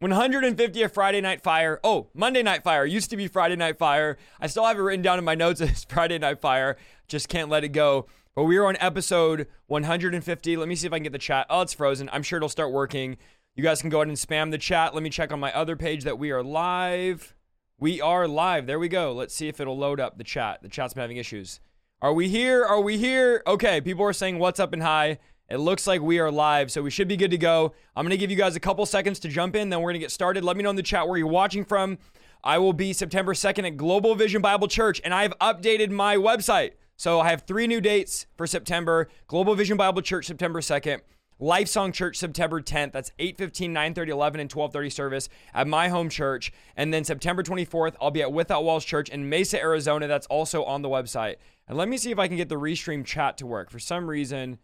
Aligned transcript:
150 0.00 0.82
of 0.82 0.92
Friday 0.92 1.20
Night 1.20 1.40
Fire. 1.42 1.78
Oh, 1.84 2.08
Monday 2.14 2.42
Night 2.42 2.64
Fire. 2.64 2.84
Used 2.84 3.10
to 3.10 3.16
be 3.16 3.28
Friday 3.28 3.56
Night 3.56 3.78
Fire. 3.78 4.18
I 4.40 4.48
still 4.48 4.66
have 4.66 4.76
it 4.76 4.82
written 4.82 5.02
down 5.02 5.18
in 5.18 5.24
my 5.24 5.34
notes 5.34 5.60
as 5.62 5.84
Friday 5.84 6.18
Night 6.18 6.40
Fire. 6.40 6.76
Just 7.06 7.28
can't 7.28 7.48
let 7.48 7.64
it 7.64 7.68
go. 7.68 8.06
But 8.34 8.44
we 8.44 8.56
are 8.56 8.66
on 8.66 8.76
episode 8.80 9.46
150. 9.68 10.56
Let 10.56 10.68
me 10.68 10.74
see 10.74 10.88
if 10.88 10.92
I 10.92 10.96
can 10.96 11.04
get 11.04 11.12
the 11.12 11.18
chat. 11.18 11.46
Oh, 11.48 11.62
it's 11.62 11.72
frozen. 11.72 12.10
I'm 12.12 12.24
sure 12.24 12.38
it'll 12.38 12.48
start 12.48 12.72
working. 12.72 13.16
You 13.54 13.62
guys 13.62 13.80
can 13.80 13.90
go 13.90 13.98
ahead 13.98 14.08
and 14.08 14.16
spam 14.16 14.50
the 14.50 14.58
chat. 14.58 14.94
Let 14.94 15.04
me 15.04 15.10
check 15.10 15.32
on 15.32 15.38
my 15.38 15.52
other 15.52 15.76
page 15.76 16.02
that 16.02 16.18
we 16.18 16.32
are 16.32 16.42
live. 16.42 17.34
We 17.78 18.00
are 18.00 18.26
live. 18.26 18.66
There 18.66 18.80
we 18.80 18.88
go. 18.88 19.12
Let's 19.12 19.34
see 19.34 19.46
if 19.46 19.60
it'll 19.60 19.78
load 19.78 20.00
up 20.00 20.18
the 20.18 20.24
chat. 20.24 20.62
The 20.62 20.68
chat's 20.68 20.94
been 20.94 21.02
having 21.02 21.16
issues. 21.18 21.60
Are 22.02 22.12
we 22.12 22.28
here? 22.28 22.64
Are 22.64 22.80
we 22.80 22.98
here? 22.98 23.42
Okay, 23.46 23.80
people 23.80 24.04
are 24.04 24.12
saying 24.12 24.40
what's 24.40 24.58
up 24.58 24.72
and 24.72 24.82
hi. 24.82 25.18
It 25.50 25.58
looks 25.58 25.86
like 25.86 26.00
we 26.00 26.18
are 26.20 26.30
live, 26.30 26.70
so 26.70 26.80
we 26.80 26.90
should 26.90 27.06
be 27.06 27.16
good 27.16 27.30
to 27.30 27.36
go. 27.36 27.74
I'm 27.94 28.04
going 28.04 28.10
to 28.10 28.16
give 28.16 28.30
you 28.30 28.36
guys 28.36 28.56
a 28.56 28.60
couple 28.60 28.86
seconds 28.86 29.18
to 29.20 29.28
jump 29.28 29.54
in, 29.54 29.68
then 29.68 29.80
we're 29.80 29.90
going 29.90 30.00
to 30.00 30.04
get 30.04 30.10
started. 30.10 30.42
Let 30.42 30.56
me 30.56 30.62
know 30.62 30.70
in 30.70 30.76
the 30.76 30.82
chat 30.82 31.06
where 31.06 31.18
you're 31.18 31.26
watching 31.26 31.64
from. 31.64 31.98
I 32.42 32.56
will 32.58 32.72
be 32.72 32.92
September 32.94 33.34
2nd 33.34 33.66
at 33.66 33.76
Global 33.76 34.14
Vision 34.14 34.40
Bible 34.40 34.68
Church, 34.68 35.02
and 35.04 35.12
I've 35.12 35.38
updated 35.40 35.90
my 35.90 36.16
website. 36.16 36.72
So 36.96 37.20
I 37.20 37.28
have 37.28 37.42
three 37.42 37.66
new 37.66 37.80
dates 37.80 38.26
for 38.36 38.46
September 38.46 39.08
Global 39.26 39.54
Vision 39.54 39.76
Bible 39.76 40.00
Church, 40.00 40.26
September 40.26 40.60
2nd. 40.60 41.00
Lifesong 41.40 41.92
Church 41.92 42.16
September 42.16 42.62
10th. 42.62 42.92
That's 42.92 43.10
8:15, 43.18 43.72
9:30, 43.72 44.08
11 44.08 44.40
and 44.40 44.48
12:30 44.48 44.90
service 44.90 45.28
at 45.52 45.66
my 45.66 45.88
home 45.88 46.08
church. 46.08 46.52
And 46.76 46.94
then 46.94 47.04
September 47.04 47.42
24th, 47.42 47.96
I'll 48.00 48.12
be 48.12 48.22
at 48.22 48.32
Without 48.32 48.64
Walls 48.64 48.84
Church 48.84 49.08
in 49.08 49.28
Mesa, 49.28 49.60
Arizona. 49.60 50.06
That's 50.06 50.28
also 50.28 50.64
on 50.64 50.82
the 50.82 50.88
website. 50.88 51.36
And 51.66 51.76
let 51.76 51.88
me 51.88 51.96
see 51.96 52.12
if 52.12 52.18
I 52.18 52.28
can 52.28 52.36
get 52.36 52.48
the 52.48 52.58
restream 52.58 53.04
chat 53.04 53.36
to 53.38 53.46
work. 53.46 53.70
For 53.70 53.80
some 53.80 54.08
reason, 54.08 54.58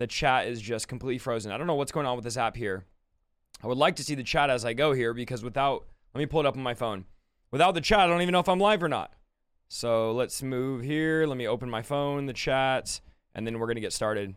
the 0.00 0.06
chat 0.06 0.48
is 0.48 0.62
just 0.62 0.88
completely 0.88 1.18
frozen. 1.18 1.52
I 1.52 1.58
don't 1.58 1.66
know 1.66 1.74
what's 1.74 1.92
going 1.92 2.06
on 2.06 2.16
with 2.16 2.24
this 2.24 2.38
app 2.38 2.56
here. 2.56 2.86
I 3.62 3.66
would 3.66 3.76
like 3.76 3.96
to 3.96 4.02
see 4.02 4.14
the 4.14 4.22
chat 4.22 4.48
as 4.48 4.64
I 4.64 4.72
go 4.72 4.94
here 4.94 5.12
because 5.12 5.44
without, 5.44 5.84
let 6.14 6.18
me 6.18 6.24
pull 6.24 6.40
it 6.40 6.46
up 6.46 6.56
on 6.56 6.62
my 6.62 6.72
phone. 6.72 7.04
Without 7.50 7.74
the 7.74 7.82
chat, 7.82 8.00
I 8.00 8.06
don't 8.06 8.22
even 8.22 8.32
know 8.32 8.40
if 8.40 8.48
I'm 8.48 8.58
live 8.58 8.82
or 8.82 8.88
not. 8.88 9.12
So 9.68 10.12
let's 10.12 10.42
move 10.42 10.82
here. 10.82 11.26
Let 11.26 11.36
me 11.36 11.46
open 11.46 11.68
my 11.68 11.82
phone, 11.82 12.24
the 12.24 12.32
chat, 12.32 12.98
and 13.34 13.46
then 13.46 13.58
we're 13.58 13.66
to 13.74 13.80
get 13.80 13.92
started. 13.92 14.34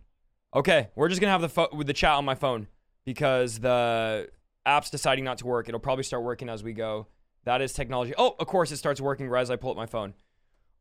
Okay, 0.53 0.89
we're 0.95 1.07
just 1.07 1.21
to 1.21 1.27
have 1.29 1.41
the 1.41 1.47
fo- 1.47 1.69
with 1.71 1.87
the 1.87 1.93
chat 1.93 2.11
on 2.11 2.25
my 2.25 2.35
phone 2.35 2.67
because 3.05 3.59
the 3.59 4.29
app's 4.65 4.89
deciding 4.89 5.23
not 5.23 5.37
to 5.37 5.47
work. 5.47 5.69
It'll 5.69 5.79
probably 5.79 6.03
start 6.03 6.23
working 6.23 6.49
as 6.49 6.61
we 6.61 6.73
go. 6.73 7.07
That 7.45 7.61
is 7.61 7.71
technology. 7.71 8.13
Oh, 8.17 8.35
of 8.37 8.47
course 8.47 8.73
it 8.73 8.77
starts 8.77 8.99
working 8.99 9.29
right 9.29 9.41
as 9.41 9.49
I 9.49 9.55
pull 9.55 9.71
up 9.71 9.77
my 9.77 9.85
phone. 9.85 10.13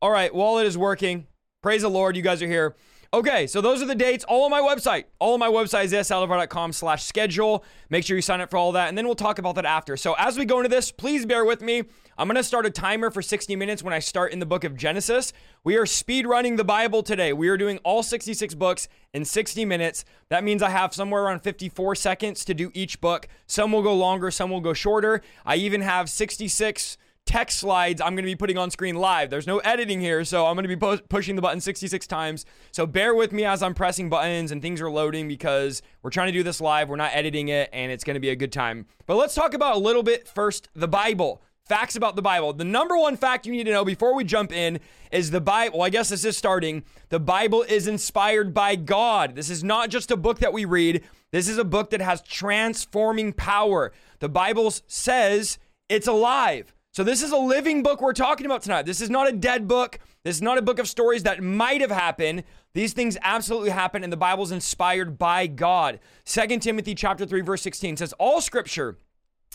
All 0.01 0.11
right, 0.11 0.35
while 0.35 0.57
it 0.57 0.65
is 0.65 0.77
working, 0.77 1.27
praise 1.61 1.83
the 1.83 1.89
Lord, 1.89 2.17
you 2.17 2.21
guys 2.21 2.41
are 2.41 2.47
here. 2.47 2.75
Okay, 3.13 3.45
so 3.45 3.61
those 3.61 3.79
are 3.79 3.85
the 3.85 3.93
dates, 3.93 4.25
all 4.27 4.45
on 4.45 4.49
my 4.49 4.59
website. 4.59 5.03
All 5.19 5.35
on 5.35 5.39
my 5.39 5.47
website 5.47 5.83
is 5.83 5.93
saldivar.com 5.93 6.73
slash 6.73 7.03
schedule. 7.03 7.63
Make 7.91 8.03
sure 8.03 8.15
you 8.15 8.23
sign 8.23 8.41
up 8.41 8.49
for 8.49 8.57
all 8.57 8.71
that, 8.71 8.89
and 8.89 8.97
then 8.97 9.05
we'll 9.05 9.13
talk 9.13 9.37
about 9.37 9.53
that 9.53 9.65
after. 9.65 9.95
So 9.95 10.15
as 10.17 10.35
we 10.35 10.45
go 10.45 10.57
into 10.57 10.69
this, 10.69 10.91
please 10.91 11.23
bear 11.23 11.45
with 11.45 11.61
me. 11.61 11.83
I'm 12.17 12.27
going 12.27 12.37
to 12.37 12.43
start 12.43 12.65
a 12.65 12.71
timer 12.71 13.11
for 13.11 13.21
60 13.21 13.55
minutes 13.55 13.83
when 13.83 13.93
I 13.93 13.99
start 13.99 14.31
in 14.31 14.39
the 14.39 14.47
book 14.47 14.63
of 14.63 14.75
Genesis. 14.75 15.31
We 15.63 15.77
are 15.77 15.85
speed 15.85 16.25
running 16.25 16.55
the 16.55 16.63
Bible 16.63 17.03
today. 17.03 17.33
We 17.33 17.49
are 17.49 17.57
doing 17.57 17.77
all 17.83 18.01
66 18.01 18.55
books 18.55 18.87
in 19.13 19.25
60 19.25 19.63
minutes. 19.63 20.05
That 20.29 20.43
means 20.43 20.63
I 20.63 20.71
have 20.71 20.95
somewhere 20.95 21.21
around 21.21 21.41
54 21.41 21.93
seconds 21.93 22.43
to 22.45 22.55
do 22.55 22.71
each 22.73 22.99
book. 22.99 23.27
Some 23.45 23.73
will 23.73 23.83
go 23.83 23.93
longer, 23.93 24.31
some 24.31 24.49
will 24.49 24.59
go 24.59 24.73
shorter. 24.73 25.21
I 25.45 25.57
even 25.57 25.81
have 25.81 26.09
66 26.09 26.97
text 27.25 27.59
slides 27.59 28.01
I'm 28.01 28.15
going 28.15 28.23
to 28.25 28.31
be 28.31 28.35
putting 28.35 28.57
on 28.57 28.69
screen 28.69 28.95
live. 28.95 29.29
There's 29.29 29.47
no 29.47 29.59
editing 29.59 30.01
here, 30.01 30.23
so 30.23 30.45
I'm 30.45 30.55
going 30.55 30.67
to 30.67 30.75
be 30.75 31.03
pushing 31.09 31.35
the 31.35 31.41
button 31.41 31.61
66 31.61 32.05
times. 32.07 32.45
So 32.71 32.85
bear 32.85 33.15
with 33.15 33.31
me 33.31 33.45
as 33.45 33.63
I'm 33.63 33.73
pressing 33.73 34.09
buttons 34.09 34.51
and 34.51 34.61
things 34.61 34.81
are 34.81 34.89
loading 34.89 35.27
because 35.27 35.81
we're 36.01 36.09
trying 36.09 36.27
to 36.27 36.33
do 36.33 36.43
this 36.43 36.61
live. 36.61 36.89
We're 36.89 36.95
not 36.95 37.11
editing 37.13 37.47
it, 37.47 37.69
and 37.73 37.91
it's 37.91 38.03
going 38.03 38.15
to 38.15 38.19
be 38.19 38.29
a 38.29 38.35
good 38.35 38.51
time. 38.51 38.85
But 39.05 39.15
let's 39.15 39.35
talk 39.35 39.53
about 39.53 39.75
a 39.75 39.79
little 39.79 40.03
bit 40.03 40.27
first 40.27 40.69
the 40.75 40.87
Bible. 40.87 41.41
Facts 41.65 41.95
about 41.95 42.17
the 42.17 42.21
Bible. 42.21 42.51
The 42.51 42.65
number 42.65 42.97
one 42.97 43.15
fact 43.15 43.45
you 43.45 43.53
need 43.53 43.63
to 43.63 43.71
know 43.71 43.85
before 43.85 44.13
we 44.13 44.25
jump 44.25 44.51
in 44.51 44.81
is 45.13 45.31
the 45.31 45.39
Bible. 45.39 45.79
Well, 45.79 45.87
I 45.87 45.89
guess 45.89 46.09
this 46.09 46.25
is 46.25 46.37
starting. 46.37 46.83
The 47.07 47.21
Bible 47.21 47.63
is 47.63 47.87
inspired 47.87 48.53
by 48.53 48.75
God. 48.75 49.35
This 49.35 49.49
is 49.49 49.63
not 49.63 49.89
just 49.89 50.11
a 50.11 50.17
book 50.17 50.39
that 50.39 50.51
we 50.51 50.65
read, 50.65 51.03
this 51.31 51.47
is 51.47 51.57
a 51.57 51.63
book 51.63 51.89
that 51.91 52.01
has 52.01 52.21
transforming 52.21 53.33
power. 53.33 53.91
The 54.19 54.29
Bible 54.29 54.71
says 54.87 55.57
it's 55.87 56.07
alive. 56.07 56.73
So, 56.93 57.03
this 57.03 57.23
is 57.23 57.31
a 57.31 57.37
living 57.37 57.81
book 57.81 58.03
we're 58.03 58.13
talking 58.13 58.45
about 58.45 58.61
tonight. 58.61 58.85
This 58.85 59.01
is 59.01 59.09
not 59.09 59.27
a 59.27 59.31
dead 59.31 59.67
book. 59.67 59.97
This 60.23 60.35
is 60.35 60.43
not 60.43 60.59
a 60.59 60.61
book 60.61 60.77
of 60.77 60.87
stories 60.87 61.23
that 61.23 61.41
might 61.41 61.81
have 61.81 61.89
happened. 61.89 62.43
These 62.75 62.93
things 62.93 63.17
absolutely 63.23 63.71
happen, 63.71 64.03
and 64.03 64.13
the 64.13 64.17
Bible's 64.17 64.51
inspired 64.51 65.17
by 65.17 65.47
God. 65.47 65.99
2 66.25 66.59
Timothy 66.59 66.93
chapter 66.93 67.25
3, 67.25 67.41
verse 67.41 67.63
16 67.63 67.97
says, 67.97 68.13
All 68.19 68.41
scripture 68.41 68.99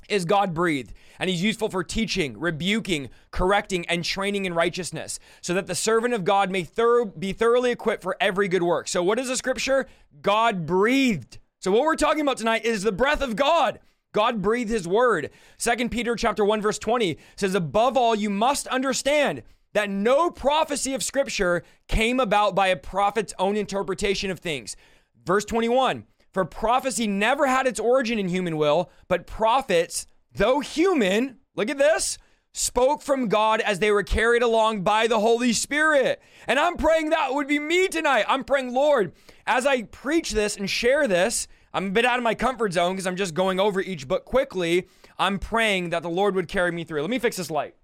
is 0.08 0.24
God 0.24 0.52
breathed, 0.52 0.92
and 1.20 1.30
he's 1.30 1.40
useful 1.40 1.68
for 1.68 1.84
teaching, 1.84 2.36
rebuking, 2.40 3.08
correcting, 3.30 3.86
and 3.86 4.04
training 4.04 4.44
in 4.44 4.52
righteousness, 4.52 5.20
so 5.40 5.54
that 5.54 5.68
the 5.68 5.76
servant 5.76 6.14
of 6.14 6.24
God 6.24 6.50
may 6.50 6.64
thorough, 6.64 7.04
be 7.04 7.32
thoroughly 7.32 7.70
equipped 7.70 8.02
for 8.02 8.16
every 8.20 8.48
good 8.48 8.64
work. 8.64 8.88
So, 8.88 9.00
what 9.04 9.20
is 9.20 9.28
the 9.28 9.36
scripture? 9.36 9.86
God 10.22 10.66
breathed. 10.66 11.38
So, 11.60 11.70
what 11.70 11.82
we're 11.82 11.94
talking 11.94 12.22
about 12.22 12.38
tonight 12.38 12.64
is 12.64 12.82
the 12.82 12.90
breath 12.90 13.22
of 13.22 13.36
God. 13.36 13.78
God 14.12 14.42
breathed 14.42 14.70
his 14.70 14.88
word. 14.88 15.30
Second 15.56 15.90
Peter 15.90 16.16
chapter 16.16 16.44
1 16.44 16.60
verse 16.60 16.78
20 16.78 17.18
says 17.36 17.54
above 17.54 17.96
all 17.96 18.14
you 18.14 18.30
must 18.30 18.66
understand 18.68 19.42
that 19.74 19.90
no 19.90 20.30
prophecy 20.30 20.94
of 20.94 21.02
scripture 21.02 21.62
came 21.88 22.20
about 22.20 22.54
by 22.54 22.68
a 22.68 22.76
prophet's 22.76 23.34
own 23.38 23.56
interpretation 23.56 24.30
of 24.30 24.40
things. 24.40 24.76
Verse 25.24 25.44
21 25.44 26.04
For 26.32 26.44
prophecy 26.44 27.06
never 27.06 27.46
had 27.46 27.66
its 27.66 27.80
origin 27.80 28.18
in 28.18 28.28
human 28.28 28.56
will, 28.56 28.90
but 29.08 29.26
prophets, 29.26 30.06
though 30.34 30.60
human, 30.60 31.38
look 31.54 31.68
at 31.68 31.78
this, 31.78 32.18
spoke 32.52 33.02
from 33.02 33.28
God 33.28 33.60
as 33.60 33.78
they 33.78 33.90
were 33.90 34.02
carried 34.02 34.42
along 34.42 34.82
by 34.82 35.06
the 35.06 35.20
Holy 35.20 35.52
Spirit. 35.52 36.20
And 36.46 36.58
I'm 36.58 36.76
praying 36.76 37.10
that 37.10 37.34
would 37.34 37.46
be 37.46 37.58
me 37.58 37.88
tonight. 37.88 38.24
I'm 38.26 38.44
praying, 38.44 38.72
Lord, 38.72 39.12
as 39.46 39.66
I 39.66 39.82
preach 39.82 40.30
this 40.30 40.56
and 40.56 40.68
share 40.68 41.06
this, 41.06 41.46
I'm 41.78 41.86
a 41.86 41.90
bit 41.90 42.04
out 42.04 42.18
of 42.18 42.24
my 42.24 42.34
comfort 42.34 42.72
zone 42.72 42.94
because 42.94 43.06
I'm 43.06 43.14
just 43.14 43.34
going 43.34 43.60
over 43.60 43.80
each 43.80 44.08
book 44.08 44.24
quickly. 44.24 44.88
I'm 45.16 45.38
praying 45.38 45.90
that 45.90 46.02
the 46.02 46.10
Lord 46.10 46.34
would 46.34 46.48
carry 46.48 46.72
me 46.72 46.82
through. 46.82 47.02
Let 47.02 47.10
me 47.10 47.20
fix 47.20 47.36
this 47.36 47.52
light. 47.52 47.76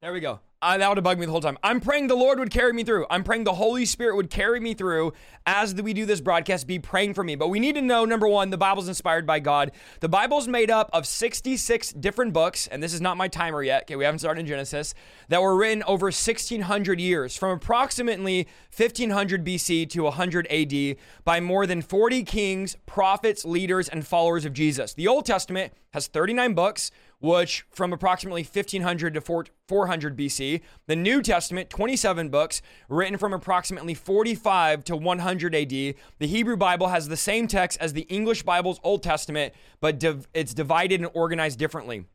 There 0.00 0.12
we 0.12 0.20
go. 0.20 0.38
Uh, 0.62 0.78
that 0.78 0.88
would 0.88 0.96
have 0.96 1.02
bugged 1.02 1.18
me 1.18 1.26
the 1.26 1.32
whole 1.32 1.40
time. 1.40 1.58
I'm 1.64 1.80
praying 1.80 2.06
the 2.06 2.14
Lord 2.14 2.38
would 2.38 2.52
carry 2.52 2.72
me 2.72 2.84
through. 2.84 3.04
I'm 3.10 3.24
praying 3.24 3.42
the 3.42 3.54
Holy 3.54 3.84
Spirit 3.84 4.14
would 4.14 4.30
carry 4.30 4.60
me 4.60 4.74
through 4.74 5.12
as 5.44 5.74
we 5.74 5.92
do 5.92 6.06
this 6.06 6.20
broadcast. 6.20 6.68
Be 6.68 6.78
praying 6.78 7.14
for 7.14 7.24
me. 7.24 7.34
But 7.34 7.48
we 7.48 7.58
need 7.58 7.74
to 7.74 7.82
know 7.82 8.04
number 8.04 8.28
one, 8.28 8.50
the 8.50 8.56
Bible's 8.56 8.86
inspired 8.86 9.26
by 9.26 9.40
God. 9.40 9.72
The 9.98 10.08
Bible's 10.08 10.46
made 10.46 10.70
up 10.70 10.88
of 10.92 11.04
66 11.04 11.94
different 11.94 12.32
books, 12.32 12.68
and 12.68 12.80
this 12.80 12.94
is 12.94 13.00
not 13.00 13.16
my 13.16 13.26
timer 13.26 13.60
yet. 13.60 13.82
Okay, 13.82 13.96
we 13.96 14.04
haven't 14.04 14.20
started 14.20 14.42
in 14.42 14.46
Genesis, 14.46 14.94
that 15.30 15.42
were 15.42 15.56
written 15.56 15.82
over 15.82 16.06
1600 16.06 17.00
years, 17.00 17.36
from 17.36 17.50
approximately 17.50 18.46
1500 18.76 19.44
BC 19.44 19.90
to 19.90 20.04
100 20.04 20.46
AD, 20.46 20.96
by 21.24 21.40
more 21.40 21.66
than 21.66 21.82
40 21.82 22.22
kings, 22.22 22.76
prophets, 22.86 23.44
leaders, 23.44 23.88
and 23.88 24.06
followers 24.06 24.44
of 24.44 24.52
Jesus. 24.52 24.94
The 24.94 25.08
Old 25.08 25.26
Testament 25.26 25.72
has 25.92 26.06
39 26.06 26.54
books 26.54 26.92
which 27.22 27.64
from 27.70 27.92
approximately 27.92 28.42
1500 28.42 29.14
to 29.14 29.44
400 29.68 30.16
BC. 30.16 30.60
The 30.88 30.96
New 30.96 31.22
Testament, 31.22 31.70
27 31.70 32.28
books, 32.28 32.60
written 32.88 33.16
from 33.16 33.32
approximately 33.32 33.94
45 33.94 34.82
to 34.84 34.96
100 34.96 35.54
AD. 35.54 35.70
The 35.70 35.94
Hebrew 36.20 36.56
Bible 36.56 36.88
has 36.88 37.06
the 37.06 37.16
same 37.16 37.46
text 37.46 37.78
as 37.80 37.92
the 37.92 38.02
English 38.02 38.42
Bible's 38.42 38.80
Old 38.82 39.04
Testament, 39.04 39.54
but 39.80 40.00
div- 40.00 40.26
it's 40.34 40.52
divided 40.52 41.00
and 41.00 41.10
organized 41.14 41.60
differently. 41.60 42.06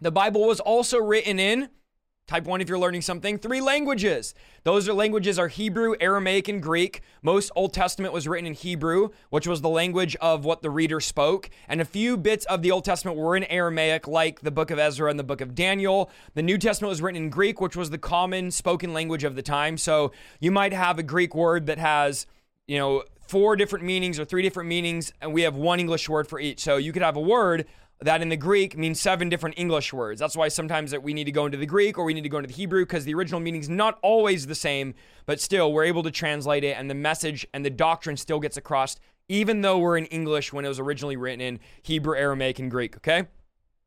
The 0.00 0.10
Bible 0.10 0.46
was 0.46 0.58
also 0.58 0.98
written 0.98 1.38
in 1.38 1.68
Type 2.26 2.44
1 2.44 2.60
if 2.60 2.68
you're 2.68 2.76
learning 2.76 3.02
something. 3.02 3.38
Three 3.38 3.60
languages. 3.60 4.34
Those 4.64 4.88
are 4.88 4.92
languages 4.92 5.38
are 5.38 5.46
Hebrew, 5.46 5.94
Aramaic, 6.00 6.48
and 6.48 6.60
Greek. 6.60 7.02
Most 7.22 7.52
Old 7.54 7.72
Testament 7.72 8.12
was 8.12 8.26
written 8.26 8.48
in 8.48 8.54
Hebrew, 8.54 9.10
which 9.30 9.46
was 9.46 9.60
the 9.60 9.68
language 9.68 10.16
of 10.16 10.44
what 10.44 10.60
the 10.60 10.68
reader 10.68 10.98
spoke. 10.98 11.48
And 11.68 11.80
a 11.80 11.84
few 11.84 12.16
bits 12.16 12.44
of 12.46 12.62
the 12.62 12.72
Old 12.72 12.84
Testament 12.84 13.16
were 13.16 13.36
in 13.36 13.44
Aramaic, 13.44 14.08
like 14.08 14.40
the 14.40 14.50
book 14.50 14.72
of 14.72 14.78
Ezra 14.80 15.08
and 15.08 15.20
the 15.20 15.24
book 15.24 15.40
of 15.40 15.54
Daniel. 15.54 16.10
The 16.34 16.42
New 16.42 16.58
Testament 16.58 16.90
was 16.90 17.00
written 17.00 17.22
in 17.22 17.30
Greek, 17.30 17.60
which 17.60 17.76
was 17.76 17.90
the 17.90 17.98
common 17.98 18.50
spoken 18.50 18.92
language 18.92 19.22
of 19.22 19.36
the 19.36 19.42
time. 19.42 19.78
So 19.78 20.10
you 20.40 20.50
might 20.50 20.72
have 20.72 20.98
a 20.98 21.04
Greek 21.04 21.32
word 21.32 21.66
that 21.66 21.78
has, 21.78 22.26
you 22.66 22.76
know, 22.76 23.04
four 23.28 23.54
different 23.54 23.84
meanings 23.84 24.18
or 24.18 24.24
three 24.24 24.42
different 24.42 24.68
meanings, 24.68 25.12
and 25.20 25.32
we 25.32 25.42
have 25.42 25.54
one 25.54 25.78
English 25.78 26.08
word 26.08 26.26
for 26.26 26.40
each. 26.40 26.58
So 26.58 26.76
you 26.76 26.92
could 26.92 27.02
have 27.02 27.16
a 27.16 27.20
word 27.20 27.66
that 28.00 28.20
in 28.20 28.28
the 28.28 28.36
Greek 28.36 28.76
means 28.76 29.00
seven 29.00 29.28
different 29.28 29.58
English 29.58 29.92
words. 29.92 30.20
That's 30.20 30.36
why 30.36 30.48
sometimes 30.48 30.90
that 30.90 31.02
we 31.02 31.14
need 31.14 31.24
to 31.24 31.32
go 31.32 31.46
into 31.46 31.56
the 31.56 31.66
Greek 31.66 31.98
or 31.98 32.04
we 32.04 32.14
need 32.14 32.22
to 32.22 32.28
go 32.28 32.38
into 32.38 32.48
the 32.48 32.54
Hebrew 32.54 32.84
because 32.84 33.04
the 33.04 33.14
original 33.14 33.40
meaning 33.40 33.60
is 33.60 33.68
not 33.68 33.98
always 34.02 34.46
the 34.46 34.54
same, 34.54 34.94
but 35.24 35.40
still 35.40 35.72
we're 35.72 35.84
able 35.84 36.02
to 36.02 36.10
translate 36.10 36.64
it 36.64 36.76
and 36.76 36.90
the 36.90 36.94
message 36.94 37.46
and 37.54 37.64
the 37.64 37.70
doctrine 37.70 38.16
still 38.16 38.40
gets 38.40 38.56
across 38.56 38.96
even 39.28 39.60
though 39.62 39.78
we're 39.78 39.98
in 39.98 40.06
English 40.06 40.52
when 40.52 40.64
it 40.64 40.68
was 40.68 40.78
originally 40.78 41.16
written 41.16 41.40
in 41.40 41.60
Hebrew, 41.82 42.16
Aramaic, 42.16 42.58
and 42.58 42.70
Greek, 42.70 42.96
okay? 42.96 43.26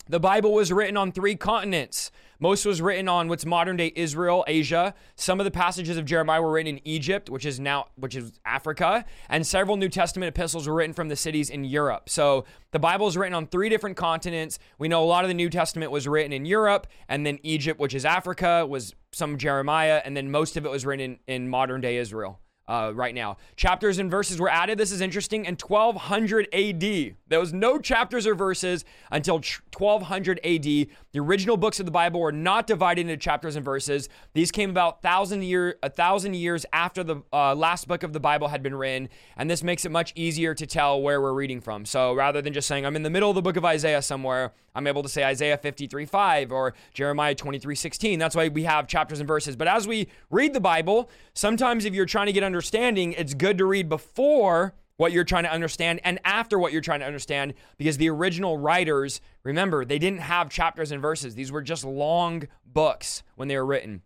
The 0.07 0.19
Bible 0.19 0.53
was 0.53 0.71
written 0.71 0.97
on 0.97 1.11
three 1.11 1.35
continents. 1.35 2.11
Most 2.41 2.65
was 2.65 2.81
written 2.81 3.09
on 3.09 3.27
what's 3.27 3.45
modern 3.45 3.75
day 3.75 3.91
Israel, 3.95 4.45
Asia. 4.47 4.94
Some 5.15 5.41
of 5.41 5.44
the 5.44 5.51
passages 5.51 5.97
of 5.97 6.06
Jeremiah 6.06 6.41
were 6.41 6.51
written 6.51 6.77
in 6.77 6.88
Egypt, 6.88 7.30
which 7.30 7.45
is 7.45 7.59
now 7.59 7.88
which 7.95 8.15
is 8.15 8.39
Africa, 8.45 9.03
and 9.27 9.45
several 9.45 9.75
New 9.75 9.89
Testament 9.89 10.30
epistles 10.30 10.65
were 10.65 10.74
written 10.74 10.94
from 10.94 11.09
the 11.09 11.18
cities 11.18 11.50
in 11.50 11.65
Europe. 11.65 12.07
So 12.07 12.45
the 12.71 12.80
Bible 12.80 13.07
is 13.07 13.18
written 13.18 13.33
on 13.33 13.47
three 13.47 13.68
different 13.68 13.97
continents. 13.97 14.57
We 14.77 14.88
know 14.88 15.03
a 15.03 15.06
lot 15.06 15.25
of 15.25 15.27
the 15.27 15.33
New 15.33 15.50
Testament 15.50 15.91
was 15.91 16.07
written 16.07 16.31
in 16.31 16.45
Europe, 16.45 16.88
and 17.09 17.25
then 17.25 17.39
Egypt, 17.44 17.77
which 17.77 17.94
is 17.94 18.06
Africa, 18.06 18.65
was 18.65 18.95
some 19.12 19.38
Jeremiah, 19.38 20.01
and 20.06 20.15
then 20.15 20.31
most 20.31 20.56
of 20.56 20.65
it 20.65 20.71
was 20.71 20.85
written 20.85 21.19
in, 21.27 21.35
in 21.42 21.50
modern 21.50 21.81
day 21.81 21.97
Israel 21.97 22.39
uh, 22.69 22.94
right 22.95 23.15
now. 23.15 23.38
Chapters 23.57 23.97
and 23.97 24.09
verses 24.09 24.39
were 24.39 24.50
added. 24.50 24.77
This 24.77 24.92
is 24.92 25.01
interesting 25.01 25.45
in 25.45 25.56
1200 25.56 26.47
AD. 26.53 27.15
There 27.30 27.40
was 27.40 27.54
no 27.54 27.80
chapters 27.80 28.28
or 28.28 28.36
verses 28.36 28.84
until 29.12 29.36
1200 29.36 30.40
AD. 30.44 30.64
The 30.64 30.88
original 31.16 31.58
books 31.58 31.80
of 31.80 31.86
the 31.86 31.92
Bible 31.92 32.20
were 32.20 32.31
not 32.31 32.68
divided 32.68 33.02
into 33.02 33.18
chapters 33.18 33.56
and 33.56 33.64
verses. 33.64 34.10
These 34.34 34.52
came 34.52 34.70
about 34.70 35.02
thousand 35.02 35.44
year 35.44 35.78
a 35.81 35.90
thousand 35.90 36.36
years 36.36 36.66
after 36.74 37.04
the 37.04 37.22
uh, 37.31 37.56
last 37.56 37.88
book 37.88 38.04
of 38.04 38.14
the 38.14 38.20
Bible 38.20 38.48
had 38.48 38.62
been 38.62 38.76
written, 38.76 39.10
and 39.38 39.50
this 39.50 39.64
makes 39.64 39.86
it 39.86 39.92
much 39.92 40.12
easier 40.16 40.54
to 40.56 40.66
tell 40.66 41.02
where 41.02 41.22
we're 41.22 41.34
reading 41.34 41.62
from. 41.62 41.86
So 41.86 42.14
rather 42.14 42.42
than 42.42 42.52
just 42.52 42.68
saying 42.68 42.86
I'm 42.86 42.96
in 42.96 43.04
the 43.04 43.10
middle 43.10 43.30
of 43.30 43.36
the 43.36 43.42
book 43.42 43.58
of 43.58 43.66
Isaiah 43.66 44.02
somewhere, 44.02 44.54
I'm 44.76 44.88
able 44.88 45.04
to 45.04 45.10
say 45.10 45.24
Isaiah 45.24 45.58
53 45.58 46.06
5 46.06 46.52
or 46.52 46.74
Jeremiah 46.94 47.36
23 47.36 47.76
16. 47.76 48.18
That's 48.20 48.36
why 48.36 48.48
we 48.48 48.64
have 48.64 48.88
chapters 48.88 49.20
and 49.20 49.28
verses. 49.28 49.56
But 49.56 49.68
as 49.68 49.88
we 49.88 50.08
read 50.30 50.54
the 50.54 50.60
Bible, 50.60 51.10
sometimes 51.34 51.86
if 51.86 51.94
you're 51.94 52.06
trying 52.06 52.28
to 52.28 52.34
get 52.34 52.44
understanding, 52.44 53.14
it's 53.14 53.34
good 53.34 53.58
to 53.60 53.66
read 53.66 53.88
before 53.88 54.74
what 55.00 55.13
you're 55.13 55.24
trying 55.24 55.46
to 55.46 55.51
understand 55.51 56.01
and 56.04 56.19
after 56.25 56.60
what 56.60 56.74
you're 56.74 56.81
trying 56.81 57.00
to 57.00 57.06
understand 57.06 57.54
because 57.78 57.96
the 57.96 58.10
original 58.10 58.57
writers, 58.57 59.22
remember, 59.44 59.86
they 59.86 59.98
didn't 59.98 60.19
have 60.19 60.50
chapters 60.50 60.92
and 60.92 61.01
verses. 61.01 61.36
These 61.36 61.54
were 61.54 61.62
just 61.62 61.86
long 61.86 62.50
books 62.66 63.24
when 63.36 63.48
they 63.48 63.56
were 63.56 63.66
written. 63.66 64.01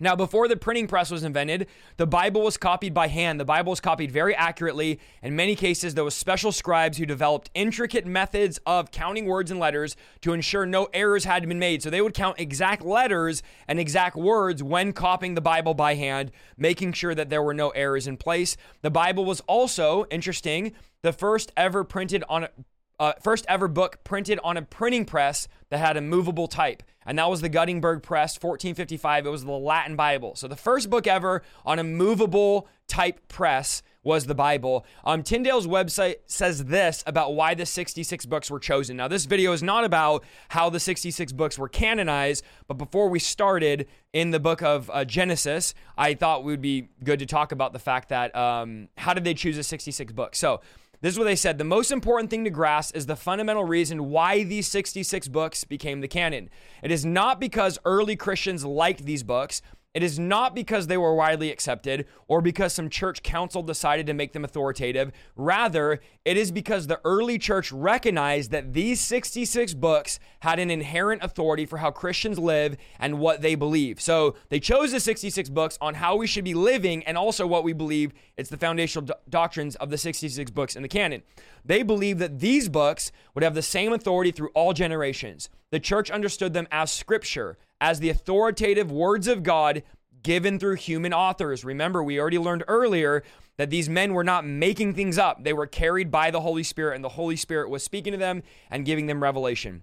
Now, 0.00 0.14
before 0.14 0.46
the 0.46 0.56
printing 0.56 0.86
press 0.86 1.10
was 1.10 1.24
invented, 1.24 1.66
the 1.96 2.06
Bible 2.06 2.42
was 2.42 2.56
copied 2.56 2.94
by 2.94 3.08
hand. 3.08 3.40
The 3.40 3.44
Bible 3.44 3.70
was 3.70 3.80
copied 3.80 4.12
very 4.12 4.34
accurately. 4.34 5.00
In 5.22 5.34
many 5.34 5.56
cases, 5.56 5.94
there 5.94 6.04
was 6.04 6.14
special 6.14 6.52
scribes 6.52 6.98
who 6.98 7.06
developed 7.06 7.50
intricate 7.54 8.06
methods 8.06 8.60
of 8.64 8.92
counting 8.92 9.26
words 9.26 9.50
and 9.50 9.58
letters 9.58 9.96
to 10.20 10.32
ensure 10.32 10.66
no 10.66 10.88
errors 10.94 11.24
had 11.24 11.46
been 11.48 11.58
made. 11.58 11.82
So 11.82 11.90
they 11.90 12.00
would 12.00 12.14
count 12.14 12.38
exact 12.38 12.84
letters 12.84 13.42
and 13.66 13.80
exact 13.80 14.14
words 14.16 14.62
when 14.62 14.92
copying 14.92 15.34
the 15.34 15.40
Bible 15.40 15.74
by 15.74 15.94
hand, 15.94 16.30
making 16.56 16.92
sure 16.92 17.14
that 17.14 17.28
there 17.28 17.42
were 17.42 17.54
no 17.54 17.70
errors 17.70 18.06
in 18.06 18.16
place. 18.16 18.56
The 18.82 18.90
Bible 18.90 19.24
was 19.24 19.40
also 19.42 20.04
interesting, 20.10 20.72
the 21.02 21.12
first 21.12 21.52
ever 21.56 21.82
printed 21.82 22.22
on 22.28 22.46
uh, 22.98 23.12
first 23.22 23.44
ever 23.48 23.68
book 23.68 23.98
printed 24.04 24.38
on 24.42 24.56
a 24.56 24.62
printing 24.62 25.04
press 25.04 25.48
that 25.70 25.78
had 25.78 25.96
a 25.96 26.00
movable 26.00 26.48
type. 26.48 26.82
And 27.06 27.18
that 27.18 27.30
was 27.30 27.40
the 27.40 27.48
Gutenberg 27.48 28.02
Press, 28.02 28.34
1455. 28.34 29.26
It 29.26 29.30
was 29.30 29.44
the 29.44 29.52
Latin 29.52 29.96
Bible. 29.96 30.34
So 30.34 30.46
the 30.46 30.56
first 30.56 30.90
book 30.90 31.06
ever 31.06 31.42
on 31.64 31.78
a 31.78 31.84
movable 31.84 32.68
type 32.86 33.28
press 33.28 33.82
was 34.02 34.26
the 34.26 34.34
Bible. 34.34 34.84
Um, 35.04 35.22
Tyndale's 35.22 35.66
website 35.66 36.16
says 36.26 36.66
this 36.66 37.04
about 37.06 37.34
why 37.34 37.54
the 37.54 37.66
66 37.66 38.26
books 38.26 38.50
were 38.50 38.58
chosen. 38.58 38.96
Now, 38.96 39.08
this 39.08 39.26
video 39.26 39.52
is 39.52 39.62
not 39.62 39.84
about 39.84 40.24
how 40.48 40.70
the 40.70 40.80
66 40.80 41.32
books 41.32 41.58
were 41.58 41.68
canonized, 41.68 42.44
but 42.66 42.74
before 42.74 43.08
we 43.08 43.18
started 43.18 43.86
in 44.12 44.30
the 44.30 44.40
book 44.40 44.62
of 44.62 44.90
uh, 44.92 45.04
Genesis, 45.04 45.74
I 45.96 46.14
thought 46.14 46.40
it 46.40 46.44
would 46.44 46.62
be 46.62 46.88
good 47.04 47.18
to 47.18 47.26
talk 47.26 47.52
about 47.52 47.72
the 47.72 47.78
fact 47.78 48.08
that 48.08 48.34
um, 48.34 48.88
how 48.96 49.14
did 49.14 49.24
they 49.24 49.34
choose 49.34 49.56
the 49.56 49.62
66 49.62 50.12
books? 50.12 50.38
So, 50.38 50.60
this 51.00 51.14
is 51.14 51.18
what 51.18 51.26
they 51.26 51.36
said. 51.36 51.58
The 51.58 51.64
most 51.64 51.90
important 51.90 52.28
thing 52.30 52.44
to 52.44 52.50
grasp 52.50 52.96
is 52.96 53.06
the 53.06 53.16
fundamental 53.16 53.64
reason 53.64 54.10
why 54.10 54.42
these 54.42 54.66
66 54.66 55.28
books 55.28 55.64
became 55.64 56.00
the 56.00 56.08
canon. 56.08 56.50
It 56.82 56.90
is 56.90 57.04
not 57.04 57.38
because 57.38 57.78
early 57.84 58.16
Christians 58.16 58.64
liked 58.64 59.04
these 59.04 59.22
books, 59.22 59.62
it 59.98 60.04
is 60.04 60.16
not 60.16 60.54
because 60.54 60.86
they 60.86 60.96
were 60.96 61.12
widely 61.12 61.50
accepted 61.50 62.06
or 62.28 62.40
because 62.40 62.72
some 62.72 62.88
church 62.88 63.20
council 63.24 63.64
decided 63.64 64.06
to 64.06 64.14
make 64.14 64.32
them 64.32 64.44
authoritative. 64.44 65.10
Rather, 65.34 65.98
it 66.24 66.36
is 66.36 66.52
because 66.52 66.86
the 66.86 67.00
early 67.04 67.36
church 67.36 67.72
recognized 67.72 68.52
that 68.52 68.74
these 68.74 69.00
66 69.00 69.74
books 69.74 70.20
had 70.38 70.60
an 70.60 70.70
inherent 70.70 71.24
authority 71.24 71.66
for 71.66 71.78
how 71.78 71.90
Christians 71.90 72.38
live 72.38 72.76
and 73.00 73.18
what 73.18 73.42
they 73.42 73.56
believe. 73.56 74.00
So 74.00 74.36
they 74.50 74.60
chose 74.60 74.92
the 74.92 75.00
66 75.00 75.48
books 75.48 75.76
on 75.80 75.94
how 75.94 76.14
we 76.14 76.28
should 76.28 76.44
be 76.44 76.54
living 76.54 77.02
and 77.02 77.18
also 77.18 77.44
what 77.44 77.64
we 77.64 77.72
believe. 77.72 78.12
It's 78.36 78.50
the 78.50 78.56
foundational 78.56 79.04
do- 79.04 79.14
doctrines 79.28 79.74
of 79.74 79.90
the 79.90 79.98
66 79.98 80.52
books 80.52 80.76
in 80.76 80.82
the 80.82 80.88
canon. 80.88 81.24
They 81.64 81.82
believe 81.82 82.20
that 82.20 82.38
these 82.38 82.68
books 82.68 83.10
would 83.34 83.42
have 83.42 83.56
the 83.56 83.62
same 83.62 83.92
authority 83.92 84.30
through 84.30 84.50
all 84.54 84.72
generations. 84.72 85.50
The 85.72 85.80
church 85.80 86.08
understood 86.08 86.52
them 86.52 86.68
as 86.70 86.92
scripture 86.92 87.58
as 87.80 88.00
the 88.00 88.10
authoritative 88.10 88.90
words 88.90 89.28
of 89.28 89.42
God 89.42 89.82
given 90.22 90.58
through 90.58 90.76
human 90.76 91.12
authors. 91.12 91.64
Remember, 91.64 92.02
we 92.02 92.20
already 92.20 92.38
learned 92.38 92.64
earlier 92.68 93.22
that 93.56 93.70
these 93.70 93.88
men 93.88 94.12
were 94.12 94.24
not 94.24 94.46
making 94.46 94.94
things 94.94 95.18
up, 95.18 95.42
they 95.42 95.52
were 95.52 95.66
carried 95.66 96.10
by 96.10 96.30
the 96.30 96.40
Holy 96.40 96.62
Spirit, 96.62 96.94
and 96.94 97.04
the 97.04 97.10
Holy 97.10 97.36
Spirit 97.36 97.70
was 97.70 97.82
speaking 97.82 98.12
to 98.12 98.18
them 98.18 98.42
and 98.70 98.84
giving 98.84 99.06
them 99.06 99.22
revelation. 99.22 99.82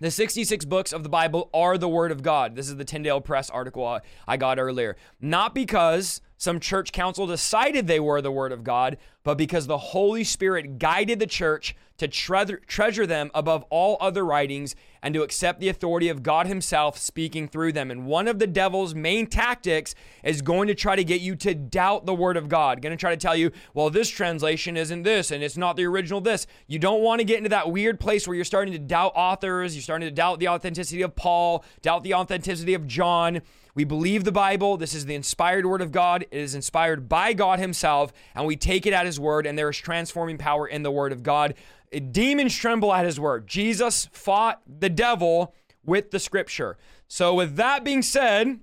The 0.00 0.10
66 0.10 0.64
books 0.64 0.92
of 0.92 1.04
the 1.04 1.08
Bible 1.08 1.48
are 1.54 1.78
the 1.78 1.88
Word 1.88 2.10
of 2.10 2.22
God. 2.24 2.56
This 2.56 2.68
is 2.68 2.76
the 2.76 2.84
Tyndale 2.84 3.20
Press 3.20 3.48
article 3.48 4.00
I 4.26 4.36
got 4.36 4.58
earlier. 4.58 4.96
Not 5.20 5.54
because 5.54 6.20
some 6.36 6.58
church 6.58 6.90
council 6.90 7.28
decided 7.28 7.86
they 7.86 8.00
were 8.00 8.20
the 8.20 8.32
Word 8.32 8.50
of 8.50 8.64
God, 8.64 8.98
but 9.22 9.38
because 9.38 9.68
the 9.68 9.78
Holy 9.78 10.24
Spirit 10.24 10.80
guided 10.80 11.20
the 11.20 11.28
church 11.28 11.76
to 11.98 12.08
tre- 12.08 12.56
treasure 12.66 13.06
them 13.06 13.30
above 13.34 13.64
all 13.70 13.96
other 14.00 14.24
writings 14.24 14.74
and 15.02 15.14
to 15.14 15.22
accept 15.22 15.60
the 15.60 15.68
authority 15.68 16.08
of 16.08 16.22
God 16.22 16.46
Himself 16.46 16.98
speaking 16.98 17.46
through 17.46 17.72
them. 17.72 17.90
And 17.90 18.06
one 18.06 18.26
of 18.26 18.38
the 18.38 18.46
devil's 18.46 18.94
main 18.94 19.26
tactics 19.26 19.94
is 20.22 20.42
going 20.42 20.66
to 20.68 20.74
try 20.74 20.96
to 20.96 21.04
get 21.04 21.20
you 21.20 21.36
to 21.36 21.54
doubt 21.54 22.06
the 22.06 22.14
Word 22.14 22.36
of 22.36 22.48
God. 22.48 22.80
Going 22.80 22.96
to 22.96 23.00
try 23.00 23.10
to 23.10 23.16
tell 23.16 23.36
you, 23.36 23.50
well, 23.74 23.90
this 23.90 24.08
translation 24.08 24.76
isn't 24.76 25.02
this 25.02 25.30
and 25.30 25.42
it's 25.42 25.56
not 25.56 25.76
the 25.76 25.84
original 25.84 26.20
this. 26.20 26.46
You 26.66 26.78
don't 26.78 27.02
want 27.02 27.20
to 27.20 27.24
get 27.24 27.38
into 27.38 27.50
that 27.50 27.70
weird 27.70 28.00
place 28.00 28.26
where 28.26 28.34
you're 28.34 28.44
starting 28.44 28.72
to 28.72 28.78
doubt 28.78 29.12
authors, 29.14 29.76
you're 29.76 29.82
starting 29.82 30.08
to 30.08 30.14
doubt 30.14 30.40
the 30.40 30.48
authenticity 30.48 31.02
of 31.02 31.14
Paul, 31.14 31.64
doubt 31.82 32.02
the 32.02 32.14
authenticity 32.14 32.74
of 32.74 32.86
John. 32.86 33.42
We 33.74 33.82
believe 33.82 34.22
the 34.22 34.30
Bible. 34.30 34.76
This 34.76 34.94
is 34.94 35.06
the 35.06 35.16
inspired 35.16 35.66
word 35.66 35.82
of 35.82 35.90
God. 35.90 36.22
It 36.30 36.38
is 36.38 36.54
inspired 36.54 37.08
by 37.08 37.32
God 37.32 37.58
Himself, 37.58 38.12
and 38.34 38.46
we 38.46 38.54
take 38.54 38.86
it 38.86 38.92
at 38.92 39.04
His 39.04 39.18
word, 39.18 39.46
and 39.46 39.58
there 39.58 39.68
is 39.68 39.76
transforming 39.76 40.38
power 40.38 40.68
in 40.68 40.84
the 40.84 40.92
word 40.92 41.10
of 41.10 41.24
God. 41.24 41.54
Demons 42.10 42.54
tremble 42.56 42.92
at 42.92 43.04
His 43.04 43.20
word. 43.20 43.46
Jesus 43.46 44.08
fought 44.12 44.62
the 44.66 44.90
devil 44.90 45.54
with 45.84 46.10
the 46.10 46.18
scripture. 46.18 46.76
So, 47.08 47.34
with 47.34 47.56
that 47.56 47.84
being 47.84 48.02
said, 48.02 48.60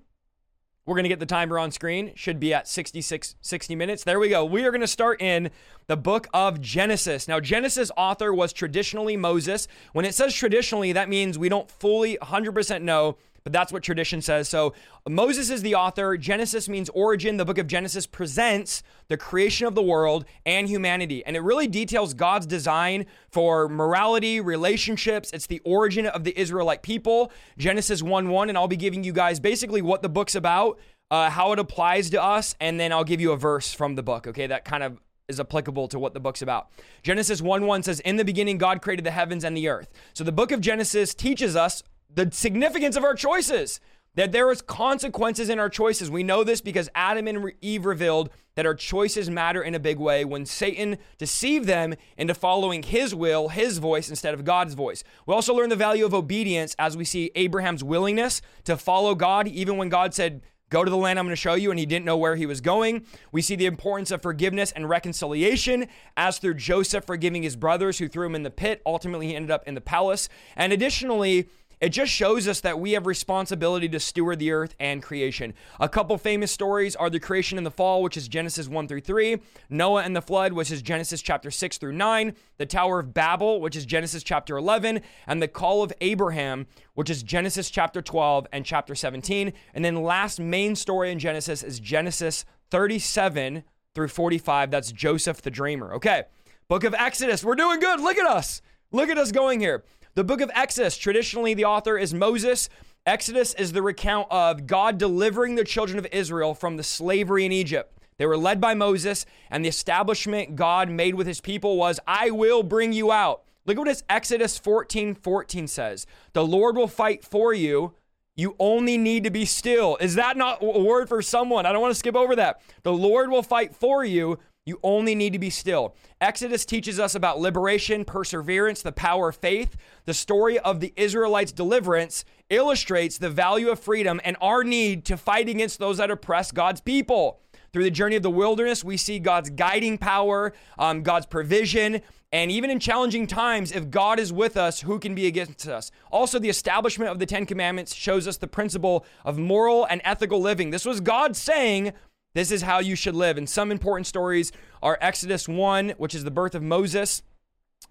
we're 0.86 0.96
going 0.96 1.04
to 1.04 1.10
get 1.10 1.20
the 1.20 1.26
timer 1.26 1.60
on 1.60 1.72
screen. 1.72 2.12
Should 2.16 2.40
be 2.40 2.54
at 2.54 2.68
66, 2.68 3.36
60 3.40 3.76
minutes. 3.76 4.04
There 4.04 4.20
we 4.20 4.30
go. 4.30 4.44
We 4.44 4.66
are 4.66 4.72
going 4.72 4.82
to 4.82 4.88
start 4.88 5.22
in 5.22 5.52
the 5.88 5.96
book 5.96 6.28
of 6.34 6.60
Genesis. 6.60 7.28
Now, 7.28 7.40
Genesis 7.40 7.92
author 7.96 8.34
was 8.34 8.52
traditionally 8.52 9.16
Moses. 9.16 9.68
When 9.94 10.06
it 10.06 10.16
says 10.16 10.34
traditionally, 10.34 10.92
that 10.94 11.08
means 11.08 11.38
we 11.38 11.50
don't 11.50 11.70
fully 11.70 12.18
100% 12.22 12.82
know 12.82 13.18
but 13.44 13.54
that's 13.54 13.72
what 13.74 13.84
tradition 13.84 14.22
says. 14.22 14.48
So 14.48 14.74
Moses 15.08 15.50
is 15.50 15.62
the 15.62 15.76
author. 15.76 16.18
Genesis 16.18 16.70
means 16.70 16.90
origin. 16.90 17.38
The 17.38 17.46
book 17.46 17.58
of 17.58 17.68
Genesis 17.68 18.06
presents 18.06 18.84
the 19.08 19.18
creation 19.18 19.68
of 19.68 19.76
the 19.76 19.82
world 19.82 20.26
and 20.46 20.68
humanity. 20.68 21.26
And 21.26 21.36
it 21.36 21.42
really 21.42 21.68
details 21.68 22.14
God's 22.14 22.46
design 22.46 23.06
for 23.30 23.68
morality, 23.68 24.40
relationships. 24.40 25.32
It's 25.34 25.48
the 25.48 25.62
origin 25.66 26.06
of 26.06 26.24
the 26.24 26.40
Israelite 26.40 26.84
people. 26.84 27.32
Genesis 27.58 28.04
1 28.04 28.30
1. 28.30 28.50
And 28.50 28.58
I'll 28.58 28.68
be 28.68 28.78
giving 28.78 29.04
you 29.04 29.14
guys 29.14 29.40
basically 29.40 29.82
what 29.82 30.02
the 30.02 30.10
book's 30.10 30.36
about, 30.36 30.80
uh, 31.10 31.30
how 31.30 31.52
it 31.52 31.60
applies 31.60 32.10
to 32.12 32.22
us, 32.22 32.56
and 32.60 32.80
then 32.80 32.92
I'll 32.92 33.04
give 33.04 33.22
you 33.22 33.32
a 33.32 33.38
verse 33.38 33.74
from 33.74 33.96
the 33.96 34.04
book, 34.04 34.28
okay? 34.28 34.48
That 34.48 34.66
kind 34.66 34.84
of 34.84 35.00
is 35.28 35.40
applicable 35.40 35.88
to 35.88 35.98
what 35.98 36.14
the 36.14 36.20
book's 36.20 36.42
about. 36.42 36.70
Genesis 37.02 37.42
1 37.42 37.66
1 37.66 37.84
says, 37.84 38.00
In 38.02 38.18
the 38.18 38.26
beginning, 38.26 38.60
God 38.60 38.82
created 38.82 39.06
the 39.06 39.12
heavens 39.12 39.44
and 39.44 39.58
the 39.58 39.68
earth. 39.68 39.90
So 40.14 40.24
the 40.24 40.32
book 40.32 40.52
of 40.52 40.62
Genesis 40.62 41.16
teaches 41.16 41.56
us 41.56 41.82
the 42.14 42.30
significance 42.32 42.96
of 42.96 43.04
our 43.04 43.16
choices. 43.16 43.80
That 44.16 44.34
there 44.34 44.52
is 44.52 44.62
consequences 44.62 45.48
in 45.48 45.58
our 45.58 45.70
choices. 45.70 46.12
We 46.12 46.22
know 46.22 46.44
this 46.44 46.60
because 46.60 46.90
Adam 46.94 47.30
and 47.30 47.54
Eve 47.62 47.86
revealed 47.86 48.30
that 48.56 48.66
our 48.66 48.74
choices 48.76 49.30
matter 49.30 49.64
in 49.64 49.74
a 49.74 49.80
big 49.80 50.00
way 50.00 50.26
when 50.26 50.46
Satan 50.46 50.98
deceived 51.18 51.66
them 51.66 51.96
into 52.18 52.34
following 52.34 52.84
his 52.84 53.16
will, 53.16 53.48
his 53.48 53.78
voice, 53.78 54.10
instead 54.10 54.34
of 54.34 54.44
God's 54.44 54.74
voice. 54.74 55.06
We 55.26 55.34
also 55.34 55.54
learn 55.54 55.70
the 55.70 55.78
value 55.78 56.06
of 56.06 56.14
obedience 56.14 56.76
as 56.78 56.98
we 56.98 57.06
see 57.06 57.32
Abraham's 57.36 57.86
willingness 57.86 58.42
to 58.66 58.76
follow 58.76 59.16
God, 59.16 59.48
even 59.48 59.78
when 59.78 59.88
God 59.88 60.14
said, 60.14 60.42
Go 60.72 60.86
to 60.86 60.90
the 60.90 60.98
land 60.98 61.20
I'm 61.20 61.26
going 61.26 61.34
to 61.34 61.36
show 61.36 61.54
you, 61.54 61.70
and 61.70 61.78
he 61.78 61.86
didn't 61.86 62.06
know 62.06 62.16
where 62.16 62.38
he 62.38 62.46
was 62.46 62.62
going. 62.62 63.06
We 63.34 63.42
see 63.42 63.58
the 63.58 63.66
importance 63.66 64.10
of 64.10 64.22
forgiveness 64.22 64.72
and 64.72 64.88
reconciliation, 64.88 65.88
as 66.16 66.38
through 66.38 66.54
Joseph 66.54 67.04
forgiving 67.06 67.44
his 67.44 67.58
brothers 67.58 67.98
who 67.98 68.08
threw 68.08 68.26
him 68.26 68.36
in 68.36 68.44
the 68.44 68.52
pit. 68.52 68.82
Ultimately, 68.86 69.28
he 69.28 69.36
ended 69.36 69.52
up 69.52 69.68
in 69.68 69.76
the 69.76 69.82
palace. 69.82 70.30
And 70.56 70.72
additionally, 70.72 71.50
it 71.82 71.90
just 71.90 72.12
shows 72.12 72.48
us 72.48 72.62
that 72.62 72.80
we 72.80 72.92
have 72.92 73.08
responsibility 73.08 73.90
to 73.90 74.00
steward 74.00 74.38
the 74.38 74.52
earth 74.52 74.76
and 74.80 75.02
creation. 75.02 75.56
A 75.80 75.90
couple 75.90 76.16
famous 76.20 76.52
stories 76.52 76.96
are 76.96 77.10
the 77.10 77.20
creation 77.20 77.58
and 77.58 77.66
the 77.66 77.72
fall, 77.72 78.04
which 78.04 78.16
is 78.16 78.28
Genesis 78.28 78.68
1 78.68 78.88
through 78.88 79.02
3, 79.02 79.40
Noah 79.70 80.04
and 80.04 80.16
the 80.16 80.22
flood, 80.22 80.54
which 80.54 80.70
is 80.70 80.84
Genesis 80.84 81.24
chapter 81.24 81.50
6 81.50 81.78
through 81.80 81.94
9, 81.94 82.36
the 82.58 82.66
Tower 82.68 83.00
of 83.00 83.16
Babel, 83.16 83.60
which 83.60 83.76
is 83.76 83.86
Genesis 83.86 84.22
chapter 84.22 84.58
11, 84.58 85.02
and 85.26 85.42
the 85.42 85.48
call 85.48 85.82
of 85.82 85.92
Abraham, 86.02 86.68
which 86.94 87.10
is 87.10 87.24
Genesis 87.24 87.72
chapter 87.72 88.02
12 88.02 88.46
and 88.54 88.64
chapter 88.64 88.94
17. 88.94 89.52
And 89.74 89.84
then 89.84 90.04
last 90.04 90.40
main 90.40 90.76
story 90.76 91.12
in 91.12 91.18
Genesis 91.18 91.64
is 91.64 91.80
Genesis 91.80 92.46
37 92.70 93.64
through 93.96 94.08
45. 94.08 94.70
That's 94.70 94.92
Joseph 94.92 95.42
the 95.42 95.50
dreamer. 95.50 95.96
Okay. 95.96 96.24
Book 96.68 96.84
of 96.84 96.94
Exodus. 96.94 97.44
We're 97.44 97.56
doing 97.56 97.80
good. 97.80 98.00
Look 98.00 98.18
at 98.18 98.28
us. 98.28 98.62
Look 98.92 99.10
at 99.10 99.18
us 99.18 99.32
going 99.32 99.60
here. 99.60 99.84
The 100.14 100.26
book 100.26 100.42
of 100.42 100.52
Exodus, 100.54 100.98
traditionally, 100.98 101.54
the 101.54 101.64
author 101.64 101.98
is 101.98 102.14
Moses. 102.14 102.68
Exodus 103.06 103.54
is 103.54 103.72
the 103.72 103.82
recount 103.82 104.28
of 104.30 104.68
God 104.68 104.98
delivering 104.98 105.56
the 105.56 105.64
children 105.64 105.98
of 105.98 106.06
Israel 106.12 106.54
from 106.54 106.76
the 106.76 106.84
slavery 106.84 107.46
in 107.46 107.54
Egypt. 107.54 107.98
They 108.18 108.26
were 108.26 108.38
led 108.38 108.60
by 108.60 108.74
Moses, 108.74 109.26
and 109.50 109.64
the 109.64 109.70
establishment 109.70 110.58
God 110.58 110.90
made 110.90 111.16
with 111.16 111.28
his 111.28 111.40
people 111.40 111.78
was, 111.78 111.98
I 112.06 112.30
will 112.30 112.62
bring 112.62 112.92
you 112.92 113.10
out. 113.14 113.44
Look 113.66 113.78
at 113.78 113.86
what 113.86 114.04
Exodus 114.10 114.58
14 114.58 115.16
14 115.16 115.68
says. 115.68 116.06
The 116.34 116.46
Lord 116.46 116.76
will 116.76 116.90
fight 116.90 117.24
for 117.24 117.54
you. 117.54 117.94
You 118.36 118.56
only 118.60 118.98
need 118.98 119.24
to 119.24 119.30
be 119.30 119.46
still. 119.46 119.98
Is 120.02 120.16
that 120.16 120.36
not 120.36 120.62
a 120.62 120.80
word 120.80 121.08
for 121.08 121.22
someone? 121.22 121.66
I 121.66 121.72
don't 121.72 121.82
want 121.82 121.92
to 121.92 122.00
skip 122.00 122.16
over 122.18 122.36
that. 122.36 122.62
The 122.84 122.92
Lord 122.92 123.30
will 123.30 123.44
fight 123.44 123.74
for 123.74 124.04
you. 124.04 124.40
You 124.66 124.80
only 124.84 125.16
need 125.16 125.34
to 125.34 125.40
be 125.40 125.50
still. 125.50 125.96
Exodus 126.20 126.66
teaches 126.66 127.00
us 127.00 127.16
about 127.16 127.40
liberation, 127.40 128.06
perseverance, 128.06 128.84
the 128.84 128.92
power 128.92 129.30
of 129.30 129.36
faith. 129.38 129.76
The 130.06 130.14
story 130.14 130.60
of 130.60 130.80
the 130.80 130.94
Israelites' 130.96 131.52
deliverance 131.52 132.26
illustrates 132.52 133.18
the 133.18 133.32
value 133.32 133.70
of 133.70 133.80
freedom 133.80 134.22
and 134.24 134.38
our 134.40 134.64
need 134.64 135.04
to 135.06 135.18
fight 135.18 135.50
against 135.50 135.80
those 135.80 135.98
that 135.98 136.12
oppress 136.12 136.52
God's 136.52 136.80
people. 136.80 137.40
Through 137.74 137.86
the 137.86 137.92
journey 137.92 138.18
of 138.18 138.24
the 138.24 138.30
wilderness, 138.30 138.84
we 138.84 138.98
see 138.98 139.18
God's 139.18 139.50
guiding 139.50 139.98
power, 139.98 140.54
um, 140.78 141.02
God's 141.02 141.26
provision, 141.26 142.02
and 142.34 142.52
even 142.52 142.70
in 142.70 142.80
challenging 142.80 143.28
times, 143.28 143.72
if 143.72 143.90
God 143.90 144.20
is 144.20 144.32
with 144.32 144.56
us, 144.56 144.82
who 144.82 145.00
can 145.00 145.16
be 145.16 145.26
against 145.26 145.68
us? 145.68 145.92
Also, 146.12 146.40
the 146.40 146.50
establishment 146.50 147.12
of 147.12 147.20
the 147.20 147.26
Ten 147.26 147.46
Commandments 147.46 147.94
shows 147.94 148.28
us 148.28 148.38
the 148.38 148.48
principle 148.48 149.06
of 149.26 149.38
moral 149.38 149.86
and 149.86 150.02
ethical 150.06 150.40
living. 150.40 150.70
This 150.70 150.86
was 150.86 151.02
God 151.02 151.36
saying, 151.36 151.94
this 152.34 152.52
is 152.52 152.62
how 152.62 152.80
you 152.80 152.96
should 152.96 153.16
live. 153.16 153.38
And 153.38 153.50
some 153.50 153.72
important 153.72 154.08
stories 154.08 154.52
are 154.82 154.98
Exodus 155.02 155.48
1, 155.48 155.92
which 155.98 156.16
is 156.16 156.24
the 156.24 156.32
birth 156.32 156.56
of 156.56 156.64
Moses. 156.64 157.24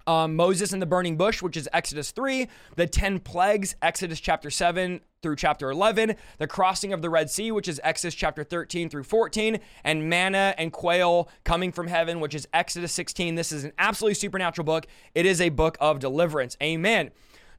Um, 0.06 0.34
Moses 0.34 0.72
and 0.72 0.80
the 0.80 0.86
burning 0.86 1.16
bush, 1.16 1.42
which 1.42 1.56
is 1.56 1.68
Exodus 1.72 2.10
3, 2.10 2.48
the 2.76 2.86
10 2.86 3.20
plagues, 3.20 3.76
Exodus 3.82 4.18
chapter 4.18 4.48
7 4.48 5.00
through 5.22 5.36
chapter 5.36 5.70
11, 5.70 6.14
the 6.38 6.46
crossing 6.46 6.92
of 6.92 7.02
the 7.02 7.10
Red 7.10 7.28
Sea, 7.28 7.52
which 7.52 7.68
is 7.68 7.80
Exodus 7.84 8.14
chapter 8.14 8.42
13 8.42 8.88
through 8.88 9.02
14, 9.04 9.60
and 9.84 10.08
manna 10.08 10.54
and 10.56 10.72
quail 10.72 11.28
coming 11.44 11.70
from 11.70 11.86
heaven, 11.86 12.18
which 12.18 12.34
is 12.34 12.48
Exodus 12.54 12.92
16. 12.92 13.34
This 13.34 13.52
is 13.52 13.64
an 13.64 13.72
absolutely 13.78 14.14
supernatural 14.14 14.64
book. 14.64 14.86
It 15.14 15.26
is 15.26 15.40
a 15.40 15.50
book 15.50 15.76
of 15.80 15.98
deliverance. 15.98 16.56
Amen. 16.62 17.10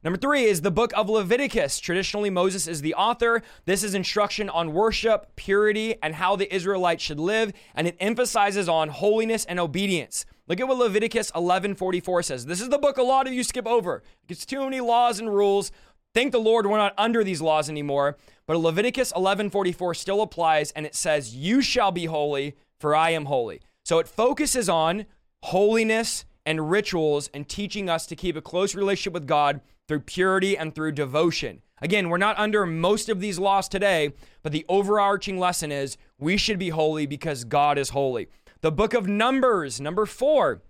Number 0.04 0.18
three 0.18 0.44
is 0.44 0.62
the 0.62 0.72
book 0.72 0.92
of 0.96 1.08
Leviticus. 1.08 1.78
Traditionally, 1.78 2.28
Moses 2.28 2.66
is 2.66 2.82
the 2.82 2.94
author. 2.94 3.40
This 3.66 3.84
is 3.84 3.94
instruction 3.94 4.48
on 4.48 4.72
worship, 4.72 5.36
purity, 5.36 5.94
and 6.02 6.16
how 6.16 6.34
the 6.34 6.52
Israelites 6.52 7.04
should 7.04 7.20
live, 7.20 7.52
and 7.72 7.86
it 7.86 7.96
emphasizes 8.00 8.68
on 8.68 8.88
holiness 8.88 9.44
and 9.44 9.60
obedience. 9.60 10.26
Look 10.48 10.58
at 10.58 10.66
what 10.66 10.78
Leviticus 10.78 11.30
11:44 11.36 12.24
says. 12.24 12.46
This 12.46 12.60
is 12.60 12.68
the 12.68 12.78
book 12.78 12.96
a 12.96 13.02
lot 13.02 13.28
of 13.28 13.32
you 13.32 13.44
skip 13.44 13.64
over. 13.64 14.02
It's 14.28 14.44
too 14.44 14.64
many 14.64 14.80
laws 14.80 15.20
and 15.20 15.32
rules. 15.32 15.70
Thank 16.14 16.32
the 16.32 16.40
Lord 16.40 16.66
we're 16.66 16.78
not 16.78 16.94
under 16.98 17.22
these 17.22 17.40
laws 17.40 17.70
anymore. 17.70 18.16
But 18.46 18.56
Leviticus 18.56 19.12
11:44 19.12 19.94
still 19.94 20.20
applies, 20.20 20.72
and 20.72 20.84
it 20.84 20.96
says, 20.96 21.36
"You 21.36 21.62
shall 21.62 21.92
be 21.92 22.06
holy, 22.06 22.56
for 22.80 22.96
I 22.96 23.10
am 23.10 23.26
holy." 23.26 23.60
So 23.84 24.00
it 24.00 24.08
focuses 24.08 24.68
on 24.68 25.06
holiness 25.44 26.24
and 26.44 26.72
rituals 26.72 27.30
and 27.32 27.48
teaching 27.48 27.88
us 27.88 28.04
to 28.06 28.16
keep 28.16 28.34
a 28.34 28.42
close 28.42 28.74
relationship 28.74 29.12
with 29.12 29.28
God 29.28 29.60
through 29.88 30.00
purity 30.00 30.56
and 30.56 30.74
through 30.74 30.92
devotion. 30.92 31.62
Again, 31.80 32.08
we're 32.08 32.18
not 32.18 32.38
under 32.38 32.64
most 32.64 33.08
of 33.08 33.20
these 33.20 33.38
laws 33.38 33.68
today, 33.68 34.12
but 34.42 34.52
the 34.52 34.64
overarching 34.68 35.38
lesson 35.38 35.72
is 35.72 35.96
we 36.18 36.36
should 36.36 36.58
be 36.58 36.68
holy 36.68 37.06
because 37.06 37.44
God 37.44 37.76
is 37.76 37.90
holy. 37.90 38.28
The 38.60 38.70
book 38.70 38.94
of 38.94 39.08
Numbers, 39.08 39.80
number 39.80 40.06
four. 40.06 40.62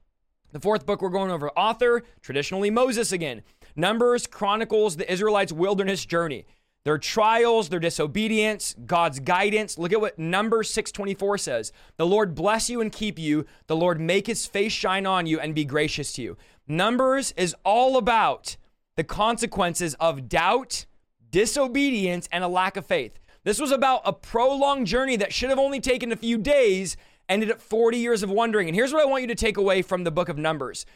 The 0.52 0.61
fourth 0.61 0.87
book 0.87 1.00
we're 1.00 1.11
going 1.11 1.31
over, 1.31 1.50
author, 1.50 2.02
traditionally 2.21 2.71
Moses 2.71 3.12
again. 3.12 3.42
Numbers 3.76 4.26
chronicles 4.26 4.97
the 4.97 5.11
Israelites' 5.11 5.52
wilderness 5.52 6.04
journey. 6.04 6.47
Their 6.85 6.99
trials, 6.99 7.69
their 7.69 7.78
disobedience, 7.78 8.75
God's 8.87 9.21
guidance. 9.21 9.78
Look 9.78 9.92
at 9.92 10.00
what 10.00 10.19
Numbers 10.19 10.71
624 10.71 11.38
says. 11.38 11.73
The 11.97 12.07
Lord 12.07 12.35
bless 12.35 12.69
you 12.69 12.81
and 12.81 12.90
keep 12.90 13.19
you. 13.19 13.47
The 13.66 13.76
Lord 13.76 14.00
make 14.00 14.26
his 14.26 14.47
face 14.47 14.73
shine 14.73 15.07
on 15.07 15.26
you 15.26 15.38
and 15.38 15.54
be 15.54 15.64
gracious 15.64 16.12
to 16.14 16.23
you. 16.23 16.37
Numbers 16.66 17.33
is 17.37 17.54
all 17.64 17.97
about 17.97 18.57
the 18.97 19.05
consequences 19.05 19.95
of 19.95 20.29
doubt, 20.29 20.87
disobedience, 21.31 22.29
and 22.31 22.45
a 22.45 22.49
lack 22.49 22.77
of 22.77 22.87
faith. 22.87 23.19
This 23.45 23.61
was 23.61 23.73
about 23.73 24.03
a 24.05 24.13
prolonged 24.13 24.87
journey 24.87 25.17
that 25.17 25.33
should 25.33 25.51
have 25.51 25.59
only 25.59 25.81
taken 25.81 26.13
a 26.13 26.17
few 26.17 26.39
days, 26.39 26.97
ended 27.29 27.51
up 27.51 27.61
40 27.61 27.99
years 27.99 28.23
of 28.23 28.31
wandering. 28.31 28.69
And 28.69 28.77
here's 28.77 28.93
what 28.93 29.03
I 29.03 29.07
want 29.07 29.23
you 29.23 29.29
to 29.29 29.35
take 29.35 29.57
away 29.57 29.83
from 29.83 30.05
the 30.05 30.11
book 30.11 30.29
of 30.29 30.39
Numbers. 30.39 30.87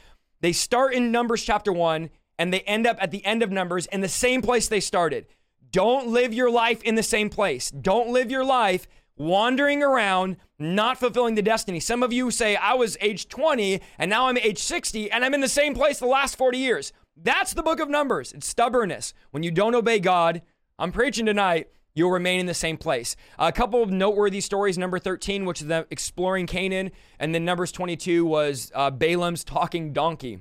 They 0.40 0.52
start 0.52 0.94
in 0.94 1.10
Numbers 1.10 1.42
chapter 1.42 1.72
1 1.72 2.10
and 2.38 2.52
they 2.52 2.60
end 2.60 2.86
up 2.86 2.98
at 3.00 3.10
the 3.10 3.24
end 3.24 3.42
of 3.42 3.50
Numbers 3.50 3.86
in 3.86 4.00
the 4.00 4.08
same 4.08 4.42
place 4.42 4.68
they 4.68 4.80
started. 4.80 5.26
Don't 5.72 6.08
live 6.08 6.32
your 6.32 6.50
life 6.50 6.82
in 6.82 6.94
the 6.94 7.02
same 7.02 7.30
place. 7.30 7.70
Don't 7.70 8.10
live 8.10 8.30
your 8.30 8.44
life 8.44 8.86
wandering 9.16 9.82
around, 9.82 10.36
not 10.58 10.98
fulfilling 10.98 11.34
the 11.34 11.42
destiny. 11.42 11.80
Some 11.80 12.02
of 12.02 12.12
you 12.12 12.30
say, 12.30 12.54
I 12.54 12.74
was 12.74 12.96
age 13.00 13.28
20 13.28 13.80
and 13.98 14.10
now 14.10 14.28
I'm 14.28 14.36
age 14.36 14.58
60 14.58 15.10
and 15.10 15.24
I'm 15.24 15.34
in 15.34 15.40
the 15.40 15.48
same 15.48 15.74
place 15.74 15.98
the 15.98 16.06
last 16.06 16.36
40 16.36 16.58
years. 16.58 16.92
That's 17.16 17.54
the 17.54 17.62
book 17.62 17.80
of 17.80 17.88
Numbers. 17.88 18.32
It's 18.32 18.46
stubbornness. 18.46 19.14
When 19.30 19.42
you 19.42 19.50
don't 19.50 19.74
obey 19.74 19.98
God, 20.00 20.42
I'm 20.78 20.92
preaching 20.92 21.24
tonight, 21.24 21.68
you'll 21.94 22.10
remain 22.10 22.40
in 22.40 22.46
the 22.46 22.54
same 22.54 22.76
place. 22.76 23.16
A 23.38 23.50
couple 23.50 23.82
of 23.82 23.90
noteworthy 23.90 24.40
stories. 24.40 24.76
Number 24.76 24.98
13, 24.98 25.46
which 25.46 25.62
is 25.62 25.68
the 25.68 25.86
exploring 25.90 26.46
Canaan, 26.46 26.90
and 27.18 27.34
then 27.34 27.44
Numbers 27.44 27.72
22 27.72 28.26
was 28.26 28.70
uh, 28.74 28.90
Balaam's 28.90 29.44
talking 29.44 29.92
donkey. 29.92 30.40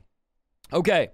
Okay. 0.74 1.10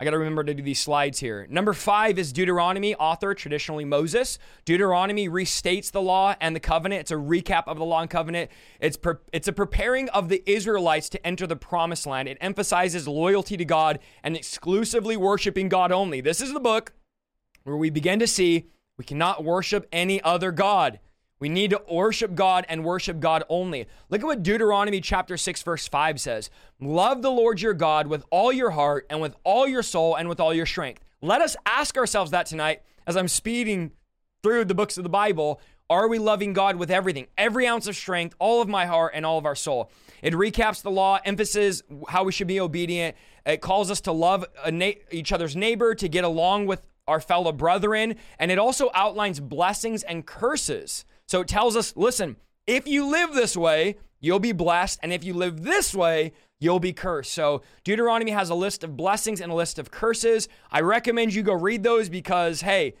I 0.00 0.04
got 0.04 0.12
to 0.12 0.18
remember 0.18 0.44
to 0.44 0.54
do 0.54 0.62
these 0.62 0.78
slides 0.78 1.18
here. 1.18 1.48
Number 1.50 1.72
five 1.72 2.20
is 2.20 2.32
Deuteronomy, 2.32 2.94
author 2.94 3.34
traditionally 3.34 3.84
Moses. 3.84 4.38
Deuteronomy 4.64 5.28
restates 5.28 5.90
the 5.90 6.00
law 6.00 6.36
and 6.40 6.54
the 6.54 6.60
covenant. 6.60 7.00
It's 7.00 7.10
a 7.10 7.16
recap 7.16 7.64
of 7.66 7.78
the 7.78 7.84
law 7.84 8.02
and 8.02 8.08
covenant. 8.08 8.52
It's 8.78 8.96
pre- 8.96 9.14
it's 9.32 9.48
a 9.48 9.52
preparing 9.52 10.08
of 10.10 10.28
the 10.28 10.40
Israelites 10.46 11.08
to 11.10 11.26
enter 11.26 11.48
the 11.48 11.56
promised 11.56 12.06
land. 12.06 12.28
It 12.28 12.38
emphasizes 12.40 13.08
loyalty 13.08 13.56
to 13.56 13.64
God 13.64 13.98
and 14.22 14.36
exclusively 14.36 15.16
worshiping 15.16 15.68
God 15.68 15.90
only. 15.90 16.20
This 16.20 16.40
is 16.40 16.52
the 16.52 16.60
book 16.60 16.92
where 17.64 17.76
we 17.76 17.90
begin 17.90 18.20
to 18.20 18.28
see 18.28 18.68
we 18.98 19.04
cannot 19.04 19.42
worship 19.42 19.88
any 19.90 20.22
other 20.22 20.52
God. 20.52 21.00
We 21.40 21.48
need 21.48 21.70
to 21.70 21.82
worship 21.90 22.34
God 22.34 22.66
and 22.68 22.84
worship 22.84 23.20
God 23.20 23.44
only. 23.48 23.86
Look 24.10 24.22
at 24.22 24.26
what 24.26 24.42
Deuteronomy 24.42 25.00
chapter 25.00 25.36
6 25.36 25.62
verse 25.62 25.86
5 25.86 26.20
says. 26.20 26.50
Love 26.80 27.22
the 27.22 27.30
Lord 27.30 27.60
your 27.60 27.74
God 27.74 28.08
with 28.08 28.24
all 28.30 28.52
your 28.52 28.70
heart 28.70 29.06
and 29.08 29.20
with 29.20 29.36
all 29.44 29.66
your 29.66 29.82
soul 29.82 30.16
and 30.16 30.28
with 30.28 30.40
all 30.40 30.52
your 30.52 30.66
strength. 30.66 31.04
Let 31.20 31.40
us 31.40 31.56
ask 31.64 31.96
ourselves 31.96 32.30
that 32.32 32.46
tonight 32.46 32.82
as 33.06 33.16
I'm 33.16 33.28
speeding 33.28 33.92
through 34.42 34.64
the 34.64 34.74
books 34.74 34.96
of 34.98 35.04
the 35.04 35.10
Bible. 35.10 35.60
Are 35.90 36.08
we 36.08 36.18
loving 36.18 36.52
God 36.52 36.76
with 36.76 36.90
everything? 36.90 37.28
Every 37.38 37.66
ounce 37.66 37.86
of 37.86 37.96
strength, 37.96 38.34
all 38.38 38.60
of 38.60 38.68
my 38.68 38.84
heart, 38.84 39.12
and 39.14 39.24
all 39.24 39.38
of 39.38 39.46
our 39.46 39.54
soul. 39.54 39.90
It 40.22 40.34
recaps 40.34 40.82
the 40.82 40.90
law, 40.90 41.18
emphasizes 41.24 41.82
how 42.08 42.24
we 42.24 42.32
should 42.32 42.46
be 42.46 42.60
obedient. 42.60 43.16
It 43.46 43.62
calls 43.62 43.90
us 43.90 44.02
to 44.02 44.12
love 44.12 44.44
na- 44.70 44.92
each 45.10 45.32
other's 45.32 45.56
neighbor, 45.56 45.94
to 45.94 46.08
get 46.08 46.24
along 46.24 46.66
with 46.66 46.82
our 47.06 47.20
fellow 47.20 47.52
brethren, 47.52 48.16
and 48.38 48.50
it 48.50 48.58
also 48.58 48.90
outlines 48.94 49.40
blessings 49.40 50.02
and 50.02 50.26
curses 50.26 51.06
so 51.28 51.42
it 51.42 51.48
tells 51.48 51.76
us 51.76 51.94
listen, 51.94 52.36
if 52.66 52.88
you 52.88 53.06
live 53.06 53.34
this 53.34 53.56
way, 53.56 53.96
you'll 54.18 54.40
be 54.40 54.52
blessed. 54.52 54.98
And 55.02 55.12
if 55.12 55.22
you 55.22 55.34
live 55.34 55.62
this 55.62 55.94
way, 55.94 56.32
you'll 56.58 56.80
be 56.80 56.92
cursed. 56.92 57.32
So 57.32 57.62
Deuteronomy 57.84 58.32
has 58.32 58.50
a 58.50 58.54
list 58.54 58.82
of 58.82 58.96
blessings 58.96 59.40
and 59.40 59.52
a 59.52 59.54
list 59.54 59.78
of 59.78 59.90
curses. 59.90 60.48
I 60.72 60.80
recommend 60.80 61.34
you 61.34 61.42
go 61.42 61.52
read 61.52 61.82
those 61.82 62.08
because, 62.08 62.62
hey, 62.62 62.94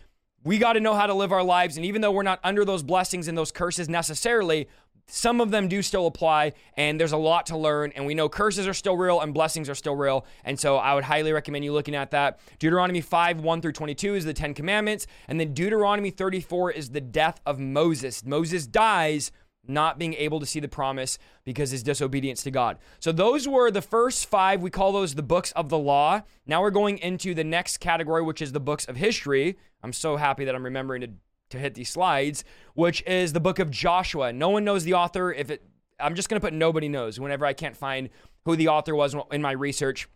we 0.44 0.58
got 0.58 0.74
to 0.74 0.80
know 0.80 0.94
how 0.94 1.06
to 1.06 1.14
live 1.14 1.32
our 1.32 1.42
lives. 1.42 1.76
And 1.76 1.84
even 1.84 2.02
though 2.02 2.12
we're 2.12 2.22
not 2.22 2.38
under 2.44 2.64
those 2.64 2.82
blessings 2.82 3.28
and 3.28 3.36
those 3.36 3.50
curses 3.50 3.88
necessarily, 3.88 4.68
some 5.08 5.40
of 5.40 5.50
them 5.50 5.68
do 5.68 5.82
still 5.82 6.06
apply, 6.06 6.52
and 6.76 7.00
there's 7.00 7.12
a 7.12 7.16
lot 7.16 7.46
to 7.46 7.56
learn. 7.56 7.92
And 7.96 8.06
we 8.06 8.14
know 8.14 8.28
curses 8.28 8.68
are 8.68 8.74
still 8.74 8.96
real 8.96 9.20
and 9.20 9.32
blessings 9.34 9.68
are 9.68 9.74
still 9.74 9.96
real. 9.96 10.26
And 10.44 10.60
so 10.60 10.76
I 10.76 10.94
would 10.94 11.04
highly 11.04 11.32
recommend 11.32 11.64
you 11.64 11.72
looking 11.72 11.94
at 11.94 12.10
that. 12.10 12.38
Deuteronomy 12.58 13.00
5 13.00 13.40
1 13.40 13.62
through 13.62 13.72
22 13.72 14.14
is 14.14 14.24
the 14.24 14.34
Ten 14.34 14.54
Commandments. 14.54 15.06
And 15.26 15.40
then 15.40 15.54
Deuteronomy 15.54 16.10
34 16.10 16.72
is 16.72 16.90
the 16.90 17.00
death 17.00 17.40
of 17.46 17.58
Moses. 17.58 18.24
Moses 18.24 18.66
dies 18.66 19.32
not 19.66 19.98
being 19.98 20.14
able 20.14 20.40
to 20.40 20.46
see 20.46 20.60
the 20.60 20.68
promise 20.68 21.18
because 21.44 21.70
his 21.70 21.82
disobedience 21.82 22.42
to 22.42 22.50
God. 22.50 22.78
So 23.00 23.12
those 23.12 23.46
were 23.46 23.70
the 23.70 23.82
first 23.82 24.26
five. 24.26 24.62
We 24.62 24.70
call 24.70 24.92
those 24.92 25.14
the 25.14 25.22
books 25.22 25.52
of 25.52 25.68
the 25.68 25.78
law. 25.78 26.22
Now 26.46 26.62
we're 26.62 26.70
going 26.70 26.98
into 26.98 27.34
the 27.34 27.44
next 27.44 27.78
category, 27.78 28.22
which 28.22 28.40
is 28.40 28.52
the 28.52 28.60
books 28.60 28.86
of 28.86 28.96
history. 28.96 29.58
I'm 29.82 29.92
so 29.92 30.16
happy 30.16 30.44
that 30.44 30.54
I'm 30.54 30.64
remembering 30.64 31.02
to, 31.02 31.10
to 31.50 31.58
hit 31.58 31.74
these 31.74 31.90
slides, 31.90 32.44
which 32.74 33.02
is 33.06 33.32
the 33.32 33.40
book 33.40 33.58
of 33.58 33.70
Joshua. 33.70 34.32
No 34.32 34.50
one 34.50 34.64
knows 34.64 34.84
the 34.84 34.94
author. 34.94 35.32
If 35.32 35.50
it, 35.50 35.62
I'm 36.00 36.14
just 36.14 36.28
going 36.28 36.40
to 36.40 36.44
put 36.44 36.54
nobody 36.54 36.88
knows 36.88 37.18
whenever 37.18 37.46
I 37.46 37.52
can't 37.52 37.76
find 37.76 38.08
who 38.44 38.56
the 38.56 38.68
author 38.68 38.94
was 38.94 39.14
in 39.32 39.42
my 39.42 39.52
research. 39.52 40.08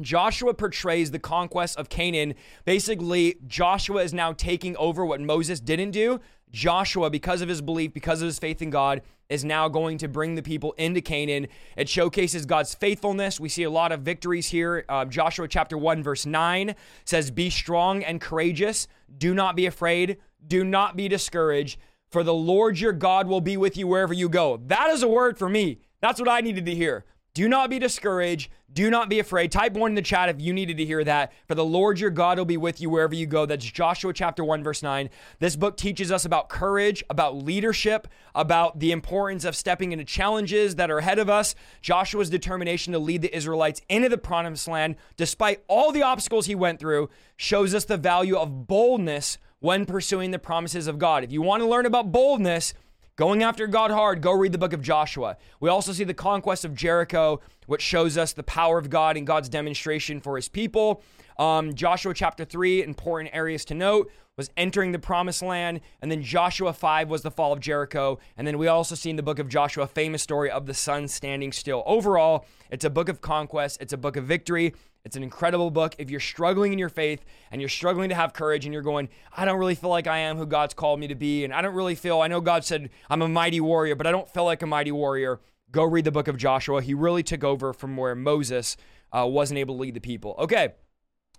Joshua 0.00 0.54
portrays 0.54 1.10
the 1.10 1.18
conquest 1.18 1.78
of 1.78 1.88
Canaan. 1.88 2.34
Basically, 2.64 3.36
Joshua 3.46 4.02
is 4.02 4.12
now 4.12 4.32
taking 4.32 4.76
over 4.76 5.06
what 5.06 5.20
Moses 5.20 5.60
didn't 5.60 5.92
do. 5.92 6.20
Joshua, 6.50 7.10
because 7.10 7.40
of 7.40 7.48
his 7.48 7.60
belief, 7.60 7.92
because 7.92 8.22
of 8.22 8.26
his 8.26 8.38
faith 8.38 8.62
in 8.62 8.70
God, 8.70 9.02
is 9.28 9.44
now 9.44 9.68
going 9.68 9.98
to 9.98 10.08
bring 10.08 10.34
the 10.34 10.42
people 10.42 10.72
into 10.72 11.00
Canaan. 11.00 11.48
It 11.76 11.88
showcases 11.88 12.46
God's 12.46 12.74
faithfulness. 12.74 13.40
We 13.40 13.48
see 13.48 13.62
a 13.62 13.70
lot 13.70 13.92
of 13.92 14.02
victories 14.02 14.48
here. 14.48 14.84
Uh, 14.88 15.04
Joshua 15.04 15.48
chapter 15.48 15.78
1, 15.78 16.02
verse 16.02 16.26
9 16.26 16.74
says, 17.04 17.30
Be 17.30 17.50
strong 17.50 18.04
and 18.04 18.20
courageous. 18.20 18.86
Do 19.16 19.34
not 19.34 19.56
be 19.56 19.66
afraid. 19.66 20.18
Do 20.46 20.64
not 20.64 20.96
be 20.96 21.08
discouraged, 21.08 21.78
for 22.10 22.22
the 22.22 22.34
Lord 22.34 22.78
your 22.78 22.92
God 22.92 23.26
will 23.26 23.40
be 23.40 23.56
with 23.56 23.76
you 23.76 23.86
wherever 23.86 24.12
you 24.12 24.28
go. 24.28 24.60
That 24.66 24.90
is 24.90 25.02
a 25.02 25.08
word 25.08 25.38
for 25.38 25.48
me. 25.48 25.78
That's 26.00 26.20
what 26.20 26.28
I 26.28 26.40
needed 26.40 26.66
to 26.66 26.74
hear. 26.74 27.04
Do 27.34 27.48
not 27.48 27.68
be 27.68 27.80
discouraged. 27.80 28.50
Do 28.72 28.90
not 28.90 29.08
be 29.08 29.18
afraid. 29.18 29.50
Type 29.50 29.72
one 29.72 29.92
in 29.92 29.94
the 29.96 30.02
chat 30.02 30.28
if 30.28 30.40
you 30.40 30.52
needed 30.52 30.76
to 30.76 30.84
hear 30.84 31.02
that. 31.02 31.32
For 31.48 31.56
the 31.56 31.64
Lord 31.64 31.98
your 31.98 32.10
God 32.10 32.38
will 32.38 32.44
be 32.44 32.56
with 32.56 32.80
you 32.80 32.90
wherever 32.90 33.14
you 33.14 33.26
go. 33.26 33.44
That's 33.46 33.64
Joshua 33.64 34.12
chapter 34.12 34.44
1, 34.44 34.62
verse 34.62 34.82
9. 34.82 35.10
This 35.40 35.56
book 35.56 35.76
teaches 35.76 36.12
us 36.12 36.24
about 36.24 36.48
courage, 36.48 37.02
about 37.10 37.36
leadership, 37.36 38.06
about 38.34 38.78
the 38.78 38.92
importance 38.92 39.44
of 39.44 39.56
stepping 39.56 39.90
into 39.90 40.04
challenges 40.04 40.76
that 40.76 40.90
are 40.90 40.98
ahead 40.98 41.18
of 41.18 41.28
us. 41.30 41.56
Joshua's 41.82 42.30
determination 42.30 42.92
to 42.92 43.00
lead 43.00 43.22
the 43.22 43.36
Israelites 43.36 43.80
into 43.88 44.08
the 44.08 44.18
promised 44.18 44.68
land, 44.68 44.94
despite 45.16 45.64
all 45.68 45.90
the 45.90 46.02
obstacles 46.02 46.46
he 46.46 46.54
went 46.54 46.78
through, 46.78 47.10
shows 47.36 47.74
us 47.74 47.84
the 47.84 47.96
value 47.96 48.36
of 48.36 48.66
boldness 48.68 49.38
when 49.60 49.86
pursuing 49.86 50.30
the 50.30 50.38
promises 50.38 50.86
of 50.86 50.98
God. 50.98 51.24
If 51.24 51.32
you 51.32 51.42
want 51.42 51.62
to 51.62 51.68
learn 51.68 51.86
about 51.86 52.12
boldness, 52.12 52.74
Going 53.16 53.44
after 53.44 53.68
God 53.68 53.92
hard, 53.92 54.20
go 54.20 54.32
read 54.32 54.50
the 54.50 54.58
book 54.58 54.72
of 54.72 54.82
Joshua. 54.82 55.36
We 55.60 55.68
also 55.68 55.92
see 55.92 56.02
the 56.02 56.12
conquest 56.12 56.64
of 56.64 56.74
Jericho, 56.74 57.40
which 57.66 57.80
shows 57.80 58.18
us 58.18 58.32
the 58.32 58.42
power 58.42 58.76
of 58.76 58.90
God 58.90 59.16
and 59.16 59.24
God's 59.24 59.48
demonstration 59.48 60.20
for 60.20 60.34
his 60.34 60.48
people. 60.48 61.00
Um, 61.38 61.74
Joshua 61.74 62.12
chapter 62.12 62.44
3, 62.44 62.82
important 62.82 63.32
areas 63.32 63.64
to 63.66 63.74
note, 63.74 64.10
was 64.36 64.50
entering 64.56 64.90
the 64.90 64.98
promised 64.98 65.42
land. 65.42 65.80
And 66.02 66.10
then 66.10 66.24
Joshua 66.24 66.72
5 66.72 67.08
was 67.08 67.22
the 67.22 67.30
fall 67.30 67.52
of 67.52 67.60
Jericho. 67.60 68.18
And 68.36 68.48
then 68.48 68.58
we 68.58 68.66
also 68.66 68.96
see 68.96 69.10
in 69.10 69.16
the 69.16 69.22
book 69.22 69.38
of 69.38 69.48
Joshua, 69.48 69.86
famous 69.86 70.20
story 70.20 70.50
of 70.50 70.66
the 70.66 70.74
sun 70.74 71.06
standing 71.06 71.52
still. 71.52 71.84
Overall, 71.86 72.46
it's 72.68 72.84
a 72.84 72.90
book 72.90 73.08
of 73.08 73.20
conquest, 73.20 73.80
it's 73.80 73.92
a 73.92 73.96
book 73.96 74.16
of 74.16 74.24
victory. 74.24 74.74
It's 75.04 75.16
an 75.16 75.22
incredible 75.22 75.70
book. 75.70 75.94
If 75.98 76.10
you're 76.10 76.18
struggling 76.18 76.72
in 76.72 76.78
your 76.78 76.88
faith 76.88 77.24
and 77.50 77.60
you're 77.60 77.68
struggling 77.68 78.08
to 78.08 78.14
have 78.14 78.32
courage 78.32 78.64
and 78.64 78.72
you're 78.72 78.82
going, 78.82 79.10
I 79.36 79.44
don't 79.44 79.58
really 79.58 79.74
feel 79.74 79.90
like 79.90 80.06
I 80.06 80.18
am 80.18 80.38
who 80.38 80.46
God's 80.46 80.72
called 80.72 80.98
me 80.98 81.08
to 81.08 81.14
be, 81.14 81.44
and 81.44 81.52
I 81.52 81.60
don't 81.60 81.74
really 81.74 81.94
feel, 81.94 82.22
I 82.22 82.28
know 82.28 82.40
God 82.40 82.64
said 82.64 82.88
I'm 83.10 83.20
a 83.20 83.28
mighty 83.28 83.60
warrior, 83.60 83.96
but 83.96 84.06
I 84.06 84.10
don't 84.10 84.28
feel 84.28 84.44
like 84.44 84.62
a 84.62 84.66
mighty 84.66 84.92
warrior, 84.92 85.40
go 85.70 85.84
read 85.84 86.06
the 86.06 86.10
book 86.10 86.26
of 86.26 86.38
Joshua. 86.38 86.80
He 86.80 86.94
really 86.94 87.22
took 87.22 87.44
over 87.44 87.74
from 87.74 87.98
where 87.98 88.14
Moses 88.14 88.78
uh, 89.12 89.26
wasn't 89.26 89.58
able 89.58 89.74
to 89.74 89.80
lead 89.82 89.94
the 89.94 90.00
people. 90.00 90.36
Okay, 90.38 90.72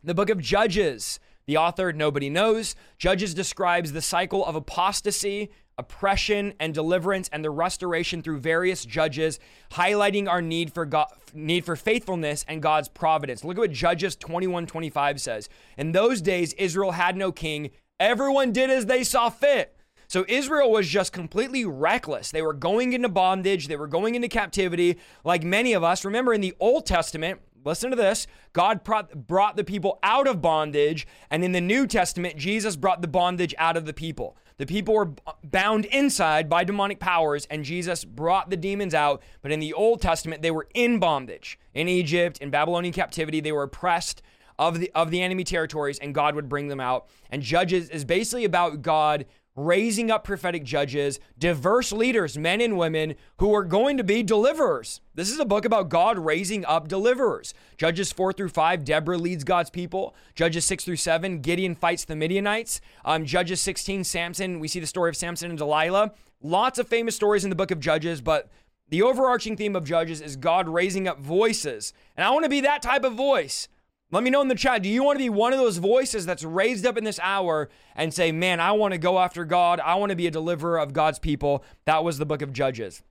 the 0.04 0.14
book 0.14 0.30
of 0.30 0.40
Judges. 0.40 1.20
The 1.48 1.58
author, 1.58 1.94
nobody 1.94 2.30
knows. 2.30 2.76
Judges 2.98 3.34
describes 3.34 3.92
the 3.92 4.02
cycle 4.02 4.46
of 4.46 4.56
apostasy 4.56 5.52
oppression 5.78 6.54
and 6.60 6.74
deliverance 6.74 7.30
and 7.32 7.44
the 7.44 7.50
restoration 7.50 8.22
through 8.22 8.40
various 8.40 8.86
judges, 8.86 9.40
highlighting 9.72 10.28
our 10.28 10.42
need 10.42 10.74
for 10.74 10.86
God, 10.86 11.08
need 11.34 11.66
for 11.66 11.76
faithfulness 11.76 12.46
and 12.48 12.62
God's 12.62 12.88
providence. 12.88 13.44
Look 13.44 13.58
at 13.58 13.60
what 13.60 13.72
Judges 13.72 14.16
21:25 14.16 15.20
says. 15.20 15.50
In 15.78 15.92
those 15.92 16.22
days 16.22 16.54
Israel 16.54 16.92
had 16.92 17.18
no 17.18 17.32
king. 17.32 17.72
Everyone 18.00 18.52
did 18.52 18.70
as 18.70 18.86
they 18.86 19.04
saw 19.04 19.30
fit. 19.30 19.76
So 20.08 20.24
Israel 20.28 20.72
was 20.72 20.88
just 20.88 21.12
completely 21.12 21.66
reckless. 21.66 22.32
They 22.32 22.42
were 22.42 22.54
going 22.54 22.94
into 22.94 23.10
bondage, 23.10 23.68
they 23.68 23.76
were 23.76 23.88
going 23.88 24.16
into 24.16 24.28
captivity 24.28 24.98
like 25.24 25.44
many 25.44 25.74
of 25.74 25.84
us. 25.84 26.06
Remember 26.06 26.34
in 26.34 26.42
the 26.42 26.54
Old 26.60 26.86
Testament, 26.86 27.42
listen 27.66 27.90
to 27.90 27.98
this 27.98 28.28
God 28.54 28.84
brought 28.84 29.58
the 29.58 29.64
people 29.64 30.00
out 30.02 30.28
of 30.28 30.42
bondage, 30.42 31.06
and 31.30 31.44
in 31.44 31.52
the 31.52 31.62
New 31.62 31.88
Testament, 31.88 32.38
Jesus 32.38 32.76
brought 32.78 33.02
the 33.02 33.08
bondage 33.08 33.54
out 33.58 33.76
of 33.76 33.86
the 33.86 33.94
people. 33.94 34.38
The 34.58 34.66
people 34.66 34.94
were 34.94 35.12
bound 35.44 35.84
inside 35.86 36.50
by 36.50 36.64
demonic 36.64 37.00
powers, 37.00 37.46
and 37.50 37.66
Jesus 37.66 38.06
brought 38.06 38.50
the 38.50 38.56
demons 38.56 38.94
out. 38.94 39.22
But 39.42 39.52
in 39.52 39.60
the 39.60 39.74
Old 39.74 40.02
Testament, 40.02 40.42
they 40.42 40.52
were 40.52 40.68
in 40.74 40.98
bondage 40.98 41.60
in 41.74 41.90
Egypt, 41.90 42.38
in 42.38 42.52
Babylonian 42.52 42.94
captivity. 42.94 43.42
They 43.42 43.52
were 43.52 43.64
oppressed 43.64 44.22
of 44.58 44.80
the 44.80 44.90
of 44.96 45.12
the 45.12 45.22
enemy 45.22 45.44
territories, 45.44 46.00
and 46.00 46.16
God 46.16 46.36
would 46.36 46.48
bring 46.48 46.70
them 46.70 46.80
out. 46.80 47.10
And 47.30 47.42
Judges 47.42 47.90
is 47.90 48.06
basically 48.06 48.46
about 48.46 48.82
God 48.82 49.26
raising 49.56 50.12
up 50.12 50.24
prophetic 50.24 50.64
judges, 50.64 51.20
diverse 51.40 51.92
leaders, 51.92 52.38
men 52.38 52.60
and 52.60 52.78
women 52.78 53.16
who 53.38 53.54
are 53.54 53.64
going 53.64 53.98
to 53.98 54.04
be 54.04 54.22
deliverers. 54.22 55.00
This 55.14 55.32
is 55.32 55.40
a 55.40 55.46
book 55.46 55.64
about 55.64 55.90
God 55.90 56.20
raising 56.20 56.66
up 56.66 56.88
deliverers. 56.88 57.54
Judges 57.78 58.12
4 58.12 58.34
through 58.34 58.50
5, 58.50 58.84
Deborah 58.84 59.18
leads 59.18 59.44
God's 59.44 59.70
people. 59.70 60.14
Judges 60.36 60.66
6 60.66 60.84
through 60.84 60.98
7, 60.98 61.40
Gideon 61.40 61.76
fights 61.76 62.04
the 62.04 62.16
Midianites. 62.16 62.82
Um, 63.06 63.26
Judges 63.26 63.62
16, 63.62 64.04
Samson, 64.04 64.60
we 64.60 64.68
see 64.68 64.80
the 64.80 64.88
story 64.88 65.10
of 65.10 65.16
Samson 65.16 65.50
and 65.50 65.58
Delilah. 65.58 66.12
Lots 66.42 66.78
of 66.78 66.88
famous 66.88 67.16
stories 67.16 67.44
in 67.44 67.50
the 67.50 67.56
book 67.56 67.72
of 67.72 67.80
Judges, 67.80 68.22
but 68.22 68.50
the 68.90 69.02
overarching 69.02 69.56
theme 69.56 69.76
of 69.76 69.86
Judges 69.86 70.22
is 70.22 70.36
God 70.36 70.68
raising 70.68 71.08
up 71.08 71.20
voices. 71.20 71.94
And 72.18 72.26
I 72.26 72.30
want 72.32 72.44
to 72.44 72.50
be 72.50 72.62
that 72.62 72.82
type 72.82 73.04
of 73.04 73.14
voice. 73.14 73.68
Let 74.16 74.24
me 74.24 74.30
know 74.30 74.42
in 74.42 74.48
the 74.48 74.56
chat. 74.56 74.82
Do 74.82 74.88
you 74.88 75.04
want 75.04 75.18
to 75.18 75.26
be 75.26 75.30
one 75.30 75.52
of 75.52 75.60
those 75.60 75.76
voices 75.76 76.26
that's 76.26 76.46
raised 76.46 76.86
up 76.86 76.98
in 76.98 77.04
this 77.04 77.20
hour 77.22 77.70
and 77.98 78.14
say, 78.14 78.32
man, 78.32 78.62
I 78.62 78.72
want 78.72 78.94
to 78.94 78.98
go 78.98 79.20
after 79.20 79.44
God. 79.44 79.82
I 79.82 79.96
want 79.96 80.10
to 80.10 80.16
be 80.16 80.26
a 80.26 80.32
deliverer 80.32 80.80
of 80.80 80.94
God's 80.94 81.20
people? 81.20 81.66
That 81.84 82.02
was 82.02 82.18
the 82.18 82.26
book 82.26 82.42
of 82.42 82.54
Judges. 82.54 83.04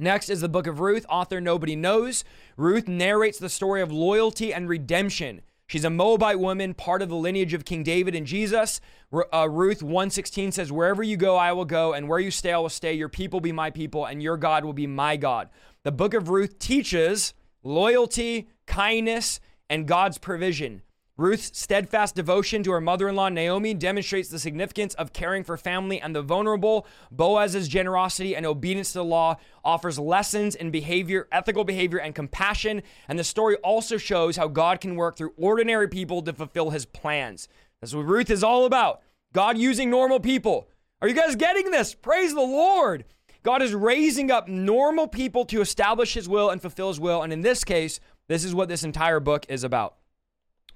Next 0.00 0.28
is 0.28 0.40
the 0.40 0.48
book 0.48 0.66
of 0.66 0.80
Ruth, 0.80 1.06
author 1.08 1.40
nobody 1.40 1.76
knows. 1.76 2.24
Ruth 2.56 2.88
narrates 2.88 3.38
the 3.38 3.48
story 3.48 3.82
of 3.82 3.92
loyalty 3.92 4.52
and 4.52 4.68
redemption. 4.68 5.42
She's 5.68 5.84
a 5.84 5.90
Moabite 5.90 6.40
woman, 6.40 6.74
part 6.74 7.02
of 7.02 7.08
the 7.08 7.14
lineage 7.14 7.54
of 7.54 7.64
King 7.64 7.84
David 7.84 8.16
and 8.16 8.26
Jesus. 8.26 8.80
Uh, 9.12 9.48
Ruth 9.48 9.80
116 9.80 10.50
says, 10.50 10.72
Wherever 10.72 11.04
you 11.04 11.16
go, 11.16 11.36
I 11.36 11.52
will 11.52 11.66
go, 11.66 11.92
and 11.92 12.08
where 12.08 12.18
you 12.18 12.32
stay, 12.32 12.52
I 12.52 12.58
will 12.58 12.68
stay. 12.68 12.94
Your 12.94 13.08
people 13.08 13.40
be 13.40 13.52
my 13.52 13.70
people, 13.70 14.06
and 14.06 14.20
your 14.20 14.36
God 14.36 14.64
will 14.64 14.72
be 14.72 14.88
my 14.88 15.16
God. 15.16 15.50
The 15.84 15.92
book 15.92 16.14
of 16.14 16.30
Ruth 16.30 16.58
teaches 16.58 17.32
loyalty, 17.62 18.48
kindness, 18.66 19.38
and 19.72 19.88
God's 19.88 20.18
provision. 20.18 20.82
Ruth's 21.16 21.58
steadfast 21.58 22.14
devotion 22.14 22.62
to 22.62 22.72
her 22.72 22.80
mother 22.80 23.08
in 23.08 23.16
law, 23.16 23.30
Naomi, 23.30 23.72
demonstrates 23.72 24.28
the 24.28 24.38
significance 24.38 24.92
of 24.94 25.14
caring 25.14 25.44
for 25.44 25.56
family 25.56 25.98
and 25.98 26.14
the 26.14 26.20
vulnerable. 26.20 26.86
Boaz's 27.10 27.68
generosity 27.68 28.36
and 28.36 28.44
obedience 28.44 28.92
to 28.92 28.98
the 28.98 29.04
law 29.04 29.36
offers 29.64 29.98
lessons 29.98 30.54
in 30.54 30.70
behavior, 30.70 31.26
ethical 31.32 31.64
behavior, 31.64 31.98
and 31.98 32.14
compassion. 32.14 32.82
And 33.08 33.18
the 33.18 33.24
story 33.24 33.56
also 33.56 33.96
shows 33.96 34.36
how 34.36 34.46
God 34.46 34.82
can 34.82 34.94
work 34.94 35.16
through 35.16 35.32
ordinary 35.38 35.88
people 35.88 36.20
to 36.20 36.34
fulfill 36.34 36.68
his 36.68 36.84
plans. 36.84 37.48
That's 37.80 37.94
what 37.94 38.04
Ruth 38.04 38.30
is 38.30 38.44
all 38.44 38.66
about. 38.66 39.00
God 39.32 39.56
using 39.56 39.88
normal 39.88 40.20
people. 40.20 40.68
Are 41.00 41.08
you 41.08 41.14
guys 41.14 41.34
getting 41.34 41.70
this? 41.70 41.94
Praise 41.94 42.34
the 42.34 42.40
Lord. 42.40 43.06
God 43.42 43.60
is 43.60 43.74
raising 43.74 44.30
up 44.30 44.46
normal 44.46 45.08
people 45.08 45.44
to 45.46 45.60
establish 45.60 46.14
his 46.14 46.28
will 46.28 46.50
and 46.50 46.62
fulfill 46.62 46.88
his 46.88 47.00
will. 47.00 47.22
And 47.22 47.32
in 47.32 47.40
this 47.40 47.64
case, 47.64 47.98
this 48.28 48.44
is 48.44 48.54
what 48.54 48.68
this 48.68 48.84
entire 48.84 49.20
book 49.20 49.46
is 49.48 49.64
about. 49.64 49.96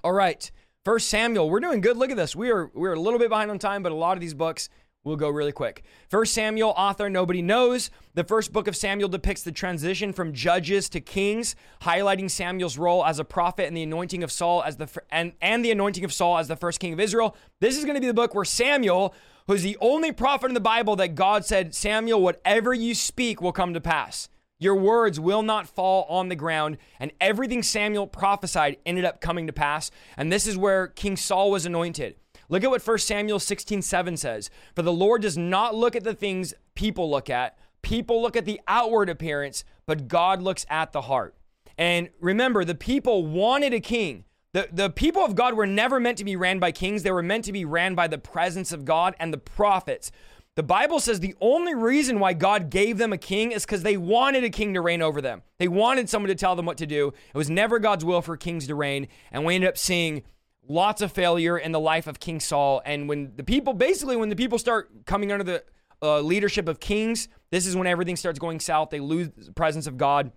All 0.02 0.12
right. 0.12 0.50
First 0.84 1.08
Samuel, 1.08 1.50
we're 1.50 1.60
doing 1.60 1.80
good. 1.80 1.96
Look 1.96 2.10
at 2.10 2.16
this. 2.16 2.36
We 2.36 2.50
are 2.50 2.70
we're 2.74 2.92
a 2.92 3.00
little 3.00 3.18
bit 3.18 3.28
behind 3.28 3.50
on 3.50 3.58
time, 3.58 3.82
but 3.82 3.90
a 3.90 3.96
lot 3.96 4.16
of 4.16 4.20
these 4.20 4.34
books 4.34 4.68
will 5.06 5.16
go 5.16 5.28
really 5.28 5.52
quick. 5.52 5.84
First 6.08 6.34
Samuel, 6.34 6.74
author 6.76 7.08
nobody 7.08 7.40
knows. 7.40 7.90
The 8.14 8.24
first 8.24 8.52
book 8.52 8.68
of 8.68 8.76
Samuel 8.76 9.08
depicts 9.08 9.42
the 9.42 9.52
transition 9.52 10.12
from 10.12 10.32
judges 10.32 10.88
to 10.90 11.00
kings, 11.00 11.56
highlighting 11.82 12.30
Samuel's 12.30 12.76
role 12.76 13.04
as 13.04 13.18
a 13.18 13.24
prophet 13.24 13.66
and 13.66 13.76
the 13.76 13.84
anointing 13.84 14.22
of 14.22 14.30
Saul 14.30 14.62
as 14.62 14.76
the 14.76 14.88
and 15.10 15.32
and 15.40 15.64
the 15.64 15.70
anointing 15.70 16.04
of 16.04 16.12
Saul 16.12 16.38
as 16.38 16.48
the 16.48 16.56
first 16.56 16.80
king 16.80 16.92
of 16.92 17.00
Israel. 17.00 17.36
This 17.60 17.78
is 17.78 17.84
going 17.84 17.94
to 17.94 18.00
be 18.00 18.06
the 18.06 18.14
book 18.14 18.34
where 18.34 18.44
Samuel, 18.44 19.14
who's 19.46 19.62
the 19.62 19.78
only 19.80 20.12
prophet 20.12 20.48
in 20.48 20.54
the 20.54 20.60
Bible 20.60 20.96
that 20.96 21.14
God 21.14 21.44
said, 21.44 21.74
"Samuel, 21.74 22.20
whatever 22.20 22.74
you 22.74 22.94
speak 22.94 23.40
will 23.40 23.52
come 23.52 23.74
to 23.74 23.80
pass." 23.80 24.28
Your 24.58 24.74
words 24.74 25.20
will 25.20 25.42
not 25.42 25.68
fall 25.68 26.06
on 26.08 26.28
the 26.28 26.36
ground. 26.36 26.78
And 26.98 27.12
everything 27.20 27.62
Samuel 27.62 28.06
prophesied 28.06 28.78
ended 28.86 29.04
up 29.04 29.20
coming 29.20 29.46
to 29.46 29.52
pass. 29.52 29.90
And 30.16 30.32
this 30.32 30.46
is 30.46 30.56
where 30.56 30.88
King 30.88 31.16
Saul 31.16 31.50
was 31.50 31.66
anointed. 31.66 32.16
Look 32.48 32.64
at 32.64 32.70
what 32.70 32.86
1 32.86 32.98
Samuel 32.98 33.40
16 33.40 33.82
7 33.82 34.16
says. 34.16 34.50
For 34.74 34.82
the 34.82 34.92
Lord 34.92 35.22
does 35.22 35.36
not 35.36 35.74
look 35.74 35.96
at 35.96 36.04
the 36.04 36.14
things 36.14 36.54
people 36.74 37.10
look 37.10 37.28
at, 37.28 37.58
people 37.82 38.22
look 38.22 38.36
at 38.36 38.44
the 38.44 38.60
outward 38.68 39.08
appearance, 39.08 39.64
but 39.86 40.08
God 40.08 40.40
looks 40.40 40.64
at 40.70 40.92
the 40.92 41.02
heart. 41.02 41.34
And 41.76 42.08
remember, 42.20 42.64
the 42.64 42.74
people 42.74 43.26
wanted 43.26 43.74
a 43.74 43.80
king. 43.80 44.24
The, 44.52 44.68
the 44.72 44.88
people 44.88 45.22
of 45.22 45.34
God 45.34 45.54
were 45.54 45.66
never 45.66 46.00
meant 46.00 46.16
to 46.18 46.24
be 46.24 46.36
ran 46.36 46.58
by 46.58 46.72
kings. 46.72 47.02
They 47.02 47.10
were 47.10 47.22
meant 47.22 47.44
to 47.44 47.52
be 47.52 47.66
ran 47.66 47.94
by 47.94 48.08
the 48.08 48.16
presence 48.16 48.72
of 48.72 48.86
God 48.86 49.14
and 49.20 49.32
the 49.32 49.38
prophets. 49.38 50.10
The 50.56 50.62
Bible 50.62 51.00
says 51.00 51.20
the 51.20 51.36
only 51.38 51.74
reason 51.74 52.18
why 52.18 52.32
God 52.32 52.70
gave 52.70 52.96
them 52.96 53.12
a 53.12 53.18
king 53.18 53.52
is 53.52 53.66
because 53.66 53.82
they 53.82 53.98
wanted 53.98 54.42
a 54.42 54.48
king 54.48 54.72
to 54.72 54.80
reign 54.80 55.02
over 55.02 55.20
them. 55.20 55.42
They 55.58 55.68
wanted 55.68 56.08
someone 56.08 56.28
to 56.28 56.34
tell 56.34 56.56
them 56.56 56.64
what 56.64 56.78
to 56.78 56.86
do. 56.86 57.12
It 57.34 57.36
was 57.36 57.50
never 57.50 57.78
God's 57.78 58.06
will 58.06 58.22
for 58.22 58.38
kings 58.38 58.66
to 58.68 58.74
reign. 58.74 59.08
And 59.30 59.44
we 59.44 59.54
ended 59.54 59.68
up 59.68 59.76
seeing 59.76 60.22
lots 60.66 61.02
of 61.02 61.12
failure 61.12 61.58
in 61.58 61.72
the 61.72 61.80
life 61.80 62.06
of 62.06 62.20
King 62.20 62.40
Saul. 62.40 62.80
And 62.86 63.06
when 63.06 63.32
the 63.36 63.44
people, 63.44 63.74
basically, 63.74 64.16
when 64.16 64.30
the 64.30 64.36
people 64.36 64.58
start 64.58 65.04
coming 65.04 65.30
under 65.30 65.44
the 65.44 65.62
uh, 66.02 66.20
leadership 66.20 66.68
of 66.68 66.80
kings, 66.80 67.28
this 67.50 67.66
is 67.66 67.76
when 67.76 67.86
everything 67.86 68.16
starts 68.16 68.38
going 68.38 68.58
south. 68.58 68.88
They 68.88 69.00
lose 69.00 69.28
the 69.36 69.52
presence 69.52 69.86
of 69.86 69.98
God. 69.98 70.32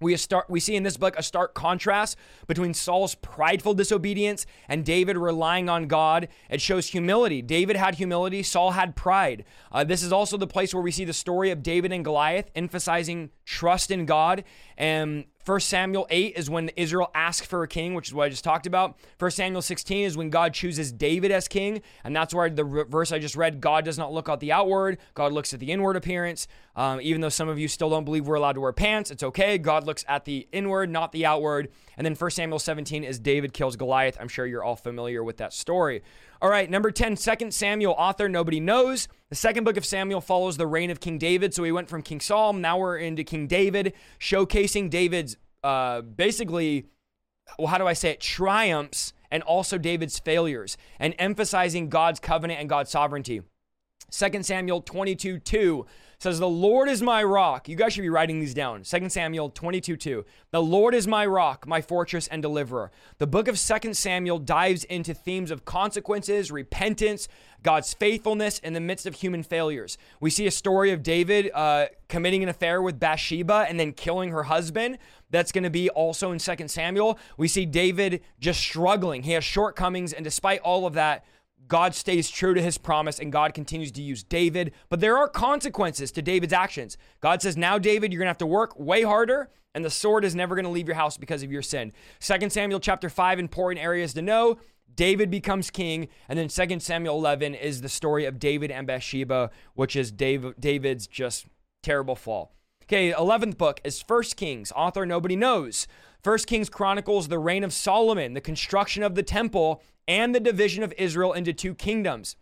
We, 0.00 0.16
start, 0.16 0.48
we 0.48 0.60
see 0.60 0.76
in 0.76 0.82
this 0.82 0.96
book 0.96 1.14
a 1.18 1.22
stark 1.22 1.54
contrast 1.54 2.16
between 2.46 2.72
Saul's 2.72 3.14
prideful 3.16 3.74
disobedience 3.74 4.46
and 4.68 4.84
David 4.84 5.16
relying 5.16 5.68
on 5.68 5.88
God. 5.88 6.28
It 6.48 6.60
shows 6.60 6.88
humility. 6.88 7.42
David 7.42 7.76
had 7.76 7.96
humility, 7.96 8.42
Saul 8.42 8.70
had 8.70 8.96
pride. 8.96 9.44
Uh, 9.70 9.84
this 9.84 10.02
is 10.02 10.12
also 10.12 10.36
the 10.38 10.46
place 10.46 10.72
where 10.72 10.82
we 10.82 10.90
see 10.90 11.04
the 11.04 11.12
story 11.12 11.50
of 11.50 11.62
David 11.62 11.92
and 11.92 12.02
Goliath, 12.02 12.50
emphasizing 12.54 13.30
trust 13.44 13.90
in 13.90 14.06
God 14.06 14.44
and 14.78 15.26
1 15.46 15.60
Samuel 15.60 16.06
8 16.10 16.34
is 16.36 16.50
when 16.50 16.68
Israel 16.76 17.10
asks 17.14 17.46
for 17.46 17.62
a 17.62 17.68
king, 17.68 17.94
which 17.94 18.08
is 18.08 18.14
what 18.14 18.24
I 18.24 18.28
just 18.28 18.44
talked 18.44 18.66
about. 18.66 18.98
1 19.18 19.30
Samuel 19.30 19.62
16 19.62 20.04
is 20.04 20.16
when 20.16 20.28
God 20.28 20.52
chooses 20.52 20.92
David 20.92 21.30
as 21.30 21.48
king. 21.48 21.80
And 22.04 22.14
that's 22.14 22.34
where 22.34 22.50
the 22.50 22.64
verse 22.64 23.10
I 23.10 23.18
just 23.18 23.36
read 23.36 23.60
God 23.60 23.84
does 23.86 23.96
not 23.96 24.12
look 24.12 24.28
at 24.28 24.40
the 24.40 24.52
outward, 24.52 24.98
God 25.14 25.32
looks 25.32 25.54
at 25.54 25.60
the 25.60 25.72
inward 25.72 25.96
appearance. 25.96 26.46
Um, 26.76 27.00
even 27.00 27.20
though 27.20 27.30
some 27.30 27.48
of 27.48 27.58
you 27.58 27.68
still 27.68 27.90
don't 27.90 28.04
believe 28.04 28.26
we're 28.26 28.36
allowed 28.36 28.52
to 28.52 28.60
wear 28.60 28.72
pants, 28.72 29.10
it's 29.10 29.22
okay. 29.22 29.56
God 29.58 29.84
looks 29.84 30.04
at 30.08 30.24
the 30.24 30.46
inward, 30.52 30.90
not 30.90 31.12
the 31.12 31.24
outward. 31.24 31.68
And 31.96 32.04
then 32.04 32.14
1 32.14 32.30
Samuel 32.30 32.58
17 32.58 33.02
is 33.02 33.18
David 33.18 33.52
kills 33.52 33.76
Goliath. 33.76 34.18
I'm 34.20 34.28
sure 34.28 34.46
you're 34.46 34.62
all 34.62 34.76
familiar 34.76 35.24
with 35.24 35.38
that 35.38 35.52
story. 35.52 36.02
All 36.42 36.50
right, 36.50 36.70
number 36.70 36.90
10, 36.90 37.16
2 37.16 37.50
Samuel, 37.50 37.94
author 37.98 38.28
nobody 38.28 38.60
knows. 38.60 39.08
The 39.30 39.36
second 39.36 39.62
book 39.62 39.76
of 39.76 39.84
Samuel 39.84 40.20
follows 40.20 40.56
the 40.56 40.66
reign 40.66 40.90
of 40.90 40.98
King 40.98 41.16
David. 41.16 41.54
So 41.54 41.62
we 41.62 41.70
went 41.70 41.88
from 41.88 42.02
King 42.02 42.18
Saul, 42.18 42.52
now 42.52 42.78
we're 42.78 42.98
into 42.98 43.22
King 43.22 43.46
David, 43.46 43.92
showcasing 44.18 44.90
David's 44.90 45.36
uh, 45.62 46.00
basically, 46.00 46.86
well, 47.56 47.68
how 47.68 47.78
do 47.78 47.86
I 47.86 47.92
say 47.92 48.10
it, 48.10 48.20
triumphs 48.20 49.12
and 49.30 49.44
also 49.44 49.78
David's 49.78 50.18
failures 50.18 50.76
and 50.98 51.14
emphasizing 51.16 51.88
God's 51.88 52.18
covenant 52.18 52.58
and 52.58 52.68
God's 52.68 52.90
sovereignty. 52.90 53.42
2 54.10 54.42
Samuel 54.42 54.80
22 54.80 55.38
2 55.38 55.86
says, 56.20 56.38
The 56.38 56.48
Lord 56.48 56.88
is 56.88 57.02
my 57.02 57.24
rock. 57.24 57.68
You 57.68 57.76
guys 57.76 57.94
should 57.94 58.02
be 58.02 58.10
writing 58.10 58.40
these 58.40 58.54
down. 58.54 58.82
2 58.82 59.08
Samuel 59.08 59.50
22 59.50 59.96
2. 59.96 60.24
The 60.50 60.62
Lord 60.62 60.94
is 60.94 61.08
my 61.08 61.26
rock, 61.26 61.66
my 61.66 61.80
fortress 61.80 62.28
and 62.28 62.42
deliverer. 62.42 62.92
The 63.18 63.26
book 63.26 63.48
of 63.48 63.58
2 63.58 63.94
Samuel 63.94 64.38
dives 64.38 64.84
into 64.84 65.14
themes 65.14 65.50
of 65.50 65.64
consequences, 65.64 66.52
repentance, 66.52 67.26
God's 67.62 67.92
faithfulness 67.94 68.58
in 68.58 68.72
the 68.72 68.80
midst 68.80 69.06
of 69.06 69.14
human 69.14 69.42
failures. 69.42 69.98
We 70.20 70.30
see 70.30 70.46
a 70.46 70.50
story 70.50 70.92
of 70.92 71.02
David 71.02 71.50
uh, 71.54 71.86
committing 72.08 72.42
an 72.42 72.48
affair 72.48 72.82
with 72.82 73.00
Bathsheba 73.00 73.66
and 73.68 73.80
then 73.80 73.92
killing 73.92 74.30
her 74.30 74.44
husband. 74.44 74.98
That's 75.30 75.52
going 75.52 75.64
to 75.64 75.70
be 75.70 75.88
also 75.90 76.32
in 76.32 76.38
2 76.38 76.68
Samuel. 76.68 77.18
We 77.36 77.48
see 77.48 77.66
David 77.66 78.22
just 78.40 78.60
struggling. 78.60 79.22
He 79.22 79.32
has 79.32 79.44
shortcomings, 79.44 80.12
and 80.12 80.24
despite 80.24 80.60
all 80.60 80.86
of 80.86 80.94
that, 80.94 81.24
God 81.70 81.94
stays 81.94 82.28
true 82.28 82.52
to 82.52 82.60
his 82.60 82.76
promise 82.76 83.18
and 83.18 83.32
God 83.32 83.54
continues 83.54 83.92
to 83.92 84.02
use 84.02 84.22
David. 84.22 84.72
But 84.90 85.00
there 85.00 85.16
are 85.16 85.28
consequences 85.28 86.10
to 86.12 86.20
David's 86.20 86.52
actions. 86.52 86.98
God 87.20 87.40
says, 87.40 87.56
Now, 87.56 87.78
David, 87.78 88.12
you're 88.12 88.18
going 88.18 88.26
to 88.26 88.30
have 88.30 88.38
to 88.38 88.46
work 88.46 88.78
way 88.78 89.02
harder, 89.02 89.50
and 89.74 89.84
the 89.84 89.90
sword 89.90 90.24
is 90.24 90.34
never 90.34 90.56
going 90.56 90.64
to 90.64 90.70
leave 90.70 90.88
your 90.88 90.96
house 90.96 91.16
because 91.16 91.42
of 91.44 91.52
your 91.52 91.62
sin. 91.62 91.92
2 92.18 92.50
Samuel 92.50 92.80
chapter 92.80 93.08
5, 93.08 93.38
important 93.38 93.82
areas 93.82 94.12
to 94.14 94.20
know. 94.20 94.58
David 94.96 95.30
becomes 95.30 95.70
king, 95.70 96.08
and 96.28 96.36
then 96.36 96.48
2 96.48 96.80
Samuel 96.80 97.16
11 97.16 97.54
is 97.54 97.80
the 97.80 97.88
story 97.88 98.24
of 98.24 98.40
David 98.40 98.72
and 98.72 98.86
Bathsheba, 98.86 99.50
which 99.74 99.94
is 99.94 100.10
Dave, 100.10 100.54
David's 100.58 101.06
just 101.06 101.46
terrible 101.84 102.16
fall. 102.16 102.52
Okay, 102.84 103.12
11th 103.12 103.56
book 103.56 103.80
is 103.84 104.02
First 104.02 104.36
Kings, 104.36 104.72
author 104.74 105.06
nobody 105.06 105.36
knows. 105.36 105.86
First 106.22 106.46
Kings 106.46 106.68
chronicles 106.68 107.28
the 107.28 107.38
reign 107.38 107.64
of 107.64 107.72
Solomon, 107.72 108.34
the 108.34 108.40
construction 108.40 109.02
of 109.02 109.14
the 109.14 109.22
temple, 109.22 109.82
and 110.06 110.34
the 110.34 110.40
division 110.40 110.82
of 110.82 110.92
Israel 110.98 111.32
into 111.32 111.52
two 111.52 111.74
kingdoms, 111.74 112.36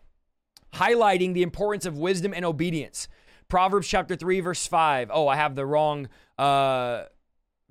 highlighting 0.73 1.33
the 1.33 1.43
importance 1.43 1.85
of 1.85 1.97
wisdom 1.97 2.33
and 2.35 2.43
obedience. 2.45 3.07
Proverbs 3.47 3.87
chapter 3.87 4.15
3, 4.15 4.41
verse 4.41 4.67
5. 4.67 5.09
Oh, 5.13 5.27
I 5.27 5.35
have 5.35 5.55
the 5.55 5.65
wrong 5.65 6.07
uh, 6.37 7.05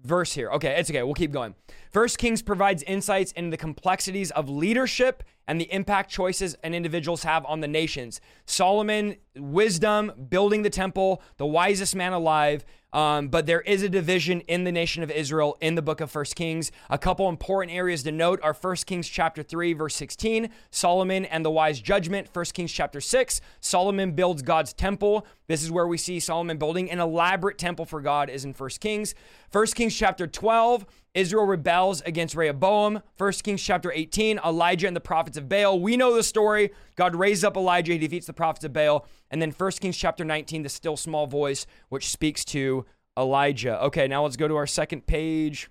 verse 0.02 0.32
here. 0.32 0.50
Okay, 0.50 0.78
it's 0.78 0.90
okay. 0.90 1.02
We'll 1.02 1.14
keep 1.14 1.32
going. 1.32 1.54
First 1.92 2.18
Kings 2.18 2.42
provides 2.42 2.82
insights 2.84 3.32
into 3.32 3.50
the 3.50 3.56
complexities 3.56 4.30
of 4.32 4.48
leadership 4.48 5.22
and 5.46 5.60
the 5.60 5.72
impact 5.72 6.10
choices 6.10 6.56
and 6.62 6.74
individuals 6.74 7.22
have 7.22 7.44
on 7.46 7.60
the 7.60 7.68
nations. 7.68 8.20
Solomon, 8.44 9.16
wisdom, 9.36 10.12
building 10.28 10.62
the 10.62 10.70
temple, 10.70 11.22
the 11.38 11.46
wisest 11.46 11.94
man 11.94 12.12
alive, 12.12 12.64
um, 12.92 13.28
but 13.28 13.46
there 13.46 13.60
is 13.60 13.82
a 13.82 13.88
division 13.88 14.40
in 14.42 14.64
the 14.64 14.72
nation 14.72 15.02
of 15.02 15.10
Israel 15.10 15.56
in 15.60 15.74
the 15.74 15.82
book 15.82 16.00
of 16.00 16.10
First 16.10 16.36
Kings. 16.36 16.72
A 16.88 16.98
couple 16.98 17.28
important 17.28 17.76
areas 17.76 18.02
to 18.04 18.12
note 18.12 18.40
are 18.42 18.54
First 18.54 18.86
Kings 18.86 19.08
chapter 19.08 19.42
3, 19.42 19.74
verse 19.74 19.94
16, 19.94 20.48
Solomon 20.70 21.24
and 21.26 21.44
the 21.44 21.50
wise 21.50 21.80
judgment. 21.80 22.28
First 22.28 22.54
Kings 22.54 22.72
chapter 22.72 23.00
6, 23.00 23.40
Solomon 23.60 24.12
builds 24.12 24.42
God's 24.42 24.72
temple. 24.72 25.26
This 25.48 25.62
is 25.62 25.70
where 25.70 25.86
we 25.86 25.98
see 25.98 26.20
Solomon 26.20 26.56
building 26.56 26.90
an 26.90 27.00
elaborate 27.00 27.58
temple 27.58 27.84
for 27.84 28.00
God 28.00 28.30
is 28.30 28.44
in 28.44 28.54
First 28.54 28.80
Kings. 28.80 29.14
First 29.50 29.74
Kings 29.74 29.94
chapter 29.94 30.26
12, 30.26 30.86
Israel 31.14 31.44
rebels 31.44 32.00
against 32.02 32.34
Rehoboam. 32.34 33.02
First 33.16 33.44
Kings 33.44 33.62
chapter 33.62 33.90
18, 33.92 34.40
Elijah 34.44 34.86
and 34.86 34.96
the 34.96 35.00
prophets 35.00 35.36
of 35.36 35.48
Baal. 35.48 35.80
We 35.80 35.96
know 35.96 36.14
the 36.14 36.22
story. 36.22 36.70
God 36.96 37.14
raises 37.14 37.44
up 37.44 37.56
Elijah, 37.56 37.92
he 37.92 37.98
defeats 37.98 38.26
the 38.26 38.32
prophets 38.32 38.64
of 38.64 38.72
Baal. 38.72 39.06
And 39.30 39.40
then 39.40 39.52
First 39.52 39.80
Kings 39.80 39.96
chapter 39.96 40.24
19, 40.24 40.62
the 40.62 40.68
still 40.68 40.96
small 40.96 41.26
voice, 41.26 41.66
which 41.88 42.10
speaks 42.10 42.44
to 42.46 42.86
Elijah. 43.16 43.82
Okay, 43.84 44.06
now 44.06 44.22
let's 44.22 44.36
go 44.36 44.48
to 44.48 44.56
our 44.56 44.66
second 44.66 45.06
page. 45.06 45.68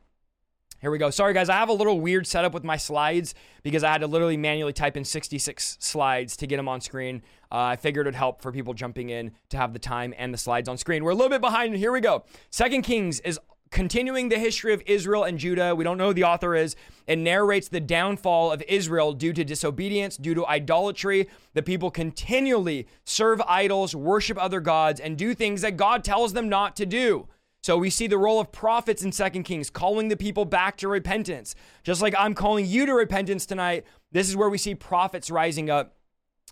Here 0.80 0.92
we 0.92 1.00
go. 1.00 1.10
Sorry, 1.10 1.34
guys, 1.34 1.50
I 1.50 1.56
have 1.56 1.70
a 1.70 1.74
little 1.74 2.00
weird 2.00 2.28
setup 2.28 2.54
with 2.54 2.64
my 2.64 2.78
slides 2.78 3.34
because 3.64 3.84
I 3.84 3.92
had 3.92 4.02
to 4.02 4.08
literally 4.08 4.38
manually 4.38 4.74
type 4.74 4.96
in 4.96 5.04
66 5.04 5.78
slides 5.80 6.38
to 6.38 6.46
get 6.46 6.58
them 6.58 6.68
on 6.68 6.82
screen. 6.82 7.24
Uh, 7.52 7.56
I 7.56 7.76
figured 7.78 8.06
it'd 8.06 8.16
help 8.16 8.44
for 8.44 8.52
people 8.52 8.76
jumping 8.76 9.10
in 9.10 9.32
to 9.50 9.58
have 9.58 9.74
the 9.74 9.80
time 9.80 10.14
and 10.18 10.32
the 10.32 10.38
slides 10.38 10.70
on 10.70 10.78
screen. 10.78 11.04
We're 11.04 11.12
a 11.12 11.16
little 11.16 11.32
bit 11.32 11.42
behind. 11.42 11.76
Here 11.76 11.92
we 11.92 12.00
go. 12.00 12.26
Second 12.52 12.84
Kings 12.84 13.20
is 13.22 13.40
continuing 13.72 14.30
the 14.30 14.40
history 14.40 14.74
of 14.74 14.82
Israel 14.86 15.24
and 15.24 15.38
Judah. 15.38 15.76
We 15.76 15.84
don't 15.84 15.98
know 15.98 16.08
who 16.08 16.14
the 16.14 16.24
author 16.24 16.56
is. 16.56 16.76
It 17.06 17.18
narrates 17.18 17.68
the 17.68 17.80
downfall 17.80 18.52
of 18.52 18.64
Israel 18.68 19.14
due 19.14 19.34
to 19.34 19.44
disobedience, 19.44 20.18
due 20.18 20.36
to 20.36 20.46
idolatry. 20.46 21.28
The 21.54 21.64
people 21.64 21.92
continually 21.92 22.88
serve 23.04 23.42
idols, 23.48 23.96
worship 23.96 24.38
other 24.42 24.60
gods, 24.60 25.00
and 25.00 25.18
do 25.18 25.34
things 25.34 25.62
that 25.62 25.78
God 25.78 26.04
tells 26.04 26.34
them 26.34 26.50
not 26.50 26.76
to 26.78 26.86
do. 26.86 27.28
So 27.64 27.78
we 27.78 27.90
see 27.90 28.08
the 28.08 28.18
role 28.18 28.40
of 28.40 28.52
prophets 28.52 29.04
in 29.04 29.12
Second 29.12 29.44
Kings, 29.44 29.70
calling 29.70 30.08
the 30.08 30.16
people 30.16 30.46
back 30.46 30.78
to 30.78 30.88
repentance. 30.88 31.56
Just 31.84 32.02
like 32.02 32.16
I'm 32.18 32.34
calling 32.34 32.66
you 32.66 32.86
to 32.86 32.94
repentance 32.94 33.46
tonight, 33.46 33.86
this 34.12 34.30
is 34.30 34.38
where 34.38 34.50
we 34.50 34.58
see 34.58 34.76
prophets 34.76 35.30
rising 35.30 35.70
up. 35.70 35.96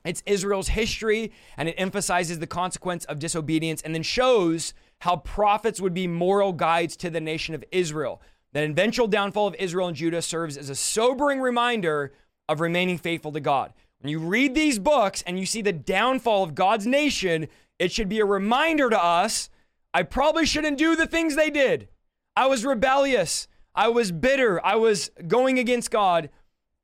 It's 0.04 0.22
Israel's 0.26 0.68
history, 0.68 1.32
and 1.58 1.70
it 1.70 1.76
emphasizes 1.78 2.40
the 2.40 2.48
consequence 2.48 3.06
of 3.06 3.20
disobedience 3.20 3.82
and 3.82 3.96
then 3.96 4.04
shows 4.04 4.74
how 5.02 5.18
prophets 5.18 5.82
would 5.82 5.94
be 5.94 6.08
moral 6.08 6.54
guides 6.54 6.96
to 6.98 7.10
the 7.10 7.22
nation 7.22 7.56
of 7.56 7.64
Israel. 7.72 8.22
The 8.54 8.64
eventual 8.64 9.08
downfall 9.08 9.48
of 9.48 9.56
Israel 9.56 9.88
and 9.88 9.98
Judah 9.98 10.22
serves 10.22 10.58
as 10.58 10.70
a 10.70 10.76
sobering 10.76 11.42
reminder 11.42 12.14
of 12.48 12.62
remaining 12.62 12.98
faithful 12.98 13.32
to 13.34 13.40
God. 13.40 13.74
When 14.00 14.10
you 14.10 14.20
read 14.20 14.56
these 14.56 14.80
books 14.80 15.24
and 15.26 15.40
you 15.40 15.46
see 15.46 15.62
the 15.62 15.74
downfall 15.74 16.44
of 16.44 16.56
God's 16.56 16.88
nation, 16.88 17.48
it 17.80 17.92
should 17.92 18.10
be 18.10 18.20
a 18.20 18.26
reminder 18.26 18.90
to 18.90 19.04
us 19.04 19.50
I 19.94 20.04
probably 20.04 20.46
shouldn't 20.46 20.78
do 20.78 20.96
the 20.96 21.08
things 21.08 21.36
they 21.36 21.50
did. 21.50 21.88
I 22.36 22.48
was 22.48 22.66
rebellious. 22.66 23.48
I 23.74 23.88
was 23.88 24.12
bitter. 24.12 24.64
I 24.66 24.76
was 24.76 25.10
going 25.28 25.58
against 25.58 25.90
God. 25.92 26.30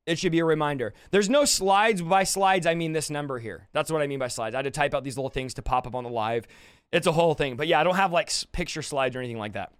It 0.05 0.17
should 0.17 0.31
be 0.31 0.39
a 0.39 0.45
reminder. 0.45 0.93
There's 1.11 1.29
no 1.29 1.45
slides. 1.45 2.01
By 2.01 2.23
slides, 2.23 2.65
I 2.65 2.73
mean 2.73 2.93
this 2.93 3.09
number 3.09 3.39
here. 3.39 3.67
That's 3.71 3.91
what 3.91 4.01
I 4.01 4.07
mean 4.07 4.19
by 4.19 4.29
slides. 4.29 4.55
I 4.55 4.59
had 4.59 4.63
to 4.63 4.71
type 4.71 4.93
out 4.93 5.03
these 5.03 5.17
little 5.17 5.29
things 5.29 5.53
to 5.55 5.61
pop 5.61 5.85
up 5.85 5.93
on 5.93 6.03
the 6.03 6.09
live. 6.09 6.47
It's 6.91 7.07
a 7.07 7.11
whole 7.11 7.33
thing. 7.33 7.55
But 7.55 7.67
yeah, 7.67 7.79
I 7.79 7.83
don't 7.83 7.95
have 7.95 8.11
like 8.11 8.31
picture 8.51 8.81
slides 8.81 9.15
or 9.15 9.19
anything 9.19 9.37
like 9.37 9.53
that. 9.53 9.71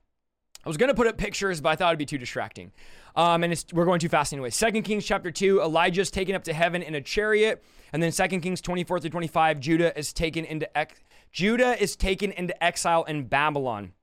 I 0.64 0.70
was 0.70 0.78
going 0.78 0.90
to 0.90 0.96
put 0.96 1.08
up 1.08 1.18
pictures, 1.18 1.60
but 1.60 1.70
I 1.70 1.76
thought 1.76 1.90
it'd 1.90 2.00
be 2.00 2.06
too 2.06 2.20
distracting. 2.20 2.72
Um, 3.16 3.44
and 3.44 3.66
we're 3.74 3.86
going 3.86 4.00
too 4.00 4.10
fast 4.10 4.32
anyway. 4.32 4.52
Second 4.52 4.84
Kings 4.84 5.06
chapter 5.06 5.32
2, 5.32 5.62
Elijah's 5.62 6.12
taken 6.12 6.36
up 6.36 6.44
to 6.46 6.54
heaven 6.54 6.82
in 6.82 6.96
a 6.96 7.02
chariot. 7.02 7.64
And 7.94 8.02
then 8.02 8.12
Second 8.12 8.42
Kings 8.42 8.62
24 8.62 9.00
through 9.00 9.10
25, 9.10 9.60
Judah 9.60 9.98
is 9.98 10.14
taken 10.14 10.46
into 10.46 10.78
ex- 10.78 11.02
Judah 11.32 11.82
is 11.82 11.96
taken 11.96 12.32
into 12.32 12.62
exile 12.64 13.04
in 13.06 13.24
Babylon. 13.26 13.94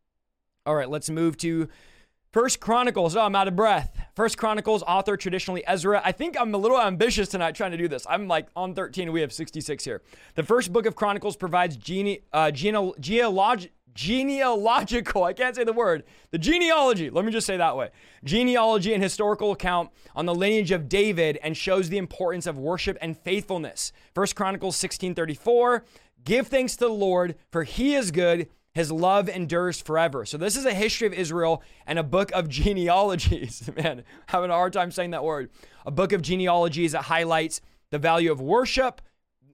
All 0.66 0.74
right, 0.74 0.88
let's 0.88 1.08
move 1.08 1.36
to 1.38 1.68
First 2.32 2.60
Chronicles. 2.60 3.16
Oh, 3.16 3.22
I'm 3.22 3.34
out 3.34 3.48
of 3.48 3.56
breath. 3.56 3.98
First 4.14 4.36
Chronicles, 4.36 4.82
author 4.82 5.16
traditionally 5.16 5.64
Ezra. 5.66 6.02
I 6.04 6.12
think 6.12 6.38
I'm 6.38 6.54
a 6.54 6.58
little 6.58 6.78
ambitious 6.78 7.28
tonight 7.28 7.54
trying 7.54 7.70
to 7.70 7.78
do 7.78 7.88
this. 7.88 8.06
I'm 8.08 8.28
like 8.28 8.48
on 8.54 8.74
13. 8.74 9.10
We 9.12 9.22
have 9.22 9.32
66 9.32 9.82
here. 9.84 10.02
The 10.34 10.42
first 10.42 10.70
book 10.70 10.84
of 10.84 10.94
Chronicles 10.94 11.36
provides 11.36 11.76
gene, 11.76 12.18
uh, 12.34 12.50
gene, 12.50 12.92
genealogical, 13.94 15.24
I 15.24 15.32
can't 15.32 15.56
say 15.56 15.64
the 15.64 15.72
word, 15.72 16.04
the 16.30 16.38
genealogy, 16.38 17.10
let 17.10 17.24
me 17.24 17.32
just 17.32 17.46
say 17.46 17.56
that 17.56 17.76
way. 17.76 17.90
Genealogy 18.22 18.94
and 18.94 19.02
historical 19.02 19.50
account 19.50 19.90
on 20.14 20.24
the 20.24 20.34
lineage 20.34 20.70
of 20.70 20.88
David 20.88 21.36
and 21.42 21.56
shows 21.56 21.88
the 21.88 21.98
importance 21.98 22.46
of 22.46 22.58
worship 22.58 22.96
and 23.00 23.18
faithfulness. 23.18 23.90
First 24.14 24.36
Chronicles 24.36 24.76
16:34, 24.76 25.82
give 26.24 26.46
thanks 26.46 26.76
to 26.76 26.84
the 26.84 26.92
Lord 26.92 27.34
for 27.50 27.64
he 27.64 27.94
is 27.94 28.12
good 28.12 28.48
his 28.78 28.92
love 28.92 29.28
endures 29.28 29.80
forever. 29.80 30.24
So 30.24 30.38
this 30.38 30.56
is 30.56 30.64
a 30.64 30.72
history 30.72 31.08
of 31.08 31.12
Israel 31.12 31.64
and 31.84 31.98
a 31.98 32.04
book 32.04 32.30
of 32.30 32.48
genealogies. 32.62 33.68
Man, 33.76 34.04
having 34.28 34.50
a 34.50 34.54
hard 34.54 34.72
time 34.72 34.92
saying 34.92 35.10
that 35.10 35.24
word. 35.24 35.50
A 35.84 35.90
book 35.90 36.12
of 36.12 36.22
genealogies 36.22 36.92
that 36.92 37.02
highlights 37.02 37.60
the 37.90 37.98
value 37.98 38.30
of 38.30 38.40
worship. 38.40 39.02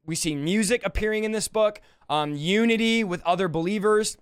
We 0.05 0.15
see 0.15 0.35
music 0.35 0.83
appearing 0.85 1.25
in 1.25 1.33
this 1.33 1.49
book, 1.49 1.81
um, 2.11 2.35
unity 2.37 3.03
with 3.03 3.23
other 3.23 3.49
believers, 3.49 4.19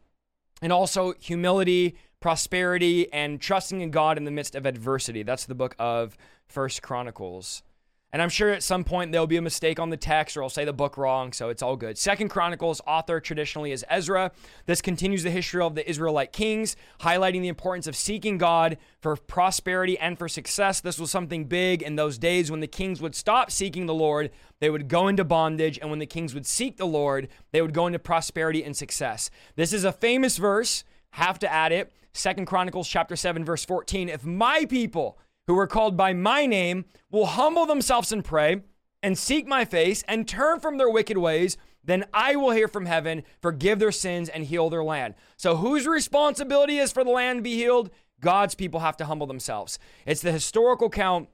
and 0.62 0.72
also 0.72 1.14
humility, 1.18 1.96
prosperity, 2.20 3.12
and 3.12 3.40
trusting 3.40 3.80
in 3.80 3.90
God 3.90 4.16
in 4.16 4.24
the 4.24 4.30
midst 4.30 4.54
of 4.54 4.66
adversity. 4.66 5.24
That's 5.24 5.46
the 5.46 5.56
book 5.56 5.74
of 5.80 6.16
First 6.46 6.80
Chronicles. 6.80 7.64
And 8.12 8.20
I'm 8.20 8.28
sure 8.28 8.50
at 8.50 8.62
some 8.62 8.84
point 8.84 9.10
there'll 9.10 9.26
be 9.26 9.38
a 9.38 9.42
mistake 9.42 9.80
on 9.80 9.88
the 9.88 9.96
text 9.96 10.36
or 10.36 10.42
I'll 10.42 10.50
say 10.50 10.66
the 10.66 10.72
book 10.74 10.98
wrong, 10.98 11.32
so 11.32 11.48
it's 11.48 11.62
all 11.62 11.76
good. 11.76 11.96
Second 11.96 12.28
Chronicles 12.28 12.82
author 12.86 13.20
traditionally 13.20 13.72
is 13.72 13.86
Ezra. 13.88 14.32
This 14.66 14.82
continues 14.82 15.22
the 15.22 15.30
history 15.30 15.62
of 15.62 15.74
the 15.74 15.88
Israelite 15.88 16.30
kings, 16.30 16.76
highlighting 17.00 17.40
the 17.40 17.48
importance 17.48 17.86
of 17.86 17.96
seeking 17.96 18.36
God 18.36 18.76
for 19.00 19.16
prosperity 19.16 19.98
and 19.98 20.18
for 20.18 20.28
success. 20.28 20.78
This 20.82 20.98
was 20.98 21.10
something 21.10 21.46
big 21.46 21.80
in 21.80 21.96
those 21.96 22.18
days 22.18 22.50
when 22.50 22.60
the 22.60 22.66
kings 22.66 23.00
would 23.00 23.14
stop 23.14 23.50
seeking 23.50 23.86
the 23.86 23.94
Lord, 23.94 24.30
they 24.60 24.68
would 24.68 24.88
go 24.88 25.08
into 25.08 25.24
bondage, 25.24 25.78
and 25.78 25.88
when 25.88 25.98
the 25.98 26.06
kings 26.06 26.34
would 26.34 26.46
seek 26.46 26.76
the 26.76 26.86
Lord, 26.86 27.28
they 27.50 27.62
would 27.62 27.72
go 27.72 27.86
into 27.86 27.98
prosperity 27.98 28.62
and 28.62 28.76
success. 28.76 29.30
This 29.56 29.72
is 29.72 29.84
a 29.84 29.92
famous 29.92 30.36
verse, 30.36 30.84
have 31.12 31.38
to 31.38 31.50
add 31.50 31.72
it. 31.72 31.90
Second 32.12 32.44
Chronicles 32.44 32.88
chapter 32.88 33.16
7 33.16 33.42
verse 33.42 33.64
14. 33.64 34.10
If 34.10 34.22
my 34.22 34.66
people 34.66 35.18
who 35.46 35.58
are 35.58 35.66
called 35.66 35.96
by 35.96 36.12
my 36.12 36.46
name 36.46 36.84
will 37.10 37.26
humble 37.26 37.66
themselves 37.66 38.12
and 38.12 38.24
pray 38.24 38.62
and 39.02 39.18
seek 39.18 39.46
my 39.46 39.64
face 39.64 40.04
and 40.06 40.28
turn 40.28 40.60
from 40.60 40.78
their 40.78 40.90
wicked 40.90 41.18
ways, 41.18 41.56
then 41.84 42.04
I 42.14 42.36
will 42.36 42.52
hear 42.52 42.68
from 42.68 42.86
heaven, 42.86 43.24
forgive 43.40 43.78
their 43.78 43.92
sins, 43.92 44.28
and 44.28 44.44
heal 44.44 44.70
their 44.70 44.84
land. 44.84 45.14
So, 45.36 45.56
whose 45.56 45.86
responsibility 45.86 46.78
is 46.78 46.92
for 46.92 47.02
the 47.02 47.10
land 47.10 47.38
to 47.38 47.42
be 47.42 47.56
healed? 47.56 47.90
God's 48.20 48.54
people 48.54 48.80
have 48.80 48.96
to 48.98 49.06
humble 49.06 49.26
themselves. 49.26 49.80
It's 50.06 50.22
the 50.22 50.30
historical 50.30 50.88
count 50.88 51.28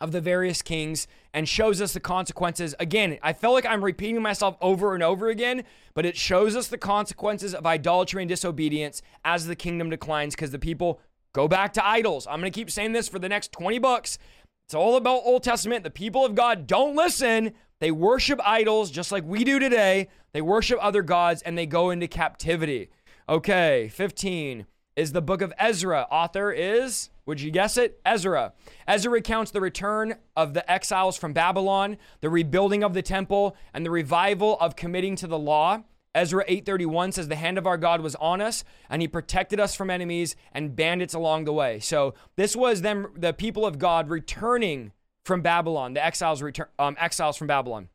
of 0.00 0.12
the 0.12 0.20
various 0.20 0.60
kings 0.60 1.06
and 1.32 1.48
shows 1.48 1.80
us 1.80 1.92
the 1.92 2.00
consequences. 2.00 2.74
Again, 2.78 3.18
I 3.22 3.32
feel 3.32 3.52
like 3.52 3.64
I'm 3.64 3.84
repeating 3.84 4.20
myself 4.20 4.56
over 4.60 4.94
and 4.94 5.02
over 5.02 5.28
again, 5.28 5.64
but 5.94 6.04
it 6.04 6.16
shows 6.16 6.56
us 6.56 6.68
the 6.68 6.78
consequences 6.78 7.54
of 7.54 7.64
idolatry 7.64 8.22
and 8.22 8.28
disobedience 8.28 9.02
as 9.24 9.46
the 9.46 9.56
kingdom 9.56 9.88
declines 9.88 10.34
because 10.34 10.50
the 10.50 10.58
people 10.58 11.00
Go 11.36 11.46
back 11.46 11.74
to 11.74 11.86
idols. 11.86 12.26
I'm 12.26 12.40
going 12.40 12.50
to 12.50 12.58
keep 12.58 12.70
saying 12.70 12.92
this 12.92 13.08
for 13.10 13.18
the 13.18 13.28
next 13.28 13.52
20 13.52 13.78
bucks. 13.78 14.16
It's 14.64 14.74
all 14.74 14.96
about 14.96 15.20
Old 15.22 15.42
Testament. 15.42 15.84
The 15.84 15.90
people 15.90 16.24
of 16.24 16.34
God 16.34 16.66
don't 16.66 16.96
listen. 16.96 17.52
They 17.78 17.90
worship 17.90 18.40
idols 18.42 18.90
just 18.90 19.12
like 19.12 19.22
we 19.22 19.44
do 19.44 19.58
today. 19.58 20.08
They 20.32 20.40
worship 20.40 20.78
other 20.80 21.02
gods 21.02 21.42
and 21.42 21.58
they 21.58 21.66
go 21.66 21.90
into 21.90 22.08
captivity. 22.08 22.88
Okay, 23.28 23.90
15 23.92 24.64
is 24.96 25.12
the 25.12 25.20
book 25.20 25.42
of 25.42 25.52
Ezra. 25.58 26.06
Author 26.10 26.52
is, 26.52 27.10
would 27.26 27.42
you 27.42 27.50
guess 27.50 27.76
it? 27.76 28.00
Ezra. 28.06 28.54
Ezra 28.88 29.12
recounts 29.12 29.50
the 29.50 29.60
return 29.60 30.14
of 30.36 30.54
the 30.54 30.72
exiles 30.72 31.18
from 31.18 31.34
Babylon, 31.34 31.98
the 32.22 32.30
rebuilding 32.30 32.82
of 32.82 32.94
the 32.94 33.02
temple, 33.02 33.54
and 33.74 33.84
the 33.84 33.90
revival 33.90 34.56
of 34.58 34.74
committing 34.74 35.16
to 35.16 35.26
the 35.26 35.38
law. 35.38 35.82
Ezra 36.16 36.44
8:31 36.48 37.12
says 37.12 37.28
the 37.28 37.36
hand 37.36 37.58
of 37.58 37.66
our 37.66 37.76
God 37.76 38.00
was 38.00 38.14
on 38.16 38.40
us 38.40 38.64
and 38.88 39.02
he 39.02 39.08
protected 39.08 39.60
us 39.60 39.76
from 39.76 39.90
enemies 39.90 40.34
and 40.50 40.74
bandits 40.74 41.12
along 41.12 41.44
the 41.44 41.52
way. 41.52 41.78
So 41.78 42.14
this 42.36 42.56
was 42.56 42.80
them 42.80 43.12
the 43.14 43.34
people 43.34 43.66
of 43.66 43.78
God 43.78 44.08
returning 44.08 44.92
from 45.24 45.42
Babylon, 45.42 45.92
the 45.92 46.04
exiles 46.04 46.40
return 46.40 46.68
um, 46.78 46.96
exiles 46.98 47.36
from 47.36 47.48
Babylon. 47.48 47.88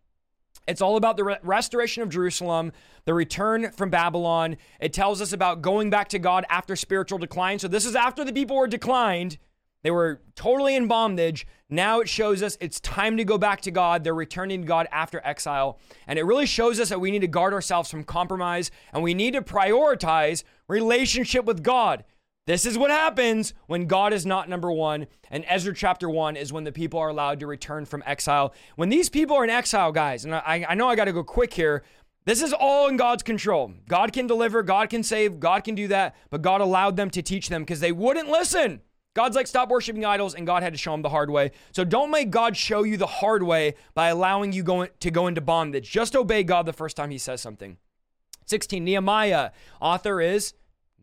It's 0.67 0.81
all 0.81 0.97
about 0.97 1.17
the 1.17 1.23
re- 1.23 1.37
restoration 1.41 2.03
of 2.03 2.09
Jerusalem, 2.09 2.71
the 3.05 3.15
return 3.15 3.71
from 3.71 3.89
Babylon. 3.89 4.57
It 4.79 4.93
tells 4.93 5.19
us 5.19 5.33
about 5.33 5.63
going 5.63 5.89
back 5.89 6.09
to 6.09 6.19
God 6.19 6.45
after 6.49 6.75
spiritual 6.75 7.17
decline. 7.17 7.57
So 7.57 7.67
this 7.67 7.85
is 7.85 7.95
after 7.95 8.23
the 8.23 8.33
people 8.33 8.55
were 8.55 8.67
declined 8.67 9.39
they 9.83 9.91
were 9.91 10.21
totally 10.35 10.75
in 10.75 10.87
bondage. 10.87 11.47
Now 11.69 11.99
it 12.01 12.09
shows 12.09 12.43
us 12.43 12.57
it's 12.59 12.79
time 12.79 13.17
to 13.17 13.23
go 13.23 13.37
back 13.37 13.61
to 13.61 13.71
God. 13.71 14.03
They're 14.03 14.13
returning 14.13 14.61
to 14.61 14.67
God 14.67 14.87
after 14.91 15.21
exile. 15.23 15.79
And 16.07 16.19
it 16.19 16.23
really 16.23 16.45
shows 16.45 16.79
us 16.79 16.89
that 16.89 17.01
we 17.01 17.11
need 17.11 17.19
to 17.19 17.27
guard 17.27 17.53
ourselves 17.53 17.89
from 17.89 18.03
compromise 18.03 18.71
and 18.93 19.01
we 19.01 19.13
need 19.13 19.33
to 19.33 19.41
prioritize 19.41 20.43
relationship 20.67 21.45
with 21.45 21.63
God. 21.63 22.03
This 22.47 22.65
is 22.65 22.77
what 22.77 22.89
happens 22.89 23.53
when 23.67 23.85
God 23.85 24.13
is 24.13 24.25
not 24.25 24.49
number 24.49 24.71
one. 24.71 25.07
And 25.29 25.45
Ezra 25.47 25.73
chapter 25.73 26.09
one 26.09 26.35
is 26.35 26.51
when 26.51 26.63
the 26.63 26.71
people 26.71 26.99
are 26.99 27.09
allowed 27.09 27.39
to 27.39 27.47
return 27.47 27.85
from 27.85 28.03
exile. 28.05 28.53
When 28.75 28.89
these 28.89 29.09
people 29.09 29.37
are 29.37 29.43
in 29.43 29.49
exile, 29.49 29.91
guys, 29.91 30.25
and 30.25 30.33
I, 30.35 30.65
I 30.67 30.75
know 30.75 30.89
I 30.89 30.95
got 30.95 31.05
to 31.05 31.13
go 31.13 31.23
quick 31.23 31.53
here. 31.53 31.83
This 32.25 32.41
is 32.41 32.53
all 32.53 32.87
in 32.87 32.97
God's 32.97 33.23
control. 33.23 33.73
God 33.87 34.11
can 34.13 34.27
deliver, 34.27 34.61
God 34.63 34.89
can 34.89 35.01
save, 35.01 35.39
God 35.39 35.63
can 35.63 35.75
do 35.75 35.87
that, 35.87 36.15
but 36.29 36.41
God 36.41 36.61
allowed 36.61 36.95
them 36.95 37.09
to 37.11 37.21
teach 37.21 37.49
them 37.49 37.63
because 37.63 37.79
they 37.79 37.91
wouldn't 37.91 38.29
listen. 38.29 38.81
God's 39.13 39.35
like, 39.35 39.47
stop 39.47 39.69
worshiping 39.69 40.05
idols, 40.05 40.35
and 40.35 40.47
God 40.47 40.63
had 40.63 40.73
to 40.73 40.79
show 40.79 40.93
him 40.93 41.01
the 41.01 41.09
hard 41.09 41.29
way. 41.29 41.51
So 41.73 41.83
don't 41.83 42.11
make 42.11 42.29
God 42.29 42.55
show 42.55 42.83
you 42.83 42.95
the 42.95 43.07
hard 43.07 43.43
way 43.43 43.75
by 43.93 44.07
allowing 44.07 44.53
you 44.53 44.63
go 44.63 44.85
to 44.85 45.11
go 45.11 45.27
into 45.27 45.41
bondage. 45.41 45.91
Just 45.91 46.15
obey 46.15 46.43
God 46.43 46.65
the 46.65 46.73
first 46.73 46.95
time 46.95 47.11
He 47.11 47.17
says 47.17 47.41
something. 47.41 47.77
16, 48.45 48.83
Nehemiah. 48.83 49.51
Author 49.81 50.21
is 50.21 50.53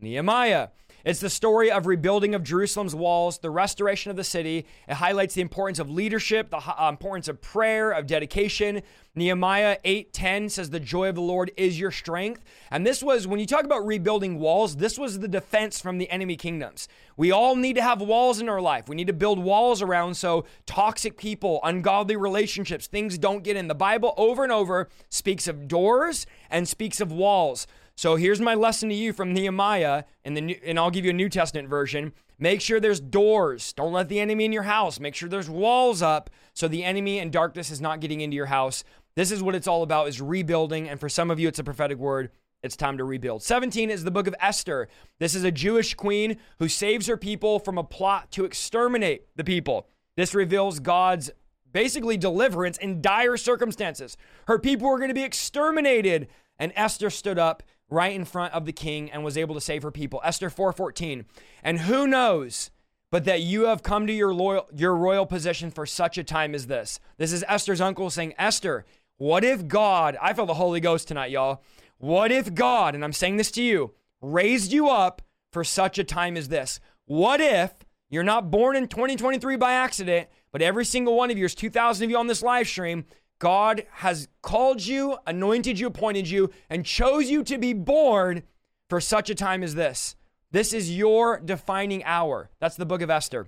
Nehemiah. 0.00 0.68
It's 1.04 1.20
the 1.20 1.30
story 1.30 1.70
of 1.70 1.87
rebuilding 1.87 2.34
of 2.34 2.42
Jerusalem's 2.42 2.94
walls, 2.94 3.38
the 3.38 3.50
restoration 3.50 4.11
of 4.11 4.16
the 4.16 4.24
city. 4.24 4.66
It 4.88 4.94
highlights 4.94 5.34
the 5.34 5.40
importance 5.40 5.78
of 5.78 5.88
leadership, 5.88 6.50
the 6.50 6.58
uh, 6.58 6.88
importance 6.88 7.28
of 7.28 7.40
prayer, 7.40 7.92
of 7.92 8.06
dedication. 8.06 8.82
Nehemiah 9.14 9.78
8:10 9.84 10.50
says 10.50 10.70
the 10.70 10.80
joy 10.80 11.08
of 11.08 11.14
the 11.14 11.20
Lord 11.20 11.50
is 11.56 11.78
your 11.78 11.90
strength. 11.90 12.44
And 12.70 12.87
this 12.87 13.02
was 13.02 13.26
when 13.26 13.40
you 13.40 13.46
talk 13.46 13.64
about 13.64 13.87
rebuilding 13.87 14.38
walls, 14.38 14.76
this 14.76 14.98
was 14.98 15.18
the 15.20 15.28
defense 15.28 15.80
from 15.80 15.98
the 15.98 16.11
enemy 16.11 16.37
kingdoms. 16.37 16.88
We 17.16 17.32
all 17.32 17.56
need 17.56 17.74
to 17.74 17.82
have 17.82 18.00
walls 18.00 18.40
in 18.40 18.48
our 18.48 18.61
life. 18.61 18.88
We 18.88 18.96
need 18.96 19.08
to 19.08 19.12
build 19.12 19.38
walls 19.38 19.82
around 19.82 20.16
so 20.16 20.44
toxic 20.66 21.16
people, 21.16 21.61
ungodly 21.64 22.16
relationships, 22.16 22.87
things 22.87 23.18
don't 23.18 23.42
get 23.42 23.56
in. 23.56 23.68
The 23.68 23.74
Bible 23.74 24.14
over 24.16 24.42
and 24.42 24.52
over 24.52 24.88
speaks 25.08 25.48
of 25.48 25.68
doors 25.68 26.26
and 26.50 26.68
speaks 26.68 27.00
of 27.00 27.12
walls. 27.12 27.66
So 27.98 28.14
here's 28.14 28.40
my 28.40 28.54
lesson 28.54 28.90
to 28.90 28.94
you 28.94 29.12
from 29.12 29.34
Nehemiah, 29.34 30.04
and 30.24 30.38
and 30.38 30.78
I'll 30.78 30.88
give 30.88 31.04
you 31.04 31.11
a 31.11 31.14
New 31.14 31.28
Testament 31.28 31.68
version. 31.68 32.12
Make 32.38 32.61
sure 32.61 32.78
there's 32.78 33.00
doors. 33.00 33.72
Don't 33.72 33.92
let 33.92 34.08
the 34.08 34.20
enemy 34.20 34.44
in 34.44 34.52
your 34.52 34.62
house. 34.62 35.00
Make 35.00 35.16
sure 35.16 35.28
there's 35.28 35.50
walls 35.50 36.00
up 36.00 36.30
so 36.54 36.68
the 36.68 36.84
enemy 36.84 37.18
and 37.18 37.32
darkness 37.32 37.72
is 37.72 37.80
not 37.80 37.98
getting 37.98 38.20
into 38.20 38.37
your 38.37 38.46
house. 38.46 38.84
This 39.16 39.32
is 39.32 39.42
what 39.42 39.56
it's 39.56 39.66
all 39.66 39.82
about 39.82 40.06
is 40.06 40.20
rebuilding 40.20 40.88
and 40.88 41.00
for 41.00 41.08
some 41.08 41.28
of 41.28 41.40
you 41.40 41.48
it's 41.48 41.58
a 41.58 41.64
prophetic 41.64 41.98
word. 41.98 42.30
It's 42.62 42.76
time 42.76 42.98
to 42.98 43.04
rebuild. 43.04 43.42
17 43.42 43.90
is 43.90 44.04
the 44.04 44.12
book 44.12 44.28
of 44.28 44.34
Esther. 44.38 44.87
This 45.18 45.34
is 45.34 45.42
a 45.42 45.50
Jewish 45.50 45.94
queen 45.94 46.37
who 46.61 46.68
saves 46.68 47.08
her 47.08 47.16
people 47.16 47.58
from 47.58 47.78
a 47.78 47.84
plot 47.84 48.30
to 48.30 48.44
exterminate 48.44 49.24
the 49.34 49.42
people. 49.42 49.88
This 50.16 50.37
reveals 50.37 50.78
God's 50.78 51.32
basically 51.72 52.16
deliverance 52.16 52.78
in 52.78 53.02
dire 53.02 53.37
circumstances. 53.37 54.16
Her 54.46 54.61
people 54.61 54.88
were 54.88 54.98
going 54.98 55.11
to 55.11 55.14
be 55.14 55.24
exterminated 55.24 56.28
and 56.61 56.72
Esther 56.76 57.11
stood 57.11 57.40
up 57.40 57.64
right 57.90 58.14
in 58.14 58.24
front 58.24 58.55
of 58.55 58.64
the 58.64 58.72
king 58.72 59.11
and 59.11 59.24
was 59.24 59.37
able 59.37 59.55
to 59.55 59.61
save 59.61 59.83
her 59.83 59.90
people. 59.90 60.20
Esther 60.24 60.51
4:14. 60.51 61.24
And 61.62 61.81
who 61.81 62.07
knows 62.07 62.70
but 63.11 63.24
that 63.24 63.40
you 63.40 63.64
have 63.64 63.83
come 63.83 64.07
to 64.07 64.12
your 64.12 64.35
loyal 64.35 64.68
your 64.74 64.94
royal 64.94 65.27
position 65.27 65.70
for 65.70 65.87
such 65.87 66.18
a 66.18 66.24
time 66.24 66.55
as 66.55 66.66
this. 66.66 67.01
This 67.16 67.33
is 67.33 67.44
Esther's 67.48 67.81
uncle 67.81 68.11
saying, 68.11 68.35
"Esther, 68.38 68.85
what 69.16 69.44
if 69.44 69.66
God, 69.66 70.16
I 70.20 70.33
feel 70.35 70.46
the 70.46 70.55
Holy 70.55 70.81
Ghost 70.81 71.09
tonight, 71.09 71.31
y'all. 71.31 71.62
What 71.96 72.31
if 72.31 72.55
God, 72.55 72.94
and 72.94 73.03
I'm 73.03 73.12
saying 73.12 73.37
this 73.37 73.51
to 73.53 73.62
you, 73.62 73.94
raised 74.20 74.72
you 74.72 74.88
up 74.88 75.22
for 75.53 75.64
such 75.64 75.98
a 75.98 76.05
time 76.05 76.37
as 76.37 76.48
this? 76.48 76.81
What 77.07 77.40
if 77.40 77.72
you're 78.11 78.22
not 78.22 78.51
born 78.51 78.77
in 78.77 78.88
2023 78.88 79.57
by 79.57 79.72
accident, 79.72 80.29
but 80.53 80.62
every 80.62 80.85
single 80.85 81.16
one 81.16 81.31
of 81.31 81.37
you, 81.37 81.42
there's 81.42 81.55
2,000 81.55 82.05
of 82.05 82.11
you 82.11 82.16
on 82.16 82.27
this 82.27 82.42
live 82.42 82.68
stream, 82.68 83.05
God 83.38 83.87
has 83.92 84.29
called 84.42 84.85
you, 84.85 85.16
anointed 85.27 85.79
you, 85.79 85.87
appointed 85.87 86.29
you, 86.29 86.51
and 86.68 86.85
chose 86.85 87.31
you 87.31 87.44
to 87.44 87.59
be 87.59 87.72
born 87.72 88.42
for 88.88 89.01
such 89.01 89.31
a 89.31 89.35
time 89.35 89.62
as 89.62 89.74
this. 89.74 90.16
This 90.51 90.72
is 90.72 90.96
your 90.96 91.38
defining 91.38 92.03
hour. 92.05 92.51
That's 92.59 92.77
the 92.77 92.87
book 92.87 93.03
of 93.03 93.11
Esther. 93.11 93.46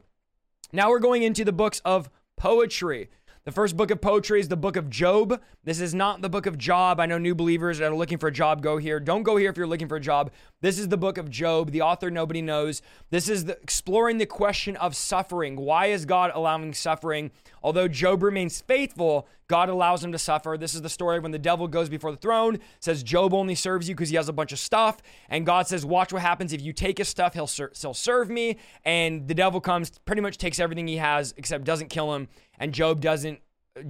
Now 0.72 0.90
we're 0.90 0.98
going 0.98 1.22
into 1.22 1.44
the 1.44 1.52
books 1.52 1.80
of 1.84 2.10
poetry. 2.36 3.08
The 3.44 3.52
first 3.52 3.74
book 3.74 3.90
of 3.90 4.02
poetry 4.02 4.38
is 4.38 4.48
the 4.48 4.56
book 4.56 4.76
of 4.76 4.90
Job. 4.90 5.40
This 5.64 5.80
is 5.80 5.94
not 5.94 6.20
the 6.20 6.28
book 6.28 6.44
of 6.44 6.58
Job. 6.58 7.00
I 7.00 7.06
know 7.06 7.16
new 7.16 7.34
believers 7.34 7.78
that 7.78 7.90
are 7.90 7.96
looking 7.96 8.18
for 8.18 8.26
a 8.26 8.32
job 8.32 8.62
go 8.62 8.76
here. 8.76 9.00
Don't 9.00 9.22
go 9.22 9.38
here 9.38 9.48
if 9.48 9.56
you're 9.56 9.66
looking 9.66 9.88
for 9.88 9.96
a 9.96 10.00
job. 10.00 10.30
This 10.60 10.78
is 10.78 10.88
the 10.88 10.98
book 10.98 11.16
of 11.16 11.30
Job. 11.30 11.70
The 11.70 11.80
author 11.80 12.10
nobody 12.10 12.42
knows. 12.42 12.82
This 13.08 13.30
is 13.30 13.46
the, 13.46 13.58
exploring 13.62 14.18
the 14.18 14.26
question 14.26 14.76
of 14.76 14.94
suffering. 14.94 15.56
Why 15.56 15.86
is 15.86 16.04
God 16.04 16.32
allowing 16.34 16.74
suffering? 16.74 17.30
Although 17.62 17.88
Job 17.88 18.22
remains 18.22 18.60
faithful, 18.60 19.26
God 19.50 19.68
allows 19.68 20.04
him 20.04 20.12
to 20.12 20.18
suffer. 20.18 20.56
This 20.56 20.76
is 20.76 20.82
the 20.82 20.88
story 20.88 21.18
when 21.18 21.32
the 21.32 21.38
devil 21.38 21.66
goes 21.66 21.88
before 21.88 22.12
the 22.12 22.16
throne, 22.16 22.60
says 22.78 23.02
Job 23.02 23.34
only 23.34 23.56
serves 23.56 23.88
you 23.88 23.96
because 23.96 24.08
he 24.08 24.14
has 24.14 24.28
a 24.28 24.32
bunch 24.32 24.52
of 24.52 24.60
stuff, 24.60 25.02
and 25.28 25.44
God 25.44 25.66
says, 25.66 25.84
"Watch 25.84 26.12
what 26.12 26.22
happens 26.22 26.52
if 26.52 26.62
you 26.62 26.72
take 26.72 26.98
his 26.98 27.08
stuff. 27.08 27.34
He'll 27.34 27.48
ser- 27.48 27.72
he'll 27.80 27.92
serve 27.92 28.30
me." 28.30 28.58
And 28.84 29.26
the 29.26 29.34
devil 29.34 29.60
comes, 29.60 29.90
pretty 30.04 30.22
much 30.22 30.38
takes 30.38 30.60
everything 30.60 30.86
he 30.86 30.98
has, 30.98 31.34
except 31.36 31.64
doesn't 31.64 31.88
kill 31.88 32.14
him, 32.14 32.28
and 32.60 32.72
Job 32.72 33.00
doesn't 33.00 33.40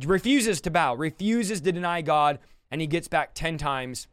refuses 0.06 0.62
to 0.62 0.70
bow, 0.70 0.94
refuses 0.94 1.60
to 1.60 1.72
deny 1.72 2.00
God, 2.00 2.38
and 2.70 2.80
he 2.80 2.86
gets 2.86 3.06
back 3.06 3.34
ten 3.34 3.58
times 3.58 4.08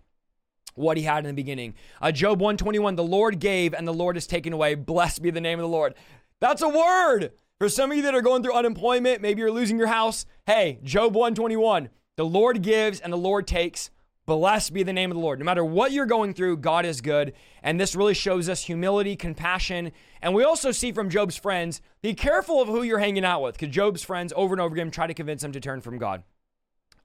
what 0.75 0.97
he 0.97 1.03
had 1.03 1.19
in 1.19 1.27
the 1.27 1.41
beginning. 1.41 1.75
Uh, 2.01 2.11
Job 2.11 2.41
121, 2.41 2.97
the 2.97 3.03
Lord 3.03 3.39
gave 3.39 3.73
and 3.73 3.87
the 3.87 3.93
Lord 3.93 4.17
has 4.17 4.27
taken 4.27 4.51
away. 4.51 4.75
Blessed 4.75 5.21
be 5.21 5.31
the 5.31 5.39
name 5.39 5.59
of 5.59 5.63
the 5.63 5.69
Lord. 5.69 5.95
That's 6.41 6.61
a 6.61 6.67
word. 6.67 7.31
For 7.59 7.69
some 7.69 7.89
of 7.89 7.97
you 7.97 8.03
that 8.03 8.13
are 8.13 8.21
going 8.21 8.43
through 8.43 8.53
unemployment, 8.53 9.19
maybe 9.19 9.39
you're 9.39 9.49
losing 9.49 9.79
your 9.79 9.87
house. 9.87 10.27
Hey, 10.45 10.77
Job 10.83 11.15
121, 11.15 11.89
the 12.15 12.23
Lord 12.23 12.61
gives 12.61 12.99
and 12.99 13.11
the 13.11 13.17
Lord 13.17 13.47
takes. 13.47 13.89
Blessed 14.27 14.73
be 14.73 14.83
the 14.83 14.93
name 14.93 15.09
of 15.09 15.15
the 15.17 15.23
Lord. 15.23 15.39
No 15.39 15.45
matter 15.45 15.65
what 15.65 15.91
you're 15.91 16.05
going 16.05 16.35
through, 16.35 16.57
God 16.57 16.85
is 16.85 17.01
good. 17.01 17.33
And 17.63 17.79
this 17.79 17.95
really 17.95 18.13
shows 18.13 18.47
us 18.47 18.61
humility, 18.61 19.15
compassion. 19.15 19.91
And 20.21 20.35
we 20.35 20.43
also 20.43 20.71
see 20.71 20.91
from 20.91 21.09
Job's 21.09 21.35
friends 21.35 21.81
be 22.03 22.13
careful 22.13 22.61
of 22.61 22.67
who 22.67 22.83
you're 22.83 22.99
hanging 22.99 23.25
out 23.25 23.41
with 23.41 23.57
because 23.57 23.73
Job's 23.73 24.03
friends 24.03 24.33
over 24.35 24.53
and 24.53 24.61
over 24.61 24.75
again 24.75 24.91
try 24.91 25.07
to 25.07 25.15
convince 25.15 25.43
him 25.43 25.53
to 25.53 25.59
turn 25.59 25.81
from 25.81 25.97
God. 25.97 26.21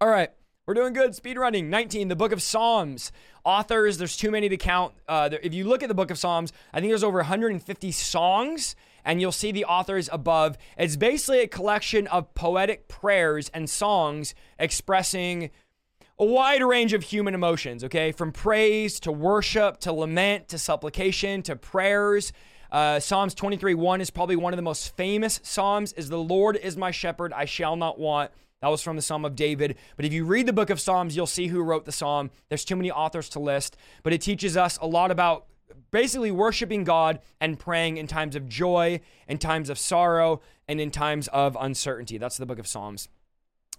All 0.03 0.09
right. 0.09 0.33
We're 0.67 0.75
doing 0.75 0.93
good. 0.93 1.15
Speed 1.15 1.39
running. 1.39 1.71
19, 1.71 2.09
the 2.09 2.15
book 2.15 2.31
of 2.31 2.43
Psalms. 2.43 3.11
Authors, 3.43 3.99
there's 3.99 4.17
too 4.17 4.31
many 4.31 4.49
to 4.49 4.57
count. 4.57 4.93
Uh, 5.09 5.31
if 5.43 5.55
you 5.55 5.65
look 5.65 5.83
at 5.83 5.89
the 5.89 5.95
book 5.95 6.11
of 6.11 6.19
Psalms, 6.19 6.53
I 6.73 6.81
think 6.81 6.91
there's 6.91 7.03
over 7.03 7.19
150 7.19 7.91
songs, 7.91 8.77
and 9.05 9.21
you'll 9.21 9.33
see 9.33 9.53
the 9.53 9.65
authors 9.65 10.09
above. 10.13 10.57
It's 10.77 10.97
basically 10.97 11.41
a 11.41 11.49
collection 11.49 12.07
of 12.09 12.35
poetic 12.35 12.89
prayers 12.89 13.51
and 13.55 13.69
songs 13.69 14.35
expressing 14.59 15.51
a 16.19 16.25
wide 16.25 16.63
range 16.63 16.93
of 16.93 17.03
human 17.03 17.35
emotions, 17.35 17.83
okay? 17.85 18.13
From 18.13 18.33
praise 18.33 19.01
to 19.01 19.13
worship 19.13 19.79
to 19.81 19.93
lament 19.93 20.49
to 20.49 20.59
supplication 20.59 21.43
to 21.43 21.57
prayers. 21.57 22.33
Uh, 22.71 23.01
Psalms 23.01 23.35
23 23.35 23.75
1 23.75 24.01
is 24.01 24.11
probably 24.11 24.37
one 24.37 24.53
of 24.53 24.57
the 24.57 24.63
most 24.63 24.97
famous 24.97 25.41
Psalms 25.43 25.93
is 25.95 26.09
the 26.09 26.19
Lord 26.19 26.57
is 26.57 26.77
my 26.77 26.91
shepherd, 26.91 27.33
I 27.33 27.45
shall 27.45 27.77
not 27.77 27.99
want. 27.99 28.31
That 28.61 28.69
was 28.69 28.81
from 28.81 28.95
the 28.95 29.03
Psalm 29.03 29.25
of 29.25 29.35
David. 29.35 29.77
But 29.97 30.05
if 30.05 30.13
you 30.13 30.25
read 30.25 30.47
the 30.47 30.53
book 30.53 30.71
of 30.71 30.81
Psalms, 30.81 31.17
you'll 31.17 31.27
see 31.27 31.49
who 31.49 31.63
wrote 31.63 31.85
the 31.85 31.93
psalm. 31.93 32.31
There's 32.49 32.65
too 32.65 32.77
many 32.77 32.93
authors 32.93 33.29
to 33.31 33.41
list, 33.41 33.77
but 34.05 34.13
it 34.13 34.21
teaches 34.21 34.57
us 34.57 34.79
a 34.81 34.87
lot 34.87 35.11
about 35.11 35.47
basically 35.93 36.33
worshiping 36.33 36.83
God 36.83 37.21
and 37.41 37.59
praying 37.59 37.99
in 37.99 38.09
times 38.09 38.35
of 38.35 38.49
joy, 38.49 39.01
in 39.29 39.39
times 39.39 39.71
of 39.71 39.79
sorrow, 39.79 40.41
and 40.67 40.81
in 40.81 40.91
times 40.91 41.29
of 41.29 41.57
uncertainty. 41.61 42.19
That's 42.19 42.39
the 42.39 42.47
book 42.47 42.59
of 42.59 42.67
Psalms. 42.67 43.09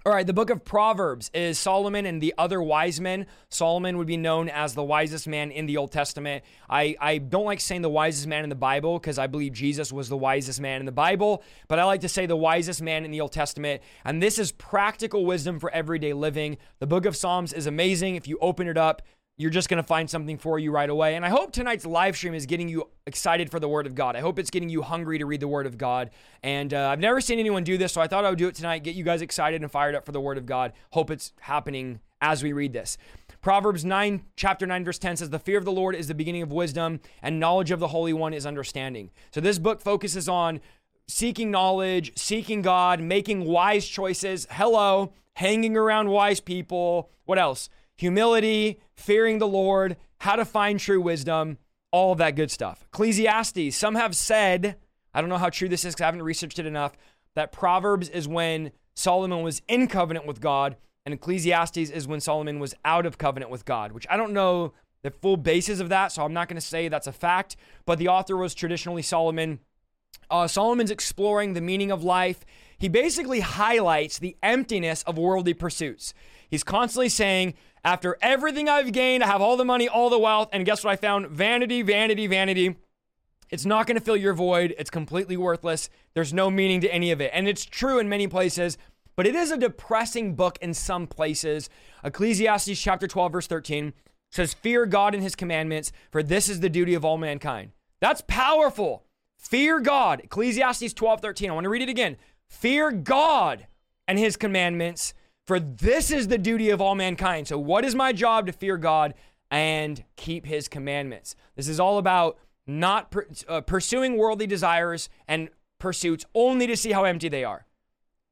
All 0.06 0.12
right, 0.12 0.28
the 0.28 0.34
book 0.34 0.50
of 0.50 0.66
Proverbs 0.66 1.32
is 1.34 1.58
Solomon 1.58 2.06
and 2.06 2.22
the 2.22 2.34
other 2.38 2.62
wise 2.62 3.00
men. 3.00 3.26
Solomon 3.48 3.98
would 3.98 4.06
be 4.06 4.18
known 4.18 4.50
as 4.50 4.74
the 4.74 4.84
wisest 4.84 5.30
man 5.30 5.50
in 5.50 5.66
the 5.66 5.78
Old 5.78 5.94
Testament. 5.94 6.44
I, 6.70 6.98
I 7.00 7.20
don't 7.20 7.46
like 7.46 7.62
saying 7.62 7.84
the 7.84 7.90
wisest 7.90 8.28
man 8.28 8.44
in 8.44 8.50
the 8.50 8.56
Bible 8.56 9.00
because 9.00 9.18
I 9.18 9.28
believe 9.28 9.54
Jesus 9.54 9.94
was 9.94 10.10
the 10.10 10.18
wisest 10.18 10.60
man 10.60 10.82
in 10.82 10.86
the 10.86 10.92
Bible, 10.92 11.42
but 11.70 11.80
I 11.80 11.86
like 11.86 12.02
to 12.02 12.10
say 12.10 12.26
the 12.26 12.36
wisest 12.36 12.82
man 12.82 13.06
in 13.06 13.12
the 13.12 13.22
Old 13.22 13.32
Testament. 13.32 13.82
And 14.04 14.22
this 14.22 14.38
is 14.38 14.52
practical 14.52 15.26
wisdom 15.26 15.58
for 15.58 15.72
everyday 15.72 16.12
living. 16.12 16.58
The 16.80 16.88
book 16.88 17.06
of 17.06 17.16
Psalms 17.16 17.54
is 17.54 17.66
amazing. 17.66 18.18
If 18.18 18.28
you 18.28 18.38
open 18.42 18.68
it 18.68 18.78
up, 18.78 19.04
you're 19.38 19.50
just 19.50 19.68
going 19.68 19.82
to 19.82 19.88
find 19.88 20.10
something 20.10 20.38
for 20.38 20.60
you 20.60 20.72
right 20.72 20.90
away. 20.90 21.16
And 21.16 21.26
I 21.26 21.30
hope 21.30 21.52
tonight's 21.52 21.86
live 21.86 22.16
stream 22.16 22.36
is 22.36 22.46
getting 22.46 22.70
you 22.70 22.90
excited 23.08 23.50
for 23.50 23.60
the 23.60 23.68
Word 23.68 23.88
of 23.88 23.96
God. 23.96 24.16
I 24.16 24.20
hope 24.20 24.38
it's 24.38 24.52
getting 24.52 24.70
you 24.70 24.84
hungry 24.84 25.18
to 25.18 25.26
read 25.26 25.40
the 25.40 25.48
Word 25.48 25.66
of 25.66 25.78
God. 25.78 26.12
And 26.44 26.74
uh, 26.74 26.90
I've 26.90 27.00
never 27.00 27.20
seen 27.20 27.40
anyone 27.40 27.64
do 27.64 27.78
this, 27.78 27.94
so 27.94 28.02
I 28.02 28.08
thought 28.08 28.26
I 28.26 28.30
would 28.30 28.38
do 28.38 28.48
it 28.48 28.56
tonight, 28.56 28.84
get 28.84 28.96
you 28.96 29.04
guys 29.04 29.22
excited 29.22 29.62
and 29.62 29.72
fired 29.72 29.96
up 29.96 30.06
for 30.06 30.12
the 30.12 30.22
Word 30.22 30.38
of 30.38 30.46
God. 30.46 30.74
Hope 30.92 31.10
it's 31.10 31.34
happening 31.40 32.00
as 32.22 32.44
we 32.44 32.54
read 32.54 32.74
this. 32.74 32.98
Proverbs 33.42 33.84
9, 33.84 34.24
chapter 34.36 34.68
9, 34.68 34.86
verse 34.86 35.00
10 35.00 35.18
says, 35.18 35.30
The 35.32 35.40
fear 35.40 35.58
of 35.58 35.66
the 35.66 35.72
Lord 35.72 35.96
is 35.96 36.08
the 36.08 36.14
beginning 36.14 36.44
of 36.44 36.52
wisdom, 36.52 37.00
and 37.22 37.40
knowledge 37.40 37.72
of 37.72 37.80
the 37.80 37.90
Holy 37.90 38.14
One 38.14 38.34
is 38.34 38.46
understanding. 38.46 39.10
So 39.32 39.42
this 39.42 39.60
book 39.60 39.82
focuses 39.82 40.30
on 40.30 40.62
seeking 41.08 41.52
knowledge, 41.52 42.14
seeking 42.18 42.62
God, 42.62 43.02
making 43.02 43.46
wise 43.46 43.88
choices. 43.88 44.48
Hello, 44.52 45.12
hanging 45.34 45.76
around 45.76 46.10
wise 46.10 46.40
people. 46.40 47.10
What 47.26 47.40
else? 47.40 47.70
Humility, 47.98 48.80
fearing 48.96 49.40
the 49.40 49.48
Lord, 49.48 49.98
how 50.20 50.36
to 50.36 50.46
find 50.46 50.80
true 50.80 51.02
wisdom, 51.02 51.58
all 51.92 52.12
of 52.12 52.18
that 52.18 52.36
good 52.36 52.52
stuff. 52.52 52.86
Ecclesiastes, 52.94 53.76
some 53.76 53.96
have 53.96 54.16
said, 54.16 54.78
I 55.14 55.22
don't 55.22 55.30
know 55.30 55.38
how 55.38 55.50
true 55.50 55.70
this 55.70 55.86
is 55.86 55.94
because 55.94 56.04
I 56.04 56.08
haven't 56.08 56.24
researched 56.24 56.60
it 56.60 56.66
enough, 56.66 56.98
that 57.36 57.52
Proverbs 57.52 58.10
is 58.10 58.28
when 58.28 58.72
Solomon 58.96 59.44
was 59.44 59.62
in 59.68 59.88
covenant 59.88 60.26
with 60.26 60.42
God, 60.42 60.76
and 61.06 61.14
Ecclesiastes 61.14 61.78
is 61.78 62.08
when 62.08 62.22
Solomon 62.22 62.60
was 62.60 62.74
out 62.86 63.06
of 63.06 63.18
covenant 63.18 63.52
with 63.52 63.66
God, 63.66 63.92
which 63.92 64.08
I 64.10 64.18
don't 64.18 64.34
know 64.34 64.74
the 65.02 65.12
full 65.12 65.38
basis 65.38 65.80
of 65.80 65.90
that, 65.90 66.12
so 66.12 66.24
I'm 66.24 66.34
not 66.34 66.48
going 66.48 66.60
to 66.60 66.66
say 66.66 66.88
that's 66.88 67.08
a 67.08 67.12
fact, 67.12 67.58
but 67.86 68.00
the 68.00 68.08
author 68.08 68.38
was 68.38 68.56
traditionally 68.56 69.02
Solomon. 69.02 69.60
Uh, 70.30 70.48
Solomon's 70.48 70.92
exploring 70.92 71.54
the 71.54 71.62
meaning 71.62 71.92
of 71.92 72.04
life. 72.04 72.46
He 72.78 72.88
basically 72.88 73.42
highlights 73.42 74.18
the 74.18 74.38
emptiness 74.42 75.04
of 75.04 75.18
worldly 75.18 75.54
pursuits. 75.54 76.14
He's 76.54 76.64
constantly 76.64 77.10
saying, 77.10 77.56
after 77.84 78.16
everything 78.22 78.70
I've 78.70 78.92
gained, 78.92 79.24
I 79.24 79.26
have 79.26 79.42
all 79.42 79.58
the 79.58 79.66
money, 79.66 79.90
all 79.90 80.12
the 80.12 80.20
wealth, 80.20 80.50
and 80.54 80.68
guess 80.68 80.84
what 80.84 80.92
I 80.92 80.96
found? 80.98 81.30
Vanity, 81.30 81.82
vanity, 81.82 82.28
vanity. 82.28 82.76
It's 83.50 83.66
not 83.66 83.88
going 83.88 83.98
to 83.98 84.06
fill 84.06 84.16
your 84.16 84.36
void. 84.36 84.76
It's 84.78 84.92
completely 84.92 85.36
worthless. 85.36 85.90
There's 86.14 86.32
no 86.32 86.52
meaning 86.52 86.80
to 86.82 86.94
any 86.94 87.10
of 87.10 87.22
it. 87.22 87.32
And 87.34 87.48
it's 87.48 87.66
true 87.66 87.98
in 87.98 88.08
many 88.08 88.28
places, 88.28 88.78
but 89.16 89.26
it 89.26 89.34
is 89.34 89.50
a 89.50 89.58
depressing 89.58 90.36
book 90.36 90.60
in 90.62 90.76
some 90.76 91.08
places. 91.08 91.72
Ecclesiastes 92.04 92.80
chapter 92.80 93.08
12, 93.08 93.32
verse 93.32 93.48
13 93.48 93.92
says, 94.30 94.54
Fear 94.54 94.86
God 94.86 95.16
and 95.16 95.24
his 95.24 95.36
commandments, 95.36 95.92
for 96.12 96.22
this 96.22 96.48
is 96.48 96.60
the 96.60 96.70
duty 96.70 96.94
of 96.94 97.04
all 97.04 97.18
mankind. 97.18 97.72
That's 98.00 98.22
powerful. 98.28 99.06
Fear 99.40 99.80
God. 99.80 100.22
Ecclesiastes 100.26 100.94
12, 100.94 101.20
13. 101.20 101.50
I 101.50 101.54
want 101.56 101.64
to 101.64 101.70
read 101.70 101.82
it 101.82 101.90
again. 101.90 102.16
Fear 102.48 102.92
God 102.92 103.66
and 104.08 104.20
his 104.20 104.38
commandments, 104.38 105.16
for 105.46 105.60
this 105.60 106.12
is 106.12 106.28
the 106.28 106.38
duty 106.38 106.70
of 106.70 106.82
all 106.82 106.96
mankind. 106.96 107.48
So, 107.48 107.58
what 107.58 107.86
is 107.86 107.96
my 107.96 108.14
job 108.14 108.48
to 108.48 108.54
fear 108.54 108.78
God 108.78 109.14
and 109.52 110.04
keep 110.16 110.46
his 110.46 110.68
commandments? 110.68 111.36
This 111.56 111.68
is 111.68 111.80
all 111.80 111.98
about 111.98 112.38
not 112.66 113.12
per, 113.12 113.28
uh, 113.48 113.62
pursuing 113.62 114.18
worldly 114.18 114.48
desires 114.48 115.10
and 115.28 115.50
pursuits 115.80 116.26
only 116.34 116.66
to 116.68 116.78
see 116.78 116.92
how 116.92 117.04
empty 117.04 117.28
they 117.28 117.44
are. 117.44 117.66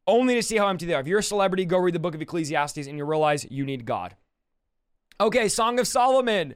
Only 0.07 0.35
to 0.35 0.43
see 0.43 0.57
how 0.57 0.67
empty 0.67 0.85
they 0.85 0.93
are. 0.93 1.01
If 1.01 1.07
you're 1.07 1.19
a 1.19 1.23
celebrity, 1.23 1.65
go 1.65 1.77
read 1.77 1.93
the 1.93 1.99
book 1.99 2.15
of 2.15 2.21
Ecclesiastes 2.21 2.87
and 2.87 2.97
you 2.97 3.05
realize 3.05 3.45
you 3.49 3.65
need 3.65 3.85
God. 3.85 4.15
Okay, 5.19 5.47
Song 5.47 5.79
of 5.79 5.87
Solomon. 5.87 6.55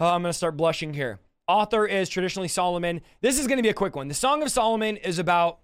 Oh, 0.00 0.06
I'm 0.06 0.22
going 0.22 0.30
to 0.30 0.36
start 0.36 0.56
blushing 0.56 0.94
here. 0.94 1.20
Author 1.46 1.86
is 1.86 2.08
traditionally 2.08 2.48
Solomon. 2.48 3.02
This 3.20 3.38
is 3.38 3.46
going 3.46 3.58
to 3.58 3.62
be 3.62 3.68
a 3.68 3.74
quick 3.74 3.94
one. 3.94 4.08
The 4.08 4.14
Song 4.14 4.42
of 4.42 4.50
Solomon 4.50 4.96
is 4.96 5.18
about 5.18 5.60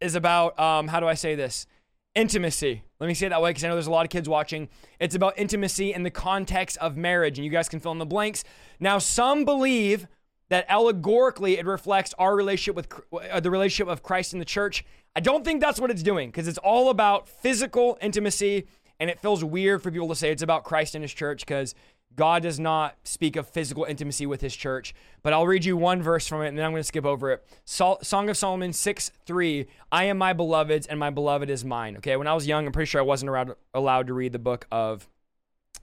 is 0.00 0.14
about 0.14 0.58
um, 0.58 0.88
how 0.88 0.98
do 0.98 1.06
I 1.06 1.14
say 1.14 1.34
this? 1.34 1.66
Intimacy. 2.14 2.82
Let 2.98 3.06
me 3.06 3.14
say 3.14 3.26
it 3.26 3.30
that 3.30 3.42
way 3.42 3.50
because 3.50 3.64
I 3.64 3.68
know 3.68 3.74
there's 3.74 3.86
a 3.86 3.90
lot 3.90 4.04
of 4.04 4.10
kids 4.10 4.28
watching. 4.28 4.68
It's 4.98 5.14
about 5.14 5.38
intimacy 5.38 5.92
in 5.92 6.02
the 6.02 6.10
context 6.10 6.76
of 6.78 6.96
marriage, 6.96 7.38
and 7.38 7.44
you 7.44 7.50
guys 7.50 7.68
can 7.68 7.80
fill 7.80 7.92
in 7.92 7.98
the 7.98 8.06
blanks. 8.06 8.44
Now, 8.78 8.98
some 8.98 9.44
believe 9.44 10.06
that 10.48 10.66
allegorically 10.68 11.58
it 11.58 11.64
reflects 11.64 12.12
our 12.18 12.34
relationship 12.34 12.74
with 12.76 12.88
uh, 13.30 13.40
the 13.40 13.50
relationship 13.50 13.90
of 13.90 14.02
Christ 14.02 14.32
and 14.32 14.40
the 14.40 14.46
church. 14.46 14.84
I 15.16 15.20
don't 15.20 15.44
think 15.44 15.60
that's 15.60 15.80
what 15.80 15.90
it's 15.90 16.02
doing 16.02 16.28
because 16.28 16.48
it's 16.48 16.58
all 16.58 16.90
about 16.90 17.28
physical 17.28 17.96
intimacy, 18.02 18.66
and 18.98 19.08
it 19.08 19.20
feels 19.20 19.42
weird 19.42 19.82
for 19.82 19.90
people 19.90 20.08
to 20.08 20.14
say 20.14 20.30
it's 20.30 20.42
about 20.42 20.64
Christ 20.64 20.94
and 20.94 21.02
his 21.02 21.14
church 21.14 21.40
because 21.40 21.74
God 22.16 22.42
does 22.42 22.58
not 22.58 22.96
speak 23.04 23.36
of 23.36 23.48
physical 23.48 23.84
intimacy 23.84 24.26
with 24.26 24.40
his 24.40 24.54
church. 24.54 24.94
But 25.22 25.32
I'll 25.32 25.46
read 25.46 25.64
you 25.64 25.76
one 25.76 26.02
verse 26.02 26.26
from 26.26 26.42
it 26.42 26.48
and 26.48 26.58
then 26.58 26.64
I'm 26.64 26.72
going 26.72 26.80
to 26.80 26.86
skip 26.86 27.04
over 27.04 27.30
it. 27.30 27.46
Song 27.64 28.28
of 28.28 28.36
Solomon 28.36 28.72
6 28.72 29.10
3. 29.26 29.66
I 29.92 30.04
am 30.04 30.18
my 30.18 30.32
beloved's 30.32 30.86
and 30.86 30.98
my 30.98 31.10
beloved 31.10 31.50
is 31.50 31.64
mine. 31.64 31.96
Okay, 31.98 32.16
when 32.16 32.26
I 32.26 32.34
was 32.34 32.46
young, 32.46 32.66
I'm 32.66 32.72
pretty 32.72 32.88
sure 32.88 33.00
I 33.00 33.04
wasn't 33.04 33.54
allowed 33.74 34.06
to 34.08 34.14
read 34.14 34.32
the 34.32 34.38
book 34.38 34.66
of 34.70 35.08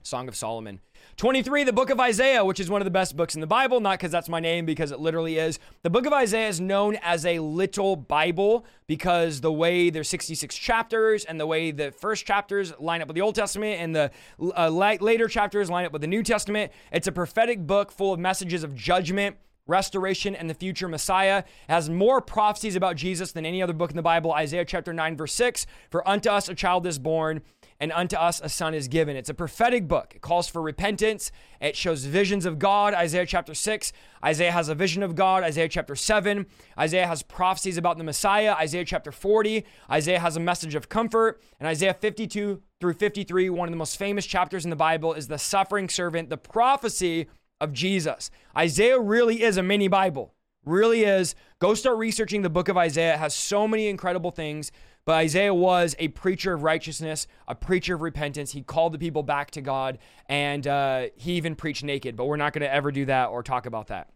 Song 0.04 0.28
of 0.28 0.36
Solomon. 0.36 0.82
23, 1.18 1.64
the 1.64 1.74
book 1.74 1.90
of 1.90 2.00
Isaiah, 2.00 2.46
which 2.46 2.60
is 2.60 2.70
one 2.70 2.80
of 2.80 2.86
the 2.86 2.92
best 2.92 3.18
books 3.18 3.34
in 3.34 3.42
the 3.42 3.48
Bible, 3.48 3.80
not 3.80 3.98
because 3.98 4.12
that's 4.12 4.30
my 4.30 4.40
name, 4.40 4.68
because 4.68 4.92
it 4.92 5.00
literally 5.00 5.40
is. 5.40 5.58
The 5.82 5.90
book 5.90 6.06
of 6.06 6.14
Isaiah 6.14 6.48
is 6.48 6.62
known 6.62 6.96
as 7.02 7.26
a 7.26 7.40
little 7.40 7.96
Bible 7.96 8.68
because 8.86 9.42
the 9.42 9.52
way 9.52 9.90
there's 9.90 10.10
66 10.10 10.56
chapters 10.56 11.26
and 11.26 11.40
the 11.40 11.48
way 11.48 11.72
the 11.72 11.90
first 11.90 12.28
chapters 12.28 12.72
line 12.80 13.02
up 13.02 13.08
with 13.08 13.16
the 13.16 13.22
Old 13.22 13.34
Testament 13.34 13.82
and 13.82 13.96
the 13.96 14.12
uh, 14.40 14.70
later 14.70 15.28
chapters 15.28 15.72
line 15.72 15.88
up 15.88 15.92
with 15.92 16.04
the 16.04 16.08
New 16.08 16.22
Testament. 16.22 16.72
It's 16.92 17.08
a 17.08 17.12
prophetic 17.12 17.66
book 17.66 17.92
full 17.92 18.14
of 18.14 18.20
messages 18.20 18.64
of 18.64 18.76
judgment 18.76 19.38
restoration, 19.68 20.34
and 20.36 20.50
the 20.50 20.54
future 20.54 20.88
Messiah. 20.88 21.40
It 21.40 21.46
has 21.72 21.90
more 21.90 22.22
prophecies 22.22 22.76
about 22.76 22.96
Jesus 22.96 23.32
than 23.34 23.46
any 23.46 23.62
other 23.62 23.74
book 23.74 23.92
in 23.92 23.98
the 23.98 24.02
Bible. 24.02 24.34
Isaiah 24.34 24.66
chapter 24.66 24.94
9, 24.94 25.18
verse 25.18 25.34
6 25.34 25.68
For 25.90 26.08
unto 26.08 26.30
us 26.30 26.50
a 26.50 26.56
child 26.56 26.88
is 26.88 26.98
born, 26.98 27.42
and 27.80 27.92
unto 27.92 28.16
us 28.16 28.42
a 28.44 28.50
son 28.50 28.74
is 28.74 28.88
given. 28.88 29.16
It's 29.16 29.30
a 29.30 29.34
prophetic 29.34 29.88
book. 29.88 30.14
It 30.16 30.22
calls 30.22 30.48
for 30.48 30.62
repentance. 30.62 31.32
It 31.62 31.76
shows 31.76 32.06
visions 32.06 32.46
of 32.46 32.60
God. 32.60 32.94
Isaiah 32.94 33.26
chapter 33.26 33.54
6. 33.54 33.94
Isaiah 34.24 34.52
has 34.52 34.70
a 34.70 34.76
vision 34.76 35.04
of 35.04 35.16
God. 35.16 35.44
Isaiah 35.44 35.70
chapter 35.70 35.96
7. 35.96 36.46
Isaiah 36.78 37.08
has 37.08 37.24
prophecies 37.24 37.78
about 37.78 37.98
the 37.98 38.04
Messiah. 38.04 38.54
Isaiah 38.54 38.86
chapter 38.86 39.12
40. 39.12 39.66
Isaiah 39.92 40.20
has 40.20 40.36
a 40.36 40.40
message 40.40 40.76
of 40.76 40.90
comfort. 40.90 41.42
And 41.60 41.68
Isaiah 41.68 41.94
52 41.94 42.62
through 42.80 42.94
53, 42.94 43.50
one 43.50 43.68
of 43.68 43.72
the 43.72 43.78
most 43.78 43.98
famous 43.98 44.26
chapters 44.26 44.64
in 44.64 44.70
the 44.70 44.76
Bible, 44.76 45.14
is 45.14 45.28
the 45.28 45.40
suffering 45.40 45.90
servant, 45.90 46.30
the 46.30 46.38
prophecy 46.38 47.28
of 47.60 47.74
Jesus. 47.74 48.30
Isaiah 48.56 49.00
really 49.00 49.42
is 49.44 49.58
a 49.58 49.64
mini 49.64 49.88
Bible. 49.88 50.34
Really 50.66 51.04
is. 51.04 51.34
Go 51.60 51.74
start 51.74 51.98
researching 51.98 52.42
the 52.42 52.50
book 52.50 52.68
of 52.68 52.78
Isaiah. 52.78 53.14
It 53.14 53.20
has 53.20 53.34
so 53.34 53.68
many 53.68 53.88
incredible 53.88 54.32
things. 54.32 54.72
But 55.08 55.14
Isaiah 55.14 55.54
was 55.54 55.96
a 56.00 56.10
preacher 56.10 56.52
of 56.52 56.64
righteousness, 56.64 57.28
a 57.48 57.56
preacher 57.56 57.96
of 57.96 58.02
repentance. 58.02 58.52
He 58.52 58.62
called 58.62 58.92
the 58.92 59.00
people 59.00 59.24
back 59.24 59.52
to 59.52 59.62
God, 59.62 60.00
and 60.28 60.68
uh, 60.68 61.06
he 61.16 61.36
even 61.36 61.56
preached 61.56 61.82
naked. 61.82 62.18
But 62.18 62.26
we're 62.26 62.36
not 62.36 62.52
going 62.52 62.64
to 62.64 62.74
ever 62.74 62.92
do 62.92 63.06
that 63.06 63.28
or 63.28 63.42
talk 63.42 63.66
about 63.66 63.88
that. 63.88 64.10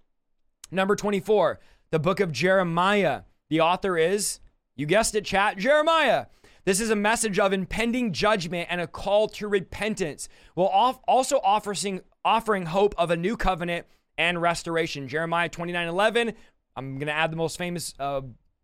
Number 0.70 0.98
24, 0.98 1.62
the 1.92 2.00
book 2.00 2.20
of 2.20 2.34
Jeremiah. 2.34 3.22
The 3.50 3.62
author 3.62 3.98
is, 3.98 4.42
you 4.76 4.86
guessed 4.86 5.16
it, 5.16 5.24
chat, 5.24 5.58
Jeremiah. 5.58 6.26
This 6.66 6.82
is 6.82 6.90
a 6.90 6.96
message 6.98 7.40
of 7.40 7.54
impending 7.54 8.12
judgment 8.12 8.68
and 8.70 8.82
a 8.82 8.88
call 8.88 9.30
to 9.30 9.48
repentance, 9.48 10.28
while 10.56 11.02
also 11.08 11.40
offering, 11.42 12.02
offering 12.26 12.66
hope 12.66 12.94
of 12.98 13.12
a 13.12 13.16
new 13.16 13.38
covenant 13.38 13.86
and 14.18 14.42
restoration. 14.42 15.08
Jeremiah 15.08 15.48
29 15.48 15.88
11. 15.88 16.34
I'm 16.76 16.96
going 16.96 17.08
to 17.08 17.14
add 17.14 17.32
the 17.32 17.38
most 17.38 17.58
famous 17.58 17.94
uh, 17.98 18.22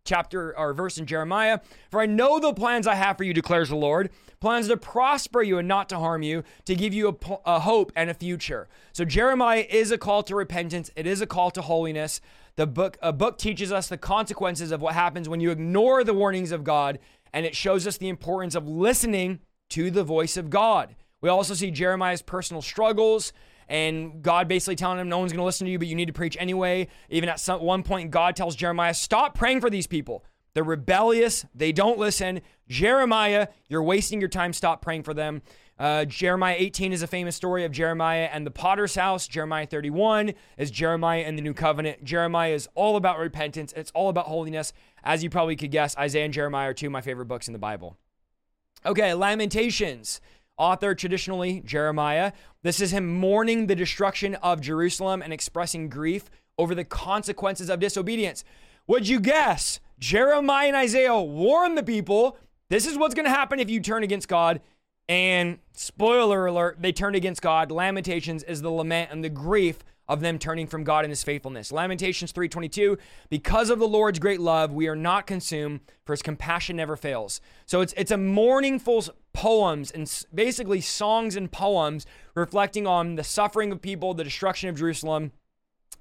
chapter 0.08 0.58
or 0.58 0.74
verse 0.74 0.97
in 0.97 1.05
Jeremiah. 1.05 1.60
For 1.91 2.01
I 2.01 2.08
know 2.08 2.39
the 2.39 2.53
plans 2.53 2.88
I 2.88 2.95
have 2.95 3.18
for 3.18 3.24
you, 3.24 3.34
declares 3.34 3.70
the 3.70 3.76
Lord 3.76 4.10
plans 4.39 4.68
to 4.68 4.78
prosper 4.78 5.41
you 5.41 5.58
and 5.58 5.68
not 5.68 5.89
to 5.89 5.97
harm 5.97 6.22
you, 6.22 6.43
to 6.66 6.76
give 6.76 6.93
you 6.93 7.10
a, 7.10 7.38
a, 7.45 7.60
hope 7.60 7.91
and 7.95 8.10
a 8.10 8.14
future. 8.14 8.68
So 8.93 9.03
Jeremiah 9.03 9.66
is 9.70 9.91
a 9.91 9.97
call 9.97 10.24
to 10.24 10.36
repentance, 10.36 10.91
it 10.95 11.08
is 11.08 11.22
a 11.22 11.28
call 11.28 11.51
to 11.51 11.62
holiness. 11.62 12.22
The 12.55 12.68
book 12.68 12.97
a 13.01 13.14
book 13.14 13.38
teaches 13.38 13.72
us 13.72 13.88
the 13.88 13.97
consequences 13.97 14.72
of 14.72 14.82
what 14.82 14.95
happens 14.95 15.30
when 15.30 15.39
you 15.39 15.51
ignore 15.51 16.03
the 16.03 16.14
warnings 16.14 16.51
of 16.51 16.64
God, 16.64 16.99
and 17.34 17.45
it 17.45 17.55
shows 17.55 17.86
us 17.86 17.97
the 17.97 18.10
importance 18.10 18.55
of 18.55 18.68
listening 18.68 19.39
to 19.70 19.91
the 19.91 20.03
voice 20.03 20.38
of 20.38 20.49
God. 20.49 20.95
We 21.22 21.30
also 21.30 21.53
see 21.53 21.72
Jeremiah's 21.72 22.22
personal 22.22 22.62
struggles 22.62 23.34
and 23.68 24.22
God 24.22 24.47
basically 24.47 24.76
telling 24.76 24.99
him 24.99 25.09
no 25.09 25.20
one's 25.20 25.32
going 25.32 25.41
to 25.41 25.45
listen 25.45 25.65
to 25.65 25.72
you, 25.72 25.80
but 25.80 25.88
you 25.88 25.95
need 25.95 26.07
to 26.07 26.13
preach 26.13 26.38
anyway. 26.39 26.88
Even 27.09 27.30
at 27.30 27.39
some 27.39 27.61
one 27.61 27.84
point, 27.84 28.11
God 28.11 28.36
tells 28.36 28.55
Jeremiah, 28.55 28.93
"Stop 28.93 29.38
praying 29.38 29.61
for 29.61 29.70
these 29.70 29.88
people. 29.88 30.24
They're 30.53 30.63
rebellious. 30.63 31.45
They 31.53 31.72
don't 31.72 31.97
listen." 31.97 32.41
Jeremiah, 32.68 33.47
you're 33.68 33.84
wasting 33.84 34.20
your 34.20 34.30
time. 34.30 34.53
Stop 34.53 34.82
praying 34.82 35.03
for 35.03 35.13
them. 35.13 35.41
Uh, 35.80 36.05
Jeremiah 36.05 36.55
18 36.57 36.91
is 36.91 37.03
a 37.03 37.07
famous 37.07 37.36
story 37.36 37.63
of 37.63 37.72
Jeremiah 37.72 38.30
and 38.32 38.45
the 38.45 38.51
potter's 38.51 38.95
house. 38.95 39.28
Jeremiah 39.28 39.68
31 39.68 40.34
is 40.57 40.72
Jeremiah 40.72 41.22
and 41.22 41.38
the 41.38 41.41
new 41.43 41.53
covenant. 41.53 42.03
Jeremiah 42.03 42.53
is 42.53 42.68
all 42.74 42.95
about 42.95 43.20
repentance. 43.20 43.74
It's 43.76 43.91
all 43.91 44.09
about 44.09 44.26
holiness. 44.26 44.74
As 45.03 45.24
you 45.24 45.30
probably 45.30 45.55
could 45.55 45.72
guess, 45.72 45.95
Isaiah 45.95 46.26
and 46.26 46.34
Jeremiah 46.34 46.70
are 46.70 46.74
two 46.74 46.88
of 46.88 46.91
my 46.91 47.01
favorite 47.01 47.28
books 47.28 47.47
in 47.47 47.53
the 47.53 47.59
Bible. 47.59 47.95
Okay, 48.86 49.13
Lamentations 49.13 50.20
author 50.58 50.95
traditionally 50.95 51.62
Jeremiah. 51.66 52.34
This 52.64 52.82
is 52.82 52.91
him 52.91 53.14
mourning 53.14 53.68
the 53.68 53.76
destruction 53.76 54.36
of 54.36 54.62
Jerusalem 54.62 55.22
and 55.22 55.32
expressing 55.32 55.89
grief 55.89 56.30
over 56.58 56.74
the 56.74 56.84
consequences 56.84 57.70
of 57.70 57.80
disobedience. 57.80 58.43
Would 58.88 59.08
you 59.08 59.20
guess? 59.20 59.80
Jeremiah 59.99 60.68
and 60.68 60.76
Isaiah 60.76 61.20
warn 61.20 61.76
the 61.76 61.84
people 61.84 62.38
this 62.70 62.86
is 62.86 62.97
what's 62.97 63.16
going 63.16 63.26
to 63.26 63.32
happen 63.32 63.60
if 63.60 63.70
you 63.70 63.80
turn 63.80 64.03
against 64.03 64.28
God. 64.28 64.62
And 65.10 65.60
spoiler 65.74 66.47
alert, 66.47 66.78
they 66.82 66.91
turned 66.91 67.16
against 67.16 67.41
God. 67.41 67.72
Lamentations 67.72 68.43
is 68.43 68.62
the 68.62 68.70
lament 68.70 69.10
and 69.12 69.24
the 69.24 69.30
grief 69.30 69.80
of 70.10 70.22
them 70.22 70.39
turning 70.39 70.68
from 70.68 70.84
God 70.84 71.03
and 71.05 71.12
his 71.12 71.24
faithfulness. 71.24 71.72
Lamentations 71.72 72.32
3:22, 72.32 72.97
because 73.30 73.70
of 73.70 73.80
the 73.80 73.88
Lord's 73.88 74.20
great 74.20 74.39
love, 74.39 74.72
we 74.72 74.88
are 74.88 74.95
not 74.95 75.28
consumed, 75.28 75.82
for 76.05 76.14
his 76.14 76.22
compassion 76.22 76.76
never 76.78 76.95
fails. 76.95 77.41
So 77.66 77.82
it's 77.82 77.93
it's 77.97 78.12
a 78.12 78.18
mourningful 78.18 79.05
poems 79.38 79.91
and 79.91 80.11
basically 80.33 80.81
songs 80.81 81.35
and 81.35 81.51
poems 81.51 82.07
reflecting 82.33 82.88
on 82.88 83.13
the 83.17 83.23
suffering 83.23 83.71
of 83.71 83.79
people, 83.79 84.15
the 84.15 84.23
destruction 84.23 84.67
of 84.67 84.75
Jerusalem, 84.75 85.31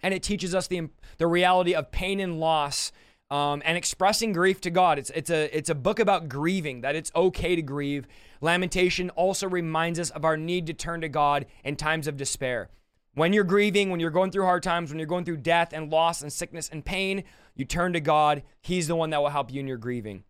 and 0.02 0.14
it 0.14 0.22
teaches 0.22 0.54
us 0.54 0.68
the 0.68 0.88
the 1.18 1.26
reality 1.26 1.74
of 1.74 1.90
pain 1.90 2.18
and 2.18 2.40
loss 2.40 2.92
um, 3.30 3.60
and 3.66 3.76
expressing 3.76 4.32
grief 4.32 4.62
to 4.62 4.70
God. 4.70 4.98
It's 4.98 5.10
it's 5.10 5.28
a 5.28 5.54
it's 5.54 5.68
a 5.68 5.74
book 5.74 5.98
about 5.98 6.30
grieving 6.30 6.80
that 6.80 6.96
it's 6.96 7.12
okay 7.14 7.54
to 7.54 7.60
grieve. 7.60 8.06
Lamentation 8.40 9.10
also 9.10 9.46
reminds 9.46 10.00
us 10.00 10.08
of 10.08 10.24
our 10.24 10.38
need 10.38 10.66
to 10.68 10.72
turn 10.72 11.02
to 11.02 11.08
God 11.10 11.44
in 11.62 11.76
times 11.76 12.06
of 12.06 12.16
despair. 12.16 12.70
When 13.12 13.34
you're 13.34 13.44
grieving, 13.44 13.90
when 13.90 14.00
you're 14.00 14.10
going 14.10 14.30
through 14.30 14.44
hard 14.44 14.62
times, 14.62 14.88
when 14.88 14.98
you're 14.98 15.06
going 15.06 15.26
through 15.26 15.38
death 15.38 15.74
and 15.74 15.92
loss 15.92 16.22
and 16.22 16.32
sickness 16.32 16.70
and 16.72 16.82
pain, 16.82 17.24
you 17.54 17.66
turn 17.66 17.92
to 17.92 18.00
God. 18.00 18.44
He's 18.62 18.88
the 18.88 18.96
one 18.96 19.10
that 19.10 19.20
will 19.20 19.28
help 19.28 19.52
you 19.52 19.60
in 19.60 19.68
your 19.68 19.76
grieving. 19.76 20.24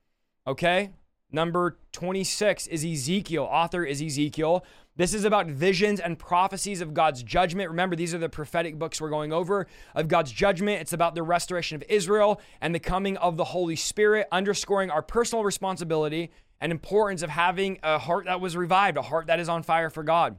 Okay? 0.44 0.90
Number 1.37 1.76
26 1.93 2.66
is 2.66 2.82
Ezekiel. 2.82 3.45
Author 3.45 3.84
is 3.84 4.01
Ezekiel. 4.01 4.64
This 4.97 5.12
is 5.12 5.26
about 5.26 5.49
visions 5.49 6.01
and 6.01 6.18
prophecies 6.18 6.80
of 6.80 6.95
God's 6.95 7.22
judgment. 7.22 7.68
Remember, 7.68 7.95
these 7.95 8.14
are 8.14 8.18
the 8.18 8.30
prophetic 8.30 8.78
books 8.78 9.03
we're 9.03 9.11
going 9.11 9.34
over 9.34 9.66
of 9.95 10.09
God's 10.09 10.32
judgment. 10.32 10.80
It's 10.80 10.95
about 10.95 11.14
the 11.14 11.22
restoration 11.22 11.76
of 11.76 11.84
Israel 11.91 12.41
and 12.62 12.74
the 12.74 12.80
coming 12.80 13.18
of 13.18 13.37
the 13.37 13.45
Holy 13.45 13.76
Spirit, 13.76 14.28
underscoring 14.32 14.91
our 14.91 15.03
personal 15.03 15.45
responsibility 15.45 16.30
and 16.59 16.72
importance 16.72 17.20
of 17.20 17.28
having 17.28 17.80
a 17.82 17.99
heart 17.99 18.24
that 18.24 18.41
was 18.41 18.57
revived, 18.57 18.97
a 18.97 19.03
heart 19.03 19.26
that 19.26 19.39
is 19.39 19.51
on 19.51 19.62
fire 19.62 19.91
for 19.91 20.03
God. 20.03 20.39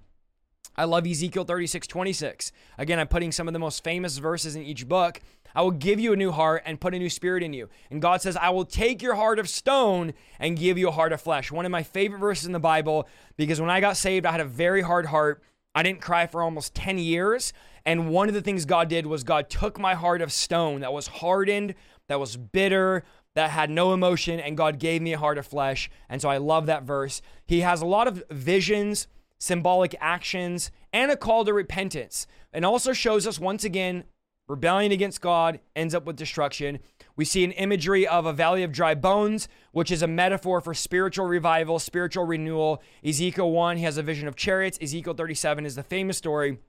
I 0.76 0.86
love 0.86 1.06
Ezekiel 1.06 1.44
36, 1.44 1.86
26. 1.86 2.52
Again, 2.78 3.00
I'm 3.00 3.08
putting 3.08 3.32
some 3.32 3.48
of 3.48 3.54
the 3.54 3.60
most 3.60 3.84
famous 3.84 4.18
verses 4.18 4.56
in 4.56 4.64
each 4.64 4.88
book. 4.88 5.22
I 5.58 5.62
will 5.62 5.72
give 5.72 6.00
you 6.00 6.14
a 6.14 6.16
new 6.16 6.32
heart 6.32 6.62
and 6.68 6.80
put 6.80 6.94
a 6.94 7.00
new 7.00 7.10
spirit 7.10 7.42
in 7.42 7.52
you. 7.52 7.68
And 7.90 8.00
God 8.00 8.22
says, 8.22 8.38
I 8.38 8.52
will 8.52 8.64
take 8.64 9.02
your 9.02 9.16
heart 9.16 9.40
of 9.40 9.50
stone 9.50 10.14
and 10.40 10.56
give 10.56 10.78
you 10.78 10.88
a 10.88 10.92
heart 10.92 11.14
of 11.14 11.20
flesh. 11.20 11.52
One 11.52 11.66
of 11.66 11.72
my 11.72 11.82
favorite 11.82 12.20
verses 12.20 12.46
in 12.46 12.52
the 12.52 12.60
Bible 12.60 13.10
because 13.38 13.60
when 13.60 13.72
I 13.72 13.82
got 13.82 13.98
saved, 13.98 14.28
I 14.28 14.32
had 14.32 14.40
a 14.40 14.46
very 14.46 14.84
hard 14.84 15.08
heart. 15.08 15.42
I 15.74 15.82
didn't 15.82 16.02
cry 16.02 16.28
for 16.28 16.44
almost 16.44 16.76
10 16.76 17.00
years. 17.00 17.54
And 17.88 18.12
one 18.12 18.28
of 18.28 18.36
the 18.36 18.42
things 18.44 18.66
God 18.66 18.88
did 18.88 19.08
was 19.08 19.24
God 19.24 19.50
took 19.50 19.80
my 19.80 19.96
heart 19.96 20.22
of 20.22 20.32
stone 20.32 20.82
that 20.82 20.94
was 20.94 21.08
hardened, 21.08 21.74
that 22.08 22.20
was 22.20 22.38
bitter, 22.38 23.04
that 23.34 23.50
had 23.50 23.72
no 23.72 23.94
emotion, 23.94 24.40
and 24.40 24.56
God 24.56 24.78
gave 24.78 25.02
me 25.02 25.14
a 25.14 25.18
heart 25.18 25.40
of 25.40 25.48
flesh. 25.48 25.90
And 26.08 26.22
so 26.22 26.30
I 26.30 26.38
love 26.38 26.68
that 26.68 26.84
verse. 26.84 27.20
He 27.48 27.62
has 27.62 27.82
a 27.82 27.88
lot 27.88 28.08
of 28.08 28.24
visions 28.30 29.08
symbolic 29.40 29.96
actions, 30.00 30.72
and 30.92 31.12
a 31.12 31.18
call 31.18 31.46
to 31.46 31.54
repentance. 31.54 32.28
And 32.52 32.66
also 32.66 32.94
shows 32.94 33.28
us 33.28 33.40
once 33.40 33.64
again, 33.64 34.06
rebellion 34.48 34.92
against 34.92 35.22
God 35.22 35.60
ends 35.76 35.94
up 35.94 36.06
with 36.06 36.16
destruction. 36.16 36.80
We 37.16 37.26
see 37.26 37.44
an 37.44 37.52
imagery 37.54 38.08
of 38.08 38.26
a 38.26 38.34
valley 38.34 38.64
of 38.64 38.72
dry 38.72 38.96
bones, 38.96 39.48
which 39.72 39.92
is 39.92 40.02
a 40.02 40.08
metaphor 40.08 40.62
for 40.62 40.74
spiritual 40.74 41.26
revival, 41.26 41.80
spiritual 41.80 42.26
renewal. 42.26 42.82
Ezekiel 43.04 43.52
1, 43.52 43.78
he 43.78 43.84
has 43.84 43.98
a 43.98 44.04
vision 44.04 44.28
of 44.28 44.36
chariots. 44.36 44.78
Ezekiel 44.82 45.14
37 45.14 45.66
is 45.66 45.76
the 45.76 45.84
famous 45.84 46.18
story 46.18 46.60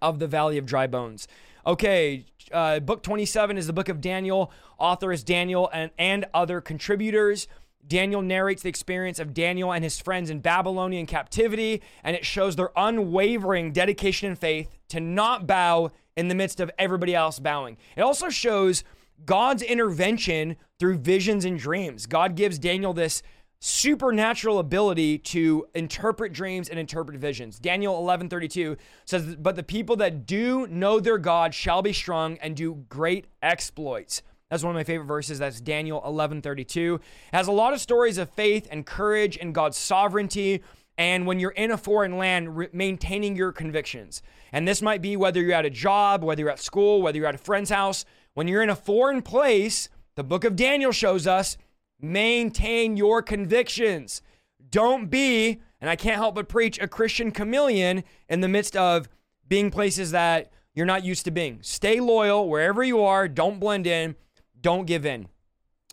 of 0.00 0.18
the 0.18 0.26
valley 0.26 0.58
of 0.58 0.66
dry 0.66 0.86
bones. 0.86 1.28
Okay, 1.66 2.26
uh, 2.50 2.80
book 2.80 3.02
27 3.02 3.56
is 3.56 3.66
the 3.66 3.72
book 3.72 3.88
of 3.88 4.00
Daniel. 4.00 4.50
Author 4.78 5.12
is 5.12 5.22
Daniel 5.22 5.70
and, 5.72 5.90
and 5.98 6.24
other 6.34 6.60
contributors. 6.60 7.46
Daniel 7.86 8.22
narrates 8.22 8.62
the 8.62 8.68
experience 8.68 9.18
of 9.18 9.34
Daniel 9.34 9.72
and 9.72 9.82
his 9.82 10.00
friends 10.00 10.30
in 10.30 10.40
Babylonian 10.40 11.06
captivity, 11.06 11.82
and 12.04 12.14
it 12.14 12.24
shows 12.24 12.56
their 12.56 12.70
unwavering 12.76 13.72
dedication 13.72 14.28
and 14.28 14.38
faith 14.38 14.78
to 14.88 15.00
not 15.00 15.46
bow 15.46 15.90
in 16.16 16.28
the 16.28 16.34
midst 16.34 16.60
of 16.60 16.70
everybody 16.78 17.14
else 17.14 17.38
bowing. 17.38 17.76
It 17.96 18.02
also 18.02 18.28
shows 18.28 18.84
God's 19.24 19.62
intervention 19.62 20.56
through 20.78 20.98
visions 20.98 21.44
and 21.44 21.58
dreams. 21.58 22.06
God 22.06 22.34
gives 22.34 22.58
Daniel 22.58 22.92
this 22.92 23.22
supernatural 23.60 24.58
ability 24.58 25.18
to 25.18 25.64
interpret 25.72 26.32
dreams 26.32 26.68
and 26.68 26.80
interpret 26.80 27.16
visions. 27.16 27.60
Daniel 27.60 27.96
11:32 27.96 28.76
says, 29.04 29.36
"But 29.36 29.54
the 29.54 29.62
people 29.62 29.94
that 29.96 30.26
do 30.26 30.66
know 30.66 30.98
their 30.98 31.18
God 31.18 31.54
shall 31.54 31.80
be 31.80 31.92
strong 31.92 32.38
and 32.38 32.56
do 32.56 32.84
great 32.88 33.26
exploits." 33.40 34.22
That's 34.52 34.62
one 34.62 34.76
of 34.76 34.78
my 34.78 34.84
favorite 34.84 35.06
verses. 35.06 35.38
That's 35.38 35.62
Daniel 35.62 36.02
11:32. 36.02 37.00
Has 37.32 37.48
a 37.48 37.52
lot 37.52 37.72
of 37.72 37.80
stories 37.80 38.18
of 38.18 38.28
faith 38.28 38.68
and 38.70 38.84
courage 38.84 39.38
and 39.38 39.54
God's 39.54 39.78
sovereignty 39.78 40.62
and 40.98 41.26
when 41.26 41.40
you're 41.40 41.52
in 41.52 41.70
a 41.70 41.78
foreign 41.78 42.18
land 42.18 42.54
re- 42.58 42.68
maintaining 42.70 43.34
your 43.34 43.50
convictions. 43.50 44.22
And 44.52 44.68
this 44.68 44.82
might 44.82 45.00
be 45.00 45.16
whether 45.16 45.40
you're 45.40 45.54
at 45.54 45.64
a 45.64 45.70
job, 45.70 46.22
whether 46.22 46.42
you're 46.42 46.50
at 46.50 46.60
school, 46.60 47.00
whether 47.00 47.16
you're 47.16 47.28
at 47.28 47.34
a 47.34 47.38
friend's 47.38 47.70
house, 47.70 48.04
when 48.34 48.46
you're 48.46 48.62
in 48.62 48.68
a 48.68 48.76
foreign 48.76 49.22
place, 49.22 49.88
the 50.16 50.22
book 50.22 50.44
of 50.44 50.54
Daniel 50.54 50.92
shows 50.92 51.26
us 51.26 51.56
maintain 51.98 52.98
your 52.98 53.22
convictions. 53.22 54.20
Don't 54.68 55.06
be, 55.06 55.62
and 55.80 55.88
I 55.88 55.96
can't 55.96 56.16
help 56.16 56.34
but 56.34 56.50
preach, 56.50 56.78
a 56.78 56.86
Christian 56.86 57.30
chameleon 57.30 58.04
in 58.28 58.42
the 58.42 58.48
midst 58.48 58.76
of 58.76 59.08
being 59.48 59.70
places 59.70 60.10
that 60.10 60.52
you're 60.74 60.84
not 60.84 61.04
used 61.04 61.24
to 61.24 61.30
being. 61.30 61.60
Stay 61.62 62.00
loyal 62.00 62.50
wherever 62.50 62.84
you 62.84 63.02
are. 63.02 63.28
Don't 63.28 63.58
blend 63.58 63.86
in. 63.86 64.14
Don't 64.62 64.86
give 64.86 65.04
in. 65.04 65.28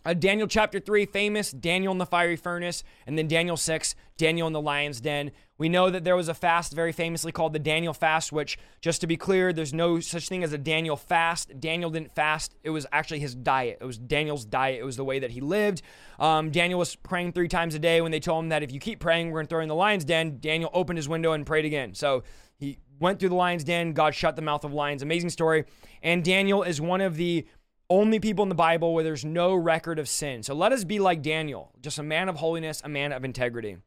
Uh, 0.06 0.14
Daniel 0.14 0.48
chapter 0.48 0.80
3, 0.80 1.06
famous 1.08 1.52
Daniel 1.52 1.92
in 1.92 1.98
the 1.98 2.06
fiery 2.06 2.38
furnace, 2.38 2.86
and 3.06 3.18
then 3.18 3.28
Daniel 3.28 3.58
6, 3.58 3.96
Daniel 4.16 4.48
in 4.48 4.54
the 4.54 4.62
lion's 4.62 5.02
den. 5.02 5.32
We 5.58 5.68
know 5.68 5.90
that 5.90 6.06
there 6.06 6.16
was 6.16 6.30
a 6.30 6.34
fast 6.34 6.72
very 6.74 6.94
famously 6.94 7.34
called 7.34 7.52
the 7.52 7.60
Daniel 7.60 7.94
fast, 7.94 8.32
which, 8.32 8.58
just 8.80 9.02
to 9.02 9.08
be 9.08 9.18
clear, 9.18 9.52
there's 9.52 9.74
no 9.74 10.00
such 10.00 10.30
thing 10.30 10.42
as 10.42 10.54
a 10.54 10.58
Daniel 10.58 10.96
fast. 10.96 11.60
Daniel 11.60 11.90
didn't 11.90 12.16
fast, 12.16 12.56
it 12.64 12.70
was 12.70 12.86
actually 12.94 13.20
his 13.20 13.36
diet. 13.36 13.80
It 13.82 13.86
was 13.86 13.98
Daniel's 13.98 14.46
diet, 14.46 14.80
it 14.80 14.86
was 14.86 14.96
the 14.96 15.04
way 15.04 15.20
that 15.20 15.32
he 15.32 15.42
lived. 15.42 15.82
Um, 16.18 16.50
Daniel 16.50 16.80
was 16.80 16.96
praying 16.96 17.34
three 17.34 17.50
times 17.50 17.76
a 17.76 17.80
day 17.80 18.00
when 18.00 18.14
they 18.14 18.22
told 18.22 18.46
him 18.46 18.50
that 18.50 18.64
if 18.64 18.72
you 18.72 18.80
keep 18.80 19.02
praying, 19.02 19.28
we're 19.32 19.40
going 19.40 19.48
to 19.48 19.50
throw 19.50 19.60
you 19.60 19.64
in 19.64 19.70
the 19.70 19.76
lion's 19.76 20.06
den. 20.06 20.38
Daniel 20.40 20.70
opened 20.74 20.98
his 20.98 21.10
window 21.10 21.34
and 21.34 21.46
prayed 21.46 21.66
again. 21.66 21.94
So 21.94 22.24
he 22.58 22.80
went 23.00 23.20
through 23.20 23.30
the 23.30 23.36
lion's 23.36 23.66
den, 23.66 23.92
God 23.92 24.16
shut 24.16 24.38
the 24.38 24.42
mouth 24.42 24.64
of 24.64 24.74
lions. 24.74 25.02
Amazing 25.02 25.30
story. 25.30 25.66
And 26.02 26.24
Daniel 26.24 26.64
is 26.64 26.80
one 26.80 27.02
of 27.02 27.18
the 27.18 27.46
only 27.90 28.20
people 28.20 28.44
in 28.44 28.50
the 28.50 28.56
Bible 28.56 28.94
where 28.94 29.04
there's 29.04 29.26
no 29.26 29.56
record 29.56 30.00
of 30.00 30.08
sin. 30.08 30.44
So 30.44 30.54
let 30.54 30.72
us 30.72 30.84
be 30.84 31.00
like 31.00 31.22
Daniel, 31.22 31.72
just 31.82 31.98
a 31.98 32.04
man 32.04 32.30
of 32.30 32.38
holiness, 32.38 32.82
a 32.84 32.90
man 32.90 33.12
of 33.12 33.26
integrity. 33.26 33.78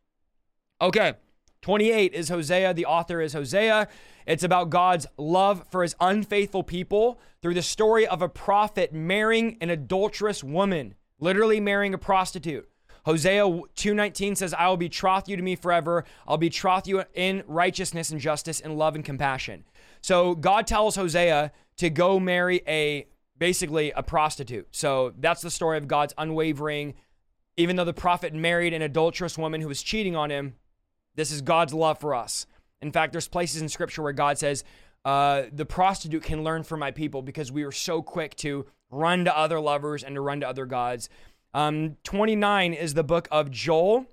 Okay, 0.80 1.14
28 1.61 2.12
is 2.12 2.28
Hosea. 2.28 2.74
The 2.74 2.86
author 2.86 3.20
is 3.20 3.32
Hosea. 3.32 3.86
It's 4.26 4.42
about 4.42 4.70
God's 4.70 5.07
love 5.16 5.64
for 5.70 5.82
his 5.82 5.94
unfaithful 6.00 6.64
people 6.64 7.20
through 7.40 7.55
the 7.55 7.62
story 7.62 8.07
of 8.07 8.22
a 8.22 8.28
prophet 8.28 8.92
marrying 8.92 9.57
an 9.61 9.70
adulterous 9.70 10.42
woman, 10.42 10.94
literally 11.20 11.61
marrying 11.61 11.94
a 11.94 11.98
prostitute. 11.98 12.68
Hosea 13.05 13.44
2:19 13.74 14.36
says, 14.36 14.55
"I 14.55 14.68
will 14.68 14.76
betroth 14.76 15.28
you 15.28 15.36
to 15.36 15.42
me 15.42 15.57
forever. 15.57 16.05
I'll 16.26 16.38
betroth 16.38 16.86
you 16.86 17.05
in 17.14 17.42
righteousness 17.46 18.11
and 18.11 18.20
justice 18.20 18.61
and 18.61 18.78
love 18.78 18.94
and 18.94 19.05
compassion." 19.05 19.64
So 20.00 20.34
God 20.34 20.66
tells 20.66 20.96
Hosea 20.96 21.53
to 21.76 21.90
go 21.90 22.20
marry 22.20 22.62
a 22.66 23.07
basically 23.43 23.90
a 23.97 24.05
prostitute. 24.05 24.68
So 24.70 25.14
that's 25.18 25.43
the 25.43 25.51
story 25.51 25.76
of 25.76 25.88
God's 25.88 26.14
unwavering, 26.16 26.95
even 27.57 27.74
though 27.74 27.84
the 27.84 27.93
prophet 27.93 28.32
married 28.32 28.72
an 28.72 28.82
adulterous 28.82 29.36
woman 29.36 29.61
who 29.61 29.66
was 29.66 29.82
cheating 29.82 30.14
on 30.14 30.30
him, 30.30 30.55
this 31.16 31.32
is 31.32 31.40
God's 31.40 31.74
love 31.74 31.99
for 31.99 32.14
us. 32.14 32.47
In 32.80 32.93
fact, 32.93 33.11
there's 33.11 33.26
places 33.26 33.61
in 33.61 33.68
scripture 33.68 34.01
where 34.01 34.12
God 34.12 34.38
says, 34.38 34.62
uh, 35.05 35.47
the 35.53 35.66
prostitute 35.66 36.22
can 36.22 36.45
learn 36.45 36.62
from 36.62 36.78
my 36.78 36.93
people 36.93 37.20
because 37.20 37.51
we 37.51 37.64
were 37.64 37.72
so 37.72 38.01
quick 38.01 38.36
to 38.36 38.64
run 38.93 39.24
to 39.24 39.36
other 39.36 39.59
lovers 39.59 40.05
and 40.05 40.14
to 40.14 40.20
run 40.20 40.38
to 40.38 40.49
other 40.49 40.64
gods. 40.64 41.09
Um, 41.53 41.97
29 42.05 42.72
is 42.74 42.95
the 42.95 43.03
book 43.03 43.26
of 43.32 43.51
Joel. 43.51 44.07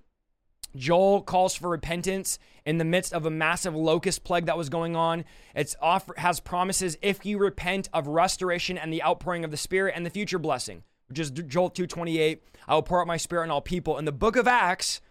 Joel 0.76 1.22
calls 1.22 1.55
for 1.55 1.70
repentance 1.70 2.39
in 2.65 2.78
the 2.78 2.86
midst 2.86 3.13
of 3.13 3.26
a 3.26 3.32
massive 3.32 3.76
locust 3.76 4.24
plague 4.24 4.45
that 4.45 4.57
was 4.57 4.70
going 4.70 4.95
on. 4.95 5.26
It 5.55 5.76
has 6.17 6.39
promises 6.39 6.97
if 7.01 7.26
you 7.26 7.38
repent 7.38 7.89
of 7.93 8.07
restoration 8.07 8.78
and 8.78 8.93
the 8.93 9.03
outpouring 9.03 9.43
of 9.43 9.51
the 9.51 9.57
Spirit 9.57 9.93
and 9.95 10.05
the 10.05 10.09
future 10.09 10.39
blessing, 10.39 10.84
which 11.07 11.20
is 11.20 11.32
Joel 11.32 11.72
2:28. 11.72 12.41
I 12.67 12.76
will 12.76 12.84
pour 12.84 13.01
out 13.01 13.07
my 13.07 13.17
Spirit 13.17 13.43
on 13.43 13.51
all 13.51 13.61
people. 13.61 13.97
In 13.97 14.05
the 14.05 14.11
book 14.11 14.36
of 14.36 14.47
Acts, 14.47 15.01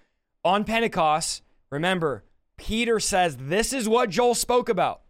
on 0.45 0.65
Pentecost, 0.65 1.43
remember 1.71 2.25
Peter 2.57 3.01
says 3.01 3.37
this 3.37 3.73
is 3.73 3.89
what 3.89 4.11
Joel 4.11 4.35
spoke 4.35 4.69
about. 4.69 5.03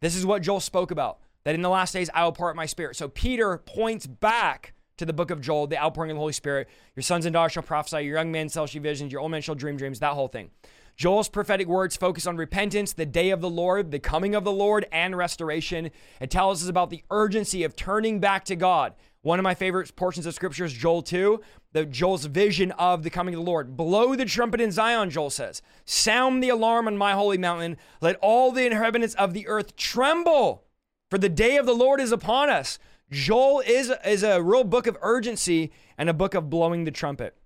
This 0.00 0.14
is 0.14 0.24
what 0.24 0.42
Joel 0.42 0.60
spoke 0.60 0.90
about. 0.92 1.18
That 1.44 1.54
in 1.54 1.62
the 1.62 1.68
last 1.68 1.92
days 1.92 2.10
I 2.14 2.24
will 2.24 2.32
pour 2.32 2.50
out 2.50 2.56
my 2.56 2.66
Spirit. 2.66 2.94
So 2.94 3.08
Peter 3.08 3.58
points 3.58 4.06
back 4.06 4.74
to 4.98 5.06
the 5.06 5.12
book 5.12 5.30
of 5.30 5.40
Joel, 5.40 5.66
the 5.66 5.78
outpouring 5.78 6.10
of 6.10 6.16
the 6.16 6.20
Holy 6.20 6.32
Spirit. 6.32 6.68
Your 6.94 7.02
sons 7.02 7.24
and 7.24 7.32
daughters 7.32 7.52
shall 7.52 7.62
prophesy, 7.62 8.04
your 8.04 8.16
young 8.16 8.30
men 8.30 8.48
shall 8.48 8.66
see 8.66 8.78
visions, 8.78 9.10
your 9.10 9.20
old 9.20 9.30
men 9.30 9.42
shall 9.42 9.54
dream 9.54 9.76
dreams, 9.76 10.00
that 10.00 10.12
whole 10.12 10.28
thing. 10.28 10.50
Joel's 10.96 11.28
prophetic 11.28 11.68
words 11.68 11.96
focus 11.96 12.26
on 12.26 12.36
repentance, 12.36 12.92
the 12.92 13.06
day 13.06 13.30
of 13.30 13.40
the 13.40 13.48
Lord, 13.48 13.92
the 13.92 14.00
coming 14.00 14.34
of 14.34 14.42
the 14.42 14.52
Lord, 14.52 14.84
and 14.90 15.16
restoration. 15.16 15.90
It 16.20 16.28
tells 16.28 16.62
us 16.62 16.68
about 16.68 16.90
the 16.90 17.04
urgency 17.08 17.62
of 17.62 17.76
turning 17.76 18.18
back 18.18 18.44
to 18.46 18.56
God. 18.56 18.94
One 19.22 19.38
of 19.38 19.44
my 19.44 19.54
favorite 19.54 19.94
portions 19.94 20.26
of 20.26 20.34
scripture 20.34 20.64
is 20.64 20.72
Joel 20.72 21.02
2, 21.02 21.40
the 21.72 21.84
Joel's 21.86 22.24
vision 22.24 22.72
of 22.72 23.04
the 23.04 23.10
coming 23.10 23.34
of 23.34 23.38
the 23.38 23.48
Lord. 23.48 23.76
Blow 23.76 24.16
the 24.16 24.24
trumpet 24.24 24.60
in 24.60 24.72
Zion, 24.72 25.10
Joel 25.10 25.30
says. 25.30 25.62
Sound 25.84 26.42
the 26.42 26.48
alarm 26.48 26.88
on 26.88 26.96
my 26.96 27.12
holy 27.12 27.38
mountain. 27.38 27.76
Let 28.00 28.16
all 28.16 28.50
the 28.50 28.66
inhabitants 28.66 29.14
of 29.14 29.34
the 29.34 29.46
earth 29.46 29.76
tremble, 29.76 30.64
for 31.10 31.18
the 31.18 31.28
day 31.28 31.56
of 31.56 31.66
the 31.66 31.74
Lord 31.74 32.00
is 32.00 32.10
upon 32.10 32.50
us. 32.50 32.80
Joel 33.10 33.62
is, 33.66 33.92
is 34.04 34.22
a 34.22 34.42
real 34.42 34.64
book 34.64 34.86
of 34.86 34.98
urgency 35.00 35.72
and 35.96 36.08
a 36.08 36.14
book 36.14 36.34
of 36.34 36.50
blowing 36.50 36.84
the 36.84 36.90
trumpet. 36.90 37.36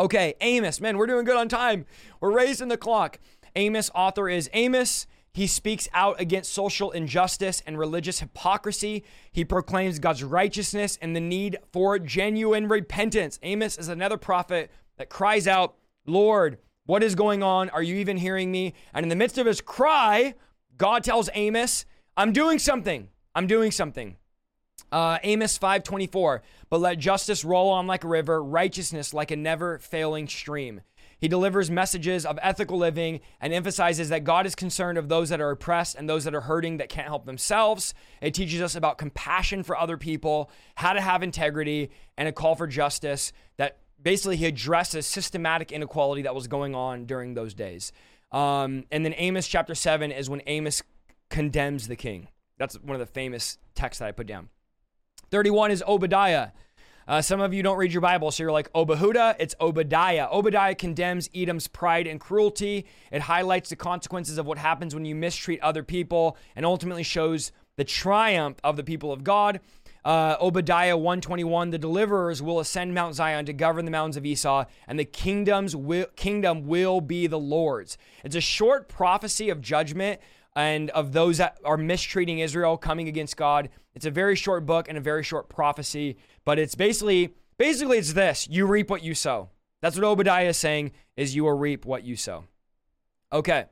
Okay, 0.00 0.34
Amos. 0.40 0.80
Man, 0.80 0.98
we're 0.98 1.06
doing 1.06 1.24
good 1.24 1.36
on 1.36 1.48
time. 1.48 1.86
We're 2.20 2.32
raising 2.32 2.68
the 2.68 2.76
clock. 2.76 3.20
Amos, 3.54 3.90
author 3.94 4.28
is 4.28 4.50
Amos. 4.52 5.06
He 5.34 5.46
speaks 5.46 5.88
out 5.94 6.20
against 6.20 6.52
social 6.52 6.90
injustice 6.90 7.62
and 7.66 7.78
religious 7.78 8.20
hypocrisy. 8.20 9.04
He 9.30 9.44
proclaims 9.44 9.98
God's 9.98 10.24
righteousness 10.24 10.98
and 11.00 11.14
the 11.14 11.20
need 11.20 11.58
for 11.72 11.98
genuine 11.98 12.68
repentance. 12.68 13.38
Amos 13.42 13.78
is 13.78 13.88
another 13.88 14.18
prophet 14.18 14.70
that 14.98 15.08
cries 15.08 15.46
out, 15.46 15.74
Lord, 16.06 16.58
what 16.84 17.02
is 17.02 17.14
going 17.14 17.42
on? 17.42 17.70
Are 17.70 17.82
you 17.82 17.96
even 17.96 18.16
hearing 18.16 18.50
me? 18.50 18.74
And 18.92 19.04
in 19.04 19.08
the 19.08 19.16
midst 19.16 19.38
of 19.38 19.46
his 19.46 19.60
cry, 19.60 20.34
God 20.76 21.04
tells 21.04 21.30
Amos, 21.34 21.86
I'm 22.16 22.32
doing 22.32 22.58
something. 22.58 23.08
I'm 23.34 23.46
doing 23.46 23.70
something. 23.70 24.16
Uh, 24.92 25.18
Amos 25.22 25.58
5:24, 25.58 26.42
but 26.68 26.80
let 26.80 26.98
justice 26.98 27.44
roll 27.44 27.70
on 27.70 27.86
like 27.86 28.04
a 28.04 28.08
river, 28.08 28.44
righteousness 28.44 29.14
like 29.14 29.30
a 29.30 29.36
never 29.36 29.78
failing 29.78 30.28
stream. 30.28 30.82
He 31.18 31.28
delivers 31.28 31.70
messages 31.70 32.26
of 32.26 32.38
ethical 32.42 32.76
living 32.78 33.20
and 33.40 33.52
emphasizes 33.52 34.08
that 34.10 34.24
God 34.24 34.44
is 34.44 34.54
concerned 34.54 34.98
of 34.98 35.08
those 35.08 35.30
that 35.30 35.40
are 35.40 35.50
oppressed 35.50 35.94
and 35.94 36.08
those 36.08 36.24
that 36.24 36.34
are 36.34 36.42
hurting 36.42 36.76
that 36.76 36.88
can't 36.88 37.06
help 37.06 37.24
themselves. 37.24 37.94
It 38.20 38.34
teaches 38.34 38.60
us 38.60 38.74
about 38.74 38.98
compassion 38.98 39.62
for 39.62 39.78
other 39.78 39.96
people, 39.96 40.50
how 40.74 40.92
to 40.92 41.00
have 41.00 41.22
integrity, 41.22 41.90
and 42.18 42.28
a 42.28 42.32
call 42.32 42.56
for 42.56 42.66
justice 42.66 43.32
that 43.56 43.78
basically 44.02 44.36
he 44.36 44.46
addresses 44.46 45.06
systematic 45.06 45.70
inequality 45.70 46.22
that 46.22 46.34
was 46.34 46.48
going 46.48 46.74
on 46.74 47.06
during 47.06 47.34
those 47.34 47.54
days. 47.54 47.92
Um, 48.32 48.84
and 48.90 49.04
then 49.04 49.14
Amos 49.16 49.46
chapter 49.46 49.76
7 49.76 50.10
is 50.10 50.28
when 50.28 50.42
Amos 50.46 50.82
condemns 51.30 51.86
the 51.86 51.96
king. 51.96 52.28
That's 52.58 52.74
one 52.80 52.94
of 52.94 53.00
the 53.00 53.12
famous 53.12 53.58
texts 53.74 54.00
that 54.00 54.08
I 54.08 54.12
put 54.12 54.26
down. 54.26 54.48
31 55.32 55.70
is 55.70 55.82
Obadiah. 55.88 56.48
Uh, 57.08 57.22
some 57.22 57.40
of 57.40 57.54
you 57.54 57.62
don't 57.62 57.78
read 57.78 57.90
your 57.90 58.02
Bible, 58.02 58.30
so 58.30 58.42
you're 58.42 58.52
like, 58.52 58.70
Obahuda, 58.74 59.34
it's 59.38 59.54
Obadiah. 59.62 60.28
Obadiah 60.30 60.74
condemns 60.74 61.30
Edom's 61.34 61.68
pride 61.68 62.06
and 62.06 62.20
cruelty. 62.20 62.84
It 63.10 63.22
highlights 63.22 63.70
the 63.70 63.76
consequences 63.76 64.36
of 64.36 64.44
what 64.44 64.58
happens 64.58 64.94
when 64.94 65.06
you 65.06 65.14
mistreat 65.14 65.58
other 65.62 65.82
people 65.82 66.36
and 66.54 66.66
ultimately 66.66 67.02
shows 67.02 67.50
the 67.76 67.84
triumph 67.84 68.58
of 68.62 68.76
the 68.76 68.84
people 68.84 69.10
of 69.10 69.24
God. 69.24 69.60
Uh, 70.04 70.36
Obadiah 70.38 70.98
121, 70.98 71.70
the 71.70 71.78
deliverers 71.78 72.42
will 72.42 72.60
ascend 72.60 72.92
Mount 72.92 73.14
Zion 73.14 73.46
to 73.46 73.54
govern 73.54 73.86
the 73.86 73.90
mountains 73.90 74.18
of 74.18 74.26
Esau, 74.26 74.66
and 74.86 74.98
the 74.98 75.06
kingdoms 75.06 75.74
will, 75.74 76.06
kingdom 76.14 76.66
will 76.66 77.00
be 77.00 77.26
the 77.26 77.38
Lord's. 77.38 77.96
It's 78.22 78.36
a 78.36 78.40
short 78.42 78.86
prophecy 78.86 79.48
of 79.48 79.62
judgment 79.62 80.20
and 80.54 80.90
of 80.90 81.12
those 81.12 81.38
that 81.38 81.58
are 81.64 81.76
mistreating 81.76 82.38
Israel 82.38 82.76
coming 82.76 83.08
against 83.08 83.36
God. 83.36 83.68
It's 83.94 84.06
a 84.06 84.10
very 84.10 84.36
short 84.36 84.66
book 84.66 84.88
and 84.88 84.98
a 84.98 85.00
very 85.00 85.22
short 85.22 85.48
prophecy, 85.48 86.16
but 86.44 86.58
it's 86.58 86.74
basically 86.74 87.34
basically 87.58 87.98
it's 87.98 88.12
this, 88.12 88.48
you 88.50 88.66
reap 88.66 88.90
what 88.90 89.02
you 89.02 89.14
sow. 89.14 89.50
That's 89.80 89.96
what 89.96 90.04
Obadiah 90.04 90.48
is 90.48 90.56
saying 90.56 90.92
is 91.16 91.34
you 91.34 91.44
will 91.44 91.56
reap 91.56 91.84
what 91.84 92.04
you 92.04 92.16
sow. 92.16 92.44
Okay. 93.32 93.66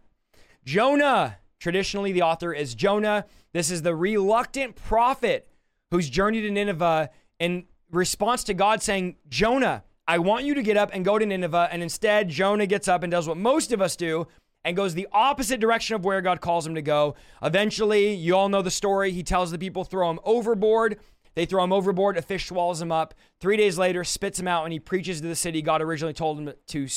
Jonah, 0.64 1.38
traditionally 1.58 2.12
the 2.12 2.22
author 2.22 2.52
is 2.52 2.74
Jonah. 2.74 3.26
This 3.52 3.70
is 3.70 3.82
the 3.82 3.94
reluctant 3.94 4.76
prophet 4.76 5.48
who's 5.90 6.08
journeyed 6.08 6.42
to 6.42 6.50
Nineveh 6.50 7.10
in 7.38 7.64
response 7.90 8.44
to 8.44 8.54
God 8.54 8.82
saying, 8.82 9.16
"Jonah, 9.28 9.84
I 10.06 10.18
want 10.18 10.44
you 10.44 10.54
to 10.54 10.62
get 10.62 10.76
up 10.76 10.90
and 10.92 11.04
go 11.04 11.18
to 11.18 11.26
Nineveh." 11.26 11.68
And 11.72 11.82
instead, 11.82 12.28
Jonah 12.28 12.66
gets 12.66 12.88
up 12.88 13.02
and 13.02 13.10
does 13.10 13.26
what 13.26 13.36
most 13.36 13.72
of 13.72 13.80
us 13.80 13.96
do, 13.96 14.26
and 14.64 14.76
goes 14.76 14.94
the 14.94 15.08
opposite 15.12 15.61
direction 15.61 15.94
of 15.94 16.04
where 16.04 16.20
God 16.20 16.40
calls 16.40 16.66
him 16.66 16.74
to 16.74 16.82
go. 16.82 17.14
Eventually, 17.42 18.14
you 18.14 18.36
all 18.36 18.48
know 18.48 18.62
the 18.62 18.70
story. 18.70 19.12
He 19.12 19.22
tells 19.22 19.50
the 19.50 19.58
people, 19.58 19.84
throw 19.84 20.11
him 20.11 20.20
overboard. 20.24 20.98
They 21.34 21.46
throw 21.46 21.64
him 21.64 21.72
overboard. 21.72 22.16
A 22.16 22.22
fish 22.22 22.46
swallows 22.46 22.82
him 22.82 22.92
up. 22.92 23.14
Three 23.40 23.56
days 23.56 23.78
later, 23.78 24.04
spits 24.04 24.38
him 24.38 24.48
out, 24.48 24.64
and 24.64 24.72
he 24.72 24.78
preaches 24.78 25.20
to 25.20 25.28
the 25.28 25.36
city 25.36 25.62
God 25.62 25.80
originally 25.80 26.12
told 26.12 26.38
him 26.38 26.52
to, 26.68 26.88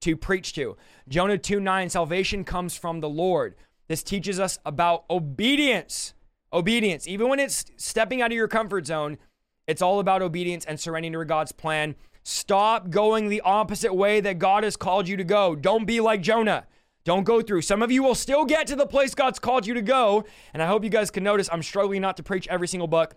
to 0.00 0.16
preach 0.16 0.54
to. 0.54 0.76
Jonah 1.08 1.38
2 1.38 1.60
9, 1.60 1.90
salvation 1.90 2.44
comes 2.44 2.76
from 2.76 3.00
the 3.00 3.08
Lord. 3.08 3.54
This 3.88 4.02
teaches 4.02 4.38
us 4.38 4.58
about 4.64 5.04
obedience. 5.10 6.14
Obedience. 6.52 7.06
Even 7.06 7.28
when 7.28 7.40
it's 7.40 7.66
stepping 7.76 8.22
out 8.22 8.30
of 8.30 8.36
your 8.36 8.48
comfort 8.48 8.86
zone, 8.86 9.18
it's 9.66 9.82
all 9.82 10.00
about 10.00 10.22
obedience 10.22 10.64
and 10.64 10.80
surrendering 10.80 11.12
to 11.12 11.24
God's 11.24 11.52
plan. 11.52 11.94
Stop 12.22 12.90
going 12.90 13.28
the 13.28 13.40
opposite 13.42 13.94
way 13.94 14.20
that 14.20 14.38
God 14.38 14.64
has 14.64 14.76
called 14.76 15.08
you 15.08 15.16
to 15.16 15.24
go. 15.24 15.54
Don't 15.54 15.86
be 15.86 16.00
like 16.00 16.22
Jonah. 16.22 16.66
Don't 17.04 17.24
go 17.24 17.40
through. 17.40 17.62
Some 17.62 17.82
of 17.82 17.90
you 17.90 18.02
will 18.02 18.14
still 18.14 18.44
get 18.44 18.66
to 18.66 18.76
the 18.76 18.86
place 18.86 19.14
God's 19.14 19.38
called 19.38 19.66
you 19.66 19.74
to 19.74 19.82
go. 19.82 20.24
And 20.52 20.62
I 20.62 20.66
hope 20.66 20.84
you 20.84 20.90
guys 20.90 21.10
can 21.10 21.24
notice 21.24 21.48
I'm 21.50 21.62
struggling 21.62 22.02
not 22.02 22.16
to 22.18 22.22
preach 22.22 22.46
every 22.48 22.68
single 22.68 22.88
book. 22.88 23.14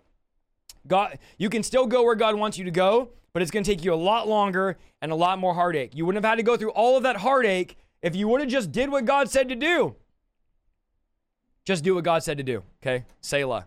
God, 0.86 1.18
you 1.38 1.50
can 1.50 1.62
still 1.62 1.86
go 1.86 2.02
where 2.02 2.14
God 2.14 2.34
wants 2.36 2.58
you 2.58 2.64
to 2.64 2.70
go, 2.70 3.10
but 3.32 3.42
it's 3.42 3.50
going 3.50 3.64
to 3.64 3.70
take 3.70 3.84
you 3.84 3.92
a 3.92 3.96
lot 3.96 4.28
longer 4.28 4.78
and 5.00 5.12
a 5.12 5.14
lot 5.14 5.38
more 5.38 5.54
heartache. 5.54 5.94
You 5.94 6.06
wouldn't 6.06 6.24
have 6.24 6.30
had 6.30 6.36
to 6.36 6.42
go 6.42 6.56
through 6.56 6.70
all 6.70 6.96
of 6.96 7.02
that 7.02 7.16
heartache 7.16 7.76
if 8.02 8.14
you 8.14 8.28
would 8.28 8.40
have 8.40 8.50
just 8.50 8.72
did 8.72 8.90
what 8.90 9.04
God 9.04 9.30
said 9.30 9.48
to 9.48 9.54
do. 9.54 9.96
Just 11.64 11.84
do 11.84 11.94
what 11.94 12.04
God 12.04 12.22
said 12.22 12.36
to 12.38 12.44
do. 12.44 12.62
Okay? 12.82 13.04
Selah. 13.20 13.66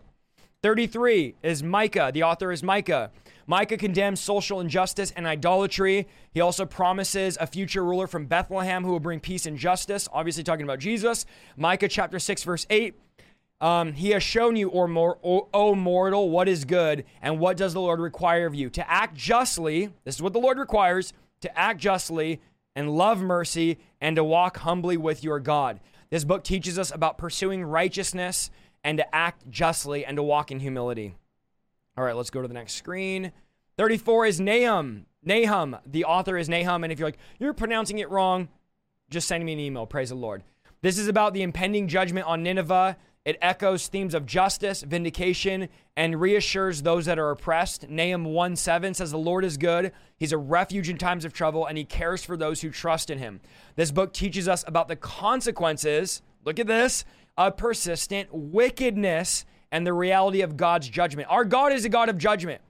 33 0.62 1.34
is 1.42 1.62
Micah. 1.62 2.10
The 2.12 2.22
author 2.22 2.52
is 2.52 2.62
Micah. 2.62 3.10
Micah 3.48 3.78
condemns 3.78 4.20
social 4.20 4.60
injustice 4.60 5.10
and 5.16 5.26
idolatry. 5.26 6.06
He 6.30 6.40
also 6.42 6.66
promises 6.66 7.38
a 7.40 7.46
future 7.46 7.82
ruler 7.82 8.06
from 8.06 8.26
Bethlehem 8.26 8.84
who 8.84 8.92
will 8.92 9.00
bring 9.00 9.20
peace 9.20 9.46
and 9.46 9.56
justice, 9.56 10.06
obviously 10.12 10.44
talking 10.44 10.64
about 10.64 10.80
Jesus. 10.80 11.24
Micah 11.56 11.88
chapter 11.88 12.18
6, 12.18 12.42
verse 12.44 12.66
8. 12.68 12.94
Um, 13.62 13.94
he 13.94 14.10
has 14.10 14.22
shown 14.22 14.54
you, 14.54 14.68
or 14.68 14.86
more, 14.86 15.18
o, 15.24 15.48
o 15.54 15.74
mortal, 15.74 16.28
what 16.28 16.46
is 16.46 16.66
good, 16.66 17.06
and 17.22 17.40
what 17.40 17.56
does 17.56 17.72
the 17.72 17.80
Lord 17.80 18.00
require 18.00 18.46
of 18.46 18.54
you? 18.54 18.68
To 18.68 18.88
act 18.88 19.16
justly, 19.16 19.90
this 20.04 20.16
is 20.16 20.22
what 20.22 20.34
the 20.34 20.38
Lord 20.38 20.58
requires, 20.58 21.14
to 21.40 21.58
act 21.58 21.80
justly 21.80 22.42
and 22.76 22.96
love 22.96 23.22
mercy 23.22 23.78
and 23.98 24.14
to 24.16 24.22
walk 24.22 24.58
humbly 24.58 24.98
with 24.98 25.24
your 25.24 25.40
God. 25.40 25.80
This 26.10 26.24
book 26.24 26.44
teaches 26.44 26.78
us 26.78 26.94
about 26.94 27.16
pursuing 27.16 27.64
righteousness 27.64 28.50
and 28.84 28.98
to 28.98 29.14
act 29.14 29.50
justly 29.50 30.04
and 30.04 30.18
to 30.18 30.22
walk 30.22 30.50
in 30.50 30.60
humility. 30.60 31.14
All 31.98 32.04
right, 32.04 32.14
let's 32.14 32.30
go 32.30 32.40
to 32.40 32.46
the 32.46 32.54
next 32.54 32.74
screen. 32.74 33.32
34 33.76 34.26
is 34.26 34.40
Nahum. 34.40 35.06
Nahum, 35.24 35.76
the 35.84 36.04
author 36.04 36.38
is 36.38 36.48
Nahum. 36.48 36.84
And 36.84 36.92
if 36.92 37.00
you're 37.00 37.08
like, 37.08 37.18
you're 37.40 37.52
pronouncing 37.52 37.98
it 37.98 38.08
wrong, 38.08 38.46
just 39.10 39.26
send 39.26 39.44
me 39.44 39.52
an 39.52 39.58
email. 39.58 39.84
Praise 39.84 40.10
the 40.10 40.14
Lord. 40.14 40.44
This 40.80 40.96
is 40.96 41.08
about 41.08 41.34
the 41.34 41.42
impending 41.42 41.88
judgment 41.88 42.28
on 42.28 42.44
Nineveh. 42.44 42.96
It 43.24 43.36
echoes 43.42 43.88
themes 43.88 44.14
of 44.14 44.26
justice, 44.26 44.82
vindication, 44.82 45.68
and 45.96 46.20
reassures 46.20 46.82
those 46.82 47.06
that 47.06 47.18
are 47.18 47.32
oppressed. 47.32 47.88
Nahum 47.88 48.26
1 48.26 48.54
7 48.54 48.94
says, 48.94 49.10
The 49.10 49.18
Lord 49.18 49.44
is 49.44 49.56
good. 49.56 49.90
He's 50.16 50.30
a 50.30 50.38
refuge 50.38 50.88
in 50.88 50.98
times 50.98 51.24
of 51.24 51.32
trouble, 51.32 51.66
and 51.66 51.76
he 51.76 51.84
cares 51.84 52.22
for 52.22 52.36
those 52.36 52.60
who 52.60 52.70
trust 52.70 53.10
in 53.10 53.18
him. 53.18 53.40
This 53.74 53.90
book 53.90 54.12
teaches 54.12 54.46
us 54.46 54.62
about 54.68 54.86
the 54.86 54.94
consequences, 54.94 56.22
look 56.44 56.60
at 56.60 56.68
this, 56.68 57.04
of 57.36 57.56
persistent 57.56 58.28
wickedness 58.32 59.44
and 59.70 59.86
the 59.86 59.92
reality 59.92 60.40
of 60.40 60.56
God's 60.56 60.88
judgment. 60.88 61.28
Our 61.30 61.44
God 61.44 61.72
is 61.72 61.84
a 61.84 61.88
God 61.88 62.08
of 62.08 62.18
judgment. 62.18 62.60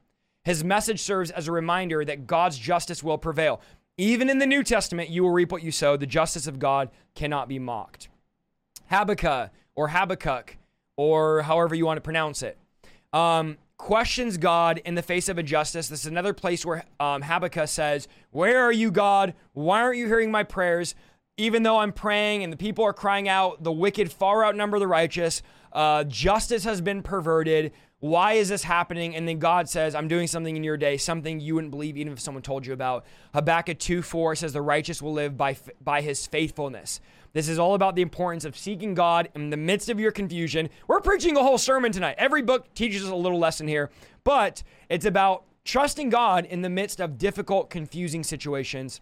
His 0.45 0.65
message 0.65 1.01
serves 1.01 1.31
as 1.31 1.49
a 1.49 1.53
reminder 1.53 2.05
that 2.05 2.27
God's 2.27 2.59
justice 2.59 3.03
will 3.03 3.19
prevail. 3.19 3.61
Even 3.97 4.31
in 4.31 4.39
the 4.39 4.47
New 4.47 4.63
Testament, 4.63 5.11
you 5.11 5.23
will 5.23 5.31
reap 5.31 5.53
what 5.53 5.63
you 5.63 5.71
sow. 5.71 5.97
The 5.97 6.07
justice 6.07 6.47
of 6.47 6.59
God 6.59 6.91
cannot 7.15 7.49
be 7.49 7.59
mocked. 7.59 8.09
Habakkuk 8.91 9.51
or 9.75 9.89
Habakkuk, 9.89 10.57
or 10.97 11.43
however 11.43 11.75
you 11.75 11.85
want 11.85 11.99
to 11.99 12.03
pronounce 12.03 12.43
it, 12.43 12.57
um, 13.13 13.59
questions 13.77 14.39
God 14.39 14.81
in 14.85 14.95
the 14.95 15.03
face 15.03 15.29
of 15.29 15.39
injustice. 15.39 15.89
This 15.89 16.01
is 16.01 16.07
another 16.07 16.33
place 16.33 16.65
where 16.65 16.85
um, 16.99 17.23
Habakkuk 17.23 17.69
says, 17.69 18.09
Where 18.31 18.63
are 18.63 18.73
you, 18.73 18.91
God? 18.91 19.35
Why 19.53 19.83
aren't 19.83 19.99
you 19.99 20.07
hearing 20.07 20.31
my 20.31 20.45
prayers? 20.45 20.95
even 21.39 21.63
though 21.63 21.79
I'm 21.79 21.93
praying 21.93 22.43
and 22.43 22.53
the 22.53 22.57
people 22.57 22.85
are 22.85 22.93
crying 22.93 23.29
out, 23.29 23.63
the 23.63 23.73
wicked 23.73 24.13
far 24.13 24.45
outnumber 24.45 24.79
the 24.79 24.89
righteous, 24.89 25.41
uh, 25.73 26.05
justice 26.05 26.64
has 26.64 26.81
been 26.81 27.03
perverted. 27.03 27.73
Why 28.01 28.35
is 28.35 28.49
this 28.49 28.62
happening? 28.62 29.16
And 29.16 29.27
then 29.27 29.39
God 29.39 29.69
says, 29.69 29.95
I'm 29.95 30.07
doing 30.07 30.29
something 30.29 30.57
in 30.57 30.62
your 30.62 30.77
day, 30.77 30.97
something 30.97 31.41
you 31.41 31.57
wouldn't 31.57 31.73
believe 31.73 31.97
even 31.97 32.12
if 32.12 32.21
someone 32.21 32.43
told 32.43 32.64
you 32.64 32.73
about. 32.73 33.05
Habakkuk 33.35 33.79
2 33.79 34.03
4 34.03 34.37
says, 34.37 34.53
The 34.53 34.62
righteous 34.62 35.03
will 35.03 35.12
live 35.12 35.37
by, 35.37 35.57
by 35.83 36.01
his 36.01 36.27
faithfulness. 36.27 37.01
This 37.33 37.49
is 37.49 37.59
all 37.59 37.75
about 37.75 37.95
the 37.95 38.03
importance 38.03 38.45
of 38.45 38.57
seeking 38.57 38.95
God 38.95 39.29
in 39.35 39.51
the 39.51 39.57
midst 39.57 39.89
of 39.89 40.01
your 40.01 40.12
confusion. 40.12 40.71
We're 40.87 41.01
preaching 41.01 41.37
a 41.37 41.43
whole 41.43 41.59
sermon 41.59 41.93
tonight. 41.93 42.14
Every 42.19 42.43
book 42.43 42.73
teaches 42.75 43.05
us 43.05 43.11
a 43.11 43.16
little 43.16 43.39
lesson 43.39 43.69
here, 43.69 43.91
but 44.25 44.62
it's 44.89 45.05
about 45.05 45.45
trusting 45.64 46.09
God 46.09 46.47
in 46.47 46.62
the 46.62 46.71
midst 46.71 47.01
of 47.01 47.19
difficult, 47.19 47.69
confusing 47.69 48.23
situations. 48.23 49.01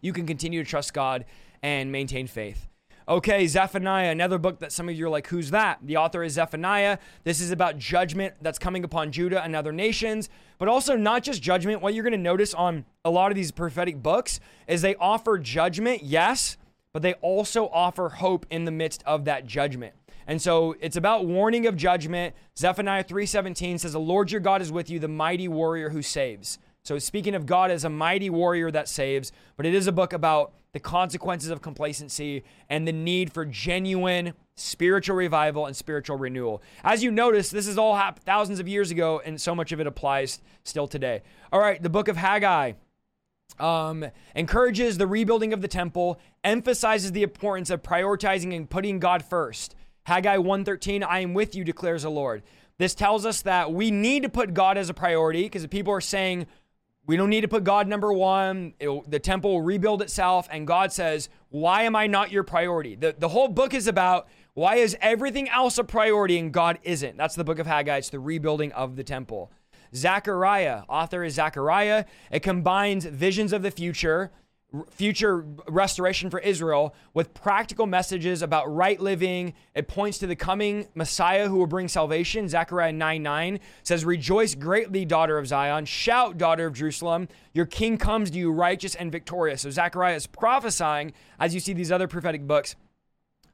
You 0.00 0.12
can 0.12 0.26
continue 0.26 0.62
to 0.62 0.68
trust 0.68 0.92
God 0.92 1.24
and 1.62 1.90
maintain 1.90 2.26
faith. 2.26 2.67
Okay, 3.08 3.46
Zephaniah, 3.46 4.10
another 4.10 4.36
book 4.36 4.58
that 4.58 4.70
some 4.70 4.86
of 4.86 4.94
you 4.94 5.06
are 5.06 5.08
like, 5.08 5.28
who's 5.28 5.50
that? 5.50 5.78
The 5.82 5.96
author 5.96 6.22
is 6.22 6.34
Zephaniah. 6.34 6.98
This 7.24 7.40
is 7.40 7.50
about 7.50 7.78
judgment 7.78 8.34
that's 8.42 8.58
coming 8.58 8.84
upon 8.84 9.12
Judah 9.12 9.42
and 9.42 9.56
other 9.56 9.72
nations, 9.72 10.28
but 10.58 10.68
also 10.68 10.94
not 10.94 11.22
just 11.22 11.40
judgment. 11.40 11.80
What 11.80 11.94
you're 11.94 12.02
going 12.02 12.12
to 12.12 12.18
notice 12.18 12.52
on 12.52 12.84
a 13.06 13.10
lot 13.10 13.32
of 13.32 13.34
these 13.34 13.50
prophetic 13.50 14.02
books 14.02 14.40
is 14.66 14.82
they 14.82 14.94
offer 14.96 15.38
judgment, 15.38 16.02
yes, 16.02 16.58
but 16.92 17.00
they 17.00 17.14
also 17.14 17.68
offer 17.68 18.10
hope 18.10 18.44
in 18.50 18.66
the 18.66 18.70
midst 18.70 19.02
of 19.06 19.24
that 19.24 19.46
judgment. 19.46 19.94
And 20.26 20.42
so 20.42 20.76
it's 20.78 20.96
about 20.96 21.24
warning 21.24 21.66
of 21.66 21.76
judgment. 21.76 22.34
Zephaniah 22.58 23.04
3:17 23.04 23.78
says, 23.78 23.92
"The 23.92 23.98
Lord 23.98 24.30
your 24.30 24.42
God 24.42 24.60
is 24.60 24.70
with 24.70 24.90
you, 24.90 24.98
the 24.98 25.08
mighty 25.08 25.48
warrior 25.48 25.88
who 25.88 26.02
saves." 26.02 26.58
So 26.82 26.98
speaking 26.98 27.34
of 27.34 27.46
God 27.46 27.70
as 27.70 27.84
a 27.84 27.90
mighty 27.90 28.28
warrior 28.28 28.70
that 28.70 28.86
saves, 28.86 29.32
but 29.56 29.64
it 29.64 29.74
is 29.74 29.86
a 29.86 29.92
book 29.92 30.12
about 30.12 30.52
the 30.72 30.80
consequences 30.80 31.50
of 31.50 31.62
complacency 31.62 32.44
and 32.68 32.86
the 32.86 32.92
need 32.92 33.32
for 33.32 33.44
genuine 33.44 34.34
spiritual 34.54 35.16
revival 35.16 35.66
and 35.66 35.74
spiritual 35.74 36.16
renewal. 36.16 36.62
As 36.84 37.02
you 37.02 37.10
notice, 37.10 37.50
this 37.50 37.66
is 37.66 37.78
all 37.78 37.96
happened 37.96 38.24
thousands 38.24 38.60
of 38.60 38.68
years 38.68 38.90
ago, 38.90 39.20
and 39.24 39.40
so 39.40 39.54
much 39.54 39.72
of 39.72 39.80
it 39.80 39.86
applies 39.86 40.40
still 40.64 40.86
today. 40.86 41.22
All 41.52 41.60
right, 41.60 41.82
the 41.82 41.90
book 41.90 42.08
of 42.08 42.16
Haggai. 42.16 42.72
Um, 43.58 44.04
encourages 44.36 44.98
the 44.98 45.06
rebuilding 45.06 45.52
of 45.52 45.62
the 45.62 45.68
temple, 45.68 46.20
emphasizes 46.44 47.12
the 47.12 47.22
importance 47.22 47.70
of 47.70 47.82
prioritizing 47.82 48.54
and 48.54 48.68
putting 48.68 48.98
God 48.98 49.24
first. 49.24 49.74
Haggai 50.04 50.36
1:13, 50.36 51.02
I 51.02 51.20
am 51.20 51.34
with 51.34 51.54
you, 51.54 51.64
declares 51.64 52.02
the 52.02 52.10
Lord. 52.10 52.42
This 52.78 52.94
tells 52.94 53.26
us 53.26 53.42
that 53.42 53.72
we 53.72 53.90
need 53.90 54.22
to 54.22 54.28
put 54.28 54.54
God 54.54 54.78
as 54.78 54.88
a 54.88 54.94
priority 54.94 55.42
because 55.44 55.66
people 55.66 55.92
are 55.92 56.00
saying, 56.00 56.46
we 57.08 57.16
don't 57.16 57.30
need 57.30 57.40
to 57.40 57.48
put 57.48 57.64
God 57.64 57.88
number 57.88 58.12
one. 58.12 58.74
the 58.78 59.18
temple 59.18 59.54
will 59.54 59.62
rebuild 59.62 60.02
itself. 60.02 60.46
And 60.50 60.66
God 60.66 60.92
says, 60.92 61.30
Why 61.48 61.82
am 61.82 61.96
I 61.96 62.06
not 62.06 62.30
your 62.30 62.44
priority? 62.44 62.94
The, 62.94 63.16
the 63.18 63.28
whole 63.28 63.48
book 63.48 63.72
is 63.72 63.88
about 63.88 64.28
why 64.52 64.76
is 64.76 64.94
everything 65.00 65.48
else 65.48 65.78
a 65.78 65.84
priority 65.84 66.38
and 66.38 66.52
God 66.52 66.78
isn't? 66.82 67.16
That's 67.16 67.34
the 67.34 67.44
book 67.44 67.58
of 67.58 67.66
Haggai. 67.66 67.96
It's 67.96 68.10
the 68.10 68.20
rebuilding 68.20 68.72
of 68.72 68.94
the 68.94 69.04
temple. 69.04 69.50
Zechariah, 69.94 70.82
author 70.86 71.24
is 71.24 71.34
Zechariah. 71.34 72.04
It 72.30 72.40
combines 72.40 73.06
visions 73.06 73.54
of 73.54 73.62
the 73.62 73.70
future 73.70 74.30
future 74.90 75.46
restoration 75.66 76.28
for 76.28 76.38
Israel 76.40 76.94
with 77.14 77.32
practical 77.32 77.86
messages 77.86 78.42
about 78.42 78.72
right 78.74 79.00
living. 79.00 79.54
It 79.74 79.88
points 79.88 80.18
to 80.18 80.26
the 80.26 80.36
coming 80.36 80.88
Messiah 80.94 81.48
who 81.48 81.56
will 81.56 81.66
bring 81.66 81.88
salvation. 81.88 82.48
Zechariah 82.48 82.92
9 82.92 83.22
9 83.22 83.60
says, 83.82 84.04
Rejoice 84.04 84.54
greatly, 84.54 85.04
daughter 85.04 85.38
of 85.38 85.46
Zion. 85.46 85.86
Shout, 85.86 86.36
daughter 86.36 86.66
of 86.66 86.74
Jerusalem. 86.74 87.28
Your 87.54 87.66
king 87.66 87.96
comes 87.96 88.30
to 88.30 88.38
you 88.38 88.52
righteous 88.52 88.94
and 88.94 89.10
victorious. 89.10 89.62
So 89.62 89.70
Zechariah 89.70 90.16
is 90.16 90.26
prophesying, 90.26 91.14
as 91.40 91.54
you 91.54 91.60
see 91.60 91.72
these 91.72 91.90
other 91.90 92.06
prophetic 92.06 92.46
books, 92.46 92.76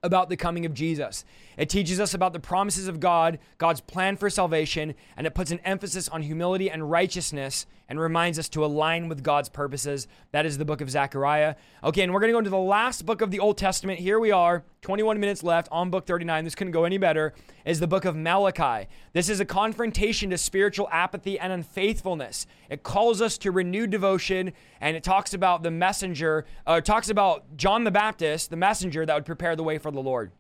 about 0.03 0.29
the 0.29 0.37
coming 0.37 0.67
of 0.67 0.75
Jesus. 0.75 1.25
It 1.57 1.68
teaches 1.68 2.00
us 2.00 2.14
about 2.14 2.32
the 2.32 2.40
promises 2.40 2.88
of 2.88 3.00
God, 3.00 3.38
God's 3.59 3.80
plan 3.80 4.16
for 4.16 4.28
salvation, 4.30 4.94
and 5.16 5.26
it 5.26 5.34
puts 5.34 5.50
an 5.50 5.61
emphasis 5.61 6.09
on 6.09 6.22
humility 6.22 6.70
and 6.70 6.90
righteousness 6.90 7.66
and 7.88 8.00
reminds 8.00 8.38
us 8.38 8.48
to 8.48 8.64
align 8.64 9.09
with 9.09 9.22
God's 9.22 9.48
purposes. 9.48 10.07
That 10.32 10.46
is 10.46 10.59
the 10.59 10.64
book 10.64 10.80
of 10.80 10.90
Zechariah. 10.90 11.57
Okay, 11.82 12.02
and 12.02 12.12
we're 12.12 12.20
going 12.20 12.30
to 12.30 12.32
go 12.32 12.38
into 12.38 12.50
the 12.50 12.59
last 12.59 13.05
book 13.05 13.20
of 13.20 13.30
the 13.30 13.40
Old 13.40 13.59
Testament. 13.59 14.00
Here 14.00 14.18
we 14.18 14.30
are, 14.30 14.64
21 14.80 15.20
minutes 15.20 15.42
left 15.42 15.68
on 15.70 15.90
book 15.90 16.07
39. 16.07 16.44
This 16.44 16.55
couldn't 16.55 16.72
go 16.72 16.84
any 16.84 16.98
better. 16.98 17.34
Is 17.64 17.80
the 17.80 17.86
book 17.86 18.05
of 18.05 18.16
Malachi. 18.16 18.88
This 19.12 19.28
is 19.28 19.40
a 19.40 19.44
confrontation 19.44 20.30
to 20.30 20.38
spiritual 20.38 20.88
apathy 20.92 21.38
and 21.38 21.52
unfaithfulness. 21.52 22.46
It 22.68 22.82
calls 22.82 23.22
us 23.22 23.38
to 23.38 23.50
renewed 23.50 23.90
devotion, 23.90 24.52
and 24.80 24.96
it 24.96 25.02
talks 25.02 25.32
about 25.32 25.62
the 25.62 25.70
messenger, 25.70 26.44
uh, 26.66 26.80
talks 26.80 27.09
about 27.09 27.57
John 27.57 27.84
the 27.84 27.90
Baptist, 27.90 28.50
the 28.50 28.57
messenger 28.57 29.07
that 29.07 29.14
would 29.14 29.26
prepare 29.26 29.57
the 29.57 29.64
way 29.64 29.78
for 29.78 29.90
the 29.90 30.02
Lord. 30.02 30.32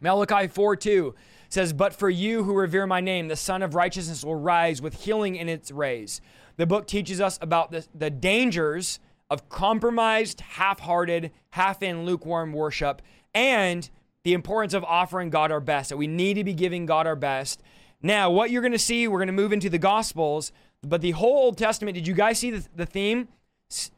Malachi 0.00 0.46
4 0.46 0.76
2 0.76 1.14
says, 1.48 1.72
But 1.72 1.94
for 1.94 2.10
you 2.10 2.44
who 2.44 2.54
revere 2.54 2.86
my 2.86 3.00
name, 3.00 3.28
the 3.28 3.36
Sun 3.36 3.62
of 3.62 3.74
Righteousness 3.74 4.24
will 4.24 4.36
rise 4.36 4.80
with 4.80 5.02
healing 5.02 5.36
in 5.36 5.48
its 5.48 5.70
rays. 5.70 6.20
The 6.56 6.66
book 6.66 6.86
teaches 6.86 7.20
us 7.20 7.38
about 7.40 7.70
the, 7.70 7.86
the 7.94 8.10
dangers 8.10 9.00
of 9.30 9.48
compromised, 9.48 10.40
half 10.40 10.80
hearted, 10.80 11.30
half 11.50 11.82
in 11.82 12.04
lukewarm 12.04 12.52
worship 12.52 13.02
and 13.34 13.88
the 14.24 14.32
importance 14.32 14.74
of 14.74 14.84
offering 14.84 15.30
God 15.30 15.52
our 15.52 15.60
best, 15.60 15.90
that 15.90 15.96
we 15.96 16.06
need 16.06 16.34
to 16.34 16.44
be 16.44 16.54
giving 16.54 16.86
God 16.86 17.06
our 17.06 17.16
best. 17.16 17.62
Now, 18.02 18.30
what 18.30 18.50
you're 18.50 18.62
going 18.62 18.72
to 18.72 18.78
see, 18.78 19.06
we're 19.06 19.18
going 19.18 19.28
to 19.28 19.32
move 19.32 19.52
into 19.52 19.70
the 19.70 19.78
Gospels, 19.78 20.52
but 20.82 21.00
the 21.00 21.12
whole 21.12 21.44
Old 21.44 21.58
Testament, 21.58 21.94
did 21.94 22.06
you 22.06 22.14
guys 22.14 22.38
see 22.38 22.50
the, 22.50 22.66
the 22.74 22.86
theme? 22.86 23.28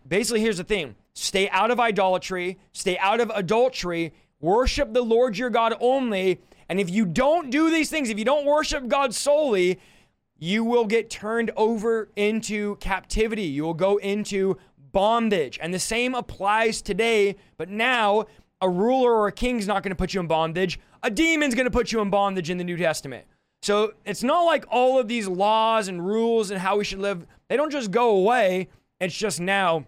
Basically, 0.07 0.41
here's 0.41 0.59
the 0.59 0.65
theme 0.65 0.97
stay 1.15 1.49
out 1.51 1.71
of 1.71 1.79
idolatry, 1.79 2.59
stay 2.73 2.99
out 2.99 3.21
of 3.21 3.31
adultery, 3.35 4.13
worship 4.41 4.93
the 4.93 5.03
Lord 5.03 5.37
your 5.39 5.51
God 5.51 5.75
only. 5.81 6.41
And 6.69 6.81
if 6.81 6.91
you 6.91 7.05
don't 7.05 7.51
do 7.51 7.71
these 7.71 7.91
things, 7.91 8.11
if 8.11 8.19
you 8.19 8.25
don't 8.25 8.47
worship 8.47 8.89
God 8.89 9.15
solely, 9.15 9.79
you 10.39 10.65
will 10.65 10.87
get 10.87 11.11
turned 11.11 11.51
over 11.57 12.09
into 12.17 12.77
captivity. 12.77 13.43
You 13.43 13.65
will 13.65 13.75
go 13.75 13.99
into 13.99 14.57
bondage. 14.93 15.59
And 15.61 15.73
the 15.73 15.79
same 15.79 16.15
applies 16.15 16.83
today, 16.83 17.37
but 17.57 17.69
now 17.69 18.27
a 18.61 18.69
ruler 18.69 19.13
or 19.13 19.27
a 19.29 19.33
king's 19.33 19.67
not 19.67 19.83
going 19.83 19.91
to 19.91 19.97
put 19.97 20.15
you 20.15 20.21
in 20.21 20.27
bondage. 20.27 20.81
A 21.03 21.11
demon's 21.11 21.55
going 21.55 21.67
to 21.67 21.71
put 21.71 21.93
you 21.93 22.01
in 22.01 22.11
bondage 22.11 22.51
in 22.51 22.59
the 22.59 22.65
New 22.65 22.77
Testament. 22.77 23.27
So 23.63 23.93
it's 24.05 24.23
not 24.23 24.43
like 24.43 24.65
all 24.71 24.99
of 24.99 25.09
these 25.09 25.29
laws 25.29 25.89
and 25.89 26.05
rules 26.05 26.51
and 26.51 26.61
how 26.61 26.79
we 26.79 26.85
should 26.85 26.99
live, 26.99 27.27
they 27.49 27.57
don't 27.57 27.71
just 27.71 27.91
go 27.91 28.11
away. 28.11 28.69
It's 29.01 29.17
just 29.17 29.41
now 29.41 29.87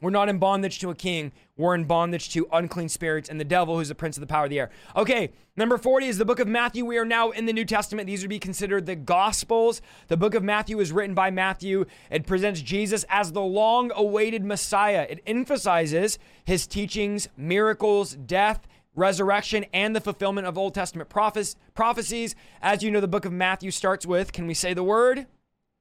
we're 0.00 0.10
not 0.10 0.28
in 0.28 0.38
bondage 0.38 0.78
to 0.80 0.90
a 0.90 0.94
king. 0.94 1.32
Were 1.56 1.74
in 1.74 1.84
bondage 1.84 2.30
to 2.30 2.48
unclean 2.52 2.88
spirits 2.88 3.28
and 3.28 3.38
the 3.38 3.44
devil, 3.44 3.76
who's 3.76 3.88
the 3.88 3.94
prince 3.94 4.16
of 4.16 4.20
the 4.20 4.26
power 4.26 4.44
of 4.44 4.50
the 4.50 4.58
air. 4.58 4.70
Okay, 4.96 5.30
number 5.56 5.78
40 5.78 6.06
is 6.08 6.18
the 6.18 6.24
book 6.24 6.40
of 6.40 6.48
Matthew. 6.48 6.84
We 6.84 6.98
are 6.98 7.04
now 7.04 7.30
in 7.30 7.46
the 7.46 7.52
New 7.52 7.64
Testament. 7.64 8.06
These 8.06 8.22
would 8.22 8.30
be 8.30 8.40
considered 8.40 8.86
the 8.86 8.96
Gospels. 8.96 9.80
The 10.08 10.16
book 10.16 10.34
of 10.34 10.42
Matthew 10.42 10.80
is 10.80 10.90
written 10.90 11.14
by 11.14 11.30
Matthew. 11.30 11.84
It 12.10 12.26
presents 12.26 12.60
Jesus 12.60 13.04
as 13.08 13.30
the 13.30 13.40
long 13.40 13.92
awaited 13.94 14.44
Messiah. 14.44 15.06
It 15.08 15.22
emphasizes 15.26 16.18
his 16.44 16.66
teachings, 16.66 17.28
miracles, 17.36 18.14
death, 18.14 18.66
resurrection, 18.96 19.64
and 19.72 19.94
the 19.94 20.00
fulfillment 20.00 20.48
of 20.48 20.58
Old 20.58 20.74
Testament 20.74 21.08
prophecies. 21.08 22.34
As 22.62 22.82
you 22.82 22.90
know, 22.90 23.00
the 23.00 23.06
book 23.06 23.24
of 23.24 23.32
Matthew 23.32 23.70
starts 23.70 24.04
with, 24.04 24.32
can 24.32 24.48
we 24.48 24.54
say 24.54 24.74
the 24.74 24.82
word? 24.82 25.26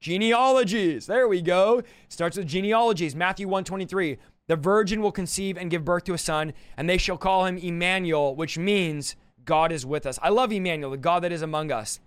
Genealogies. 0.01 1.05
There 1.05 1.27
we 1.27 1.41
go. 1.41 1.81
Starts 2.09 2.37
with 2.37 2.45
genealogies. 2.45 3.15
Matthew 3.15 3.47
123. 3.47 4.17
The 4.47 4.55
virgin 4.55 5.01
will 5.01 5.11
conceive 5.11 5.57
and 5.57 5.71
give 5.71 5.85
birth 5.85 6.03
to 6.05 6.13
a 6.13 6.17
son, 6.17 6.53
and 6.75 6.89
they 6.89 6.97
shall 6.97 7.17
call 7.17 7.45
him 7.45 7.57
Emmanuel, 7.57 8.35
which 8.35 8.57
means 8.57 9.15
God 9.45 9.71
is 9.71 9.85
with 9.85 10.05
us. 10.05 10.19
I 10.21 10.29
love 10.29 10.51
Emmanuel, 10.51 10.91
the 10.91 10.97
God 10.97 11.23
that 11.23 11.31
is 11.31 11.41
among 11.41 11.71
us. 11.71 11.99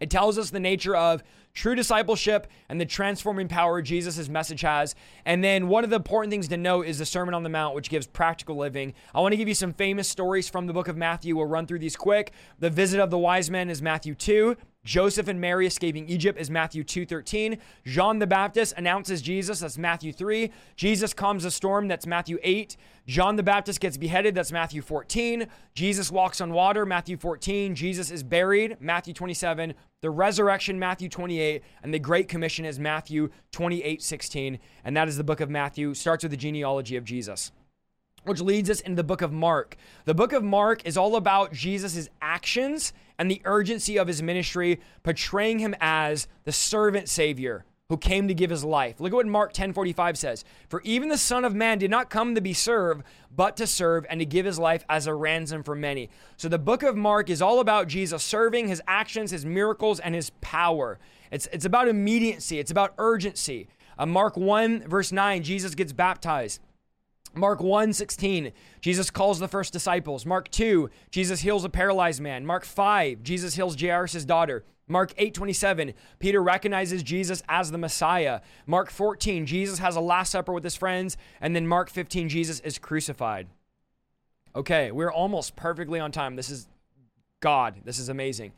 It 0.00 0.08
tells 0.08 0.38
us 0.38 0.48
the 0.48 0.60
nature 0.60 0.96
of 0.96 1.22
true 1.52 1.74
discipleship 1.74 2.46
and 2.68 2.80
the 2.80 2.86
transforming 2.86 3.48
power 3.48 3.82
Jesus' 3.82 4.28
message 4.28 4.62
has. 4.62 4.94
And 5.26 5.44
then 5.44 5.68
one 5.68 5.84
of 5.84 5.90
the 5.90 5.96
important 5.96 6.30
things 6.30 6.48
to 6.48 6.56
note 6.56 6.86
is 6.86 6.98
the 6.98 7.04
Sermon 7.04 7.34
on 7.34 7.42
the 7.42 7.48
Mount, 7.50 7.74
which 7.74 7.90
gives 7.90 8.06
practical 8.06 8.56
living. 8.56 8.94
I 9.14 9.20
want 9.20 9.32
to 9.32 9.36
give 9.36 9.48
you 9.48 9.54
some 9.54 9.74
famous 9.74 10.08
stories 10.08 10.48
from 10.48 10.66
the 10.66 10.72
book 10.72 10.88
of 10.88 10.96
Matthew. 10.96 11.36
We'll 11.36 11.46
run 11.46 11.66
through 11.66 11.80
these 11.80 11.96
quick. 11.96 12.32
The 12.58 12.70
visit 12.70 13.00
of 13.00 13.10
the 13.10 13.18
wise 13.18 13.50
men 13.50 13.68
is 13.68 13.82
Matthew 13.82 14.14
2. 14.14 14.56
Joseph 14.84 15.28
and 15.28 15.38
Mary 15.40 15.66
escaping 15.66 16.08
Egypt 16.08 16.40
is 16.40 16.50
Matthew 16.50 16.82
2:13. 16.82 17.58
John 17.84 18.18
the 18.18 18.26
Baptist 18.26 18.72
announces 18.78 19.20
Jesus, 19.20 19.60
that's 19.60 19.76
Matthew 19.76 20.10
3. 20.10 20.50
Jesus 20.74 21.12
calms 21.12 21.44
a 21.44 21.50
storm, 21.50 21.86
that's 21.86 22.06
Matthew 22.06 22.38
8. 22.42 22.78
John 23.06 23.36
the 23.36 23.42
Baptist 23.42 23.80
gets 23.80 23.98
beheaded, 23.98 24.34
that's 24.34 24.52
Matthew 24.52 24.80
14. 24.80 25.48
Jesus 25.74 26.10
walks 26.10 26.40
on 26.40 26.54
water, 26.54 26.86
Matthew 26.86 27.18
14. 27.18 27.74
Jesus 27.74 28.10
is 28.10 28.22
buried, 28.22 28.78
Matthew 28.80 29.12
27. 29.12 29.74
The 30.00 30.10
resurrection, 30.10 30.78
Matthew 30.78 31.10
28, 31.10 31.62
and 31.82 31.92
the 31.92 31.98
Great 31.98 32.28
Commission 32.28 32.64
is 32.64 32.78
Matthew 32.78 33.28
28:16, 33.52 34.58
and 34.82 34.96
that 34.96 35.08
is 35.08 35.18
the 35.18 35.24
book 35.24 35.40
of 35.40 35.50
Matthew. 35.50 35.92
Starts 35.92 36.24
with 36.24 36.30
the 36.30 36.38
genealogy 36.38 36.96
of 36.96 37.04
Jesus 37.04 37.52
which 38.24 38.40
leads 38.40 38.68
us 38.68 38.80
into 38.80 38.96
the 38.96 39.04
book 39.04 39.22
of 39.22 39.32
Mark. 39.32 39.76
The 40.04 40.14
book 40.14 40.32
of 40.32 40.44
Mark 40.44 40.86
is 40.86 40.96
all 40.96 41.16
about 41.16 41.52
Jesus' 41.52 42.08
actions 42.20 42.92
and 43.20 43.30
the 43.30 43.42
urgency 43.44 43.98
of 43.98 44.08
his 44.08 44.22
ministry, 44.22 44.80
portraying 45.02 45.58
him 45.58 45.76
as 45.78 46.26
the 46.44 46.52
servant 46.52 47.06
savior 47.06 47.66
who 47.90 47.98
came 47.98 48.26
to 48.28 48.34
give 48.34 48.48
his 48.48 48.64
life. 48.64 48.98
Look 48.98 49.12
at 49.12 49.16
what 49.16 49.26
Mark 49.26 49.52
10:45 49.52 50.16
says. 50.16 50.42
For 50.70 50.80
even 50.84 51.10
the 51.10 51.18
son 51.18 51.44
of 51.44 51.54
man 51.54 51.76
did 51.76 51.90
not 51.90 52.08
come 52.08 52.34
to 52.34 52.40
be 52.40 52.54
served, 52.54 53.02
but 53.30 53.58
to 53.58 53.66
serve 53.66 54.06
and 54.08 54.20
to 54.20 54.24
give 54.24 54.46
his 54.46 54.58
life 54.58 54.86
as 54.88 55.06
a 55.06 55.12
ransom 55.12 55.62
for 55.62 55.74
many. 55.74 56.08
So 56.38 56.48
the 56.48 56.58
book 56.58 56.82
of 56.82 56.96
Mark 56.96 57.28
is 57.28 57.42
all 57.42 57.60
about 57.60 57.88
Jesus 57.88 58.22
serving, 58.22 58.68
his 58.68 58.80
actions, 58.88 59.32
his 59.32 59.44
miracles 59.44 60.00
and 60.00 60.14
his 60.14 60.30
power. 60.40 60.98
It's 61.30 61.46
it's 61.52 61.66
about 61.66 61.88
immediacy, 61.88 62.58
it's 62.58 62.70
about 62.70 62.94
urgency. 62.96 63.68
Uh, 63.98 64.06
Mark 64.06 64.38
1 64.38 64.88
verse 64.88 65.12
9, 65.12 65.42
Jesus 65.42 65.74
gets 65.74 65.92
baptized. 65.92 66.58
Mark 67.34 67.60
1 67.60 67.92
16, 67.92 68.52
Jesus 68.80 69.10
calls 69.10 69.38
the 69.38 69.48
first 69.48 69.72
disciples. 69.72 70.26
Mark 70.26 70.50
2, 70.50 70.90
Jesus 71.10 71.40
heals 71.40 71.64
a 71.64 71.68
paralyzed 71.68 72.20
man. 72.20 72.44
Mark 72.44 72.64
5, 72.64 73.22
Jesus 73.22 73.54
heals 73.54 73.80
Jairus' 73.80 74.24
daughter. 74.24 74.64
Mark 74.88 75.12
8 75.16 75.32
27, 75.32 75.94
Peter 76.18 76.42
recognizes 76.42 77.04
Jesus 77.04 77.42
as 77.48 77.70
the 77.70 77.78
Messiah. 77.78 78.40
Mark 78.66 78.90
14, 78.90 79.46
Jesus 79.46 79.78
has 79.78 79.94
a 79.94 80.00
Last 80.00 80.32
Supper 80.32 80.52
with 80.52 80.64
his 80.64 80.74
friends. 80.74 81.16
And 81.40 81.54
then 81.54 81.66
Mark 81.66 81.88
15, 81.88 82.28
Jesus 82.28 82.58
is 82.60 82.78
crucified. 82.78 83.46
Okay, 84.56 84.90
we're 84.90 85.12
almost 85.12 85.54
perfectly 85.54 86.00
on 86.00 86.10
time. 86.10 86.34
This 86.34 86.50
is 86.50 86.66
God. 87.38 87.76
This 87.84 88.00
is 88.00 88.08
amazing. 88.08 88.52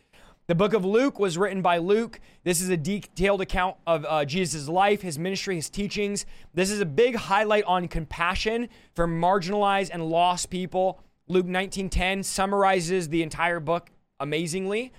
The 0.49 0.57
book 0.57 0.75
of 0.75 0.85
Luke 0.85 1.21
was 1.21 1.39
written 1.39 1.63
by 1.63 1.79
Luke. 1.79 2.19
This 2.43 2.61
is 2.61 2.69
a 2.69 2.77
detailed 2.77 3.41
account 3.41 3.77
of 3.87 4.05
uh, 4.09 4.25
Jesus' 4.25 4.69
life, 4.69 5.01
his 5.01 5.17
ministry, 5.17 5.55
his 5.55 5.71
teachings. 5.71 6.27
This 6.53 6.69
is 6.69 6.81
a 6.81 6.85
big 6.85 7.15
highlight 7.15 7.63
on 7.65 7.87
compassion 7.87 8.69
for 8.97 9.07
marginalized 9.07 9.91
and 9.93 10.05
lost 10.09 10.51
people. 10.51 11.01
Luke 11.29 11.47
19:10 11.47 12.25
summarizes 12.25 13.09
the 13.09 13.23
entire 13.23 13.61
book 13.61 13.91
amazingly. 14.19 14.93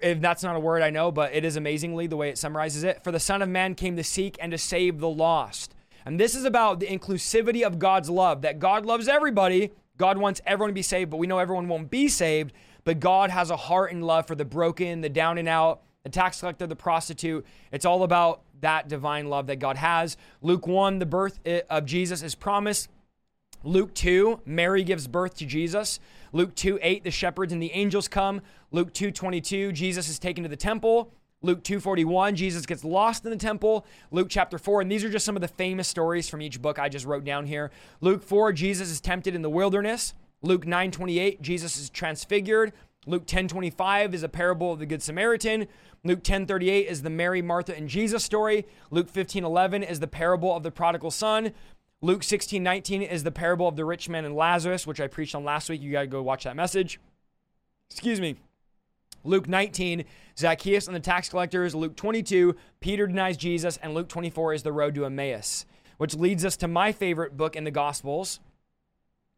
If 0.00 0.20
that's 0.20 0.42
not 0.42 0.56
a 0.56 0.60
word 0.60 0.82
I 0.82 0.90
know, 0.90 1.12
but 1.12 1.32
it 1.34 1.44
is 1.44 1.54
amazingly 1.54 2.08
the 2.08 2.16
way 2.16 2.28
it 2.28 2.38
summarizes 2.38 2.82
it. 2.82 3.04
For 3.04 3.12
the 3.12 3.20
Son 3.20 3.42
of 3.42 3.48
Man 3.48 3.76
came 3.76 3.96
to 3.96 4.02
seek 4.02 4.38
and 4.40 4.50
to 4.50 4.58
save 4.58 4.98
the 4.98 5.08
lost. 5.08 5.72
And 6.04 6.18
this 6.18 6.34
is 6.34 6.44
about 6.44 6.80
the 6.80 6.86
inclusivity 6.86 7.62
of 7.62 7.78
God's 7.78 8.10
love, 8.10 8.42
that 8.42 8.58
God 8.58 8.84
loves 8.84 9.06
everybody. 9.06 9.70
God 9.98 10.18
wants 10.18 10.40
everyone 10.46 10.70
to 10.70 10.74
be 10.74 10.82
saved, 10.82 11.10
but 11.10 11.18
we 11.18 11.28
know 11.28 11.38
everyone 11.38 11.68
won't 11.68 11.90
be 11.90 12.08
saved 12.08 12.52
but 12.84 13.00
God 13.00 13.30
has 13.30 13.50
a 13.50 13.56
heart 13.56 13.92
and 13.92 14.04
love 14.04 14.26
for 14.26 14.34
the 14.34 14.44
broken, 14.44 15.00
the 15.00 15.08
down 15.08 15.38
and 15.38 15.48
out, 15.48 15.82
the 16.02 16.10
tax 16.10 16.40
collector, 16.40 16.66
the 16.66 16.76
prostitute. 16.76 17.44
It's 17.72 17.84
all 17.84 18.02
about 18.02 18.42
that 18.60 18.88
divine 18.88 19.28
love 19.28 19.46
that 19.48 19.56
God 19.56 19.76
has. 19.76 20.16
Luke 20.42 20.66
1, 20.66 20.98
the 20.98 21.06
birth 21.06 21.40
eh, 21.44 21.62
of 21.68 21.86
Jesus 21.86 22.22
is 22.22 22.34
promised. 22.34 22.88
Luke 23.62 23.92
2, 23.94 24.40
Mary 24.46 24.82
gives 24.82 25.06
birth 25.06 25.34
to 25.36 25.46
Jesus. 25.46 26.00
Luke 26.32 26.54
2, 26.54 26.78
8, 26.80 27.04
the 27.04 27.10
shepherds 27.10 27.52
and 27.52 27.62
the 27.62 27.72
angels 27.72 28.08
come. 28.08 28.40
Luke 28.70 28.92
2, 28.94 29.10
22, 29.10 29.72
Jesus 29.72 30.08
is 30.08 30.18
taken 30.18 30.42
to 30.42 30.48
the 30.48 30.56
temple. 30.56 31.12
Luke 31.42 31.62
2:41, 31.64 32.34
Jesus 32.34 32.66
gets 32.66 32.84
lost 32.84 33.24
in 33.24 33.30
the 33.30 33.36
temple. 33.36 33.86
Luke 34.10 34.26
chapter 34.28 34.58
4, 34.58 34.82
and 34.82 34.92
these 34.92 35.02
are 35.04 35.08
just 35.08 35.24
some 35.24 35.36
of 35.36 35.40
the 35.40 35.48
famous 35.48 35.88
stories 35.88 36.28
from 36.28 36.42
each 36.42 36.60
book 36.60 36.78
I 36.78 36.90
just 36.90 37.06
wrote 37.06 37.24
down 37.24 37.46
here. 37.46 37.70
Luke 38.02 38.22
4, 38.22 38.52
Jesus 38.52 38.90
is 38.90 39.00
tempted 39.00 39.34
in 39.34 39.40
the 39.40 39.48
wilderness. 39.48 40.12
Luke 40.42 40.64
9:28, 40.64 41.40
Jesus 41.42 41.76
is 41.76 41.90
transfigured. 41.90 42.72
Luke 43.06 43.26
10:25 43.26 44.14
is 44.14 44.22
a 44.22 44.28
parable 44.28 44.72
of 44.72 44.78
the 44.78 44.86
good 44.86 45.02
Samaritan. 45.02 45.66
Luke 46.04 46.22
10:38 46.22 46.86
is 46.86 47.02
the 47.02 47.10
Mary, 47.10 47.42
Martha 47.42 47.76
and 47.76 47.88
Jesus 47.88 48.24
story. 48.24 48.66
Luke 48.90 49.08
15:11 49.08 49.82
is 49.82 50.00
the 50.00 50.06
parable 50.06 50.54
of 50.54 50.62
the 50.62 50.70
prodigal 50.70 51.10
son. 51.10 51.52
Luke 52.02 52.22
16:19 52.22 53.02
is 53.02 53.22
the 53.24 53.30
parable 53.30 53.68
of 53.68 53.76
the 53.76 53.84
rich 53.84 54.08
man 54.08 54.24
and 54.24 54.34
Lazarus, 54.34 54.86
which 54.86 55.00
I 55.00 55.06
preached 55.06 55.34
on 55.34 55.44
last 55.44 55.68
week. 55.68 55.82
You 55.82 55.92
got 55.92 56.02
to 56.02 56.06
go 56.06 56.22
watch 56.22 56.44
that 56.44 56.56
message. 56.56 56.98
Excuse 57.90 58.20
me. 58.20 58.36
Luke 59.22 59.46
19, 59.46 60.04
Zacchaeus 60.38 60.86
and 60.86 60.96
the 60.96 61.00
tax 61.00 61.28
collectors. 61.28 61.74
Luke 61.74 61.96
22, 61.96 62.56
Peter 62.80 63.06
denies 63.06 63.36
Jesus. 63.36 63.76
And 63.78 63.92
Luke 63.92 64.08
24 64.08 64.54
is 64.54 64.62
the 64.62 64.72
road 64.72 64.94
to 64.94 65.04
Emmaus, 65.04 65.66
which 65.98 66.14
leads 66.14 66.42
us 66.44 66.56
to 66.58 66.68
my 66.68 66.92
favorite 66.92 67.36
book 67.36 67.54
in 67.54 67.64
the 67.64 67.70
Gospels, 67.70 68.40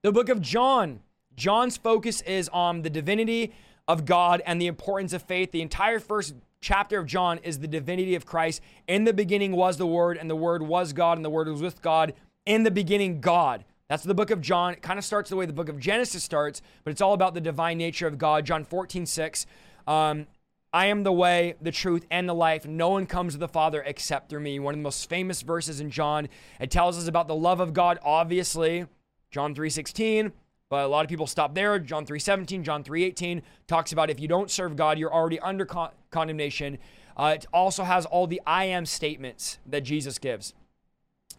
the 0.03 0.13
book 0.13 0.29
of 0.29 0.41
John. 0.41 1.01
John's 1.37 1.77
focus 1.77 2.21
is 2.23 2.49
on 2.49 2.83
the 2.83 2.91
divinity 2.91 3.53
of 3.89 4.05
God 4.05 4.43
and 4.45 4.61
the 4.61 4.67
importance 4.67 5.13
of 5.13 5.23
faith. 5.23 5.53
The 5.53 5.63
entire 5.63 6.01
first 6.01 6.35
chapter 6.61 6.99
of 6.99 7.07
John 7.07 7.39
is 7.39 7.61
the 7.61 7.69
divinity 7.69 8.15
of 8.15 8.27
Christ. 8.27 8.61
In 8.89 9.05
the 9.05 9.13
beginning 9.13 9.53
was 9.53 9.77
the 9.77 9.87
Word, 9.87 10.17
and 10.19 10.29
the 10.29 10.37
Word 10.37 10.63
was 10.63 10.93
God, 10.93 11.19
and 11.19 11.25
the 11.25 11.31
Word 11.31 11.49
was 11.49 11.63
with 11.63 11.81
God. 11.83 12.15
In 12.47 12.65
the 12.65 12.71
beginning, 12.71 13.21
God. 13.21 13.65
That's 13.89 14.03
the 14.03 14.15
book 14.15 14.31
of 14.31 14.41
John. 14.41 14.73
It 14.73 14.83
kind 14.83 14.99
of 14.99 15.05
starts 15.05 15.31
the 15.31 15.37
way 15.37 15.47
the 15.47 15.53
book 15.53 15.69
of 15.69 15.79
Genesis 15.79 16.25
starts, 16.25 16.63
but 16.83 16.91
it's 16.91 17.01
all 17.01 17.13
about 17.13 17.35
the 17.35 17.41
divine 17.41 17.79
nature 17.79 18.07
of 18.07 18.19
God. 18.19 18.45
John 18.45 18.65
14, 18.65 19.07
6. 19.07 19.47
Um, 19.87 20.27
I 20.73 20.87
am 20.87 21.03
the 21.03 21.13
way, 21.13 21.55
the 21.61 21.71
truth, 21.71 22.07
and 22.11 22.29
the 22.29 22.35
life. 22.35 22.67
No 22.67 22.89
one 22.89 23.07
comes 23.07 23.35
to 23.35 23.39
the 23.39 23.49
Father 23.49 23.83
except 23.83 24.31
through 24.31 24.41
me. 24.41 24.59
One 24.59 24.75
of 24.75 24.79
the 24.79 24.85
most 24.85 25.09
famous 25.09 25.43
verses 25.43 25.81
in 25.81 25.91
John. 25.91 26.29
It 26.59 26.71
tells 26.71 26.99
us 26.99 27.07
about 27.07 27.29
the 27.29 27.35
love 27.35 27.61
of 27.61 27.73
God, 27.73 27.99
obviously. 28.03 28.87
John 29.33 29.55
3:16, 29.55 30.31
but 30.69 30.85
a 30.85 30.89
lot 30.89 31.05
of 31.05 31.09
people 31.09 31.27
stop 31.27 31.55
there. 31.55 31.79
John 31.79 32.07
3:17, 32.07 32.63
John 32.63 32.85
3:18 32.85 33.43
talks 33.67 33.91
about 33.91 34.11
if 34.11 34.21
you 34.21 34.29
don't 34.29 34.51
serve 34.51 34.77
God, 34.77 34.99
you're 34.99 35.13
already 35.13 35.41
under 35.41 35.65
con- 35.65 35.91
condemnation. 36.11 36.79
Uh, 37.17 37.33
it 37.37 37.47
also 37.53 37.83
has 37.83 38.07
all 38.07 38.27
the 38.27 38.41
I 38.47 38.67
am 38.67 38.87
statements 38.87 39.59
that 39.67 39.81
Jesus 39.81 40.19
gives. 40.19 40.55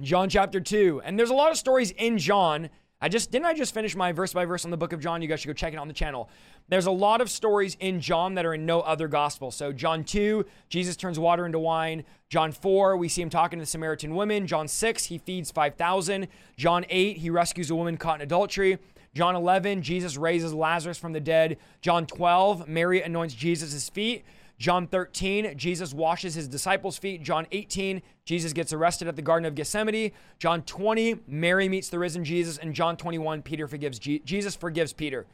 John 0.02 0.28
chapter 0.28 0.60
2. 0.60 1.02
And 1.06 1.18
there's 1.20 1.30
a 1.30 1.36
lot 1.36 1.52
of 1.52 1.58
stories 1.58 1.92
in 1.92 2.18
John 2.18 2.70
I 3.04 3.10
just 3.10 3.32
didn't 3.32 3.48
I 3.48 3.54
just 3.54 3.74
finish 3.74 3.98
my 3.98 4.14
verse 4.14 4.32
by 4.32 4.46
verse 4.46 4.64
on 4.64 4.72
the 4.72 4.78
book 4.78 4.94
of 4.94 5.02
John. 5.02 5.22
You 5.22 5.28
guys 5.28 5.42
should 5.42 5.48
go 5.48 5.54
check 5.54 5.74
it 5.74 5.76
on 5.76 5.90
the 5.90 5.94
channel. 5.94 6.30
There's 6.70 6.86
a 6.86 6.92
lot 6.92 7.20
of 7.20 7.30
stories 7.30 7.76
in 7.82 8.00
John 8.00 8.36
that 8.36 8.46
are 8.46 8.54
in 8.54 8.66
no 8.66 8.80
other 8.80 9.10
gospel. 9.10 9.52
So 9.52 9.74
John 9.74 10.06
2, 10.06 10.46
Jesus 10.70 10.96
turns 10.96 11.20
water 11.20 11.46
into 11.46 11.60
wine. 11.60 12.06
John 12.30 12.54
4, 12.54 12.96
we 12.96 13.10
see 13.10 13.22
him 13.22 13.30
talking 13.30 13.60
to 13.60 13.64
the 13.64 13.70
Samaritan 13.70 14.16
woman. 14.16 14.48
John 14.48 14.70
6, 14.70 15.04
he 15.04 15.18
feeds 15.18 15.52
5,000. 15.52 16.30
John 16.56 16.86
8, 16.90 17.18
he 17.18 17.30
rescues 17.30 17.70
a 17.70 17.76
woman 17.76 17.98
caught 17.98 18.20
in 18.20 18.22
adultery. 18.22 18.78
John 19.14 19.36
11, 19.36 19.82
Jesus 19.82 20.16
raises 20.16 20.54
Lazarus 20.54 20.98
from 20.98 21.12
the 21.12 21.20
dead. 21.20 21.58
John 21.82 22.06
12, 22.06 22.70
Mary 22.70 23.02
anoints 23.02 23.36
Jesus' 23.36 23.90
feet. 23.90 24.24
John 24.58 24.88
13, 24.88 25.58
Jesus 25.58 25.94
washes 25.94 26.36
his 26.36 26.48
disciples' 26.48 26.98
feet. 26.98 27.24
John 27.24 27.48
18, 27.52 28.02
Jesus 28.26 28.54
gets 28.54 28.72
arrested 28.72 29.08
at 29.08 29.16
the 29.16 29.22
Garden 29.22 29.46
of 29.46 29.56
Gethsemane. 29.56 30.12
John 30.40 30.62
20, 30.62 31.20
Mary 31.28 31.68
meets 31.68 31.90
the 31.90 32.00
risen 32.00 32.24
Jesus. 32.24 32.58
And 32.58 32.74
John 32.74 32.96
21, 32.96 33.42
Peter 33.42 33.68
forgives 33.68 34.00
Je- 34.00 34.20
Jesus 34.20 34.56
forgives 34.56 34.94
Peter. 34.94 35.26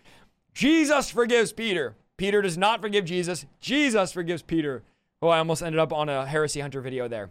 Jesus 0.54 1.12
forgives 1.12 1.54
Peter. 1.54 1.96
Peter 2.18 2.42
does 2.42 2.58
not 2.58 2.82
forgive 2.82 3.06
Jesus. 3.06 3.46
Jesus 3.60 4.12
forgives 4.12 4.42
Peter. 4.42 4.84
Oh, 5.22 5.30
I 5.30 5.40
almost 5.40 5.62
ended 5.62 5.80
up 5.80 5.94
on 5.94 6.10
a 6.10 6.26
heresy 6.26 6.60
hunter 6.60 6.82
video 6.82 7.08
there. 7.08 7.30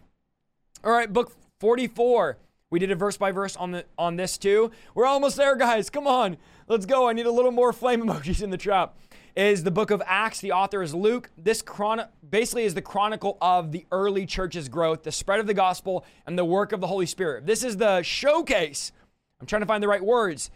All 0.83 0.91
right, 0.91 1.11
book 1.11 1.33
44. 1.59 2.37
We 2.69 2.79
did 2.79 2.91
a 2.91 2.95
verse 2.95 3.17
by 3.17 3.31
verse 3.31 3.55
on 3.55 3.71
the 3.71 3.85
on 3.97 4.15
this 4.15 4.37
too. 4.37 4.71
We're 4.93 5.05
almost 5.05 5.37
there, 5.37 5.55
guys. 5.55 5.89
Come 5.89 6.07
on. 6.07 6.37
Let's 6.67 6.85
go. 6.85 7.09
I 7.09 7.13
need 7.13 7.25
a 7.25 7.31
little 7.31 7.51
more 7.51 7.73
flame 7.73 8.01
emojis 8.05 8.43
in 8.43 8.51
the 8.51 8.57
trap. 8.57 8.95
Is 9.35 9.63
the 9.63 9.71
book 9.71 9.91
of 9.91 10.01
Acts. 10.05 10.41
The 10.41 10.51
author 10.51 10.81
is 10.81 10.93
Luke. 10.93 11.29
This 11.37 11.61
chron- 11.61 12.07
basically 12.27 12.65
is 12.65 12.73
the 12.73 12.81
chronicle 12.81 13.37
of 13.41 13.71
the 13.71 13.85
early 13.91 14.25
church's 14.25 14.67
growth, 14.67 15.03
the 15.03 15.11
spread 15.11 15.39
of 15.39 15.47
the 15.47 15.53
gospel, 15.53 16.05
and 16.25 16.37
the 16.37 16.45
work 16.45 16.71
of 16.71 16.81
the 16.81 16.87
Holy 16.87 17.05
Spirit. 17.05 17.45
This 17.45 17.63
is 17.63 17.77
the 17.77 18.01
showcase. 18.01 18.91
I'm 19.39 19.47
trying 19.47 19.61
to 19.61 19.65
find 19.65 19.83
the 19.83 19.87
right 19.87 20.03
words. 20.03 20.51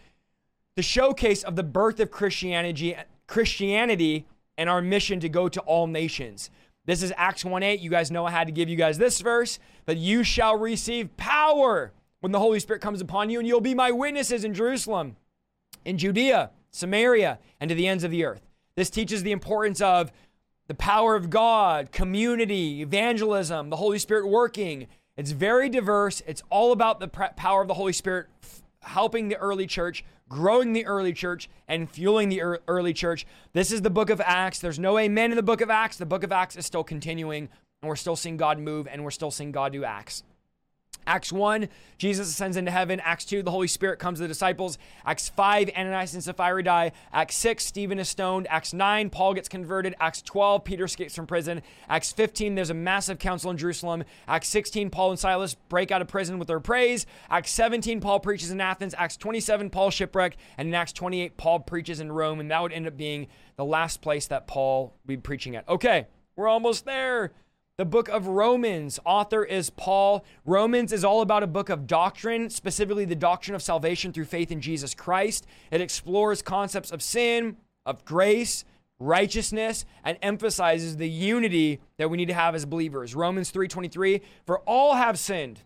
The 0.75 0.81
showcase 0.81 1.43
of 1.43 1.55
the 1.55 1.63
birth 1.63 1.99
of 1.99 2.11
Christianity, 2.11 2.95
Christianity, 3.27 4.25
and 4.57 4.69
our 4.69 4.81
mission 4.81 5.19
to 5.19 5.29
go 5.29 5.47
to 5.47 5.61
all 5.61 5.87
nations. 5.87 6.49
This 6.85 7.01
is 7.01 7.13
Acts 7.15 7.45
1 7.45 7.63
8. 7.63 7.79
You 7.79 7.89
guys 7.89 8.11
know 8.11 8.25
I 8.25 8.31
had 8.31 8.47
to 8.47 8.53
give 8.53 8.69
you 8.69 8.75
guys 8.75 8.97
this 8.97 9.21
verse, 9.21 9.59
but 9.85 9.97
you 9.97 10.23
shall 10.23 10.57
receive 10.57 11.15
power 11.15 11.93
when 12.19 12.31
the 12.31 12.39
Holy 12.39 12.59
Spirit 12.59 12.81
comes 12.81 13.01
upon 13.01 13.29
you, 13.29 13.39
and 13.39 13.47
you'll 13.47 13.61
be 13.61 13.75
my 13.75 13.91
witnesses 13.91 14.43
in 14.43 14.53
Jerusalem, 14.53 15.15
in 15.85 15.97
Judea, 15.97 16.51
Samaria, 16.71 17.39
and 17.59 17.69
to 17.69 17.75
the 17.75 17.87
ends 17.87 18.03
of 18.03 18.11
the 18.11 18.25
earth. 18.25 18.41
This 18.75 18.89
teaches 18.89 19.23
the 19.23 19.31
importance 19.31 19.81
of 19.81 20.11
the 20.67 20.73
power 20.73 21.15
of 21.15 21.29
God, 21.29 21.91
community, 21.91 22.81
evangelism, 22.81 23.69
the 23.69 23.75
Holy 23.75 23.99
Spirit 23.99 24.27
working. 24.27 24.87
It's 25.17 25.31
very 25.31 25.69
diverse. 25.69 26.21
It's 26.25 26.41
all 26.49 26.71
about 26.71 26.99
the 26.99 27.07
power 27.07 27.61
of 27.61 27.67
the 27.67 27.75
Holy 27.75 27.93
Spirit 27.93 28.27
helping 28.81 29.27
the 29.29 29.37
early 29.37 29.67
church, 29.67 30.03
growing 30.27 30.73
the 30.73 30.85
early 30.85 31.13
church, 31.13 31.49
and 31.67 31.89
fueling 31.89 32.29
the 32.29 32.41
early 32.41 32.93
church. 32.93 33.25
This 33.53 33.71
is 33.71 33.81
the 33.81 33.89
book 33.89 34.09
of 34.09 34.19
Acts. 34.21 34.59
There's 34.59 34.79
no 34.79 34.97
amen 34.97 35.31
in 35.31 35.35
the 35.35 35.43
book 35.43 35.61
of 35.61 35.69
Acts. 35.69 35.97
The 35.97 36.05
book 36.05 36.23
of 36.23 36.31
Acts 36.31 36.55
is 36.55 36.65
still 36.65 36.83
continuing, 36.83 37.49
and 37.81 37.89
we're 37.89 37.95
still 37.95 38.15
seeing 38.15 38.37
God 38.37 38.57
move, 38.57 38.87
and 38.87 39.03
we're 39.03 39.11
still 39.11 39.31
seeing 39.31 39.51
God 39.51 39.73
do 39.73 39.83
acts. 39.83 40.23
Acts 41.05 41.31
1, 41.31 41.67
Jesus 41.97 42.29
ascends 42.29 42.57
into 42.57 42.71
heaven. 42.71 42.99
Acts 42.99 43.25
2, 43.25 43.43
the 43.43 43.51
Holy 43.51 43.67
Spirit 43.67 43.99
comes 43.99 44.19
to 44.19 44.23
the 44.23 44.27
disciples. 44.27 44.77
Acts 45.05 45.29
5, 45.29 45.71
Ananias 45.77 46.13
and 46.13 46.23
Sapphira 46.23 46.63
die. 46.63 46.91
Acts 47.11 47.35
6, 47.35 47.65
Stephen 47.65 47.99
is 47.99 48.09
stoned. 48.09 48.47
Acts 48.49 48.73
9, 48.73 49.09
Paul 49.09 49.33
gets 49.33 49.49
converted. 49.49 49.95
Acts 49.99 50.21
12, 50.21 50.63
Peter 50.63 50.85
escapes 50.85 51.15
from 51.15 51.27
prison. 51.27 51.61
Acts 51.89 52.11
15, 52.11 52.55
there's 52.55 52.69
a 52.69 52.73
massive 52.73 53.19
council 53.19 53.51
in 53.51 53.57
Jerusalem. 53.57 54.03
Acts 54.27 54.47
16, 54.49 54.89
Paul 54.89 55.11
and 55.11 55.19
Silas 55.19 55.55
break 55.69 55.91
out 55.91 56.01
of 56.01 56.07
prison 56.07 56.39
with 56.39 56.47
their 56.47 56.59
praise. 56.59 57.05
Acts 57.29 57.51
17, 57.51 58.01
Paul 58.01 58.19
preaches 58.19 58.51
in 58.51 58.61
Athens. 58.61 58.95
Acts 58.97 59.17
27, 59.17 59.69
Paul 59.69 59.89
shipwreck. 59.89 60.37
And 60.57 60.67
in 60.67 60.73
Acts 60.73 60.93
28, 60.93 61.37
Paul 61.37 61.59
preaches 61.61 61.99
in 61.99 62.11
Rome. 62.11 62.39
And 62.39 62.51
that 62.51 62.61
would 62.61 62.73
end 62.73 62.87
up 62.87 62.97
being 62.97 63.27
the 63.55 63.65
last 63.65 64.01
place 64.01 64.27
that 64.27 64.47
Paul 64.47 64.95
would 65.03 65.07
be 65.07 65.17
preaching 65.17 65.55
at. 65.55 65.67
Okay, 65.67 66.07
we're 66.35 66.47
almost 66.47 66.85
there. 66.85 67.31
The 67.75 67.85
book 67.85 68.07
of 68.07 68.27
Romans, 68.27 68.99
author 69.03 69.43
is 69.43 69.71
Paul. 69.71 70.23
Romans 70.45 70.93
is 70.93 71.03
all 71.03 71.21
about 71.21 71.41
a 71.41 71.47
book 71.47 71.69
of 71.69 71.87
doctrine, 71.87 72.51
specifically 72.51 73.03
the 73.03 73.15
doctrine 73.15 73.55
of 73.55 73.63
salvation 73.63 74.13
through 74.13 74.25
faith 74.25 74.51
in 74.51 74.61
Jesus 74.61 74.93
Christ. 74.93 75.47
It 75.71 75.81
explores 75.81 76.43
concepts 76.43 76.91
of 76.91 77.01
sin, 77.01 77.57
of 77.83 78.05
grace, 78.05 78.63
righteousness, 78.99 79.85
and 80.03 80.19
emphasizes 80.21 80.97
the 80.97 81.09
unity 81.09 81.81
that 81.97 82.11
we 82.11 82.17
need 82.17 82.27
to 82.27 82.35
have 82.35 82.53
as 82.53 82.63
believers. 82.63 83.15
Romans 83.15 83.49
3:23, 83.49 84.21
for 84.45 84.59
all 84.67 84.93
have 84.93 85.17
sinned 85.17 85.61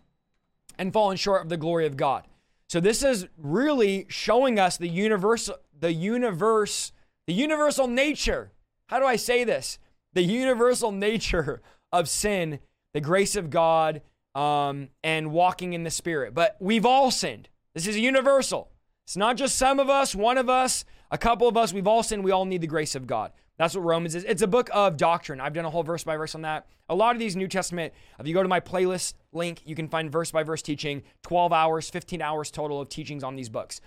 and 0.78 0.94
fallen 0.94 1.18
short 1.18 1.42
of 1.42 1.50
the 1.50 1.58
glory 1.58 1.84
of 1.84 1.98
God. 1.98 2.26
So 2.70 2.80
this 2.80 3.02
is 3.02 3.26
really 3.36 4.06
showing 4.08 4.58
us 4.58 4.78
the 4.78 4.88
universal 4.88 5.56
the 5.78 5.92
universe, 5.92 6.90
the 7.26 7.34
universal 7.34 7.86
nature. 7.86 8.50
How 8.86 8.98
do 8.98 9.04
I 9.04 9.16
say 9.16 9.44
this? 9.44 9.78
The 10.14 10.22
universal 10.22 10.90
nature 10.90 11.60
of 11.92 12.08
sin, 12.08 12.58
the 12.94 13.00
grace 13.00 13.36
of 13.36 13.50
God, 13.50 14.02
um, 14.34 14.88
and 15.02 15.32
walking 15.32 15.72
in 15.72 15.84
the 15.84 15.90
Spirit. 15.90 16.34
But 16.34 16.56
we've 16.60 16.86
all 16.86 17.10
sinned. 17.10 17.48
This 17.74 17.86
is 17.86 17.98
universal. 17.98 18.70
It's 19.04 19.16
not 19.16 19.36
just 19.36 19.56
some 19.56 19.80
of 19.80 19.88
us, 19.88 20.14
one 20.14 20.38
of 20.38 20.48
us, 20.48 20.84
a 21.10 21.18
couple 21.18 21.48
of 21.48 21.56
us. 21.56 21.72
We've 21.72 21.86
all 21.86 22.02
sinned. 22.02 22.24
We 22.24 22.30
all 22.30 22.44
need 22.44 22.60
the 22.60 22.66
grace 22.66 22.94
of 22.94 23.06
God. 23.06 23.32
That's 23.58 23.74
what 23.74 23.82
Romans 23.82 24.14
is. 24.14 24.24
It's 24.24 24.42
a 24.42 24.46
book 24.46 24.70
of 24.72 24.96
doctrine. 24.96 25.40
I've 25.40 25.52
done 25.52 25.64
a 25.64 25.70
whole 25.70 25.82
verse 25.82 26.04
by 26.04 26.16
verse 26.16 26.34
on 26.34 26.42
that. 26.42 26.66
A 26.88 26.94
lot 26.94 27.16
of 27.16 27.18
these 27.18 27.34
New 27.34 27.48
Testament, 27.48 27.92
if 28.18 28.26
you 28.26 28.32
go 28.32 28.42
to 28.42 28.48
my 28.48 28.60
playlist 28.60 29.14
link, 29.32 29.62
you 29.64 29.74
can 29.74 29.88
find 29.88 30.10
verse 30.10 30.30
by 30.30 30.42
verse 30.44 30.62
teaching, 30.62 31.02
12 31.22 31.52
hours, 31.52 31.90
15 31.90 32.22
hours 32.22 32.50
total 32.50 32.80
of 32.80 32.88
teachings 32.88 33.24
on 33.24 33.34
these 33.34 33.48
books. 33.48 33.80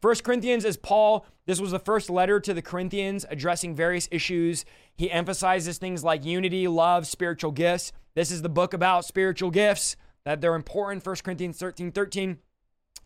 First 0.00 0.22
Corinthians 0.22 0.64
is 0.64 0.76
Paul. 0.76 1.26
This 1.46 1.60
was 1.60 1.72
the 1.72 1.78
first 1.78 2.08
letter 2.08 2.38
to 2.40 2.54
the 2.54 2.62
Corinthians 2.62 3.26
addressing 3.30 3.74
various 3.74 4.08
issues. 4.10 4.64
He 4.96 5.10
emphasizes 5.10 5.78
things 5.78 6.04
like 6.04 6.24
unity, 6.24 6.68
love, 6.68 7.06
spiritual 7.06 7.50
gifts. 7.50 7.92
This 8.14 8.30
is 8.30 8.42
the 8.42 8.48
book 8.48 8.74
about 8.74 9.04
spiritual 9.04 9.50
gifts, 9.50 9.96
that 10.24 10.40
they're 10.40 10.54
important. 10.54 11.02
First 11.02 11.24
Corinthians 11.24 11.58
13 11.58 11.92
13. 11.92 12.38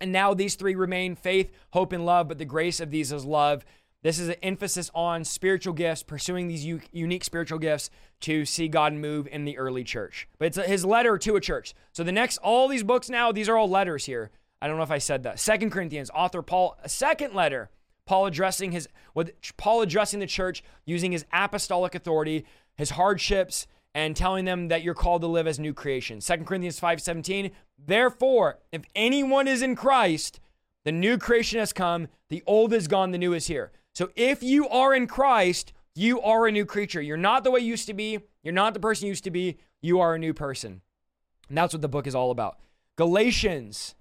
And 0.00 0.12
now 0.12 0.34
these 0.34 0.56
three 0.56 0.74
remain 0.74 1.14
faith, 1.14 1.50
hope, 1.70 1.92
and 1.92 2.04
love, 2.04 2.28
but 2.28 2.38
the 2.38 2.44
grace 2.44 2.80
of 2.80 2.90
these 2.90 3.12
is 3.12 3.24
love. 3.24 3.64
This 4.02 4.18
is 4.18 4.28
an 4.28 4.36
emphasis 4.42 4.90
on 4.94 5.24
spiritual 5.24 5.74
gifts, 5.74 6.02
pursuing 6.02 6.48
these 6.48 6.64
u- 6.64 6.80
unique 6.90 7.22
spiritual 7.22 7.60
gifts 7.60 7.88
to 8.22 8.44
see 8.44 8.66
God 8.66 8.94
move 8.94 9.28
in 9.30 9.44
the 9.44 9.56
early 9.56 9.84
church. 9.84 10.28
But 10.38 10.46
it's 10.46 10.56
his 10.56 10.84
letter 10.84 11.16
to 11.18 11.36
a 11.36 11.40
church. 11.40 11.72
So 11.92 12.02
the 12.02 12.10
next, 12.10 12.38
all 12.38 12.66
these 12.66 12.82
books 12.82 13.08
now, 13.08 13.30
these 13.30 13.48
are 13.48 13.56
all 13.56 13.70
letters 13.70 14.06
here. 14.06 14.32
I 14.62 14.68
don't 14.68 14.76
know 14.76 14.84
if 14.84 14.92
I 14.92 14.98
said 14.98 15.24
that. 15.24 15.40
Second 15.40 15.70
Corinthians, 15.72 16.08
author 16.14 16.40
Paul, 16.40 16.78
a 16.84 16.88
second 16.88 17.34
letter. 17.34 17.68
Paul 18.06 18.26
addressing 18.26 18.70
his 18.70 18.88
with 19.12 19.32
Paul 19.56 19.82
addressing 19.82 20.20
the 20.20 20.26
church 20.26 20.62
using 20.84 21.10
his 21.10 21.24
apostolic 21.32 21.96
authority, 21.96 22.46
his 22.76 22.90
hardships, 22.90 23.66
and 23.92 24.14
telling 24.14 24.44
them 24.44 24.68
that 24.68 24.82
you're 24.82 24.94
called 24.94 25.22
to 25.22 25.26
live 25.26 25.48
as 25.48 25.58
new 25.58 25.74
creation. 25.74 26.20
Second 26.20 26.46
Corinthians 26.46 26.78
5:17. 26.78 27.50
Therefore, 27.76 28.60
if 28.70 28.82
anyone 28.94 29.48
is 29.48 29.62
in 29.62 29.74
Christ, 29.74 30.38
the 30.84 30.92
new 30.92 31.18
creation 31.18 31.58
has 31.58 31.72
come, 31.72 32.06
the 32.28 32.44
old 32.46 32.72
is 32.72 32.86
gone, 32.86 33.10
the 33.10 33.18
new 33.18 33.34
is 33.34 33.48
here. 33.48 33.72
So 33.92 34.10
if 34.14 34.44
you 34.44 34.68
are 34.68 34.94
in 34.94 35.08
Christ, 35.08 35.72
you 35.96 36.20
are 36.22 36.46
a 36.46 36.52
new 36.52 36.64
creature. 36.64 37.02
You're 37.02 37.16
not 37.16 37.42
the 37.42 37.50
way 37.50 37.60
you 37.60 37.66
used 37.66 37.88
to 37.88 37.94
be. 37.94 38.20
You're 38.44 38.54
not 38.54 38.74
the 38.74 38.80
person 38.80 39.06
you 39.06 39.10
used 39.10 39.24
to 39.24 39.30
be. 39.32 39.58
You 39.80 39.98
are 39.98 40.14
a 40.14 40.18
new 40.20 40.32
person. 40.32 40.82
And 41.48 41.58
that's 41.58 41.74
what 41.74 41.82
the 41.82 41.88
book 41.88 42.06
is 42.06 42.14
all 42.14 42.30
about. 42.30 42.58
Galatians 42.96 43.96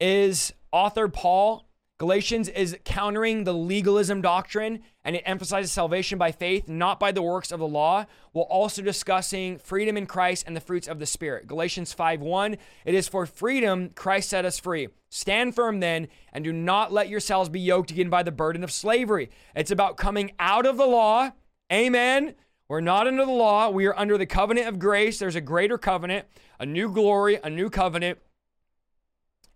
is 0.00 0.52
author 0.72 1.08
Paul. 1.08 1.66
Galatians 1.98 2.50
is 2.50 2.76
countering 2.84 3.44
the 3.44 3.54
legalism 3.54 4.20
doctrine 4.20 4.80
and 5.02 5.16
it 5.16 5.22
emphasizes 5.24 5.72
salvation 5.72 6.18
by 6.18 6.30
faith, 6.30 6.68
not 6.68 7.00
by 7.00 7.10
the 7.10 7.22
works 7.22 7.50
of 7.50 7.58
the 7.58 7.66
law, 7.66 8.04
while 8.32 8.44
also 8.44 8.82
discussing 8.82 9.56
freedom 9.58 9.96
in 9.96 10.04
Christ 10.04 10.44
and 10.46 10.54
the 10.54 10.60
fruits 10.60 10.88
of 10.88 10.98
the 10.98 11.06
Spirit. 11.06 11.46
Galatians 11.46 11.94
5 11.94 12.20
1, 12.20 12.56
it 12.84 12.94
is 12.94 13.08
for 13.08 13.24
freedom 13.24 13.90
Christ 13.94 14.28
set 14.28 14.44
us 14.44 14.58
free. 14.58 14.88
Stand 15.08 15.54
firm 15.54 15.80
then, 15.80 16.08
and 16.34 16.44
do 16.44 16.52
not 16.52 16.92
let 16.92 17.08
yourselves 17.08 17.48
be 17.48 17.60
yoked 17.60 17.90
again 17.90 18.10
by 18.10 18.22
the 18.22 18.32
burden 18.32 18.62
of 18.62 18.70
slavery. 18.70 19.30
It's 19.54 19.70
about 19.70 19.96
coming 19.96 20.32
out 20.38 20.66
of 20.66 20.76
the 20.76 20.86
law. 20.86 21.30
Amen. 21.72 22.34
We're 22.68 22.80
not 22.80 23.06
under 23.06 23.24
the 23.24 23.30
law. 23.30 23.70
We 23.70 23.86
are 23.86 23.98
under 23.98 24.18
the 24.18 24.26
covenant 24.26 24.66
of 24.66 24.78
grace. 24.78 25.18
There's 25.18 25.36
a 25.36 25.40
greater 25.40 25.78
covenant, 25.78 26.26
a 26.58 26.66
new 26.66 26.90
glory, 26.90 27.38
a 27.42 27.48
new 27.48 27.70
covenant. 27.70 28.18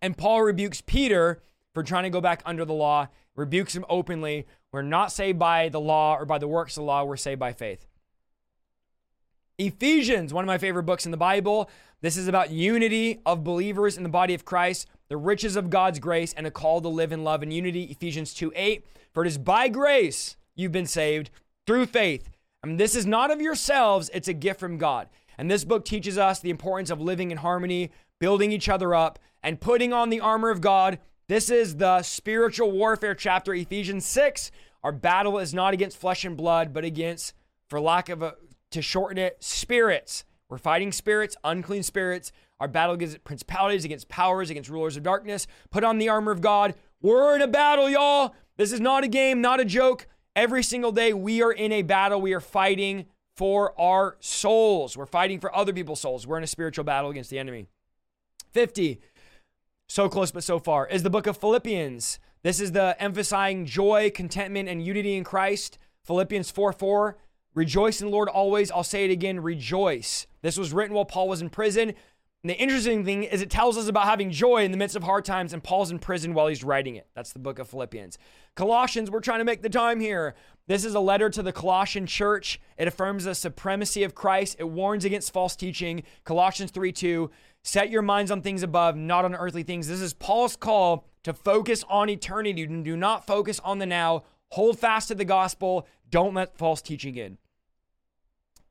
And 0.02 0.16
Paul 0.16 0.42
rebukes 0.42 0.80
Peter 0.80 1.42
for 1.74 1.82
trying 1.82 2.04
to 2.04 2.10
go 2.10 2.20
back 2.20 2.42
under 2.44 2.64
the 2.64 2.72
law, 2.72 3.08
rebukes 3.36 3.74
him 3.74 3.84
openly. 3.88 4.46
We're 4.72 4.82
not 4.82 5.12
saved 5.12 5.38
by 5.38 5.68
the 5.68 5.80
law 5.80 6.16
or 6.16 6.24
by 6.24 6.38
the 6.38 6.48
works 6.48 6.76
of 6.76 6.82
the 6.82 6.86
law, 6.86 7.04
we're 7.04 7.16
saved 7.16 7.40
by 7.40 7.52
faith. 7.52 7.86
Ephesians, 9.58 10.32
one 10.32 10.42
of 10.42 10.46
my 10.46 10.58
favorite 10.58 10.84
books 10.84 11.04
in 11.04 11.10
the 11.10 11.16
Bible. 11.16 11.68
This 12.00 12.16
is 12.16 12.28
about 12.28 12.50
unity 12.50 13.20
of 13.26 13.44
believers 13.44 13.98
in 13.98 14.02
the 14.02 14.08
body 14.08 14.32
of 14.32 14.46
Christ, 14.46 14.88
the 15.08 15.18
riches 15.18 15.54
of 15.54 15.68
God's 15.68 15.98
grace, 15.98 16.32
and 16.32 16.46
a 16.46 16.50
call 16.50 16.80
to 16.80 16.88
live 16.88 17.12
in 17.12 17.24
love 17.24 17.42
and 17.42 17.52
unity. 17.52 17.84
Ephesians 17.84 18.32
2 18.32 18.52
8. 18.56 18.86
For 19.12 19.22
it 19.22 19.28
is 19.28 19.36
by 19.36 19.68
grace 19.68 20.36
you've 20.54 20.72
been 20.72 20.86
saved 20.86 21.30
through 21.66 21.86
faith. 21.86 22.30
I 22.64 22.68
And 22.68 22.80
this 22.80 22.94
is 22.94 23.04
not 23.04 23.30
of 23.30 23.42
yourselves, 23.42 24.10
it's 24.14 24.28
a 24.28 24.32
gift 24.32 24.60
from 24.60 24.78
God. 24.78 25.08
And 25.36 25.50
this 25.50 25.64
book 25.64 25.84
teaches 25.84 26.16
us 26.16 26.40
the 26.40 26.50
importance 26.50 26.90
of 26.90 27.00
living 27.00 27.30
in 27.30 27.38
harmony, 27.38 27.90
building 28.20 28.52
each 28.52 28.68
other 28.68 28.94
up, 28.94 29.18
and 29.42 29.60
putting 29.60 29.92
on 29.92 30.10
the 30.10 30.20
armor 30.20 30.50
of 30.50 30.60
God. 30.60 31.00
This 31.26 31.50
is 31.50 31.76
the 31.76 32.02
spiritual 32.02 32.70
warfare 32.70 33.14
chapter, 33.14 33.52
Ephesians 33.54 34.06
6. 34.06 34.52
Our 34.84 34.92
battle 34.92 35.38
is 35.38 35.52
not 35.52 35.74
against 35.74 35.96
flesh 35.96 36.24
and 36.24 36.36
blood, 36.36 36.72
but 36.72 36.84
against, 36.84 37.34
for 37.68 37.80
lack 37.80 38.08
of 38.08 38.22
a, 38.22 38.36
to 38.70 38.82
shorten 38.82 39.18
it, 39.18 39.42
spirits. 39.42 40.24
We're 40.48 40.58
fighting 40.58 40.92
spirits, 40.92 41.36
unclean 41.44 41.82
spirits. 41.82 42.32
Our 42.58 42.68
battle 42.68 42.94
against 42.94 43.24
principalities, 43.24 43.84
against 43.84 44.08
powers, 44.08 44.50
against 44.50 44.68
rulers 44.68 44.96
of 44.96 45.02
darkness. 45.02 45.46
Put 45.70 45.84
on 45.84 45.98
the 45.98 46.08
armor 46.08 46.32
of 46.32 46.42
God. 46.42 46.74
We're 47.00 47.34
in 47.34 47.42
a 47.42 47.48
battle, 47.48 47.88
y'all. 47.88 48.34
This 48.56 48.72
is 48.72 48.80
not 48.80 49.04
a 49.04 49.08
game, 49.08 49.40
not 49.40 49.60
a 49.60 49.64
joke. 49.64 50.06
Every 50.36 50.62
single 50.62 50.92
day, 50.92 51.14
we 51.14 51.42
are 51.42 51.52
in 51.52 51.72
a 51.72 51.82
battle. 51.82 52.20
We 52.20 52.34
are 52.34 52.40
fighting 52.40 53.06
for 53.34 53.78
our 53.80 54.16
souls. 54.20 54.96
We're 54.96 55.06
fighting 55.06 55.40
for 55.40 55.54
other 55.56 55.72
people's 55.72 56.00
souls. 56.00 56.26
We're 56.26 56.36
in 56.36 56.44
a 56.44 56.48
spiritual 56.48 56.84
battle 56.84 57.10
against 57.10 57.30
the 57.30 57.38
enemy. 57.38 57.68
50 58.52 59.00
so 59.90 60.08
close 60.08 60.30
but 60.30 60.44
so 60.44 60.60
far, 60.60 60.86
is 60.86 61.02
the 61.02 61.10
book 61.10 61.26
of 61.26 61.36
Philippians. 61.36 62.20
This 62.44 62.60
is 62.60 62.70
the 62.70 62.96
emphasizing 63.02 63.66
joy, 63.66 64.12
contentment, 64.14 64.68
and 64.68 64.84
unity 64.84 65.16
in 65.16 65.24
Christ. 65.24 65.78
Philippians 66.04 66.50
4 66.50 66.72
4. 66.72 67.18
Rejoice 67.54 68.00
in 68.00 68.06
the 68.06 68.12
Lord 68.12 68.28
always. 68.28 68.70
I'll 68.70 68.84
say 68.84 69.04
it 69.04 69.10
again, 69.10 69.40
rejoice. 69.40 70.28
This 70.42 70.56
was 70.56 70.72
written 70.72 70.94
while 70.94 71.04
Paul 71.04 71.28
was 71.28 71.42
in 71.42 71.50
prison. 71.50 71.92
And 72.42 72.48
the 72.48 72.56
interesting 72.56 73.04
thing 73.04 73.24
is 73.24 73.42
it 73.42 73.50
tells 73.50 73.76
us 73.76 73.88
about 73.88 74.04
having 74.04 74.30
joy 74.30 74.64
in 74.64 74.70
the 74.70 74.78
midst 74.78 74.96
of 74.96 75.02
hard 75.02 75.24
times, 75.24 75.52
and 75.52 75.62
Paul's 75.62 75.90
in 75.90 75.98
prison 75.98 76.32
while 76.32 76.46
he's 76.46 76.64
writing 76.64 76.94
it. 76.94 77.08
That's 77.14 77.32
the 77.32 77.40
book 77.40 77.58
of 77.58 77.68
Philippians. 77.68 78.16
Colossians, 78.54 79.10
we're 79.10 79.20
trying 79.20 79.40
to 79.40 79.44
make 79.44 79.60
the 79.60 79.68
time 79.68 80.00
here. 80.00 80.34
This 80.66 80.84
is 80.84 80.94
a 80.94 81.00
letter 81.00 81.28
to 81.30 81.42
the 81.42 81.52
Colossian 81.52 82.06
church. 82.06 82.60
It 82.78 82.86
affirms 82.88 83.24
the 83.24 83.34
supremacy 83.34 84.04
of 84.04 84.14
Christ. 84.14 84.56
It 84.58 84.68
warns 84.70 85.04
against 85.04 85.32
false 85.32 85.56
teaching. 85.56 86.04
Colossians 86.24 86.70
3 86.70 86.92
2. 86.92 87.30
Set 87.62 87.90
your 87.90 88.02
minds 88.02 88.30
on 88.30 88.42
things 88.42 88.62
above, 88.62 88.96
not 88.96 89.24
on 89.24 89.34
earthly 89.34 89.62
things. 89.62 89.88
This 89.88 90.00
is 90.00 90.14
Paul's 90.14 90.56
call 90.56 91.04
to 91.22 91.34
focus 91.34 91.84
on 91.88 92.08
eternity. 92.08 92.66
Do 92.66 92.96
not 92.96 93.26
focus 93.26 93.60
on 93.62 93.78
the 93.78 93.86
now. 93.86 94.24
Hold 94.50 94.78
fast 94.78 95.08
to 95.08 95.14
the 95.14 95.24
gospel. 95.24 95.86
Don't 96.08 96.34
let 96.34 96.56
false 96.56 96.82
teaching 96.82 97.16
in. 97.16 97.38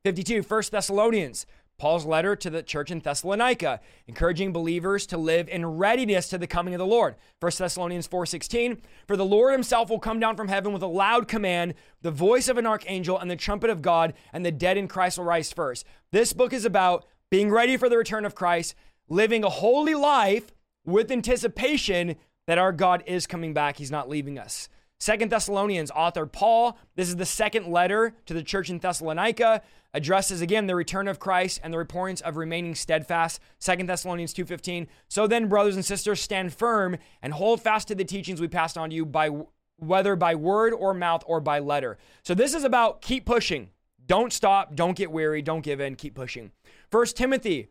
52, 0.04 0.42
1 0.42 0.62
Thessalonians. 0.70 1.46
Paul's 1.78 2.04
letter 2.04 2.36
to 2.36 2.50
the 2.50 2.62
church 2.62 2.90
in 2.90 2.98
Thessalonica, 2.98 3.80
encouraging 4.06 4.52
believers 4.52 5.06
to 5.06 5.16
live 5.16 5.48
in 5.48 5.64
readiness 5.64 6.28
to 6.28 6.36
the 6.36 6.46
coming 6.46 6.74
of 6.74 6.78
the 6.78 6.84
Lord. 6.84 7.16
1 7.40 7.52
Thessalonians 7.56 8.06
4:16, 8.06 8.82
for 9.06 9.16
the 9.16 9.24
Lord 9.24 9.54
himself 9.54 9.88
will 9.88 9.98
come 9.98 10.20
down 10.20 10.36
from 10.36 10.48
heaven 10.48 10.74
with 10.74 10.82
a 10.82 10.86
loud 10.86 11.26
command, 11.26 11.72
the 12.02 12.10
voice 12.10 12.48
of 12.48 12.58
an 12.58 12.66
archangel 12.66 13.18
and 13.18 13.30
the 13.30 13.36
trumpet 13.36 13.70
of 13.70 13.80
God, 13.80 14.12
and 14.30 14.44
the 14.44 14.52
dead 14.52 14.76
in 14.76 14.88
Christ 14.88 15.16
will 15.16 15.24
rise 15.24 15.54
first. 15.54 15.86
This 16.10 16.34
book 16.34 16.52
is 16.52 16.66
about 16.66 17.06
being 17.30 17.50
ready 17.50 17.76
for 17.76 17.88
the 17.88 17.96
return 17.96 18.24
of 18.24 18.34
Christ, 18.34 18.74
living 19.08 19.44
a 19.44 19.48
holy 19.48 19.94
life 19.94 20.52
with 20.84 21.10
anticipation 21.10 22.16
that 22.46 22.58
our 22.58 22.72
God 22.72 23.02
is 23.06 23.26
coming 23.26 23.54
back. 23.54 23.76
He's 23.76 23.90
not 23.90 24.08
leaving 24.08 24.38
us. 24.38 24.68
Second 24.98 25.30
Thessalonians, 25.30 25.90
author 25.92 26.26
Paul, 26.26 26.76
this 26.94 27.08
is 27.08 27.16
the 27.16 27.24
second 27.24 27.68
letter 27.68 28.14
to 28.26 28.34
the 28.34 28.42
church 28.42 28.68
in 28.68 28.78
Thessalonica, 28.78 29.62
addresses 29.94 30.42
again 30.42 30.66
the 30.66 30.76
return 30.76 31.08
of 31.08 31.18
Christ 31.18 31.58
and 31.62 31.72
the 31.72 31.78
reports 31.78 32.20
of 32.20 32.36
remaining 32.36 32.74
steadfast. 32.74 33.40
Second 33.58 33.88
Thessalonians 33.88 34.34
2:15. 34.34 34.88
So 35.08 35.26
then, 35.26 35.48
brothers 35.48 35.74
and 35.74 35.84
sisters, 35.84 36.20
stand 36.20 36.52
firm 36.52 36.98
and 37.22 37.32
hold 37.32 37.62
fast 37.62 37.88
to 37.88 37.94
the 37.94 38.04
teachings 38.04 38.40
we 38.40 38.48
passed 38.48 38.76
on 38.76 38.90
to 38.90 38.96
you 38.96 39.06
by 39.06 39.30
whether 39.78 40.16
by 40.16 40.34
word 40.34 40.74
or 40.74 40.92
mouth 40.92 41.24
or 41.26 41.40
by 41.40 41.58
letter. 41.58 41.96
So 42.22 42.34
this 42.34 42.54
is 42.54 42.64
about 42.64 43.00
keep 43.00 43.24
pushing. 43.24 43.70
Don't 44.06 44.32
stop, 44.32 44.74
don't 44.74 44.96
get 44.96 45.10
weary, 45.10 45.40
don't 45.40 45.62
give 45.62 45.80
in, 45.80 45.94
keep 45.94 46.14
pushing. 46.14 46.50
First 46.90 47.16
Timothy 47.16 47.68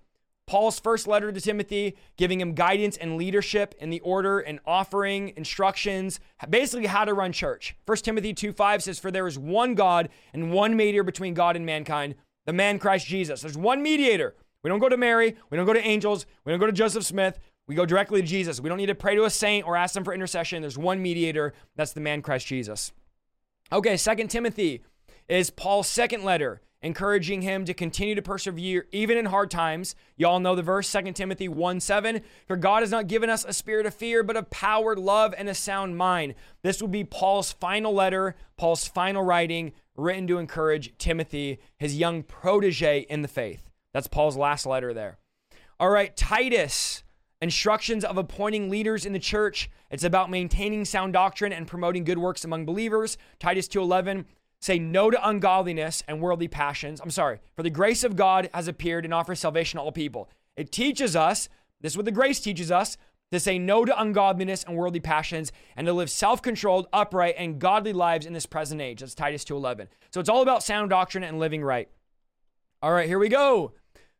Paul's 0.50 0.80
first 0.80 1.08
letter 1.08 1.32
to 1.32 1.40
Timothy, 1.40 1.96
giving 2.18 2.42
him 2.42 2.56
guidance 2.56 2.98
and 2.98 3.18
leadership 3.18 3.76
in 3.78 3.92
the 3.92 4.00
order 4.00 4.40
and 4.40 4.60
offering 4.66 5.32
instructions, 5.38 6.20
basically 6.50 6.88
how 6.88 7.06
to 7.06 7.14
run 7.14 7.32
church. 7.32 7.76
1 7.86 7.98
Timothy 7.98 8.34
2 8.34 8.52
5 8.52 8.82
says, 8.82 8.98
For 8.98 9.12
there 9.12 9.28
is 9.28 9.38
one 9.38 9.76
God 9.76 10.10
and 10.34 10.52
one 10.52 10.76
mediator 10.76 11.04
between 11.04 11.36
God 11.36 11.56
and 11.56 11.68
mankind, 11.68 12.16
the 12.48 12.54
man 12.54 12.80
Christ 12.80 13.06
Jesus. 13.06 13.42
There's 13.42 13.56
one 13.56 13.84
mediator. 13.84 14.34
We 14.64 14.70
don't 14.70 14.80
go 14.80 14.90
to 14.90 14.98
Mary, 14.98 15.36
we 15.52 15.56
don't 15.56 15.68
go 15.68 15.74
to 15.74 15.88
angels, 15.88 16.26
we 16.44 16.52
don't 16.52 16.60
go 16.60 16.66
to 16.66 16.72
Joseph 16.72 17.06
Smith. 17.06 17.40
We 17.68 17.76
go 17.76 17.86
directly 17.86 18.20
to 18.20 18.28
Jesus. 18.28 18.60
We 18.60 18.70
don't 18.70 18.80
need 18.80 18.88
to 18.88 18.96
pray 18.96 19.14
to 19.14 19.26
a 19.26 19.30
saint 19.30 19.68
or 19.68 19.78
ask 19.78 19.94
them 19.94 20.04
for 20.04 20.12
intercession. 20.12 20.62
There's 20.62 20.76
one 20.76 21.04
mediator. 21.04 21.54
That's 21.76 21.94
the 21.94 22.02
man 22.02 22.24
Christ 22.24 22.48
Jesus. 22.48 22.92
Okay, 23.72 23.96
Second 23.96 24.30
Timothy 24.30 24.82
is 25.28 25.52
Paul's 25.52 25.88
second 25.88 26.24
letter 26.24 26.62
encouraging 26.82 27.42
him 27.42 27.66
to 27.66 27.74
continue 27.74 28.16
to 28.16 28.22
persevere 28.22 28.88
even 28.92 29.18
in 29.18 29.26
hard 29.26 29.52
times. 29.52 29.96
Y'all 30.16 30.40
know 30.40 30.56
the 30.56 30.62
verse 30.62 30.92
2 30.92 31.12
Timothy 31.14 31.48
1 31.48 31.80
7. 31.80 32.22
For 32.48 32.56
God 32.56 32.84
has 32.84 32.92
not 32.92 33.08
given 33.08 33.30
us 33.30 33.46
a 33.46 33.54
spirit 33.54 33.86
of 33.86 33.94
fear, 33.94 34.24
but 34.24 34.38
of 34.38 34.50
power, 34.50 34.96
love, 34.96 35.34
and 35.38 35.50
a 35.50 35.54
sound 35.54 35.98
mind. 35.98 36.36
This 36.62 36.82
will 36.82 36.88
be 36.88 37.04
Paul's 37.04 37.52
final 37.52 37.94
letter, 37.94 38.36
Paul's 38.58 38.88
final 38.88 39.24
writing, 39.24 39.74
written 39.96 40.28
to 40.28 40.38
encourage 40.38 40.98
Timothy, 40.98 41.60
his 41.78 41.98
young 41.98 42.24
protege 42.24 43.02
in 43.10 43.22
the 43.22 43.28
faith. 43.28 43.70
That's 43.94 44.08
Paul's 44.08 44.38
last 44.38 44.66
letter 44.66 44.94
there. 44.94 45.18
All 45.80 45.90
right, 45.90 46.16
Titus. 46.16 47.04
Instructions 47.42 48.04
of 48.04 48.18
appointing 48.18 48.70
leaders 48.70 49.06
in 49.06 49.14
the 49.14 49.20
church. 49.20 49.70
It's 49.90 50.04
about 50.04 50.30
maintaining 50.30 50.84
sound 50.84 51.14
doctrine 51.14 51.54
and 51.54 51.66
promoting 51.66 52.04
good 52.04 52.18
works 52.18 52.44
among 52.44 52.66
believers. 52.66 53.18
Titus 53.40 53.70
2:11 53.70 54.26
Say 54.62 54.78
no 54.78 55.10
to 55.10 55.28
ungodliness 55.28 56.04
and 56.08 56.22
worldly 56.22 56.48
passions. 56.48 57.00
I'm 57.00 57.12
sorry, 57.12 57.40
for 57.56 57.64
the 57.64 57.70
grace 57.70 58.04
of 58.04 58.16
God 58.16 58.50
has 58.54 58.68
appeared 58.68 59.06
and 59.06 59.14
offers 59.14 59.40
salvation 59.40 59.78
to 59.78 59.84
all 59.84 59.92
people. 59.92 60.30
It 60.58 60.72
teaches 60.72 61.16
us, 61.16 61.48
this 61.80 61.94
is 61.94 61.98
what 61.98 62.06
the 62.06 62.12
grace 62.12 62.42
teaches 62.42 62.70
us, 62.70 62.98
to 63.32 63.40
say 63.40 63.60
no 63.60 63.86
to 63.86 64.02
ungodliness 64.02 64.64
and 64.64 64.76
worldly 64.76 65.00
passions 65.00 65.52
and 65.76 65.86
to 65.88 65.94
live 65.94 66.10
self-controlled, 66.10 66.88
upright, 66.92 67.36
and 67.38 67.60
godly 67.60 67.94
lives 67.94 68.26
in 68.26 68.34
this 68.34 68.46
present 68.46 68.82
age. 68.82 69.00
That's 69.00 69.16
Titus 69.16 69.46
2:11. 69.46 69.88
So 70.12 70.20
it's 70.20 70.30
all 70.30 70.42
about 70.42 70.64
sound 70.64 70.90
doctrine 70.90 71.24
and 71.24 71.40
living 71.40 71.64
right. 71.64 71.90
All 72.82 72.92
right, 72.92 73.08
here 73.08 73.20
we 73.20 73.30
go. 73.30 73.74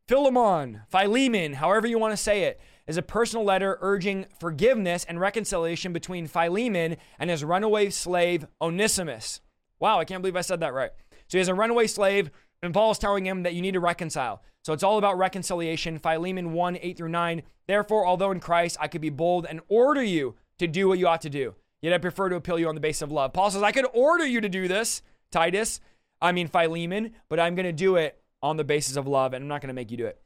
Philemon, 0.06 0.82
Philemon, 0.88 1.54
however 1.54 1.86
you 1.86 1.98
want 1.98 2.12
to 2.12 2.16
say 2.16 2.44
it, 2.44 2.60
is 2.86 2.96
a 2.96 3.02
personal 3.02 3.44
letter 3.44 3.78
urging 3.80 4.26
forgiveness 4.38 5.04
and 5.04 5.20
reconciliation 5.20 5.92
between 5.92 6.26
Philemon 6.26 6.96
and 7.18 7.30
his 7.30 7.44
runaway 7.44 7.90
slave 7.90 8.46
Onesimus. 8.60 9.40
Wow, 9.80 9.98
I 9.98 10.04
can't 10.04 10.22
believe 10.22 10.36
I 10.36 10.42
said 10.42 10.60
that 10.60 10.74
right. 10.74 10.90
So 11.26 11.36
he 11.36 11.38
has 11.38 11.48
a 11.48 11.54
runaway 11.54 11.86
slave, 11.86 12.30
and 12.62 12.74
Paul 12.74 12.92
is 12.92 12.98
telling 12.98 13.26
him 13.26 13.42
that 13.42 13.54
you 13.54 13.62
need 13.62 13.74
to 13.74 13.80
reconcile. 13.80 14.42
So 14.62 14.72
it's 14.72 14.82
all 14.82 14.98
about 14.98 15.18
reconciliation. 15.18 15.98
Philemon 15.98 16.52
1 16.52 16.78
8 16.80 16.96
through 16.96 17.08
9. 17.08 17.42
Therefore, 17.66 18.06
although 18.06 18.30
in 18.30 18.40
Christ 18.40 18.76
I 18.80 18.88
could 18.88 19.00
be 19.00 19.10
bold 19.10 19.46
and 19.46 19.60
order 19.68 20.02
you 20.02 20.36
to 20.58 20.66
do 20.66 20.88
what 20.88 20.98
you 20.98 21.08
ought 21.08 21.22
to 21.22 21.30
do, 21.30 21.54
yet 21.80 21.94
I 21.94 21.98
prefer 21.98 22.28
to 22.28 22.36
appeal 22.36 22.58
you 22.58 22.68
on 22.68 22.74
the 22.74 22.80
basis 22.80 23.02
of 23.02 23.10
love. 23.10 23.32
Paul 23.32 23.50
says, 23.50 23.62
I 23.62 23.72
could 23.72 23.86
order 23.94 24.26
you 24.26 24.40
to 24.40 24.48
do 24.48 24.68
this, 24.68 25.02
Titus, 25.30 25.80
I 26.20 26.32
mean 26.32 26.48
Philemon, 26.48 27.14
but 27.28 27.40
I'm 27.40 27.54
going 27.54 27.64
to 27.64 27.72
do 27.72 27.96
it 27.96 28.20
on 28.42 28.56
the 28.56 28.64
basis 28.64 28.96
of 28.96 29.06
love, 29.06 29.32
and 29.32 29.42
I'm 29.42 29.48
not 29.48 29.62
going 29.62 29.68
to 29.68 29.74
make 29.74 29.90
you 29.90 29.96
do 29.96 30.06
it. 30.06 30.20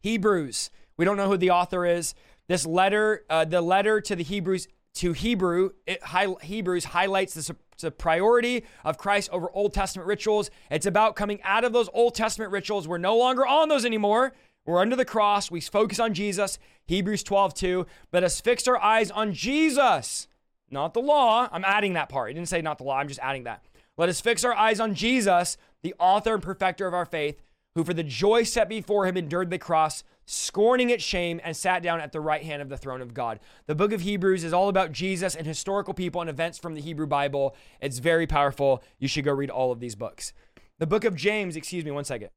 Hebrews. 0.00 0.70
We 0.96 1.04
don't 1.04 1.16
know 1.16 1.28
who 1.28 1.36
the 1.36 1.50
author 1.50 1.86
is. 1.86 2.14
This 2.48 2.66
letter, 2.66 3.24
uh, 3.30 3.44
the 3.44 3.62
letter 3.62 4.00
to 4.00 4.16
the 4.16 4.24
Hebrews 4.24 4.68
to 4.94 5.12
Hebrew, 5.12 5.70
it, 5.86 6.00
Hebrews 6.42 6.84
highlights 6.84 7.34
the 7.34 7.56
a 7.84 7.90
priority 7.90 8.64
of 8.84 8.98
Christ 8.98 9.30
over 9.32 9.50
Old 9.52 9.72
Testament 9.72 10.06
rituals. 10.06 10.50
It's 10.70 10.86
about 10.86 11.16
coming 11.16 11.40
out 11.42 11.64
of 11.64 11.72
those 11.72 11.88
Old 11.92 12.14
Testament 12.14 12.52
rituals. 12.52 12.86
We're 12.86 12.98
no 12.98 13.16
longer 13.16 13.46
on 13.46 13.68
those 13.68 13.84
anymore. 13.84 14.32
We're 14.64 14.80
under 14.80 14.96
the 14.96 15.04
cross. 15.04 15.50
We 15.50 15.60
focus 15.60 15.98
on 15.98 16.14
Jesus. 16.14 16.58
Hebrews 16.86 17.22
12, 17.22 17.54
2. 17.54 17.86
Let 18.12 18.24
us 18.24 18.40
fix 18.40 18.68
our 18.68 18.76
eyes 18.76 19.10
on 19.10 19.32
Jesus, 19.32 20.28
not 20.70 20.94
the 20.94 21.00
law. 21.00 21.48
I'm 21.50 21.64
adding 21.64 21.94
that 21.94 22.08
part. 22.08 22.28
He 22.28 22.34
didn't 22.34 22.48
say 22.48 22.60
not 22.60 22.78
the 22.78 22.84
law. 22.84 22.98
I'm 22.98 23.08
just 23.08 23.20
adding 23.20 23.44
that. 23.44 23.64
Let 23.96 24.08
us 24.08 24.20
fix 24.20 24.44
our 24.44 24.54
eyes 24.54 24.80
on 24.80 24.94
Jesus, 24.94 25.56
the 25.82 25.94
author 25.98 26.34
and 26.34 26.42
perfecter 26.42 26.86
of 26.86 26.94
our 26.94 27.06
faith, 27.06 27.40
who 27.80 27.84
for 27.84 27.94
the 27.94 28.02
joy 28.02 28.42
set 28.42 28.68
before 28.68 29.06
him 29.06 29.16
endured 29.16 29.48
the 29.48 29.56
cross, 29.56 30.04
scorning 30.26 30.90
its 30.90 31.02
shame, 31.02 31.40
and 31.42 31.56
sat 31.56 31.82
down 31.82 31.98
at 31.98 32.12
the 32.12 32.20
right 32.20 32.42
hand 32.42 32.60
of 32.60 32.68
the 32.68 32.76
throne 32.76 33.00
of 33.00 33.14
God. 33.14 33.40
The 33.64 33.74
book 33.74 33.92
of 33.92 34.02
Hebrews 34.02 34.44
is 34.44 34.52
all 34.52 34.68
about 34.68 34.92
Jesus 34.92 35.34
and 35.34 35.46
historical 35.46 35.94
people 35.94 36.20
and 36.20 36.28
events 36.28 36.58
from 36.58 36.74
the 36.74 36.82
Hebrew 36.82 37.06
Bible. 37.06 37.56
It's 37.80 37.98
very 37.98 38.26
powerful. 38.26 38.82
You 38.98 39.08
should 39.08 39.24
go 39.24 39.32
read 39.32 39.48
all 39.48 39.72
of 39.72 39.80
these 39.80 39.94
books. 39.94 40.34
The 40.78 40.86
book 40.86 41.04
of 41.04 41.16
James, 41.16 41.56
excuse 41.56 41.82
me 41.82 41.90
one 41.90 42.04
second. 42.04 42.28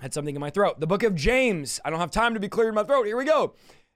Had 0.00 0.12
something 0.12 0.34
in 0.34 0.40
my 0.40 0.50
throat. 0.50 0.80
The 0.80 0.88
book 0.88 1.04
of 1.04 1.14
James. 1.14 1.78
I 1.84 1.90
don't 1.90 2.00
have 2.00 2.10
time 2.10 2.34
to 2.34 2.40
be 2.40 2.48
clearing 2.48 2.74
my 2.74 2.82
throat. 2.82 3.06
Here 3.06 3.16
we 3.16 3.24
go. 3.24 3.54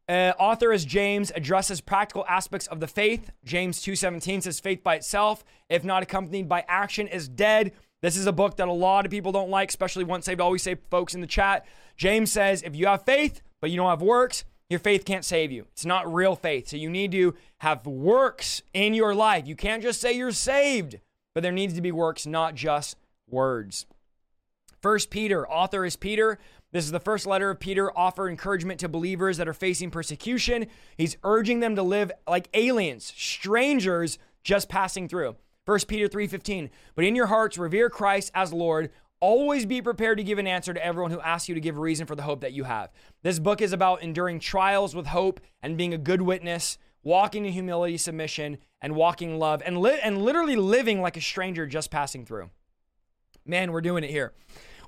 Uh, 0.09 0.33
author 0.39 0.73
is 0.73 0.85
James 0.85 1.33
addresses 1.35 1.81
practical 1.81 2.25
aspects 2.29 2.69
of 2.69 2.79
the 2.79 2.87
faith. 2.87 3.31
James 3.45 3.83
2:17 3.83 4.43
says 4.43 4.61
faith 4.61 4.85
by 4.85 4.95
itself, 4.95 5.45
if 5.69 5.85
not 5.85 6.05
accompanied 6.05 6.49
by 6.49 6.65
action, 6.69 7.09
is 7.09 7.29
dead. 7.29 7.73
This 8.03 8.17
is 8.17 8.27
a 8.27 8.33
book 8.33 8.57
that 8.57 8.69
a 8.69 8.73
lot 8.73 9.05
of 9.05 9.11
people 9.11 9.33
don't 9.33 9.51
like, 9.51 9.69
especially 9.69 10.05
once 10.05 10.25
saved, 10.25 10.41
always 10.41 10.63
saved 10.63 10.81
folks 10.91 11.15
in 11.15 11.21
the 11.21 11.27
chat. 11.27 11.67
James 11.97 12.33
says 12.33 12.63
if 12.63 12.75
you 12.75 12.87
have 12.87 13.05
faith, 13.05 13.43
but 13.61 13.71
you 13.71 13.77
don't 13.77 13.91
have 13.91 14.03
works, 14.03 14.45
your 14.71 14.81
faith 14.81 15.05
can't 15.05 15.25
save 15.25 15.53
you. 15.53 15.67
It's 15.73 15.85
not 15.85 16.13
real 16.13 16.37
faith. 16.37 16.69
So 16.69 16.77
you 16.77 16.89
need 16.89 17.13
to 17.13 17.35
have 17.59 17.87
works 17.87 18.63
in 18.73 18.95
your 18.95 19.15
life. 19.15 19.47
You 19.47 19.57
can't 19.57 19.83
just 19.83 20.01
say 20.01 20.13
you're 20.13 20.31
saved, 20.31 21.01
but 21.35 21.43
there 21.43 21.53
needs 21.53 21.75
to 21.75 21.83
be 21.83 21.93
works, 21.93 22.27
not 22.27 22.55
just 22.55 22.97
words. 23.29 23.87
First 24.81 25.11
Peter, 25.11 25.47
author 25.49 25.85
is 25.85 25.97
Peter. 25.97 26.39
This 26.73 26.85
is 26.85 26.93
the 26.93 27.01
first 27.01 27.27
letter 27.27 27.51
of 27.51 27.61
Peter, 27.61 27.97
offer 27.99 28.29
encouragement 28.29 28.81
to 28.81 28.89
believers 28.89 29.37
that 29.37 29.49
are 29.49 29.53
facing 29.53 29.91
persecution. 29.91 30.67
He's 30.97 31.17
urging 31.25 31.61
them 31.61 31.75
to 31.75 31.83
live 31.83 32.13
like 32.29 32.49
aliens, 32.55 33.13
strangers 33.17 34.19
just 34.45 34.69
passing 34.69 35.09
through. 35.09 35.37
1 35.71 35.87
Peter 35.87 36.09
3:15. 36.09 36.69
But 36.97 37.05
in 37.05 37.15
your 37.15 37.27
hearts 37.27 37.57
revere 37.57 37.89
Christ 37.89 38.33
as 38.35 38.53
Lord. 38.53 38.91
Always 39.21 39.67
be 39.67 39.81
prepared 39.81 40.19
to 40.19 40.25
give 40.25 40.39
an 40.39 40.49
answer 40.49 40.75
to 40.75 40.85
everyone 40.85 41.13
who 41.13 41.21
asks 41.21 41.49
you 41.49 41.55
to 41.55 41.61
give 41.61 41.77
a 41.77 41.81
reason 41.81 42.07
for 42.07 42.17
the 42.17 42.23
hope 42.23 42.41
that 42.41 42.55
you 42.55 42.65
have. 42.65 42.91
This 43.23 43.39
book 43.39 43.61
is 43.61 43.73
about 43.73 44.03
enduring 44.03 44.41
trials 44.41 44.97
with 44.97 45.07
hope 45.07 45.41
and 45.63 45.77
being 45.77 45.95
a 45.95 45.99
good 45.99 46.23
witness, 46.23 46.77
walking 47.05 47.47
in 47.47 47.53
humility, 47.53 47.99
submission, 47.99 48.59
and 48.83 48.97
walking 48.97 49.39
love, 49.39 49.63
and, 49.65 49.79
li- 49.79 50.01
and 50.03 50.21
literally 50.21 50.57
living 50.57 51.01
like 51.01 51.17
a 51.17 51.21
stranger 51.21 51.67
just 51.67 51.91
passing 51.91 52.25
through. 52.25 52.51
Man, 53.45 53.71
we're 53.71 53.81
doing 53.81 54.03
it 54.03 54.11
here. 54.11 54.33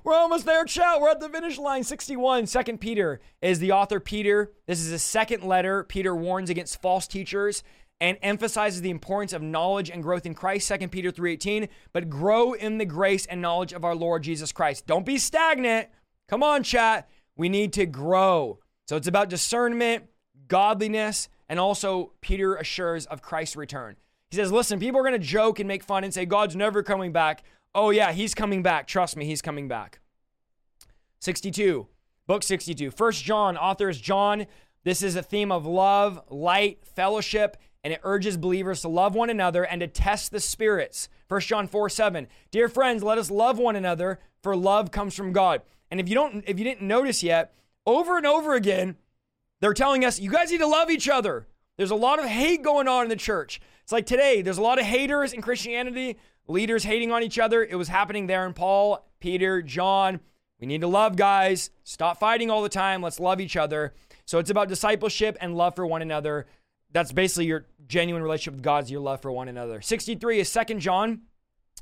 We're 0.03 0.15
almost 0.15 0.45
there, 0.45 0.65
chat. 0.65 0.99
We're 0.99 1.11
at 1.11 1.21
the 1.21 1.29
finish 1.29 1.57
line. 1.57 1.83
61. 1.83 2.47
Second 2.47 2.79
Peter 2.79 3.21
is 3.41 3.59
the 3.59 3.71
author 3.71 4.01
Peter. 4.01 4.51
This 4.65 4.81
is 4.81 4.91
a 4.91 4.99
second 4.99 5.43
letter. 5.43 5.85
Peter 5.85 6.13
warns 6.13 6.49
against 6.49 6.81
false 6.81 7.07
teachers 7.07 7.63
and 8.03 8.17
emphasizes 8.21 8.81
the 8.81 8.89
importance 8.89 9.31
of 9.31 9.41
knowledge 9.41 9.89
and 9.89 10.03
growth 10.03 10.25
in 10.25 10.33
Christ, 10.33 10.67
2 10.67 10.89
Peter 10.89 11.09
3:18, 11.09 11.69
but 11.93 12.09
grow 12.09 12.51
in 12.51 12.77
the 12.77 12.83
grace 12.85 13.25
and 13.25 13.41
knowledge 13.41 13.71
of 13.71 13.85
our 13.85 13.95
Lord 13.95 14.23
Jesus 14.23 14.51
Christ. 14.51 14.85
Don't 14.85 15.05
be 15.05 15.17
stagnant. 15.17 15.87
Come 16.27 16.43
on, 16.43 16.63
chat. 16.63 17.09
We 17.37 17.47
need 17.47 17.71
to 17.73 17.85
grow. 17.85 18.59
So 18.89 18.97
it's 18.97 19.07
about 19.07 19.29
discernment, 19.29 20.09
godliness, 20.49 21.29
and 21.47 21.61
also 21.61 22.11
Peter 22.19 22.55
assures 22.55 23.05
of 23.05 23.21
Christ's 23.21 23.55
return. 23.55 23.95
He 24.29 24.35
says, 24.35 24.51
listen, 24.51 24.81
people 24.81 24.99
are 24.99 25.03
going 25.03 25.13
to 25.13 25.25
joke 25.25 25.59
and 25.59 25.67
make 25.69 25.81
fun 25.81 26.03
and 26.03 26.13
say, 26.13 26.25
God's 26.25 26.57
never 26.57 26.83
coming 26.83 27.13
back. 27.13 27.43
Oh, 27.73 27.91
yeah, 27.91 28.11
he's 28.11 28.35
coming 28.35 28.61
back. 28.61 28.85
Trust 28.85 29.15
me, 29.15 29.23
he's 29.23 29.41
coming 29.41 29.69
back. 29.69 29.99
62, 31.21 31.87
book 32.27 32.43
62. 32.43 32.91
First 32.91 33.23
John, 33.23 33.55
author 33.55 33.87
is 33.87 34.01
John. 34.01 34.45
This 34.83 35.01
is 35.01 35.15
a 35.15 35.23
theme 35.23 35.53
of 35.53 35.65
love, 35.65 36.19
light, 36.29 36.79
fellowship, 36.83 37.55
and 37.83 37.93
it 37.93 38.01
urges 38.03 38.37
believers 38.37 38.81
to 38.81 38.87
love 38.87 39.15
one 39.15 39.29
another 39.29 39.63
and 39.65 39.81
to 39.81 39.87
test 39.87 40.31
the 40.31 40.39
spirits. 40.39 41.09
1 41.27 41.41
John 41.41 41.67
4 41.67 41.89
7. 41.89 42.27
Dear 42.51 42.69
friends, 42.69 43.03
let 43.03 43.17
us 43.17 43.31
love 43.31 43.57
one 43.57 43.75
another, 43.75 44.19
for 44.41 44.55
love 44.55 44.91
comes 44.91 45.15
from 45.15 45.33
God. 45.33 45.61
And 45.91 45.99
if 45.99 46.07
you 46.07 46.15
don't, 46.15 46.43
if 46.47 46.57
you 46.57 46.63
didn't 46.63 46.87
notice 46.87 47.23
yet, 47.23 47.53
over 47.85 48.17
and 48.17 48.25
over 48.25 48.53
again, 48.53 48.95
they're 49.59 49.73
telling 49.73 50.03
us, 50.05 50.19
you 50.19 50.29
guys 50.29 50.51
need 50.51 50.59
to 50.59 50.67
love 50.67 50.89
each 50.89 51.09
other. 51.09 51.47
There's 51.77 51.91
a 51.91 51.95
lot 51.95 52.19
of 52.19 52.25
hate 52.25 52.63
going 52.63 52.87
on 52.87 53.03
in 53.03 53.09
the 53.09 53.15
church. 53.15 53.59
It's 53.81 53.91
like 53.91 54.05
today, 54.05 54.41
there's 54.41 54.57
a 54.57 54.61
lot 54.61 54.79
of 54.79 54.85
haters 54.85 55.33
in 55.33 55.41
Christianity, 55.41 56.17
leaders 56.47 56.83
hating 56.83 57.11
on 57.11 57.23
each 57.23 57.39
other. 57.39 57.63
It 57.63 57.75
was 57.75 57.87
happening 57.87 58.27
there 58.27 58.45
in 58.45 58.53
Paul, 58.53 59.05
Peter, 59.19 59.61
John. 59.61 60.19
We 60.59 60.67
need 60.67 60.81
to 60.81 60.87
love 60.87 61.15
guys. 61.15 61.71
Stop 61.83 62.19
fighting 62.19 62.49
all 62.49 62.61
the 62.61 62.69
time. 62.69 63.01
Let's 63.01 63.19
love 63.19 63.41
each 63.41 63.57
other. 63.57 63.93
So 64.25 64.39
it's 64.39 64.49
about 64.49 64.69
discipleship 64.69 65.37
and 65.41 65.55
love 65.55 65.75
for 65.75 65.85
one 65.85 66.01
another. 66.01 66.45
That's 66.91 67.11
basically 67.11 67.47
your 67.47 67.65
genuine 67.87 68.23
relationship 68.23 68.55
with 68.55 68.63
God's 68.63 68.91
your 68.91 69.01
love 69.01 69.21
for 69.21 69.31
one 69.31 69.47
another. 69.47 69.81
63 69.81 70.39
is 70.39 70.49
Second 70.49 70.79
John. 70.79 71.21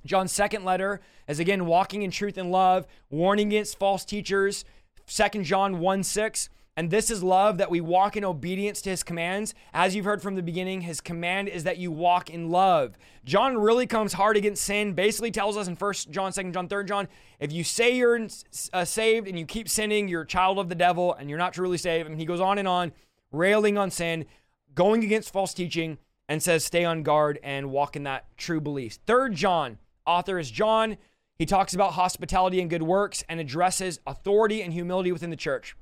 John's 0.05 0.31
second 0.31 0.65
letter 0.65 0.99
is 1.27 1.39
again 1.39 1.65
walking 1.65 2.01
in 2.01 2.11
truth 2.11 2.37
and 2.37 2.51
love, 2.51 2.87
warning 3.09 3.47
against 3.47 3.77
false 3.77 4.03
teachers. 4.03 4.65
Second 5.05 5.43
John 5.43 5.79
1 5.79 6.03
6. 6.03 6.49
And 6.77 6.89
this 6.89 7.11
is 7.11 7.21
love 7.21 7.57
that 7.57 7.69
we 7.69 7.81
walk 7.81 8.15
in 8.15 8.23
obedience 8.23 8.81
to 8.83 8.89
his 8.89 9.03
commands. 9.03 9.53
As 9.73 9.93
you've 9.93 10.05
heard 10.05 10.21
from 10.21 10.35
the 10.35 10.41
beginning, 10.41 10.81
his 10.81 11.01
command 11.01 11.49
is 11.49 11.65
that 11.65 11.77
you 11.77 11.91
walk 11.91 12.29
in 12.29 12.49
love. 12.49 12.97
John 13.25 13.57
really 13.57 13.85
comes 13.85 14.13
hard 14.13 14.37
against 14.37 14.63
sin, 14.63 14.93
basically 14.93 15.31
tells 15.31 15.57
us 15.57 15.67
in 15.67 15.75
1 15.75 15.93
John, 16.11 16.31
2 16.31 16.51
John, 16.51 16.69
3 16.69 16.85
John, 16.85 17.07
if 17.41 17.51
you 17.51 17.65
say 17.65 17.97
you're 17.97 18.27
uh, 18.71 18.85
saved 18.85 19.27
and 19.27 19.37
you 19.37 19.45
keep 19.45 19.67
sinning, 19.67 20.07
you're 20.07 20.21
a 20.21 20.27
child 20.27 20.59
of 20.59 20.69
the 20.69 20.75
devil 20.75 21.13
and 21.13 21.29
you're 21.29 21.37
not 21.37 21.53
truly 21.53 21.77
saved. 21.77 22.09
And 22.09 22.17
he 22.17 22.25
goes 22.25 22.39
on 22.39 22.57
and 22.57 22.69
on, 22.69 22.93
railing 23.33 23.77
on 23.77 23.91
sin, 23.91 24.25
going 24.73 25.03
against 25.03 25.33
false 25.33 25.53
teaching, 25.53 25.97
and 26.29 26.41
says, 26.41 26.63
stay 26.63 26.85
on 26.85 27.03
guard 27.03 27.39
and 27.43 27.71
walk 27.71 27.97
in 27.97 28.03
that 28.03 28.25
true 28.37 28.61
belief. 28.61 28.97
Third 29.05 29.35
John, 29.35 29.79
author 30.07 30.39
is 30.39 30.49
John. 30.49 30.97
He 31.37 31.45
talks 31.45 31.73
about 31.73 31.93
hospitality 31.93 32.61
and 32.61 32.69
good 32.69 32.83
works 32.83 33.21
and 33.27 33.39
addresses 33.39 33.99
authority 34.07 34.61
and 34.61 34.71
humility 34.71 35.11
within 35.11 35.29
the 35.29 35.35
church. 35.35 35.75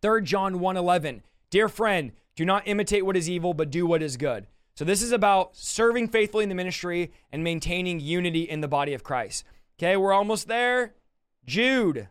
Third 0.00 0.26
John 0.26 0.60
1:11. 0.60 1.22
Dear 1.50 1.68
friend, 1.68 2.12
do 2.36 2.44
not 2.44 2.68
imitate 2.68 3.04
what 3.04 3.16
is 3.16 3.28
evil, 3.28 3.52
but 3.52 3.70
do 3.70 3.84
what 3.84 4.02
is 4.02 4.16
good. 4.16 4.46
So 4.76 4.84
this 4.84 5.02
is 5.02 5.10
about 5.10 5.56
serving 5.56 6.08
faithfully 6.08 6.44
in 6.44 6.50
the 6.50 6.54
ministry 6.54 7.12
and 7.32 7.42
maintaining 7.42 7.98
unity 7.98 8.42
in 8.42 8.60
the 8.60 8.68
body 8.68 8.94
of 8.94 9.02
Christ. 9.02 9.44
Okay, 9.78 9.96
we're 9.96 10.12
almost 10.12 10.46
there. 10.46 10.94
Jude. 11.46 12.08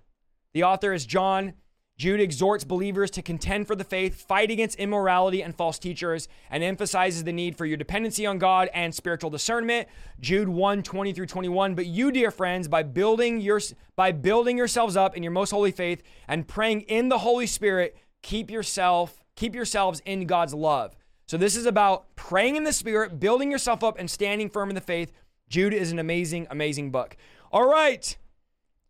The 0.54 0.64
author 0.64 0.92
is 0.92 1.06
John. 1.06 1.54
Jude 1.96 2.20
exhorts 2.20 2.64
believers 2.64 3.12
to 3.12 3.22
contend 3.22 3.68
for 3.68 3.76
the 3.76 3.84
faith, 3.84 4.26
fight 4.26 4.50
against 4.50 4.80
immorality 4.80 5.44
and 5.44 5.56
false 5.56 5.78
teachers, 5.78 6.28
and 6.50 6.64
emphasizes 6.64 7.24
the 7.24 7.32
need 7.32 7.56
for 7.56 7.68
your 7.68 7.78
dependency 7.78 8.26
on 8.26 8.40
God 8.40 8.70
and 8.74 8.96
spiritual 8.96 9.30
discernment. 9.30 9.88
Jude 10.20 10.50
1, 10.50 10.82
20 10.82 11.14
through 11.14 11.28
21. 11.28 11.76
But 11.76 11.86
you, 11.86 12.12
dear 12.12 12.32
friends, 12.32 12.68
by 12.68 12.82
building 12.82 13.42
your 13.42 13.62
by 13.96 14.12
building 14.12 14.58
yourselves 14.58 14.98
up 14.98 15.16
in 15.16 15.22
your 15.22 15.32
most 15.32 15.52
holy 15.52 15.72
faith 15.72 16.02
and 16.28 16.48
praying 16.48 16.82
in 16.82 17.10
the 17.10 17.20
Holy 17.20 17.46
Spirit, 17.46 17.96
keep 18.24 18.50
yourself, 18.50 19.24
keep 19.36 19.54
yourselves 19.54 20.02
in 20.04 20.26
God's 20.26 20.56
love. 20.56 20.96
So 21.28 21.38
this 21.38 21.56
is 21.56 21.68
about 21.68 22.16
praying 22.16 22.56
in 22.56 22.64
the 22.64 22.74
Spirit, 22.74 23.20
building 23.20 23.52
yourself 23.52 23.84
up, 23.84 24.00
and 24.00 24.10
standing 24.10 24.50
firm 24.50 24.70
in 24.70 24.76
the 24.76 24.82
faith. 24.82 25.12
Jude 25.48 25.74
is 25.74 25.92
an 25.92 26.00
amazing, 26.00 26.48
amazing 26.50 26.90
book. 26.90 27.16
All 27.52 27.70
right, 27.70 28.18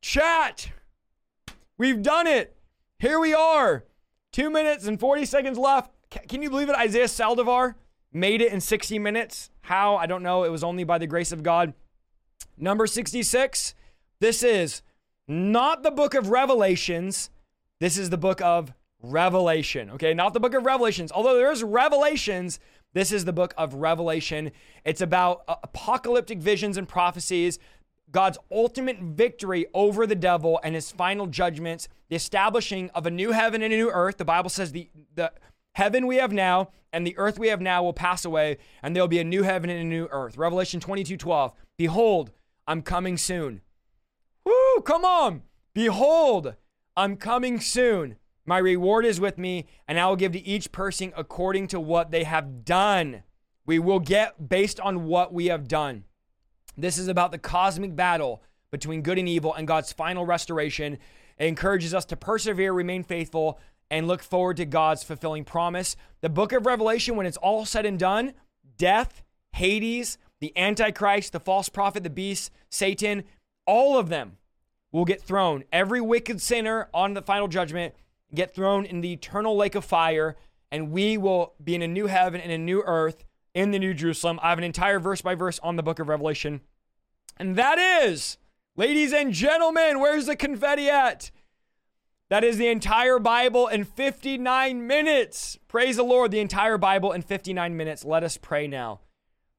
chat. 0.02 0.70
We've 1.78 2.02
done 2.02 2.28
it. 2.28 2.56
Here 3.04 3.20
we 3.20 3.34
are. 3.34 3.84
Two 4.32 4.50
minutes 4.50 4.88
and 4.88 4.98
40 4.98 5.26
seconds 5.26 5.58
left. 5.58 5.92
Can 6.30 6.42
you 6.42 6.50
believe 6.50 6.70
it? 6.70 6.76
Isaiah 6.78 7.08
Saldivar 7.08 7.76
made 8.14 8.40
it 8.40 8.54
in 8.54 8.62
60 8.62 8.98
minutes. 8.98 9.50
How? 9.60 9.98
I 9.98 10.06
don't 10.06 10.24
know. 10.24 10.46
It 10.46 10.52
was 10.54 10.64
only 10.64 10.86
by 10.86 11.00
the 11.00 11.06
grace 11.06 11.34
of 11.34 11.44
God. 11.44 11.74
Number 12.58 12.88
66. 12.88 13.76
This 14.22 14.42
is 14.42 14.84
not 15.28 15.84
the 15.84 15.92
book 15.92 16.14
of 16.14 16.30
Revelations. 16.30 17.30
This 17.82 17.98
is 17.98 18.10
the 18.10 18.18
book 18.18 18.40
of 18.40 18.72
Revelation. 19.02 19.90
Okay, 19.90 20.14
not 20.14 20.34
the 20.34 20.40
book 20.40 20.54
of 20.54 20.66
Revelations. 20.66 21.12
Although 21.12 21.36
there 21.36 21.52
is 21.52 21.62
Revelations, 21.62 22.62
this 22.94 23.12
is 23.12 23.26
the 23.26 23.34
book 23.34 23.54
of 23.58 23.74
Revelation. 23.74 24.50
It's 24.86 25.02
about 25.02 25.44
apocalyptic 25.50 26.40
visions 26.40 26.78
and 26.78 26.88
prophecies 26.88 27.60
God's 28.14 28.38
ultimate 28.50 29.00
victory 29.00 29.66
over 29.74 30.08
the 30.08 30.16
devil 30.16 30.60
and 30.64 30.76
his 30.76 30.92
final 30.92 31.28
judgments, 31.28 31.90
the 32.10 32.16
establishing 32.16 32.90
of 32.92 33.06
a 33.06 33.12
new 33.12 33.32
heaven 33.32 33.62
and 33.62 33.74
a 33.74 33.78
new 33.78 33.90
earth. 33.90 34.18
The 34.18 34.26
Bible 34.26 34.50
says 34.50 34.72
the, 34.72 34.90
the 35.16 35.34
heaven 35.74 36.08
we 36.08 36.16
have 36.18 36.32
now 36.32 36.70
and 36.94 37.06
the 37.06 37.18
earth 37.18 37.40
we 37.40 37.48
have 37.48 37.60
now 37.60 37.84
will 37.84 37.92
pass 37.92 38.24
away, 38.24 38.60
and 38.84 38.96
there'll 38.96 39.08
be 39.08 39.20
a 39.20 39.24
new 39.24 39.42
heaven 39.42 39.70
and 39.70 39.82
a 39.82 39.84
new 39.84 40.08
earth. 40.12 40.38
Revelation 40.38 40.80
22 40.80 41.18
12. 41.18 41.52
Behold, 41.76 42.32
I'm 42.68 42.84
coming 42.84 43.18
soon. 43.18 43.62
Woo, 44.46 44.82
come 44.86 45.04
on. 45.04 45.42
Behold, 45.74 46.56
I'm 46.96 47.18
coming 47.18 47.60
soon. 47.60 48.18
My 48.46 48.60
reward 48.60 49.06
is 49.06 49.20
with 49.20 49.38
me, 49.38 49.66
and 49.88 50.00
I 50.00 50.08
will 50.08 50.16
give 50.16 50.34
to 50.34 50.48
each 50.48 50.72
person 50.72 51.12
according 51.18 51.68
to 51.70 51.80
what 51.80 52.12
they 52.12 52.26
have 52.26 52.64
done. 52.64 53.24
We 53.66 53.80
will 53.80 54.00
get 54.00 54.50
based 54.50 54.80
on 54.80 55.06
what 55.06 55.34
we 55.34 55.48
have 55.48 55.68
done. 55.68 56.04
This 56.78 56.98
is 56.98 57.08
about 57.08 57.32
the 57.32 57.38
cosmic 57.38 57.96
battle 57.96 58.42
between 58.72 59.02
good 59.02 59.20
and 59.20 59.30
evil 59.30 59.54
and 59.54 59.68
God's 59.68 59.94
final 59.94 60.26
restoration. 60.26 60.98
It 61.38 61.46
encourages 61.46 61.94
us 61.94 62.06
to 62.06 62.16
persevere, 62.16 62.74
remain 62.74 63.04
faithful, 63.04 63.60
and 63.92 64.08
look 64.08 64.24
forward 64.24 64.58
to 64.58 64.66
God's 64.66 65.04
fulfilling 65.04 65.46
promise. 65.46 65.96
The 66.22 66.30
book 66.30 66.52
of 66.52 66.66
Revelation, 66.66 67.16
when 67.16 67.28
it's 67.28 67.38
all 67.38 67.66
said 67.66 67.86
and 67.86 68.00
done, 68.00 68.34
death, 68.78 69.22
Hades, 69.54 70.18
the 70.40 70.52
Antichrist, 70.58 71.32
the 71.32 71.40
false 71.40 71.70
prophet, 71.70 72.04
the 72.04 72.10
beast, 72.10 72.52
Satan, 72.70 73.24
all 73.68 73.98
of 73.98 74.10
them 74.10 74.38
will 74.92 75.06
get 75.06 75.22
thrown. 75.22 75.64
Every 75.72 76.02
wicked 76.02 76.42
sinner 76.42 76.90
on 76.94 77.14
the 77.14 77.22
final 77.22 77.48
judgment 77.48 77.94
get 78.34 78.56
thrown 78.56 78.86
in 78.86 79.02
the 79.02 79.14
eternal 79.14 79.56
lake 79.56 79.76
of 79.76 79.86
fire, 79.86 80.36
and 80.72 80.92
we 80.92 81.18
will 81.18 81.54
be 81.64 81.76
in 81.76 81.84
a 81.84 81.88
new 81.88 82.08
heaven 82.08 82.42
and 82.42 82.52
a 82.52 82.58
new 82.58 82.82
earth 82.84 83.24
in 83.54 83.72
the 83.72 83.80
New 83.80 83.94
Jerusalem. 83.94 84.40
I 84.42 84.50
have 84.50 84.58
an 84.58 84.64
entire 84.64 85.00
verse 85.00 85.22
by 85.22 85.36
verse 85.36 85.60
on 85.60 85.76
the 85.76 85.84
book 85.84 86.00
of 86.00 86.10
Revelation. 86.10 86.62
And 87.38 87.56
that 87.56 87.80
is, 87.80 88.38
ladies 88.76 89.14
and 89.14 89.34
gentlemen, 89.34 90.00
where's 90.00 90.26
the 90.26 90.36
confetti 90.36 90.90
at? 90.90 91.32
That 92.30 92.44
is 92.44 92.58
the 92.58 92.68
entire 92.68 93.20
Bible 93.20 93.68
in 93.68 93.84
59 93.84 94.88
minutes. 94.88 95.60
Praise 95.68 95.98
the 95.98 96.04
Lord, 96.04 96.32
the 96.32 96.40
entire 96.40 96.78
Bible 96.78 97.12
in 97.12 97.22
59 97.22 97.78
minutes. 97.78 98.04
Let 98.04 98.24
us 98.24 98.38
pray 98.38 98.68
now. 98.68 99.02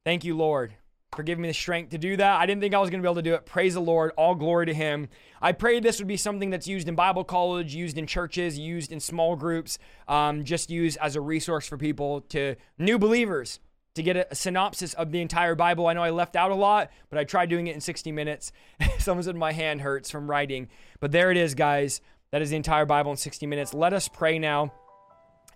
Thank 0.04 0.24
you, 0.24 0.36
Lord, 0.36 0.74
for 1.14 1.22
giving 1.22 1.42
me 1.42 1.48
the 1.48 1.54
strength 1.54 1.90
to 1.90 1.98
do 1.98 2.16
that. 2.16 2.40
I 2.40 2.46
didn't 2.46 2.60
think 2.60 2.74
I 2.74 2.78
was 2.78 2.90
going 2.90 3.00
to 3.00 3.06
be 3.06 3.08
able 3.08 3.16
to 3.16 3.22
do 3.22 3.34
it. 3.34 3.46
Praise 3.46 3.74
the 3.74 3.80
Lord. 3.80 4.12
All 4.16 4.34
glory 4.34 4.66
to 4.66 4.74
Him. 4.74 5.08
I 5.40 5.52
pray 5.52 5.78
this 5.78 5.98
would 5.98 6.08
be 6.08 6.16
something 6.16 6.50
that's 6.50 6.66
used 6.66 6.88
in 6.88 6.94
Bible 6.94 7.22
college, 7.22 7.74
used 7.74 7.96
in 7.96 8.06
churches, 8.06 8.58
used 8.58 8.90
in 8.90 8.98
small 8.98 9.36
groups, 9.36 9.78
um, 10.08 10.44
just 10.44 10.68
used 10.68 10.98
as 11.00 11.16
a 11.16 11.20
resource 11.20 11.68
for 11.68 11.76
people 11.76 12.22
to 12.22 12.56
new 12.78 12.98
believers 12.98 13.60
to 13.94 14.02
get 14.02 14.16
a, 14.16 14.34
synopsis 14.34 14.92
of 14.94 15.12
the 15.12 15.20
entire 15.20 15.54
Bible. 15.54 15.86
I 15.86 15.92
know 15.92 16.02
I 16.02 16.10
left 16.10 16.34
out 16.34 16.50
a 16.50 16.54
lot, 16.54 16.90
but 17.10 17.18
I 17.18 17.24
tried 17.24 17.48
doing 17.48 17.68
it 17.68 17.74
in 17.74 17.80
60 17.80 18.10
minutes. 18.10 18.52
Someone 18.98 19.22
said 19.22 19.36
my 19.36 19.52
hand 19.52 19.80
hurts 19.80 20.10
from 20.10 20.28
writing. 20.28 20.68
But 21.00 21.12
there 21.12 21.30
it 21.30 21.36
is, 21.36 21.54
guys. 21.54 22.00
That 22.32 22.42
is 22.42 22.50
the 22.50 22.56
entire 22.56 22.86
Bible 22.86 23.12
in 23.12 23.16
60 23.16 23.46
minutes. 23.46 23.72
Let 23.72 23.92
us 23.92 24.08
pray 24.08 24.40
now, 24.40 24.72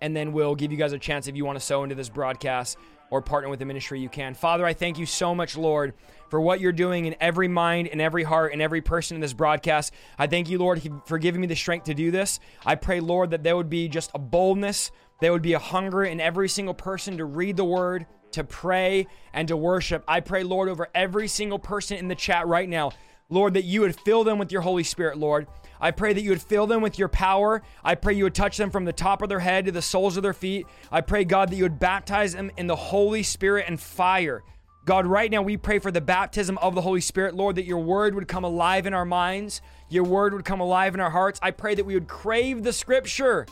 and 0.01 0.15
then 0.15 0.31
we'll 0.31 0.55
give 0.55 0.71
you 0.71 0.77
guys 0.77 0.93
a 0.93 0.99
chance 0.99 1.27
if 1.27 1.35
you 1.35 1.43
want 1.43 1.59
to 1.59 1.65
sow 1.65 1.83
into 1.83 1.95
this 1.95 2.07
broadcast 2.07 2.77
or 3.09 3.21
partner 3.21 3.49
with 3.49 3.59
the 3.59 3.65
ministry, 3.65 3.99
you 3.99 4.07
can. 4.07 4.33
Father, 4.35 4.65
I 4.65 4.73
thank 4.73 4.97
you 4.97 5.05
so 5.05 5.33
much, 5.35 5.57
Lord, 5.57 5.93
for 6.29 6.39
what 6.39 6.61
you're 6.61 6.71
doing 6.71 7.05
in 7.07 7.15
every 7.19 7.47
mind, 7.47 7.87
in 7.87 7.99
every 7.99 8.23
heart, 8.23 8.53
in 8.53 8.61
every 8.61 8.81
person 8.81 9.15
in 9.15 9.21
this 9.21 9.33
broadcast. 9.33 9.93
I 10.17 10.27
thank 10.27 10.47
you, 10.47 10.59
Lord, 10.59 10.81
for 11.05 11.17
giving 11.17 11.41
me 11.41 11.47
the 11.47 11.55
strength 11.55 11.85
to 11.85 11.93
do 11.93 12.11
this. 12.11 12.39
I 12.65 12.75
pray, 12.75 12.99
Lord, 12.99 13.31
that 13.31 13.43
there 13.43 13.57
would 13.57 13.69
be 13.69 13.89
just 13.89 14.11
a 14.13 14.19
boldness, 14.19 14.91
there 15.21 15.33
would 15.33 15.41
be 15.41 15.53
a 15.53 15.59
hunger 15.59 16.03
in 16.03 16.21
every 16.21 16.47
single 16.47 16.75
person 16.75 17.17
to 17.17 17.25
read 17.25 17.57
the 17.57 17.65
word 17.65 18.05
to 18.33 18.43
pray 18.43 19.07
and 19.33 19.47
to 19.47 19.57
worship. 19.57 20.03
I 20.07 20.19
pray, 20.19 20.43
Lord, 20.43 20.69
over 20.69 20.87
every 20.93 21.27
single 21.27 21.59
person 21.59 21.97
in 21.97 22.07
the 22.07 22.15
chat 22.15 22.47
right 22.47 22.67
now, 22.67 22.91
Lord, 23.29 23.53
that 23.53 23.63
you 23.63 23.81
would 23.81 23.99
fill 23.99 24.23
them 24.23 24.39
with 24.39 24.51
your 24.51 24.61
Holy 24.61 24.83
Spirit, 24.83 25.17
Lord. 25.17 25.47
I 25.79 25.91
pray 25.91 26.13
that 26.13 26.21
you 26.21 26.31
would 26.31 26.41
fill 26.41 26.67
them 26.67 26.81
with 26.81 26.97
your 26.97 27.07
power. 27.07 27.61
I 27.83 27.95
pray 27.95 28.13
you 28.15 28.23
would 28.23 28.35
touch 28.35 28.57
them 28.57 28.71
from 28.71 28.85
the 28.85 28.93
top 28.93 29.21
of 29.21 29.29
their 29.29 29.39
head 29.39 29.65
to 29.65 29.71
the 29.71 29.81
soles 29.81 30.17
of 30.17 30.23
their 30.23 30.33
feet. 30.33 30.65
I 30.91 31.01
pray, 31.01 31.23
God, 31.25 31.49
that 31.49 31.55
you 31.55 31.63
would 31.63 31.79
baptize 31.79 32.33
them 32.33 32.51
in 32.57 32.67
the 32.67 32.75
Holy 32.75 33.23
Spirit 33.23 33.65
and 33.67 33.79
fire. 33.79 34.43
God, 34.85 35.05
right 35.05 35.29
now 35.29 35.43
we 35.43 35.55
pray 35.55 35.77
for 35.77 35.91
the 35.91 36.01
baptism 36.01 36.57
of 36.57 36.73
the 36.73 36.81
Holy 36.81 37.01
Spirit, 37.01 37.35
Lord, 37.35 37.57
that 37.57 37.65
your 37.65 37.77
word 37.79 38.15
would 38.15 38.27
come 38.27 38.43
alive 38.43 38.87
in 38.87 38.93
our 38.95 39.05
minds, 39.05 39.61
your 39.89 40.03
word 40.03 40.33
would 40.33 40.45
come 40.45 40.61
alive 40.61 40.95
in 40.95 40.99
our 40.99 41.11
hearts. 41.11 41.39
I 41.43 41.51
pray 41.51 41.75
that 41.75 41.85
we 41.85 41.93
would 41.93 42.07
crave 42.07 42.63
the 42.63 42.73
scripture. 42.73 43.45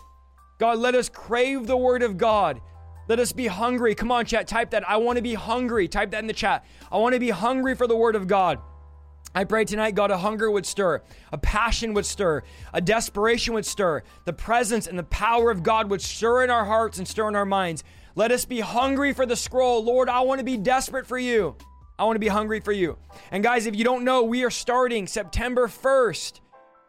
God, 0.58 0.80
let 0.80 0.96
us 0.96 1.10
crave 1.10 1.68
the 1.68 1.78
word 1.78 2.02
of 2.02 2.18
God. 2.18 2.60
Let 3.08 3.20
us 3.20 3.32
be 3.32 3.48
hungry. 3.48 3.96
Come 3.96 4.12
on, 4.12 4.26
chat, 4.26 4.48
type 4.48 4.72
that. 4.72 4.88
I 4.88 4.98
want 4.98 5.18
to 5.18 5.22
be 5.22 5.34
hungry. 5.34 5.88
Type 5.88 6.12
that 6.12 6.20
in 6.20 6.28
the 6.28 6.34
chat. 6.34 6.66
I 6.92 6.98
want 6.98 7.14
to 7.14 7.20
be 7.20 7.30
hungry 7.30 7.76
for 7.76 7.88
the 7.88 7.96
word 7.96 8.16
of 8.16 8.28
God. 8.28 8.60
I 9.36 9.44
pray 9.44 9.66
tonight, 9.66 9.94
God, 9.94 10.10
a 10.10 10.18
hunger 10.18 10.50
would 10.50 10.66
stir, 10.66 11.04
a 11.32 11.38
passion 11.38 11.94
would 11.94 12.06
stir, 12.06 12.42
a 12.74 12.82
desperation 12.82 13.54
would 13.54 13.66
stir, 13.66 14.02
the 14.26 14.34
presence 14.34 14.88
and 14.88 14.98
the 14.98 15.04
power 15.04 15.52
of 15.52 15.62
God 15.62 15.92
would 15.92 16.02
stir 16.02 16.44
in 16.44 16.50
our 16.50 16.66
hearts 16.66 16.98
and 16.98 17.08
stir 17.08 17.28
in 17.28 17.36
our 17.36 17.46
minds. 17.46 17.84
Let 18.16 18.32
us 18.32 18.46
be 18.46 18.62
hungry 18.62 19.14
for 19.14 19.28
the 19.28 19.36
scroll. 19.36 19.84
Lord, 19.84 20.10
I 20.10 20.22
want 20.22 20.40
to 20.40 20.46
be 20.46 20.58
desperate 20.58 21.06
for 21.06 21.20
you. 21.20 21.56
I 22.00 22.06
want 22.06 22.16
to 22.16 22.20
be 22.20 22.30
hungry 22.30 22.60
for 22.62 22.72
you. 22.72 22.98
And 23.32 23.44
guys, 23.44 23.68
if 23.68 23.76
you 23.76 23.84
don't 23.84 24.04
know, 24.04 24.24
we 24.24 24.44
are 24.44 24.50
starting 24.50 25.06
September 25.06 25.68
1st. 25.68 26.40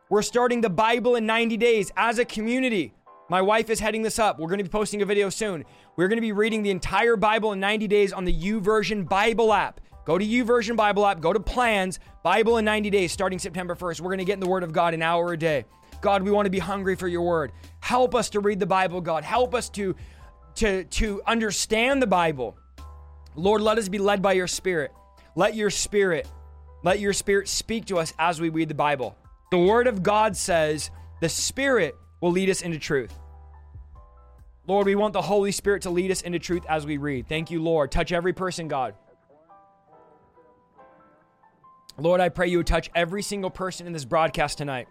We're 0.08 0.22
starting 0.22 0.62
the 0.62 0.70
Bible 0.70 1.16
in 1.16 1.26
90 1.26 1.58
days 1.58 1.92
as 1.98 2.18
a 2.18 2.24
community. 2.24 2.94
My 3.28 3.42
wife 3.42 3.68
is 3.68 3.78
heading 3.78 4.00
this 4.00 4.18
up. 4.18 4.38
We're 4.38 4.48
going 4.48 4.58
to 4.58 4.64
be 4.64 4.70
posting 4.70 5.02
a 5.02 5.06
video 5.06 5.28
soon. 5.28 5.66
We're 5.98 6.06
going 6.06 6.18
to 6.18 6.22
be 6.22 6.30
reading 6.30 6.62
the 6.62 6.70
entire 6.70 7.16
Bible 7.16 7.50
in 7.50 7.58
90 7.58 7.88
days 7.88 8.12
on 8.12 8.24
the 8.24 8.32
YouVersion 8.32 9.08
Bible 9.08 9.52
app. 9.52 9.80
Go 10.04 10.16
to 10.16 10.24
YouVersion 10.24 10.76
Bible 10.76 11.04
app, 11.04 11.20
go 11.20 11.32
to 11.32 11.40
plans, 11.40 11.98
Bible 12.22 12.58
in 12.58 12.64
90 12.64 12.88
days 12.90 13.10
starting 13.10 13.40
September 13.40 13.74
1st. 13.74 14.00
We're 14.00 14.10
going 14.10 14.18
to 14.18 14.24
get 14.24 14.34
in 14.34 14.40
the 14.40 14.48
Word 14.48 14.62
of 14.62 14.72
God 14.72 14.94
an 14.94 15.02
hour 15.02 15.32
a 15.32 15.36
day. 15.36 15.64
God, 16.00 16.22
we 16.22 16.30
want 16.30 16.46
to 16.46 16.50
be 16.50 16.60
hungry 16.60 16.94
for 16.94 17.08
your 17.08 17.22
word. 17.22 17.50
Help 17.80 18.14
us 18.14 18.30
to 18.30 18.38
read 18.38 18.60
the 18.60 18.66
Bible, 18.66 19.00
God. 19.00 19.24
Help 19.24 19.56
us 19.56 19.68
to 19.70 19.96
to, 20.54 20.84
to 20.84 21.20
understand 21.26 22.00
the 22.00 22.06
Bible. 22.06 22.56
Lord, 23.34 23.60
let 23.60 23.76
us 23.76 23.88
be 23.88 23.98
led 23.98 24.22
by 24.22 24.34
your 24.34 24.46
Spirit. 24.46 24.92
Let 25.34 25.56
your 25.56 25.68
Spirit, 25.68 26.28
let 26.84 27.00
your 27.00 27.12
Spirit 27.12 27.48
speak 27.48 27.86
to 27.86 27.98
us 27.98 28.14
as 28.20 28.40
we 28.40 28.50
read 28.50 28.68
the 28.68 28.74
Bible. 28.74 29.18
The 29.50 29.58
Word 29.58 29.88
of 29.88 30.04
God 30.04 30.36
says 30.36 30.92
the 31.20 31.28
Spirit 31.28 31.96
will 32.20 32.30
lead 32.30 32.50
us 32.50 32.62
into 32.62 32.78
truth. 32.78 33.12
Lord, 34.68 34.84
we 34.84 34.94
want 34.96 35.14
the 35.14 35.22
Holy 35.22 35.50
Spirit 35.50 35.80
to 35.82 35.90
lead 35.90 36.10
us 36.10 36.20
into 36.20 36.38
truth 36.38 36.66
as 36.68 36.84
we 36.84 36.98
read. 36.98 37.26
Thank 37.26 37.50
you, 37.50 37.62
Lord. 37.62 37.90
Touch 37.90 38.12
every 38.12 38.34
person, 38.34 38.68
God. 38.68 38.94
Lord, 41.96 42.20
I 42.20 42.28
pray 42.28 42.48
you 42.48 42.58
would 42.58 42.66
touch 42.66 42.90
every 42.94 43.22
single 43.22 43.48
person 43.48 43.86
in 43.86 43.94
this 43.94 44.04
broadcast 44.04 44.58
tonight. 44.58 44.86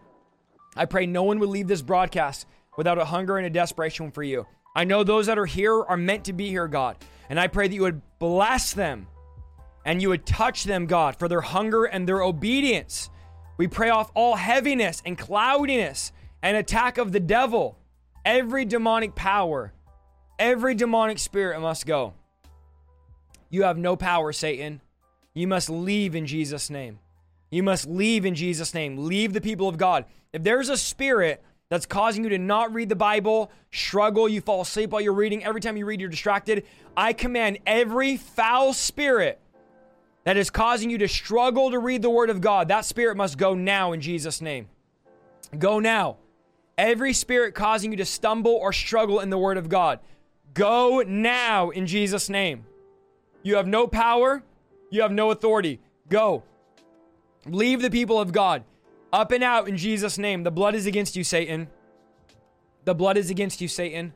I 0.76 0.86
pray 0.86 1.06
no 1.06 1.22
one 1.22 1.38
would 1.38 1.50
leave 1.50 1.68
this 1.68 1.84
broadcast 1.84 2.48
without 2.76 2.98
a 2.98 3.06
hunger 3.06 3.38
and 3.38 3.46
a 3.46 3.52
desperation 3.52 4.10
for 4.10 4.24
you. 4.24 4.48
I 4.76 4.84
know 4.84 5.04
those 5.04 5.28
that 5.28 5.38
are 5.38 5.46
here 5.46 5.84
are 5.84 5.96
meant 5.96 6.26
to 6.26 6.34
be 6.34 6.50
here, 6.50 6.68
God. 6.68 6.98
And 7.30 7.40
I 7.40 7.46
pray 7.46 7.68
that 7.68 7.76
you 7.76 7.84
would 7.84 8.02
bless 8.18 8.74
them 8.74 9.06
and 9.86 10.02
you 10.02 10.10
would 10.10 10.26
touch 10.26 10.64
them, 10.64 10.88
God, 10.88 11.20
for 11.20 11.28
their 11.28 11.42
hunger 11.42 11.86
and 11.86 12.10
their 12.10 12.24
obedience. 12.24 13.12
We 13.58 13.68
pray 13.68 13.92
off 13.92 14.12
all 14.16 14.38
heaviness 14.38 15.04
and 15.06 15.20
cloudiness 15.20 16.12
and 16.42 16.58
attack 16.58 16.98
of 16.98 17.12
the 17.12 17.20
devil. 17.20 17.78
Every 18.28 18.66
demonic 18.66 19.16
power, 19.16 19.72
every 20.38 20.76
demonic 20.76 21.18
spirit 21.18 21.62
must 21.62 21.86
go. 21.86 22.14
You 23.50 23.64
have 23.64 23.78
no 23.78 23.96
power, 23.96 24.34
Satan. 24.34 24.82
You 25.34 25.48
must 25.48 25.70
leave 25.70 26.14
in 26.14 26.26
Jesus' 26.26 26.70
name. 26.70 27.00
You 27.52 27.64
must 27.64 27.88
leave 27.88 28.26
in 28.26 28.36
Jesus' 28.36 28.74
name. 28.74 29.06
Leave 29.06 29.32
the 29.32 29.40
people 29.40 29.70
of 29.70 29.78
God. 29.78 30.04
If 30.34 30.44
there's 30.44 30.68
a 30.68 30.76
spirit 30.76 31.42
that's 31.70 31.86
causing 31.86 32.26
you 32.26 32.30
to 32.32 32.38
not 32.38 32.74
read 32.74 32.90
the 32.90 32.98
Bible, 32.98 33.50
struggle, 33.72 34.28
you 34.28 34.42
fall 34.42 34.60
asleep 34.60 34.90
while 34.90 35.00
you're 35.00 35.14
reading, 35.14 35.46
every 35.46 35.62
time 35.62 35.78
you 35.78 35.86
read, 35.86 36.02
you're 36.02 36.10
distracted, 36.10 36.66
I 36.98 37.14
command 37.14 37.60
every 37.66 38.18
foul 38.18 38.74
spirit 38.74 39.40
that 40.26 40.36
is 40.36 40.50
causing 40.50 40.90
you 40.90 40.98
to 40.98 41.08
struggle 41.08 41.72
to 41.72 41.80
read 41.80 42.02
the 42.02 42.10
Word 42.10 42.30
of 42.30 42.42
God, 42.42 42.68
that 42.68 42.84
spirit 42.84 43.16
must 43.16 43.38
go 43.38 43.56
now 43.56 43.94
in 43.94 44.02
Jesus' 44.02 44.42
name. 44.42 44.68
Go 45.58 45.80
now. 45.80 46.18
Every 46.78 47.14
spirit 47.14 47.56
causing 47.56 47.92
you 47.92 47.98
to 47.98 48.06
stumble 48.06 48.52
or 48.54 48.72
struggle 48.72 49.20
in 49.20 49.30
the 49.30 49.38
Word 49.38 49.58
of 49.58 49.70
God, 49.70 50.00
go 50.54 51.04
now 51.06 51.72
in 51.72 51.88
Jesus' 51.88 52.30
name. 52.30 52.66
You 53.42 53.56
have 53.56 53.68
no 53.68 53.88
power, 53.88 54.44
you 54.90 55.02
have 55.02 55.12
no 55.12 55.32
authority. 55.32 55.80
Go. 56.10 56.44
Leave 57.46 57.82
the 57.82 57.90
people 57.90 58.20
of 58.20 58.32
God. 58.32 58.64
Up 59.12 59.32
and 59.32 59.44
out 59.44 59.68
in 59.68 59.78
Jesus' 59.78 60.18
name. 60.18 60.44
The 60.44 60.52
blood 60.52 60.76
is 60.76 60.86
against 60.86 61.16
you, 61.16 61.24
Satan. 61.24 61.68
The 62.86 62.94
blood 62.94 63.18
is 63.18 63.30
against 63.30 63.62
you, 63.62 63.68
Satan. 63.68 64.14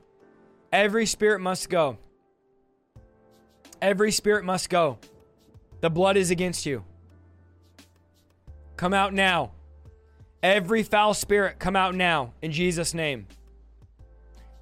Every 0.71 1.05
spirit 1.05 1.39
must 1.39 1.69
go. 1.69 1.97
Every 3.81 4.11
spirit 4.11 4.45
must 4.45 4.69
go. 4.69 4.99
The 5.81 5.89
blood 5.89 6.15
is 6.15 6.29
against 6.29 6.65
you. 6.65 6.83
Come 8.77 8.93
out 8.93 9.13
now. 9.13 9.51
Every 10.43 10.83
foul 10.83 11.13
spirit, 11.13 11.59
come 11.59 11.75
out 11.75 11.95
now 11.95 12.33
in 12.41 12.51
Jesus' 12.51 12.93
name. 12.93 13.27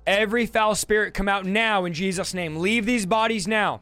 Every 0.06 0.45
foul 0.45 0.76
spirit, 0.76 1.14
come 1.14 1.30
out 1.30 1.45
now 1.45 1.85
in 1.85 1.93
Jesus' 1.93 2.34
name. 2.34 2.57
Leave 2.57 2.85
these 2.85 3.06
bodies 3.06 3.47
now. 3.47 3.81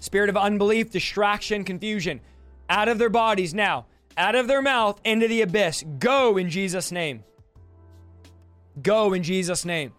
Spirit 0.00 0.30
of 0.30 0.36
unbelief, 0.36 0.90
distraction, 0.90 1.64
confusion, 1.64 2.20
out 2.68 2.88
of 2.88 2.98
their 2.98 3.10
bodies 3.10 3.52
now 3.52 3.86
out 4.18 4.34
of 4.34 4.48
their 4.48 4.60
mouth 4.60 5.00
into 5.04 5.28
the 5.28 5.42
abyss. 5.42 5.84
Go 5.98 6.36
in 6.36 6.50
Jesus' 6.50 6.90
name. 6.90 7.22
Go 8.82 9.12
in 9.14 9.22
Jesus' 9.22 9.64
name. 9.64 9.92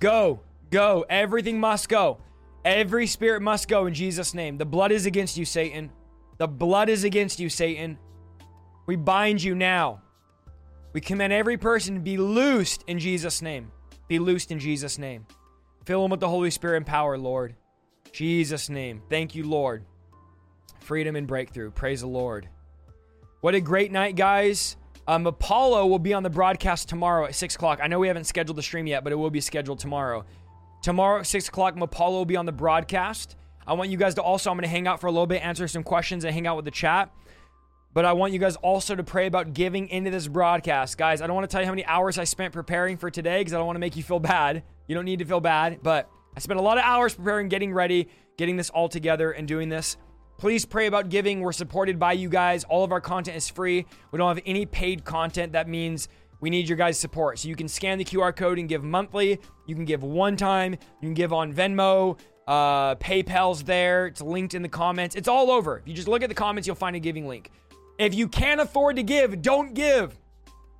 Go, 0.00 0.40
go. 0.70 1.06
Everything 1.08 1.60
must 1.60 1.88
go. 1.88 2.18
Every 2.64 3.06
spirit 3.06 3.40
must 3.40 3.68
go 3.68 3.86
in 3.86 3.94
Jesus' 3.94 4.34
name. 4.34 4.58
The 4.58 4.66
blood 4.66 4.92
is 4.92 5.06
against 5.06 5.36
you, 5.36 5.44
Satan. 5.44 5.90
The 6.38 6.48
blood 6.48 6.88
is 6.88 7.04
against 7.04 7.38
you, 7.38 7.48
Satan. 7.48 7.98
We 8.86 8.96
bind 8.96 9.42
you 9.42 9.54
now. 9.54 10.02
We 10.92 11.00
command 11.00 11.32
every 11.32 11.56
person 11.56 11.94
to 11.94 12.00
be 12.00 12.16
loosed 12.16 12.84
in 12.86 12.98
Jesus' 12.98 13.42
name. 13.42 13.70
Be 14.08 14.18
loosed 14.18 14.50
in 14.50 14.58
Jesus' 14.58 14.98
name. 14.98 15.26
Fill 15.84 16.02
them 16.02 16.10
with 16.10 16.20
the 16.20 16.28
Holy 16.28 16.50
Spirit 16.50 16.78
and 16.78 16.86
power, 16.86 17.16
Lord. 17.16 17.54
Jesus' 18.12 18.68
name. 18.68 19.02
Thank 19.08 19.34
you, 19.34 19.44
Lord. 19.44 19.84
Freedom 20.80 21.14
and 21.14 21.26
breakthrough. 21.26 21.70
Praise 21.70 22.00
the 22.00 22.08
Lord. 22.08 22.48
What 23.40 23.54
a 23.54 23.60
great 23.60 23.92
night, 23.92 24.16
guys. 24.16 24.76
Um, 25.06 25.26
Apollo 25.26 25.86
will 25.86 25.98
be 25.98 26.12
on 26.12 26.22
the 26.22 26.30
broadcast 26.30 26.88
tomorrow 26.88 27.24
at 27.24 27.34
6 27.34 27.54
o'clock. 27.54 27.80
I 27.82 27.86
know 27.86 27.98
we 27.98 28.08
haven't 28.08 28.24
scheduled 28.24 28.56
the 28.56 28.62
stream 28.62 28.86
yet, 28.86 29.04
but 29.04 29.12
it 29.12 29.16
will 29.16 29.30
be 29.30 29.40
scheduled 29.40 29.78
tomorrow. 29.78 30.24
Tomorrow 30.82 31.20
at 31.20 31.26
6 31.26 31.48
o'clock, 31.48 31.80
Apollo 31.80 32.18
will 32.18 32.24
be 32.24 32.36
on 32.36 32.46
the 32.46 32.52
broadcast. 32.52 33.36
I 33.66 33.74
want 33.74 33.90
you 33.90 33.96
guys 33.96 34.14
to 34.16 34.22
also, 34.22 34.50
I'm 34.50 34.56
going 34.56 34.62
to 34.62 34.68
hang 34.68 34.86
out 34.86 35.00
for 35.00 35.06
a 35.06 35.10
little 35.10 35.26
bit, 35.26 35.44
answer 35.44 35.68
some 35.68 35.82
questions, 35.82 36.24
and 36.24 36.34
hang 36.34 36.46
out 36.46 36.56
with 36.56 36.64
the 36.64 36.70
chat. 36.70 37.10
But 37.92 38.04
I 38.04 38.12
want 38.12 38.32
you 38.32 38.38
guys 38.38 38.54
also 38.56 38.94
to 38.94 39.02
pray 39.02 39.26
about 39.26 39.52
giving 39.52 39.88
into 39.88 40.10
this 40.10 40.28
broadcast. 40.28 40.96
Guys, 40.96 41.20
I 41.20 41.26
don't 41.26 41.34
want 41.34 41.50
to 41.50 41.52
tell 41.52 41.60
you 41.60 41.66
how 41.66 41.72
many 41.72 41.84
hours 41.84 42.18
I 42.18 42.24
spent 42.24 42.52
preparing 42.52 42.96
for 42.96 43.10
today 43.10 43.40
because 43.40 43.52
I 43.52 43.56
don't 43.56 43.66
want 43.66 43.76
to 43.76 43.80
make 43.80 43.96
you 43.96 44.04
feel 44.04 44.20
bad. 44.20 44.62
You 44.86 44.94
don't 44.94 45.04
need 45.04 45.18
to 45.18 45.24
feel 45.24 45.40
bad, 45.40 45.80
but 45.82 46.08
I 46.36 46.40
spent 46.40 46.60
a 46.60 46.62
lot 46.62 46.78
of 46.78 46.84
hours 46.84 47.14
preparing, 47.14 47.48
getting 47.48 47.74
ready, 47.74 48.08
getting 48.36 48.56
this 48.56 48.70
all 48.70 48.88
together, 48.88 49.32
and 49.32 49.48
doing 49.48 49.68
this. 49.68 49.96
Please 50.38 50.64
pray 50.64 50.86
about 50.86 51.08
giving. 51.08 51.40
We're 51.40 51.52
supported 51.52 51.98
by 51.98 52.12
you 52.12 52.28
guys. 52.28 52.62
All 52.64 52.84
of 52.84 52.92
our 52.92 53.00
content 53.00 53.36
is 53.36 53.48
free. 53.48 53.84
We 54.12 54.18
don't 54.18 54.28
have 54.28 54.42
any 54.46 54.66
paid 54.66 55.04
content. 55.04 55.52
That 55.52 55.68
means 55.68 56.08
we 56.40 56.48
need 56.48 56.68
your 56.68 56.78
guys' 56.78 56.98
support. 56.98 57.40
So 57.40 57.48
you 57.48 57.56
can 57.56 57.68
scan 57.68 57.98
the 57.98 58.04
QR 58.04 58.34
code 58.34 58.58
and 58.60 58.68
give 58.68 58.84
monthly. 58.84 59.40
You 59.66 59.74
can 59.74 59.84
give 59.84 60.04
one 60.04 60.36
time. 60.36 60.72
You 60.72 61.08
can 61.08 61.14
give 61.14 61.32
on 61.32 61.52
Venmo. 61.52 62.18
Uh, 62.46 62.94
PayPal's 62.94 63.64
there. 63.64 64.06
It's 64.06 64.22
linked 64.22 64.54
in 64.54 64.62
the 64.62 64.68
comments. 64.68 65.16
It's 65.16 65.28
all 65.28 65.50
over. 65.50 65.78
If 65.78 65.88
you 65.88 65.94
just 65.94 66.08
look 66.08 66.22
at 66.22 66.28
the 66.28 66.34
comments, 66.34 66.66
you'll 66.66 66.76
find 66.76 66.96
a 66.96 67.00
giving 67.00 67.26
link. 67.28 67.50
If 68.00 68.14
you 68.14 68.28
can't 68.28 68.60
afford 68.60 68.96
to 68.96 69.02
give, 69.02 69.42
don't 69.42 69.74
give. 69.74 70.16